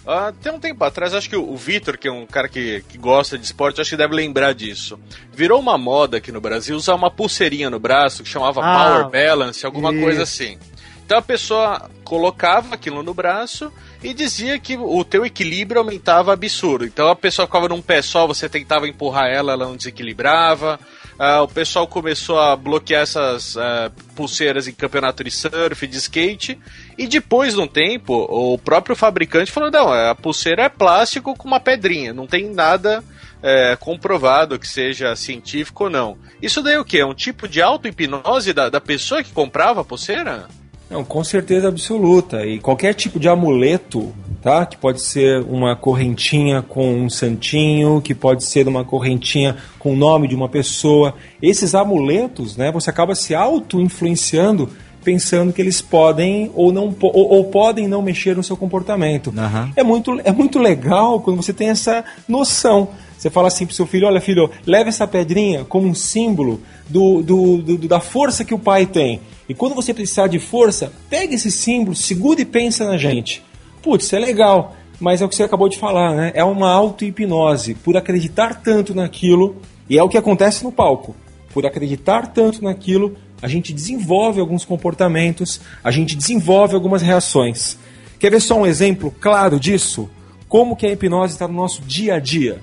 Uh, 0.05 0.33
tem 0.41 0.51
um 0.51 0.59
tempo 0.59 0.83
atrás, 0.83 1.13
acho 1.13 1.29
que 1.29 1.35
o, 1.35 1.55
Vitor, 1.55 1.97
que 1.97 2.09
é 2.09 2.11
um 2.11 2.25
cara 2.25 2.49
que, 2.49 2.83
que 2.89 2.97
gosta 2.97 3.37
de 3.37 3.45
esporte, 3.45 3.79
acho 3.79 3.89
que 3.89 3.95
deve 3.95 4.13
lembrar 4.13 4.53
disso. 4.53 4.99
Virou 5.31 5.59
uma 5.59 5.77
moda 5.77 6.17
aqui 6.17 6.29
no 6.31 6.41
Brasil 6.41 6.75
usar 6.75 6.93
uma 6.93 7.09
pulseirinha 7.09 7.69
no 7.69 7.79
braço 7.79 8.21
que 8.21 8.27
chamava 8.27 8.61
ah, 8.61 8.77
Power 8.77 9.09
Balance, 9.09 9.65
alguma 9.65 9.93
isso. 9.93 10.01
coisa 10.01 10.23
assim. 10.23 10.57
Então 11.05 11.17
a 11.17 11.21
pessoa 11.21 11.89
colocava 12.03 12.75
aquilo 12.75 13.01
no 13.01 13.13
braço 13.13 13.71
e 14.03 14.13
dizia 14.13 14.59
que 14.59 14.75
o 14.75 15.03
teu 15.05 15.25
equilíbrio 15.25 15.79
aumentava 15.79 16.33
absurdo. 16.33 16.85
Então 16.85 17.07
a 17.07 17.15
pessoa 17.15 17.45
ficava 17.45 17.69
num 17.69 17.81
pé 17.81 18.01
só, 18.01 18.27
você 18.27 18.49
tentava 18.49 18.87
empurrar 18.87 19.29
ela, 19.29 19.53
ela 19.53 19.65
não 19.65 19.75
desequilibrava. 19.75 20.79
Uh, 21.19 21.43
o 21.43 21.47
pessoal 21.47 21.87
começou 21.87 22.39
a 22.39 22.55
bloquear 22.55 23.03
essas 23.03 23.55
uh, 23.55 23.91
pulseiras 24.15 24.67
em 24.67 24.73
campeonato 24.73 25.23
de 25.23 25.29
surf, 25.29 25.85
de 25.85 25.97
skate, 25.97 26.59
e 26.97 27.07
depois 27.07 27.53
de 27.53 27.61
um 27.61 27.67
tempo, 27.67 28.13
o 28.29 28.57
próprio 28.57 28.95
fabricante 28.95 29.51
falou: 29.51 29.69
não, 29.69 29.91
a 29.91 30.15
pulseira 30.15 30.63
é 30.63 30.69
plástico 30.69 31.35
com 31.35 31.47
uma 31.47 31.59
pedrinha, 31.59 32.13
não 32.13 32.25
tem 32.25 32.49
nada 32.49 33.03
é, 33.43 33.75
comprovado 33.75 34.57
que 34.57 34.67
seja 34.67 35.15
científico 35.15 35.83
ou 35.83 35.89
não. 35.89 36.17
Isso 36.41 36.63
daí 36.63 36.75
é 36.75 36.79
o 36.79 36.85
que? 36.85 36.97
É 36.97 37.05
um 37.05 37.13
tipo 37.13 37.47
de 37.47 37.61
auto-hipnose 37.61 38.53
da, 38.53 38.69
da 38.69 38.79
pessoa 38.79 39.21
que 39.21 39.33
comprava 39.33 39.81
a 39.81 39.85
pulseira? 39.85 40.47
Não, 40.93 41.03
com 41.03 41.23
certeza 41.23 41.67
absoluta. 41.67 42.45
E 42.45 42.59
qualquer 42.59 42.93
tipo 42.93 43.19
de 43.19 43.27
amuleto 43.27 44.13
tá? 44.43 44.65
Que 44.65 44.75
pode 44.75 45.01
ser 45.01 45.41
uma 45.43 45.73
correntinha 45.73 46.61
com 46.61 46.93
um 46.93 47.09
santinho, 47.09 48.01
que 48.01 48.13
pode 48.13 48.43
ser 48.43 48.67
uma 48.67 48.83
correntinha 48.83 49.55
com 49.79 49.93
o 49.93 49.95
nome 49.95 50.27
de 50.27 50.35
uma 50.35 50.49
pessoa. 50.49 51.15
Esses 51.41 51.73
amuletos, 51.73 52.57
né? 52.57 52.69
Você 52.73 52.89
acaba 52.89 53.15
se 53.15 53.33
auto-influenciando 53.33 54.69
pensando 55.03 55.51
que 55.51 55.61
eles 55.61 55.81
podem 55.81 56.49
ou 56.53 56.71
não 56.71 56.95
ou, 57.01 57.29
ou 57.29 57.43
podem 57.45 57.87
não 57.87 58.01
mexer 58.01 58.35
no 58.35 58.43
seu 58.43 58.55
comportamento. 58.55 59.27
Uhum. 59.27 59.71
É 59.75 59.83
muito 59.83 60.19
é 60.23 60.31
muito 60.31 60.59
legal 60.59 61.19
quando 61.21 61.37
você 61.37 61.53
tem 61.53 61.69
essa 61.69 62.03
noção. 62.27 62.89
Você 63.23 63.29
fala 63.29 63.47
assim 63.47 63.65
pro 63.65 63.73
seu 63.73 63.87
filho, 63.87 64.05
olha 64.05 64.19
filho, 64.19 64.51
leva 64.65 64.89
essa 64.89 65.07
pedrinha 65.07 65.63
como 65.63 65.87
um 65.87 65.95
símbolo 65.95 66.59
do, 66.89 67.21
do, 67.21 67.57
do, 67.61 67.87
da 67.87 68.01
força 68.01 68.43
que 68.43 68.53
o 68.53 68.59
pai 68.59 68.85
tem. 68.85 69.21
E 69.47 69.53
quando 69.53 69.73
você 69.73 69.93
precisar 69.93 70.27
de 70.27 70.39
força, 70.39 70.91
pega 71.09 71.33
esse 71.33 71.49
símbolo, 71.49 71.95
segura 71.95 72.41
e 72.41 72.45
pensa 72.45 72.83
na 72.83 72.97
gente. 72.97 73.41
Putz, 73.81 74.11
é 74.11 74.19
legal, 74.19 74.75
mas 74.99 75.21
é 75.21 75.25
o 75.25 75.29
que 75.29 75.37
você 75.37 75.43
acabou 75.43 75.69
de 75.69 75.77
falar, 75.77 76.13
né? 76.13 76.33
É 76.35 76.43
uma 76.43 76.69
auto-hipnose. 76.69 77.75
Por 77.75 77.95
acreditar 77.95 78.61
tanto 78.61 78.93
naquilo, 78.93 79.55
e 79.89 79.97
é 79.97 80.03
o 80.03 80.09
que 80.09 80.17
acontece 80.17 80.61
no 80.61 80.69
palco. 80.73 81.15
Por 81.53 81.65
acreditar 81.65 82.27
tanto 82.27 82.61
naquilo, 82.61 83.15
a 83.41 83.47
gente 83.47 83.71
desenvolve 83.71 84.41
alguns 84.41 84.65
comportamentos, 84.65 85.61
a 85.81 85.91
gente 85.91 86.13
desenvolve 86.13 86.75
algumas 86.75 87.01
reações. 87.01 87.77
Quer 88.19 88.31
ver 88.31 88.41
só 88.41 88.59
um 88.59 88.65
exemplo 88.65 89.15
claro 89.17 89.61
disso? 89.61 90.09
Como 90.49 90.75
que 90.75 90.85
a 90.85 90.91
hipnose 90.91 91.35
está 91.35 91.47
no 91.47 91.53
nosso 91.53 91.81
dia 91.83 92.15
a 92.15 92.19
dia? 92.19 92.59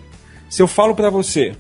Se 0.51 0.61
eu 0.63 0.67
falo 0.69 0.95
para 0.95 1.09
você, 1.09 1.55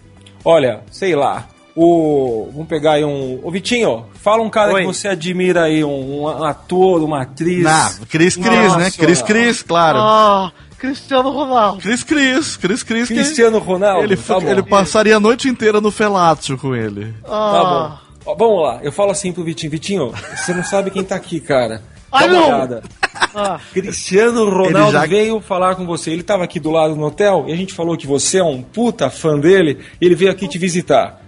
olha, 0.44 0.82
sei 0.90 1.14
lá, 1.14 1.46
o. 1.76 2.48
Vamos 2.52 2.68
pegar 2.68 2.92
aí 2.92 3.04
um. 3.04 3.40
O 3.42 3.50
Vitinho, 3.50 4.04
fala 4.14 4.42
um 4.42 4.50
cara 4.50 4.72
Oi. 4.74 4.80
que 4.82 4.86
você 4.88 5.08
admira 5.08 5.62
aí, 5.64 5.82
um, 5.84 6.22
um 6.24 6.44
ator, 6.44 7.02
uma 7.02 7.22
atriz. 7.22 7.64
Ah, 7.64 7.90
Cris 8.08 8.36
Cris, 8.36 8.76
né? 8.76 8.90
Cris 8.90 9.22
Cris, 9.22 9.62
claro. 9.62 9.98
Ah, 10.00 10.52
Cristiano 10.76 11.30
Ronaldo. 11.30 11.80
Cris 11.80 12.02
Cris, 12.02 12.56
Cris 12.56 12.82
Cris. 12.82 13.06
Cristiano 13.08 13.58
Ronaldo. 13.58 14.02
Ele, 14.04 14.16
tá 14.16 14.38
ele 14.38 14.62
passaria 14.62 15.16
a 15.16 15.20
noite 15.20 15.48
inteira 15.48 15.80
no 15.80 15.90
Felatio 15.90 16.58
com 16.58 16.74
ele. 16.74 17.14
Tá 17.24 17.28
Ah. 17.30 17.98
bom. 18.24 18.32
Ó, 18.32 18.34
vamos 18.34 18.62
lá, 18.62 18.80
eu 18.82 18.92
falo 18.92 19.10
assim 19.12 19.32
pro 19.32 19.42
Vitinho, 19.42 19.70
Vitinho, 19.70 20.12
você 20.36 20.52
não 20.52 20.62
sabe 20.62 20.90
quem 20.90 21.02
tá 21.02 21.14
aqui, 21.16 21.40
cara. 21.40 21.82
Dá 22.10 22.18
Ai, 22.18 22.28
uma 22.28 22.46
olhada. 22.46 22.82
Ah. 23.34 23.60
Cristiano 23.72 24.48
Ronaldo 24.50 24.92
já- 24.92 25.06
veio 25.06 25.40
falar 25.40 25.76
com 25.76 25.86
você. 25.86 26.10
Ele 26.10 26.22
tava 26.22 26.44
aqui 26.44 26.58
do 26.58 26.70
lado 26.70 26.96
no 26.96 27.04
hotel 27.06 27.44
e 27.48 27.52
a 27.52 27.56
gente 27.56 27.72
falou 27.74 27.96
que 27.96 28.06
você 28.06 28.38
é 28.38 28.44
um 28.44 28.62
puta 28.62 29.10
fã 29.10 29.38
dele 29.38 29.78
e 30.00 30.06
ele 30.06 30.14
veio 30.14 30.30
aqui 30.30 30.48
te 30.48 30.58
visitar. 30.58 31.20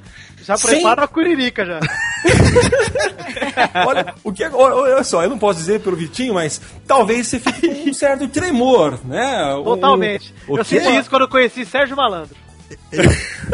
Já 0.42 0.56
Sem- 0.56 0.70
prepara 0.80 1.04
a 1.04 1.08
curirica 1.08 1.64
já. 1.64 1.78
Olha, 3.86 4.14
o 4.24 4.32
que, 4.32 4.44
olha, 4.44 4.74
olha 4.74 5.04
só, 5.04 5.22
eu 5.22 5.30
não 5.30 5.38
posso 5.38 5.58
dizer 5.60 5.80
pelo 5.80 5.96
Vitinho, 5.96 6.34
mas 6.34 6.60
talvez 6.86 7.26
você 7.28 7.38
fique 7.38 7.68
com 7.68 7.90
um 7.90 7.94
certo 7.94 8.26
tremor, 8.28 8.98
né? 9.04 9.52
Totalmente. 9.62 10.34
o 10.48 10.58
eu 10.58 10.64
quê? 10.64 10.80
senti 10.80 10.98
isso 10.98 11.10
quando 11.10 11.22
eu 11.22 11.28
conheci 11.28 11.64
Sérgio 11.64 11.96
Malandro. 11.96 12.34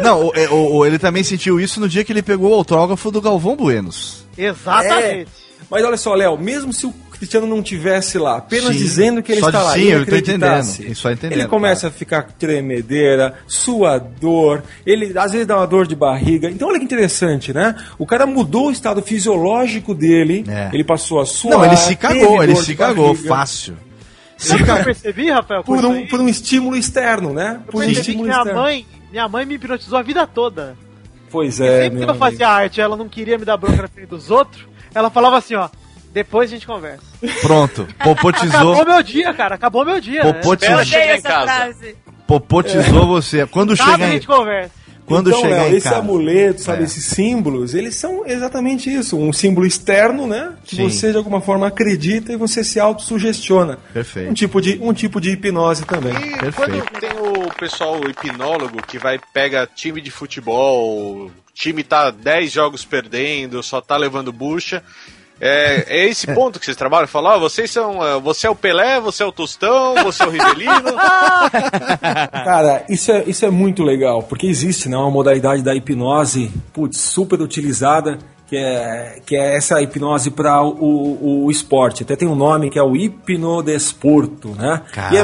Não, 0.03 0.27
o- 0.29 0.33
é, 0.35 0.49
o- 0.49 0.77
o- 0.77 0.87
ele 0.87 0.99
também 0.99 1.23
sentiu 1.25 1.61
isso 1.61 1.81
no 1.81 1.89
dia 1.89 2.05
que 2.05 2.13
ele 2.13 2.23
pegou 2.23 2.53
o 2.53 2.55
autógrafo 2.55 3.11
do 3.11 3.21
Galvão 3.21 3.57
Buenos. 3.57 4.25
Exatamente. 4.37 5.31
Mas 5.71 5.85
olha 5.85 5.97
só, 5.97 6.15
Léo, 6.15 6.39
mesmo 6.39 6.73
se 6.73 6.87
o 6.87 6.95
Cristiano 7.19 7.47
não 7.47 7.63
tivesse 7.63 8.17
lá, 8.19 8.37
apenas 8.39 8.73
Sim. 8.77 8.79
dizendo 8.83 9.23
que 9.23 9.33
ele 9.33 9.41
Só 9.41 9.49
está 9.49 9.63
lá, 9.63 9.73
sim, 9.75 9.81
e 9.81 9.83
ele 9.83 9.93
eu 9.95 10.03
acreditasse, 10.03 10.83
entendendo, 10.83 11.13
entendendo, 11.13 11.33
ele 11.33 11.49
começa 11.49 11.89
a 11.89 11.91
ficar 11.91 12.23
tremedeira, 12.39 13.35
suador, 13.47 14.63
ele 14.87 15.13
às 15.19 15.33
vezes 15.33 15.47
dá 15.47 15.57
uma 15.57 15.67
dor 15.67 15.87
de 15.87 15.95
barriga. 15.97 16.51
Então 16.51 16.69
olha 16.69 16.79
que 16.79 16.85
interessante, 16.85 17.53
né? 17.53 17.75
O 17.99 18.07
cara 18.07 18.27
mudou 18.27 18.69
o 18.69 18.71
estado 18.71 19.03
fisiológico 19.03 19.95
dele, 19.95 20.45
É. 20.49 20.71
ele 20.73 20.85
passou 20.85 21.21
a 21.21 21.27
suar. 21.27 21.59
Não, 21.59 21.65
ele 21.65 21.77
se 21.77 21.97
cagou, 21.97 22.43
ele 22.43 22.57
se 22.57 22.75
cagou, 22.77 23.13
barriga, 23.15 23.29
fácil. 23.29 23.77
Sabe 24.37 24.63
o 24.63 24.65
que 24.67 24.71
eu 24.71 24.85
percebi, 24.85 25.31
Rafael? 25.31 25.65
Por 25.65 25.85
um, 25.85 26.07
por 26.07 26.21
um 26.21 26.29
estímulo 26.29 26.77
externo, 26.77 27.33
né? 27.33 27.61
Eu 27.67 27.73
Por 27.73 27.83
um 27.85 27.89
estímulo 27.91 28.25
minha 28.27 28.39
externo. 28.39 28.61
mãe, 28.61 28.87
minha 29.11 29.29
mãe 29.29 29.45
me 29.45 29.55
hipnotizou 29.55 29.99
a 29.99 30.03
vida 30.03 30.27
toda. 30.27 30.77
Pois 31.31 31.61
é, 31.61 31.83
Sempre 31.83 31.99
meu 31.99 32.07
que 32.07 32.11
eu 32.13 32.19
fazia 32.19 32.49
arte, 32.49 32.81
ela 32.81 32.97
não 32.97 33.09
queria 33.09 33.37
me 33.37 33.45
dar 33.45 33.57
bronca 33.57 33.83
na 33.83 33.89
frente 33.89 34.07
dos 34.09 34.31
outros, 34.31 34.63
ela 34.95 35.11
falava 35.11 35.37
assim, 35.37 35.55
ó, 35.57 35.69
depois 36.13 36.51
a 36.51 36.55
gente 36.55 36.67
conversa. 36.67 37.03
Pronto, 37.43 37.87
popotizou, 38.03 38.73
Acabou 38.75 38.87
meu 38.95 39.03
dia, 39.03 39.35
cara, 39.35 39.55
acabou 39.55 39.85
meu 39.85 40.01
dia. 40.01 40.23
né? 40.25 40.31
Espera 40.31 40.43
popotizou, 40.43 40.81
em 41.01 41.09
essa 41.09 41.29
casa. 41.29 41.45
frase. 41.53 41.97
popotizou 42.27 43.07
você. 43.07 43.47
Quando 43.47 43.77
Sabe, 43.77 43.93
chegar 43.93 44.05
a 44.05 44.09
em, 44.09 44.13
gente 44.13 44.27
conversa. 44.27 44.71
quando 45.07 45.31
então, 45.31 45.41
chegar 45.41 45.63
Léo, 45.63 45.73
em 45.73 45.77
esse 45.77 45.89
casa. 45.89 46.01
amuleto, 46.01 46.61
sabe, 46.61 46.83
É. 46.83 46.85
esses 46.85 47.05
símbolos, 47.05 47.75
eles 47.75 47.95
são 47.95 48.27
exatamente 48.27 48.93
isso, 48.93 49.17
um 49.17 49.33
símbolo 49.33 49.67
externo, 49.67 50.27
né? 50.27 50.53
Que 50.65 50.77
Sim. 50.77 50.89
você 50.91 51.11
de 51.11 51.17
alguma 51.17 51.41
forma 51.41 51.67
acredita 51.67 52.33
e 52.33 52.37
você 52.37 52.63
se 52.63 52.79
autossugestiona. 52.79 53.79
Perfeito. 53.93 54.31
Um 54.31 54.35
tipo 54.35 54.61
de 54.61 54.79
um 54.83 54.93
tipo 54.93 55.21
de 55.21 55.31
hipnose 55.31 55.85
também. 55.87 56.13
E 56.15 56.37
Perfeito. 56.39 56.55
quando 56.55 57.01
tem 57.01 57.11
o 57.11 57.55
pessoal 57.55 57.99
hipnólogo 58.09 58.83
que 58.87 58.99
vai 58.99 59.19
pega 59.33 59.67
time 59.75 60.01
de 60.01 60.11
futebol, 60.11 61.27
o 61.27 61.31
time 61.55 61.83
tá 61.83 62.11
10 62.11 62.53
jogos 62.53 62.85
perdendo, 62.85 63.63
só 63.63 63.81
tá 63.81 63.97
levando 63.97 64.33
bucha. 64.33 64.83
É, 65.41 65.85
é 65.89 66.09
esse 66.09 66.27
ponto 66.35 66.59
que 66.59 66.65
vocês 66.65 66.77
trabalham? 66.77 67.07
Falar, 67.07 67.37
ó, 67.37 67.39
vocês 67.39 67.71
são. 67.71 68.05
eh, 68.05 68.19
Você 68.21 68.47
é 68.47 68.51
o 68.51 68.55
Pelé, 68.57 69.01
você 69.01 69.23
é 69.23 69.27
o 69.27 69.31
Tostão, 69.33 69.95
você 70.03 70.23
é 70.23 70.27
o 70.27 70.31
Rivelino. 70.31 70.73
Cara, 72.45 72.85
isso 72.89 73.13
é, 73.13 73.25
isso 73.27 73.45
é 73.47 73.51
muito 73.51 73.83
legal, 73.83 74.23
porque 74.23 74.47
existe 74.47 74.89
né, 74.89 74.97
uma 74.97 75.11
modalidade 75.11 75.63
da 75.63 75.75
hipnose 75.75 76.51
putz, 76.73 76.99
super 77.01 77.41
utilizada, 77.41 78.19
que 78.49 78.57
é, 78.57 79.21
que 79.27 79.37
é 79.37 79.57
essa 79.57 79.81
hipnose 79.83 80.31
para 80.31 80.63
o, 80.63 80.71
o, 80.71 81.45
o 81.45 81.51
esporte. 81.51 82.03
Até 82.03 82.17
tem 82.17 82.27
um 82.27 82.35
nome 82.35 82.71
que 82.71 82.79
é 82.79 82.83
o 82.83 82.97
hipnodesporto, 82.97 84.49
né? 84.51 84.83
E 85.13 85.17
é- 85.19 85.23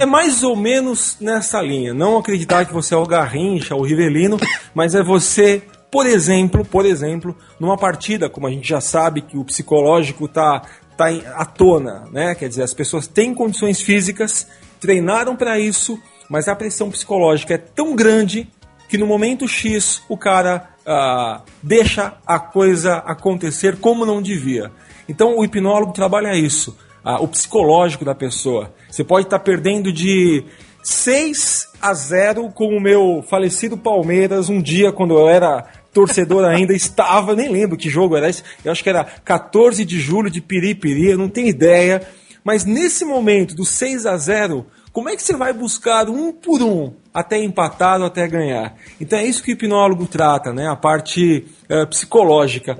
é, 0.00 0.06
mais 0.06 0.42
ou 0.42 0.56
menos 0.56 1.16
nessa 1.20 1.60
linha. 1.62 1.94
Não 1.94 2.18
acreditar 2.18 2.64
que 2.64 2.72
você 2.72 2.92
é 2.94 2.96
o 2.96 3.06
Garrincha, 3.06 3.74
o 3.76 3.82
Rivelino, 3.82 4.36
mas 4.74 4.94
é 4.94 5.02
você, 5.02 5.62
por 5.90 6.06
exemplo, 6.06 6.64
por 6.64 6.84
exemplo, 6.84 7.36
numa 7.58 7.76
partida, 7.76 8.28
como 8.28 8.46
a 8.46 8.50
gente 8.50 8.68
já 8.68 8.80
sabe 8.80 9.20
que 9.22 9.36
o 9.36 9.44
psicológico 9.44 10.28
tá, 10.28 10.62
tá 10.96 11.12
em- 11.12 11.22
à 11.26 11.44
tona, 11.44 12.04
né? 12.12 12.34
Quer 12.34 12.48
dizer, 12.48 12.62
as 12.62 12.74
pessoas 12.74 13.06
têm 13.06 13.34
condições 13.34 13.80
físicas, 13.80 14.46
treinaram 14.80 15.36
para 15.36 15.58
isso, 15.58 15.98
mas 16.28 16.48
a 16.48 16.56
pressão 16.56 16.90
psicológica 16.90 17.54
é 17.54 17.58
tão 17.58 17.94
grande 17.94 18.48
que 18.88 18.98
no 18.98 19.06
momento 19.06 19.48
X 19.48 20.02
o 20.08 20.16
cara 20.16 20.70
ah, 20.86 21.42
deixa 21.62 22.14
a 22.26 22.38
coisa 22.38 22.96
acontecer 22.98 23.76
como 23.78 24.06
não 24.06 24.22
devia. 24.22 24.70
Então 25.08 25.36
o 25.36 25.44
hipnólogo 25.44 25.92
trabalha 25.92 26.36
isso, 26.36 26.76
ah, 27.04 27.20
o 27.20 27.26
psicológico 27.28 28.04
da 28.04 28.14
pessoa. 28.14 28.72
Você 28.88 29.02
pode 29.02 29.26
estar 29.26 29.38
perdendo 29.40 29.92
de 29.92 30.44
6 30.86 31.68
a 31.82 31.92
0 31.92 32.48
com 32.50 32.68
o 32.68 32.80
meu 32.80 33.20
falecido 33.28 33.76
Palmeiras 33.76 34.48
um 34.48 34.62
dia 34.62 34.92
quando 34.92 35.18
eu 35.18 35.28
era 35.28 35.66
torcedor 35.92 36.44
ainda 36.44 36.72
estava, 36.76 37.34
nem 37.34 37.48
lembro 37.48 37.76
que 37.76 37.90
jogo 37.90 38.16
era 38.16 38.28
esse, 38.28 38.44
eu 38.64 38.70
acho 38.70 38.84
que 38.84 38.88
era 38.88 39.02
14 39.02 39.84
de 39.84 39.98
julho 39.98 40.30
de 40.30 40.40
Piripiri, 40.40 41.10
eu 41.10 41.18
não 41.18 41.28
tenho 41.28 41.48
ideia, 41.48 42.02
mas 42.44 42.64
nesse 42.64 43.04
momento 43.04 43.52
do 43.52 43.64
6 43.64 44.06
a 44.06 44.16
0 44.16 44.64
como 44.92 45.08
é 45.08 45.16
que 45.16 45.24
você 45.24 45.36
vai 45.36 45.52
buscar 45.52 46.08
um 46.08 46.32
por 46.32 46.62
um 46.62 46.94
até 47.12 47.36
empatado, 47.36 48.04
até 48.04 48.28
ganhar? 48.28 48.76
Então 49.00 49.18
é 49.18 49.26
isso 49.26 49.42
que 49.42 49.50
o 49.50 49.54
hipnólogo 49.54 50.06
trata, 50.06 50.54
né? 50.54 50.68
A 50.68 50.76
parte 50.76 51.44
eh, 51.68 51.84
psicológica. 51.84 52.78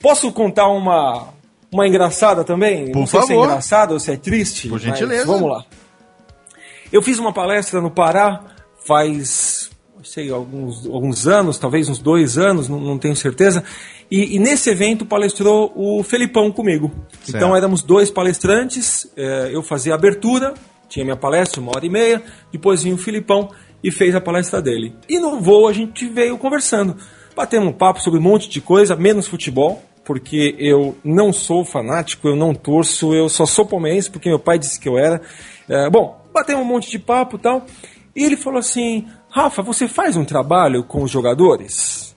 Posso 0.00 0.32
contar 0.32 0.66
uma, 0.66 1.28
uma 1.70 1.86
engraçada 1.86 2.42
também? 2.42 2.90
Por 2.90 3.00
Não 3.00 3.06
sei 3.06 3.20
se 3.20 3.26
é 3.26 3.28
favor. 3.36 3.44
engraçado 3.44 3.92
ou 3.92 4.00
se 4.00 4.10
é 4.10 4.16
triste. 4.16 4.68
Por 4.68 4.80
gentileza. 4.80 5.26
Vamos 5.26 5.48
lá. 5.48 5.64
Eu 6.92 7.02
fiz 7.02 7.18
uma 7.18 7.32
palestra 7.32 7.80
no 7.80 7.90
Pará 7.90 8.44
faz, 8.86 9.70
não 9.96 10.04
sei, 10.04 10.30
alguns, 10.30 10.86
alguns 10.86 11.26
anos, 11.26 11.58
talvez 11.58 11.88
uns 11.88 11.98
dois 11.98 12.36
anos, 12.38 12.68
não, 12.68 12.80
não 12.80 12.98
tenho 12.98 13.16
certeza. 13.16 13.64
E, 14.10 14.36
e 14.36 14.38
nesse 14.38 14.70
evento 14.70 15.06
palestrou 15.06 15.72
o 15.74 16.02
Felipão 16.02 16.50
comigo. 16.52 16.92
Certo. 17.22 17.36
Então 17.36 17.56
éramos 17.56 17.82
dois 17.82 18.10
palestrantes, 18.10 19.10
eh, 19.16 19.50
eu 19.52 19.62
fazia 19.62 19.92
a 19.92 19.96
abertura, 19.96 20.54
tinha 20.88 21.04
minha 21.04 21.16
palestra, 21.16 21.60
uma 21.60 21.72
hora 21.74 21.84
e 21.84 21.90
meia, 21.90 22.22
depois 22.52 22.82
vinha 22.82 22.94
o 22.94 22.98
Filipão 22.98 23.50
e 23.82 23.90
fez 23.90 24.14
a 24.14 24.20
palestra 24.20 24.62
dele. 24.62 24.94
E 25.08 25.18
no 25.18 25.40
voo 25.40 25.66
a 25.66 25.72
gente 25.72 26.06
veio 26.06 26.38
conversando, 26.38 26.96
batendo 27.34 27.66
um 27.66 27.72
papo 27.72 28.00
sobre 28.00 28.20
um 28.20 28.22
monte 28.22 28.48
de 28.48 28.60
coisa, 28.60 28.94
menos 28.94 29.26
futebol, 29.26 29.82
porque 30.04 30.54
eu 30.58 30.96
não 31.02 31.32
sou 31.32 31.64
fanático, 31.64 32.28
eu 32.28 32.36
não 32.36 32.54
torço, 32.54 33.14
eu 33.14 33.28
só 33.28 33.46
sou 33.46 33.64
palmeirense 33.64 34.10
porque 34.10 34.28
meu 34.28 34.38
pai 34.38 34.58
disse 34.58 34.78
que 34.78 34.88
eu 34.88 34.98
era. 34.98 35.20
É, 35.68 35.88
bom, 35.88 36.23
batemos 36.34 36.62
um 36.62 36.68
monte 36.68 36.90
de 36.90 36.98
papo 36.98 37.36
e 37.36 37.38
tal. 37.38 37.64
E 38.14 38.24
ele 38.24 38.36
falou 38.36 38.58
assim: 38.58 39.06
Rafa, 39.30 39.62
você 39.62 39.86
faz 39.88 40.16
um 40.16 40.24
trabalho 40.24 40.84
com 40.84 41.02
os 41.02 41.10
jogadores? 41.10 42.14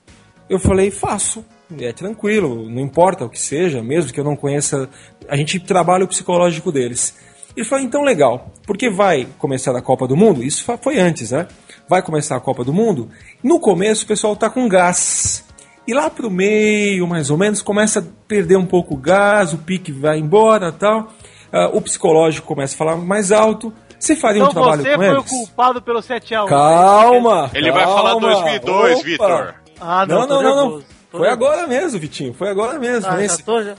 Eu 0.49 0.59
falei: 0.59 0.91
faço. 0.91 1.45
É 1.79 1.91
tranquilo, 1.91 2.69
não 2.69 2.81
importa 2.81 3.25
o 3.25 3.29
que 3.29 3.37
seja, 3.39 3.83
mesmo 3.83 4.13
que 4.13 4.19
eu 4.19 4.23
não 4.23 4.37
conheça, 4.37 4.89
a 5.27 5.35
gente 5.35 5.59
trabalha 5.59 6.05
o 6.05 6.07
psicológico 6.07 6.71
deles. 6.71 7.13
Ele 7.55 7.65
falou: 7.65 7.83
então 7.83 8.03
legal, 8.03 8.53
porque 8.65 8.89
vai 8.89 9.27
começar 9.37 9.75
a 9.75 9.81
Copa 9.81 10.07
do 10.07 10.15
Mundo? 10.15 10.41
Isso 10.43 10.63
foi 10.81 10.97
antes, 10.97 11.31
né? 11.31 11.47
Vai 11.89 12.01
começar 12.01 12.37
a 12.37 12.39
Copa 12.39 12.63
do 12.63 12.73
Mundo. 12.73 13.09
No 13.43 13.59
começo 13.59 14.05
o 14.05 14.07
pessoal 14.07 14.35
tá 14.35 14.49
com 14.49 14.67
gás. 14.67 15.45
E 15.85 15.93
lá 15.93 16.09
pro 16.09 16.29
meio, 16.29 17.07
mais 17.07 17.29
ou 17.29 17.37
menos, 17.37 17.61
começa 17.61 17.99
a 17.99 18.03
perder 18.27 18.57
um 18.57 18.65
pouco 18.65 18.93
o 18.93 18.97
gás, 18.97 19.53
o 19.53 19.57
pique 19.57 19.91
vai 19.91 20.19
embora 20.19 20.71
tal. 20.71 21.13
Ah, 21.51 21.69
o 21.73 21.81
psicológico 21.81 22.45
começa 22.45 22.75
a 22.75 22.77
falar 22.77 22.97
mais 22.97 23.31
alto. 23.31 23.73
Você 23.99 24.15
faria 24.15 24.39
Então 24.43 24.49
um 24.49 24.53
trabalho 24.53 24.81
você 24.83 24.89
com 24.91 24.95
foi 24.97 25.09
o 25.09 25.13
eles? 25.19 25.29
culpado 25.29 25.81
pelo 25.81 25.99
7x1. 25.99 26.47
Calma! 26.47 27.49
Ele 27.53 27.71
vai 27.71 27.83
falar 27.85 28.11
calma. 28.11 28.29
2002, 28.29 28.93
Opa. 28.99 29.03
Vitor. 29.03 29.55
Ah, 29.79 30.05
Não, 30.05 30.27
não, 30.27 30.41
não, 30.43 30.55
não. 30.55 30.69
Foi 31.11 31.21
nervoso. 31.21 31.25
agora 31.31 31.67
mesmo, 31.67 31.99
Vitinho. 31.99 32.33
Foi 32.33 32.49
agora 32.49 32.77
mesmo. 32.79 33.09
Ah, 33.09 33.15
nesse- 33.17 33.37
já 33.39 33.43
tô, 33.43 33.63
já... 33.63 33.75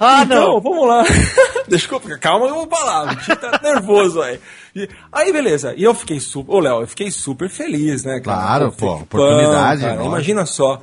Ah, 0.00 0.22
então, 0.24 0.54
não. 0.54 0.60
vamos 0.60 0.88
lá. 0.88 1.04
Desculpa, 1.68 2.08
calma 2.18 2.46
que 2.46 2.52
eu 2.52 2.56
vou 2.56 2.66
falar. 2.68 3.04
O 3.04 3.08
Vitinho 3.10 3.36
tá 3.36 3.60
nervoso 3.62 4.22
aí. 4.22 4.40
E- 4.74 4.88
aí, 5.12 5.32
beleza. 5.32 5.74
E 5.76 5.84
eu 5.84 5.92
fiquei 5.92 6.18
super. 6.18 6.50
Ô, 6.54 6.60
Léo, 6.60 6.80
eu 6.80 6.86
fiquei 6.86 7.10
super 7.10 7.50
feliz, 7.50 8.02
né, 8.04 8.20
cara? 8.20 8.40
Claro, 8.40 8.72
pô, 8.72 8.94
oportunidade, 8.94 9.82
cara, 9.82 9.92
lógico. 9.94 10.08
Imagina 10.08 10.46
só. 10.46 10.80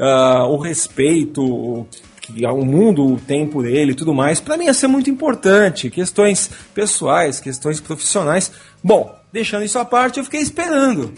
ah, 0.00 0.46
o 0.48 0.56
respeito 0.56 1.42
o 1.44 1.86
que 2.26 2.46
o 2.46 2.64
mundo 2.64 3.20
tem 3.26 3.46
por 3.46 3.66
ele 3.66 3.92
e 3.92 3.94
tudo 3.94 4.14
mais. 4.14 4.40
Pra 4.40 4.56
mim 4.56 4.64
ia 4.64 4.74
ser 4.74 4.86
muito 4.86 5.10
importante. 5.10 5.90
Questões 5.90 6.50
pessoais, 6.74 7.40
questões 7.40 7.80
profissionais. 7.80 8.50
Bom, 8.82 9.14
deixando 9.32 9.64
isso 9.64 9.78
à 9.78 9.84
parte, 9.84 10.18
eu 10.18 10.24
fiquei 10.24 10.40
esperando. 10.40 11.12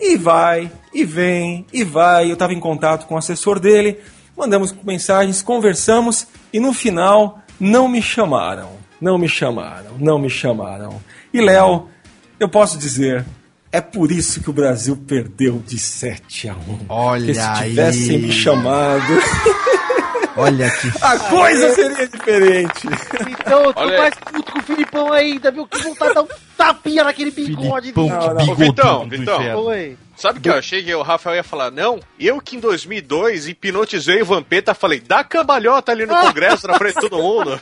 E 0.00 0.16
vai, 0.16 0.70
e 0.92 1.04
vem, 1.04 1.66
e 1.72 1.84
vai. 1.84 2.28
Eu 2.28 2.34
estava 2.34 2.52
em 2.52 2.60
contato 2.60 3.06
com 3.06 3.14
o 3.14 3.18
assessor 3.18 3.58
dele, 3.58 3.98
mandamos 4.36 4.74
mensagens, 4.84 5.42
conversamos 5.42 6.26
e 6.52 6.60
no 6.60 6.72
final 6.72 7.40
não 7.58 7.88
me 7.88 8.00
chamaram. 8.02 8.70
Não 9.00 9.16
me 9.16 9.28
chamaram, 9.28 9.92
não 9.98 10.18
me 10.18 10.28
chamaram. 10.28 11.00
E 11.32 11.40
Léo, 11.40 11.88
eu 12.40 12.48
posso 12.48 12.76
dizer, 12.78 13.24
é 13.70 13.80
por 13.80 14.10
isso 14.10 14.40
que 14.40 14.50
o 14.50 14.52
Brasil 14.52 14.96
perdeu 14.96 15.62
de 15.64 15.78
7 15.78 16.48
a 16.48 16.54
1. 16.54 16.56
Olha 16.88 17.20
Porque 17.26 17.34
se 17.34 17.40
aí. 17.40 17.68
tivessem 17.70 18.18
me 18.18 18.32
chamado, 18.32 19.04
Olha 20.38 20.70
que 20.70 20.88
a 21.02 21.18
coisa 21.18 21.74
seria 21.74 22.06
diferente. 22.08 22.86
Então 23.40 23.64
eu 23.64 23.74
tô 23.74 23.80
Olha- 23.80 23.98
mais 23.98 24.14
puto 24.14 24.52
com 24.52 24.58
o 24.58 24.62
Filipão 24.62 25.12
ainda, 25.12 25.50
viu? 25.50 25.66
Que 25.66 25.78
vontade 25.82 26.08
de 26.10 26.14
dar 26.14 26.22
um 26.22 26.28
tapinha 26.56 27.04
naquele 27.04 27.30
bigode 27.30 27.92
Filipão, 27.92 28.08
dele. 28.08 28.20
que 28.20 28.28
Não, 28.28 28.34
não. 28.46 28.52
Ô, 28.52 28.54
Vitão, 28.54 29.08
Vitão. 29.08 29.64
Oi. 29.66 29.96
Sabe 30.16 30.38
o 30.38 30.42
que 30.42 30.48
eu 30.48 30.54
achei 30.54 30.82
que 30.82 30.94
o 30.94 31.02
Rafael 31.02 31.36
ia 31.36 31.44
falar? 31.44 31.70
Não, 31.70 32.00
eu 32.18 32.40
que 32.40 32.56
em 32.56 32.60
2002 32.60 33.46
hipnotizei 33.48 34.20
o 34.22 34.24
Vampeta, 34.24 34.74
falei, 34.74 35.00
dá 35.00 35.22
cambalhota 35.22 35.92
ali 35.92 36.06
no 36.06 36.14
congresso 36.20 36.66
na 36.66 36.74
frente 36.74 36.94
de 36.96 37.00
todo 37.08 37.18
mundo. 37.22 37.60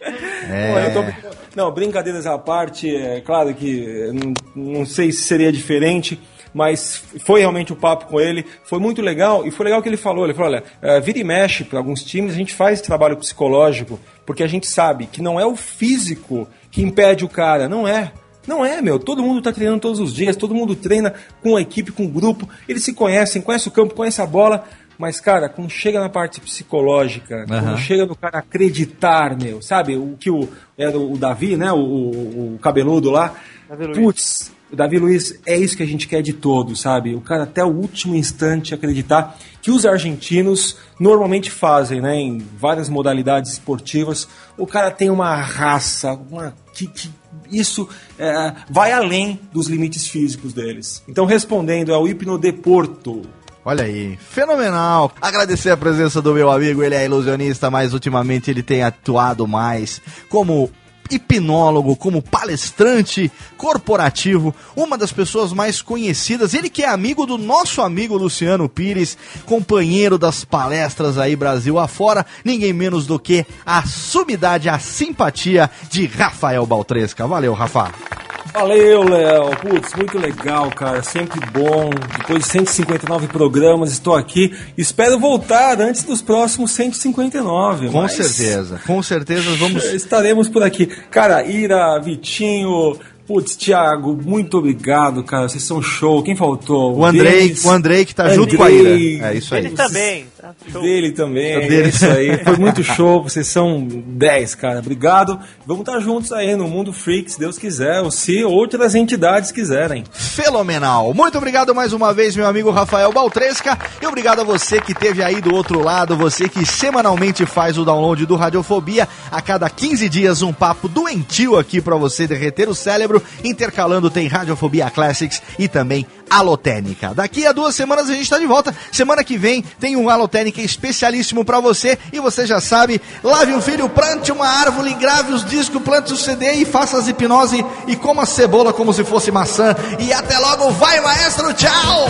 Pô, 0.00 0.78
eu 0.78 0.92
tô- 0.94 1.30
Não, 1.56 1.70
brincadeiras 1.72 2.24
à 2.26 2.38
parte, 2.38 2.94
é 2.94 3.20
claro 3.20 3.52
que 3.52 3.84
eh, 3.84 4.12
não, 4.12 4.32
não 4.78 4.86
sei 4.86 5.10
se 5.12 5.22
seria 5.22 5.50
diferente, 5.52 6.18
mas 6.54 7.02
foi 7.24 7.40
realmente 7.40 7.72
o 7.72 7.76
papo 7.76 8.06
com 8.06 8.20
ele, 8.20 8.44
foi 8.64 8.78
muito 8.78 9.00
legal, 9.02 9.46
e 9.46 9.50
foi 9.50 9.64
legal 9.64 9.82
que 9.82 9.88
ele 9.88 9.96
falou, 9.96 10.24
ele 10.24 10.34
falou, 10.34 10.52
olha, 10.52 10.64
eh, 10.82 11.00
vira 11.00 11.18
e 11.18 11.24
mexe 11.24 11.64
para 11.64 11.78
alguns 11.78 12.02
times, 12.02 12.32
a 12.32 12.36
gente 12.36 12.54
faz 12.54 12.80
trabalho 12.80 13.16
psicológico, 13.16 13.98
porque 14.26 14.42
a 14.42 14.46
gente 14.48 14.66
sabe 14.66 15.06
que 15.06 15.22
não 15.22 15.38
é 15.38 15.46
o 15.46 15.56
físico 15.56 16.48
que 16.70 16.82
impede 16.82 17.24
o 17.24 17.28
cara, 17.28 17.68
não 17.68 17.86
é. 17.86 18.12
Não 18.46 18.64
é, 18.64 18.80
meu. 18.80 18.98
Todo 18.98 19.22
mundo 19.22 19.42
tá 19.42 19.52
treinando 19.52 19.80
todos 19.80 20.00
os 20.00 20.14
dias, 20.14 20.34
todo 20.34 20.54
mundo 20.54 20.74
treina 20.74 21.12
com 21.42 21.54
a 21.56 21.60
equipe, 21.60 21.92
com 21.92 22.04
o 22.06 22.08
grupo. 22.08 22.48
Eles 22.66 22.82
se 22.82 22.94
conhecem, 22.94 23.42
conhecem 23.42 23.70
o 23.70 23.74
campo, 23.74 23.92
conhecem 23.94 24.24
a 24.24 24.26
bola. 24.26 24.64
Mas, 24.98 25.20
cara, 25.20 25.50
quando 25.50 25.68
chega 25.70 26.00
na 26.00 26.08
parte 26.08 26.40
psicológica, 26.40 27.44
quando 27.46 27.78
chega 27.78 28.06
no 28.06 28.16
cara 28.16 28.38
acreditar, 28.38 29.36
meu, 29.36 29.60
sabe? 29.60 29.96
O 29.96 30.16
que 30.18 30.30
o, 30.30 30.48
era 30.78 30.98
o 30.98 31.16
Davi, 31.18 31.56
né? 31.58 31.70
O, 31.72 31.76
o- 31.76 32.54
o 32.54 32.58
cabeludo 32.58 33.10
lá. 33.10 33.34
Davi 33.68 33.84
Luiz. 33.84 33.98
Putz, 33.98 34.52
o 34.70 34.76
Davi 34.76 34.98
Luiz, 34.98 35.38
é 35.46 35.56
isso 35.56 35.76
que 35.76 35.82
a 35.82 35.86
gente 35.86 36.06
quer 36.06 36.22
de 36.22 36.32
todos, 36.32 36.80
sabe? 36.80 37.14
O 37.14 37.20
cara 37.20 37.44
até 37.44 37.64
o 37.64 37.68
último 37.68 38.14
instante 38.14 38.74
acreditar 38.74 39.38
que 39.62 39.70
os 39.70 39.86
argentinos 39.86 40.76
normalmente 41.00 41.50
fazem, 41.50 42.00
né? 42.00 42.16
Em 42.16 42.38
várias 42.38 42.88
modalidades 42.88 43.52
esportivas. 43.52 44.28
O 44.56 44.66
cara 44.66 44.90
tem 44.90 45.10
uma 45.10 45.34
raça, 45.36 46.12
uma, 46.30 46.54
que, 46.74 46.86
que 46.86 47.10
isso 47.50 47.88
é, 48.18 48.52
vai 48.68 48.92
além 48.92 49.40
dos 49.52 49.68
limites 49.68 50.06
físicos 50.06 50.52
deles. 50.52 51.02
Então, 51.08 51.24
respondendo, 51.24 51.92
é 51.92 51.96
o 51.96 52.06
hipnodeporto. 52.06 53.22
Olha 53.64 53.84
aí, 53.84 54.16
fenomenal. 54.16 55.12
Agradecer 55.20 55.70
a 55.70 55.76
presença 55.76 56.22
do 56.22 56.32
meu 56.32 56.50
amigo, 56.50 56.82
ele 56.82 56.94
é 56.94 57.04
ilusionista, 57.04 57.70
mas 57.70 57.92
ultimamente 57.92 58.50
ele 58.50 58.62
tem 58.62 58.82
atuado 58.82 59.46
mais 59.46 60.00
como 60.28 60.70
hipnólogo, 61.10 61.96
como 61.96 62.22
palestrante 62.22 63.30
corporativo, 63.56 64.54
uma 64.76 64.96
das 64.96 65.12
pessoas 65.12 65.52
mais 65.52 65.82
conhecidas, 65.82 66.54
ele 66.54 66.68
que 66.70 66.82
é 66.82 66.88
amigo 66.88 67.26
do 67.26 67.38
nosso 67.38 67.82
amigo 67.82 68.16
Luciano 68.16 68.68
Pires, 68.68 69.16
companheiro 69.44 70.18
das 70.18 70.44
palestras 70.44 71.18
aí 71.18 71.34
Brasil 71.34 71.78
afora, 71.78 72.24
ninguém 72.44 72.72
menos 72.72 73.06
do 73.06 73.18
que 73.18 73.46
a 73.64 73.82
sumidade, 73.86 74.68
a 74.68 74.78
simpatia 74.78 75.70
de 75.90 76.06
Rafael 76.06 76.64
Baltresca. 76.66 77.26
Valeu, 77.26 77.52
Rafa. 77.54 78.27
Valeu, 78.52 79.04
Léo. 79.04 79.50
Putz, 79.56 79.94
muito 79.94 80.18
legal, 80.18 80.70
cara. 80.70 81.02
Sempre 81.02 81.40
bom. 81.52 81.90
Depois 82.18 82.44
de 82.44 82.50
159 82.50 83.28
programas, 83.28 83.92
estou 83.92 84.14
aqui. 84.14 84.52
Espero 84.76 85.18
voltar 85.18 85.80
antes 85.80 86.02
dos 86.02 86.22
próximos 86.22 86.72
159. 86.72 87.88
Com 87.88 88.02
mas 88.02 88.12
certeza, 88.12 88.80
com 88.86 89.02
certeza 89.02 89.54
vamos 89.56 89.84
Estaremos 89.92 90.48
por 90.48 90.62
aqui. 90.62 90.86
Cara, 90.86 91.44
Ira, 91.44 91.98
Vitinho, 91.98 92.98
putz, 93.26 93.54
Thiago, 93.56 94.18
muito 94.20 94.58
obrigado, 94.58 95.22
cara. 95.22 95.48
Vocês 95.48 95.62
são 95.62 95.82
show. 95.82 96.22
Quem 96.22 96.34
faltou? 96.34 96.96
O 96.96 97.04
Andrei, 97.04 97.48
Denis, 97.48 97.64
o 97.64 97.70
Andrei 97.70 98.04
que 98.04 98.14
tá 98.14 98.30
junto 98.30 98.56
com 98.56 98.62
a 98.62 98.66
Andrei, 98.66 99.16
Ira. 99.16 99.34
É 99.34 99.36
isso 99.36 99.54
aí. 99.54 99.66
Ele 99.66 99.76
também. 99.76 100.26
Show. 100.66 100.82
Dele 100.82 101.12
também, 101.12 101.60
Dele. 101.60 101.82
é 101.82 101.88
isso 101.88 102.06
aí. 102.06 102.38
Foi 102.44 102.56
muito 102.56 102.82
show, 102.82 103.22
vocês 103.22 103.46
são 103.46 103.86
10, 103.88 104.54
cara. 104.56 104.80
Obrigado. 104.80 105.38
Vamos 105.64 105.80
estar 105.86 106.00
juntos 106.00 106.32
aí 106.32 106.56
no 106.56 106.66
Mundo 106.68 106.92
Freak, 106.92 107.30
se 107.30 107.38
Deus 107.38 107.56
quiser, 107.56 108.00
ou 108.00 108.10
se 108.10 108.44
outras 108.44 108.94
entidades 108.94 109.50
quiserem. 109.50 110.04
Fenomenal. 110.12 111.14
Muito 111.14 111.38
obrigado 111.38 111.74
mais 111.74 111.92
uma 111.92 112.12
vez, 112.12 112.36
meu 112.36 112.46
amigo 112.46 112.70
Rafael 112.70 113.12
Baltresca. 113.12 113.78
E 114.02 114.06
obrigado 114.06 114.40
a 114.40 114.44
você 114.44 114.80
que 114.80 114.92
esteve 114.92 115.22
aí 115.22 115.40
do 115.40 115.54
outro 115.54 115.82
lado, 115.82 116.16
você 116.16 116.48
que 116.48 116.66
semanalmente 116.66 117.46
faz 117.46 117.78
o 117.78 117.84
download 117.84 118.26
do 118.26 118.36
Radiofobia. 118.36 119.08
A 119.30 119.40
cada 119.40 119.70
15 119.70 120.08
dias, 120.08 120.42
um 120.42 120.52
papo 120.52 120.88
doentio 120.88 121.56
aqui 121.56 121.80
pra 121.80 121.96
você 121.96 122.26
derreter 122.26 122.68
o 122.68 122.74
cérebro. 122.74 123.22
Intercalando 123.44 124.10
tem 124.10 124.26
Radiofobia 124.26 124.90
Classics 124.90 125.42
e 125.58 125.68
também 125.68 126.06
Alotênica. 126.30 127.12
Daqui 127.14 127.46
a 127.46 127.52
duas 127.52 127.74
semanas 127.74 128.08
a 128.08 128.14
gente 128.14 128.28
tá 128.28 128.38
de 128.38 128.46
volta. 128.46 128.74
Semana 128.92 129.24
que 129.24 129.36
vem 129.36 129.62
tem 129.78 129.96
um 129.96 130.08
Alotênica 130.08 130.60
especialíssimo 130.60 131.44
pra 131.44 131.60
você. 131.60 131.98
E 132.12 132.20
você 132.20 132.46
já 132.46 132.60
sabe, 132.60 133.00
lave 133.22 133.54
um 133.54 133.60
filho, 133.60 133.88
plante 133.88 134.32
uma 134.32 134.46
árvore, 134.46 134.94
grave 134.94 135.32
os 135.32 135.44
discos, 135.44 135.82
plante 135.82 136.12
o 136.12 136.16
CD 136.16 136.52
e 136.54 136.64
faça 136.64 136.98
as 136.98 137.08
hipnose 137.08 137.64
e 137.86 137.96
coma 137.96 138.26
cebola 138.26 138.72
como 138.72 138.92
se 138.92 139.04
fosse 139.04 139.30
maçã. 139.30 139.74
E 139.98 140.12
até 140.12 140.38
logo, 140.38 140.70
vai 140.72 141.00
maestro, 141.00 141.52
tchau! 141.54 142.08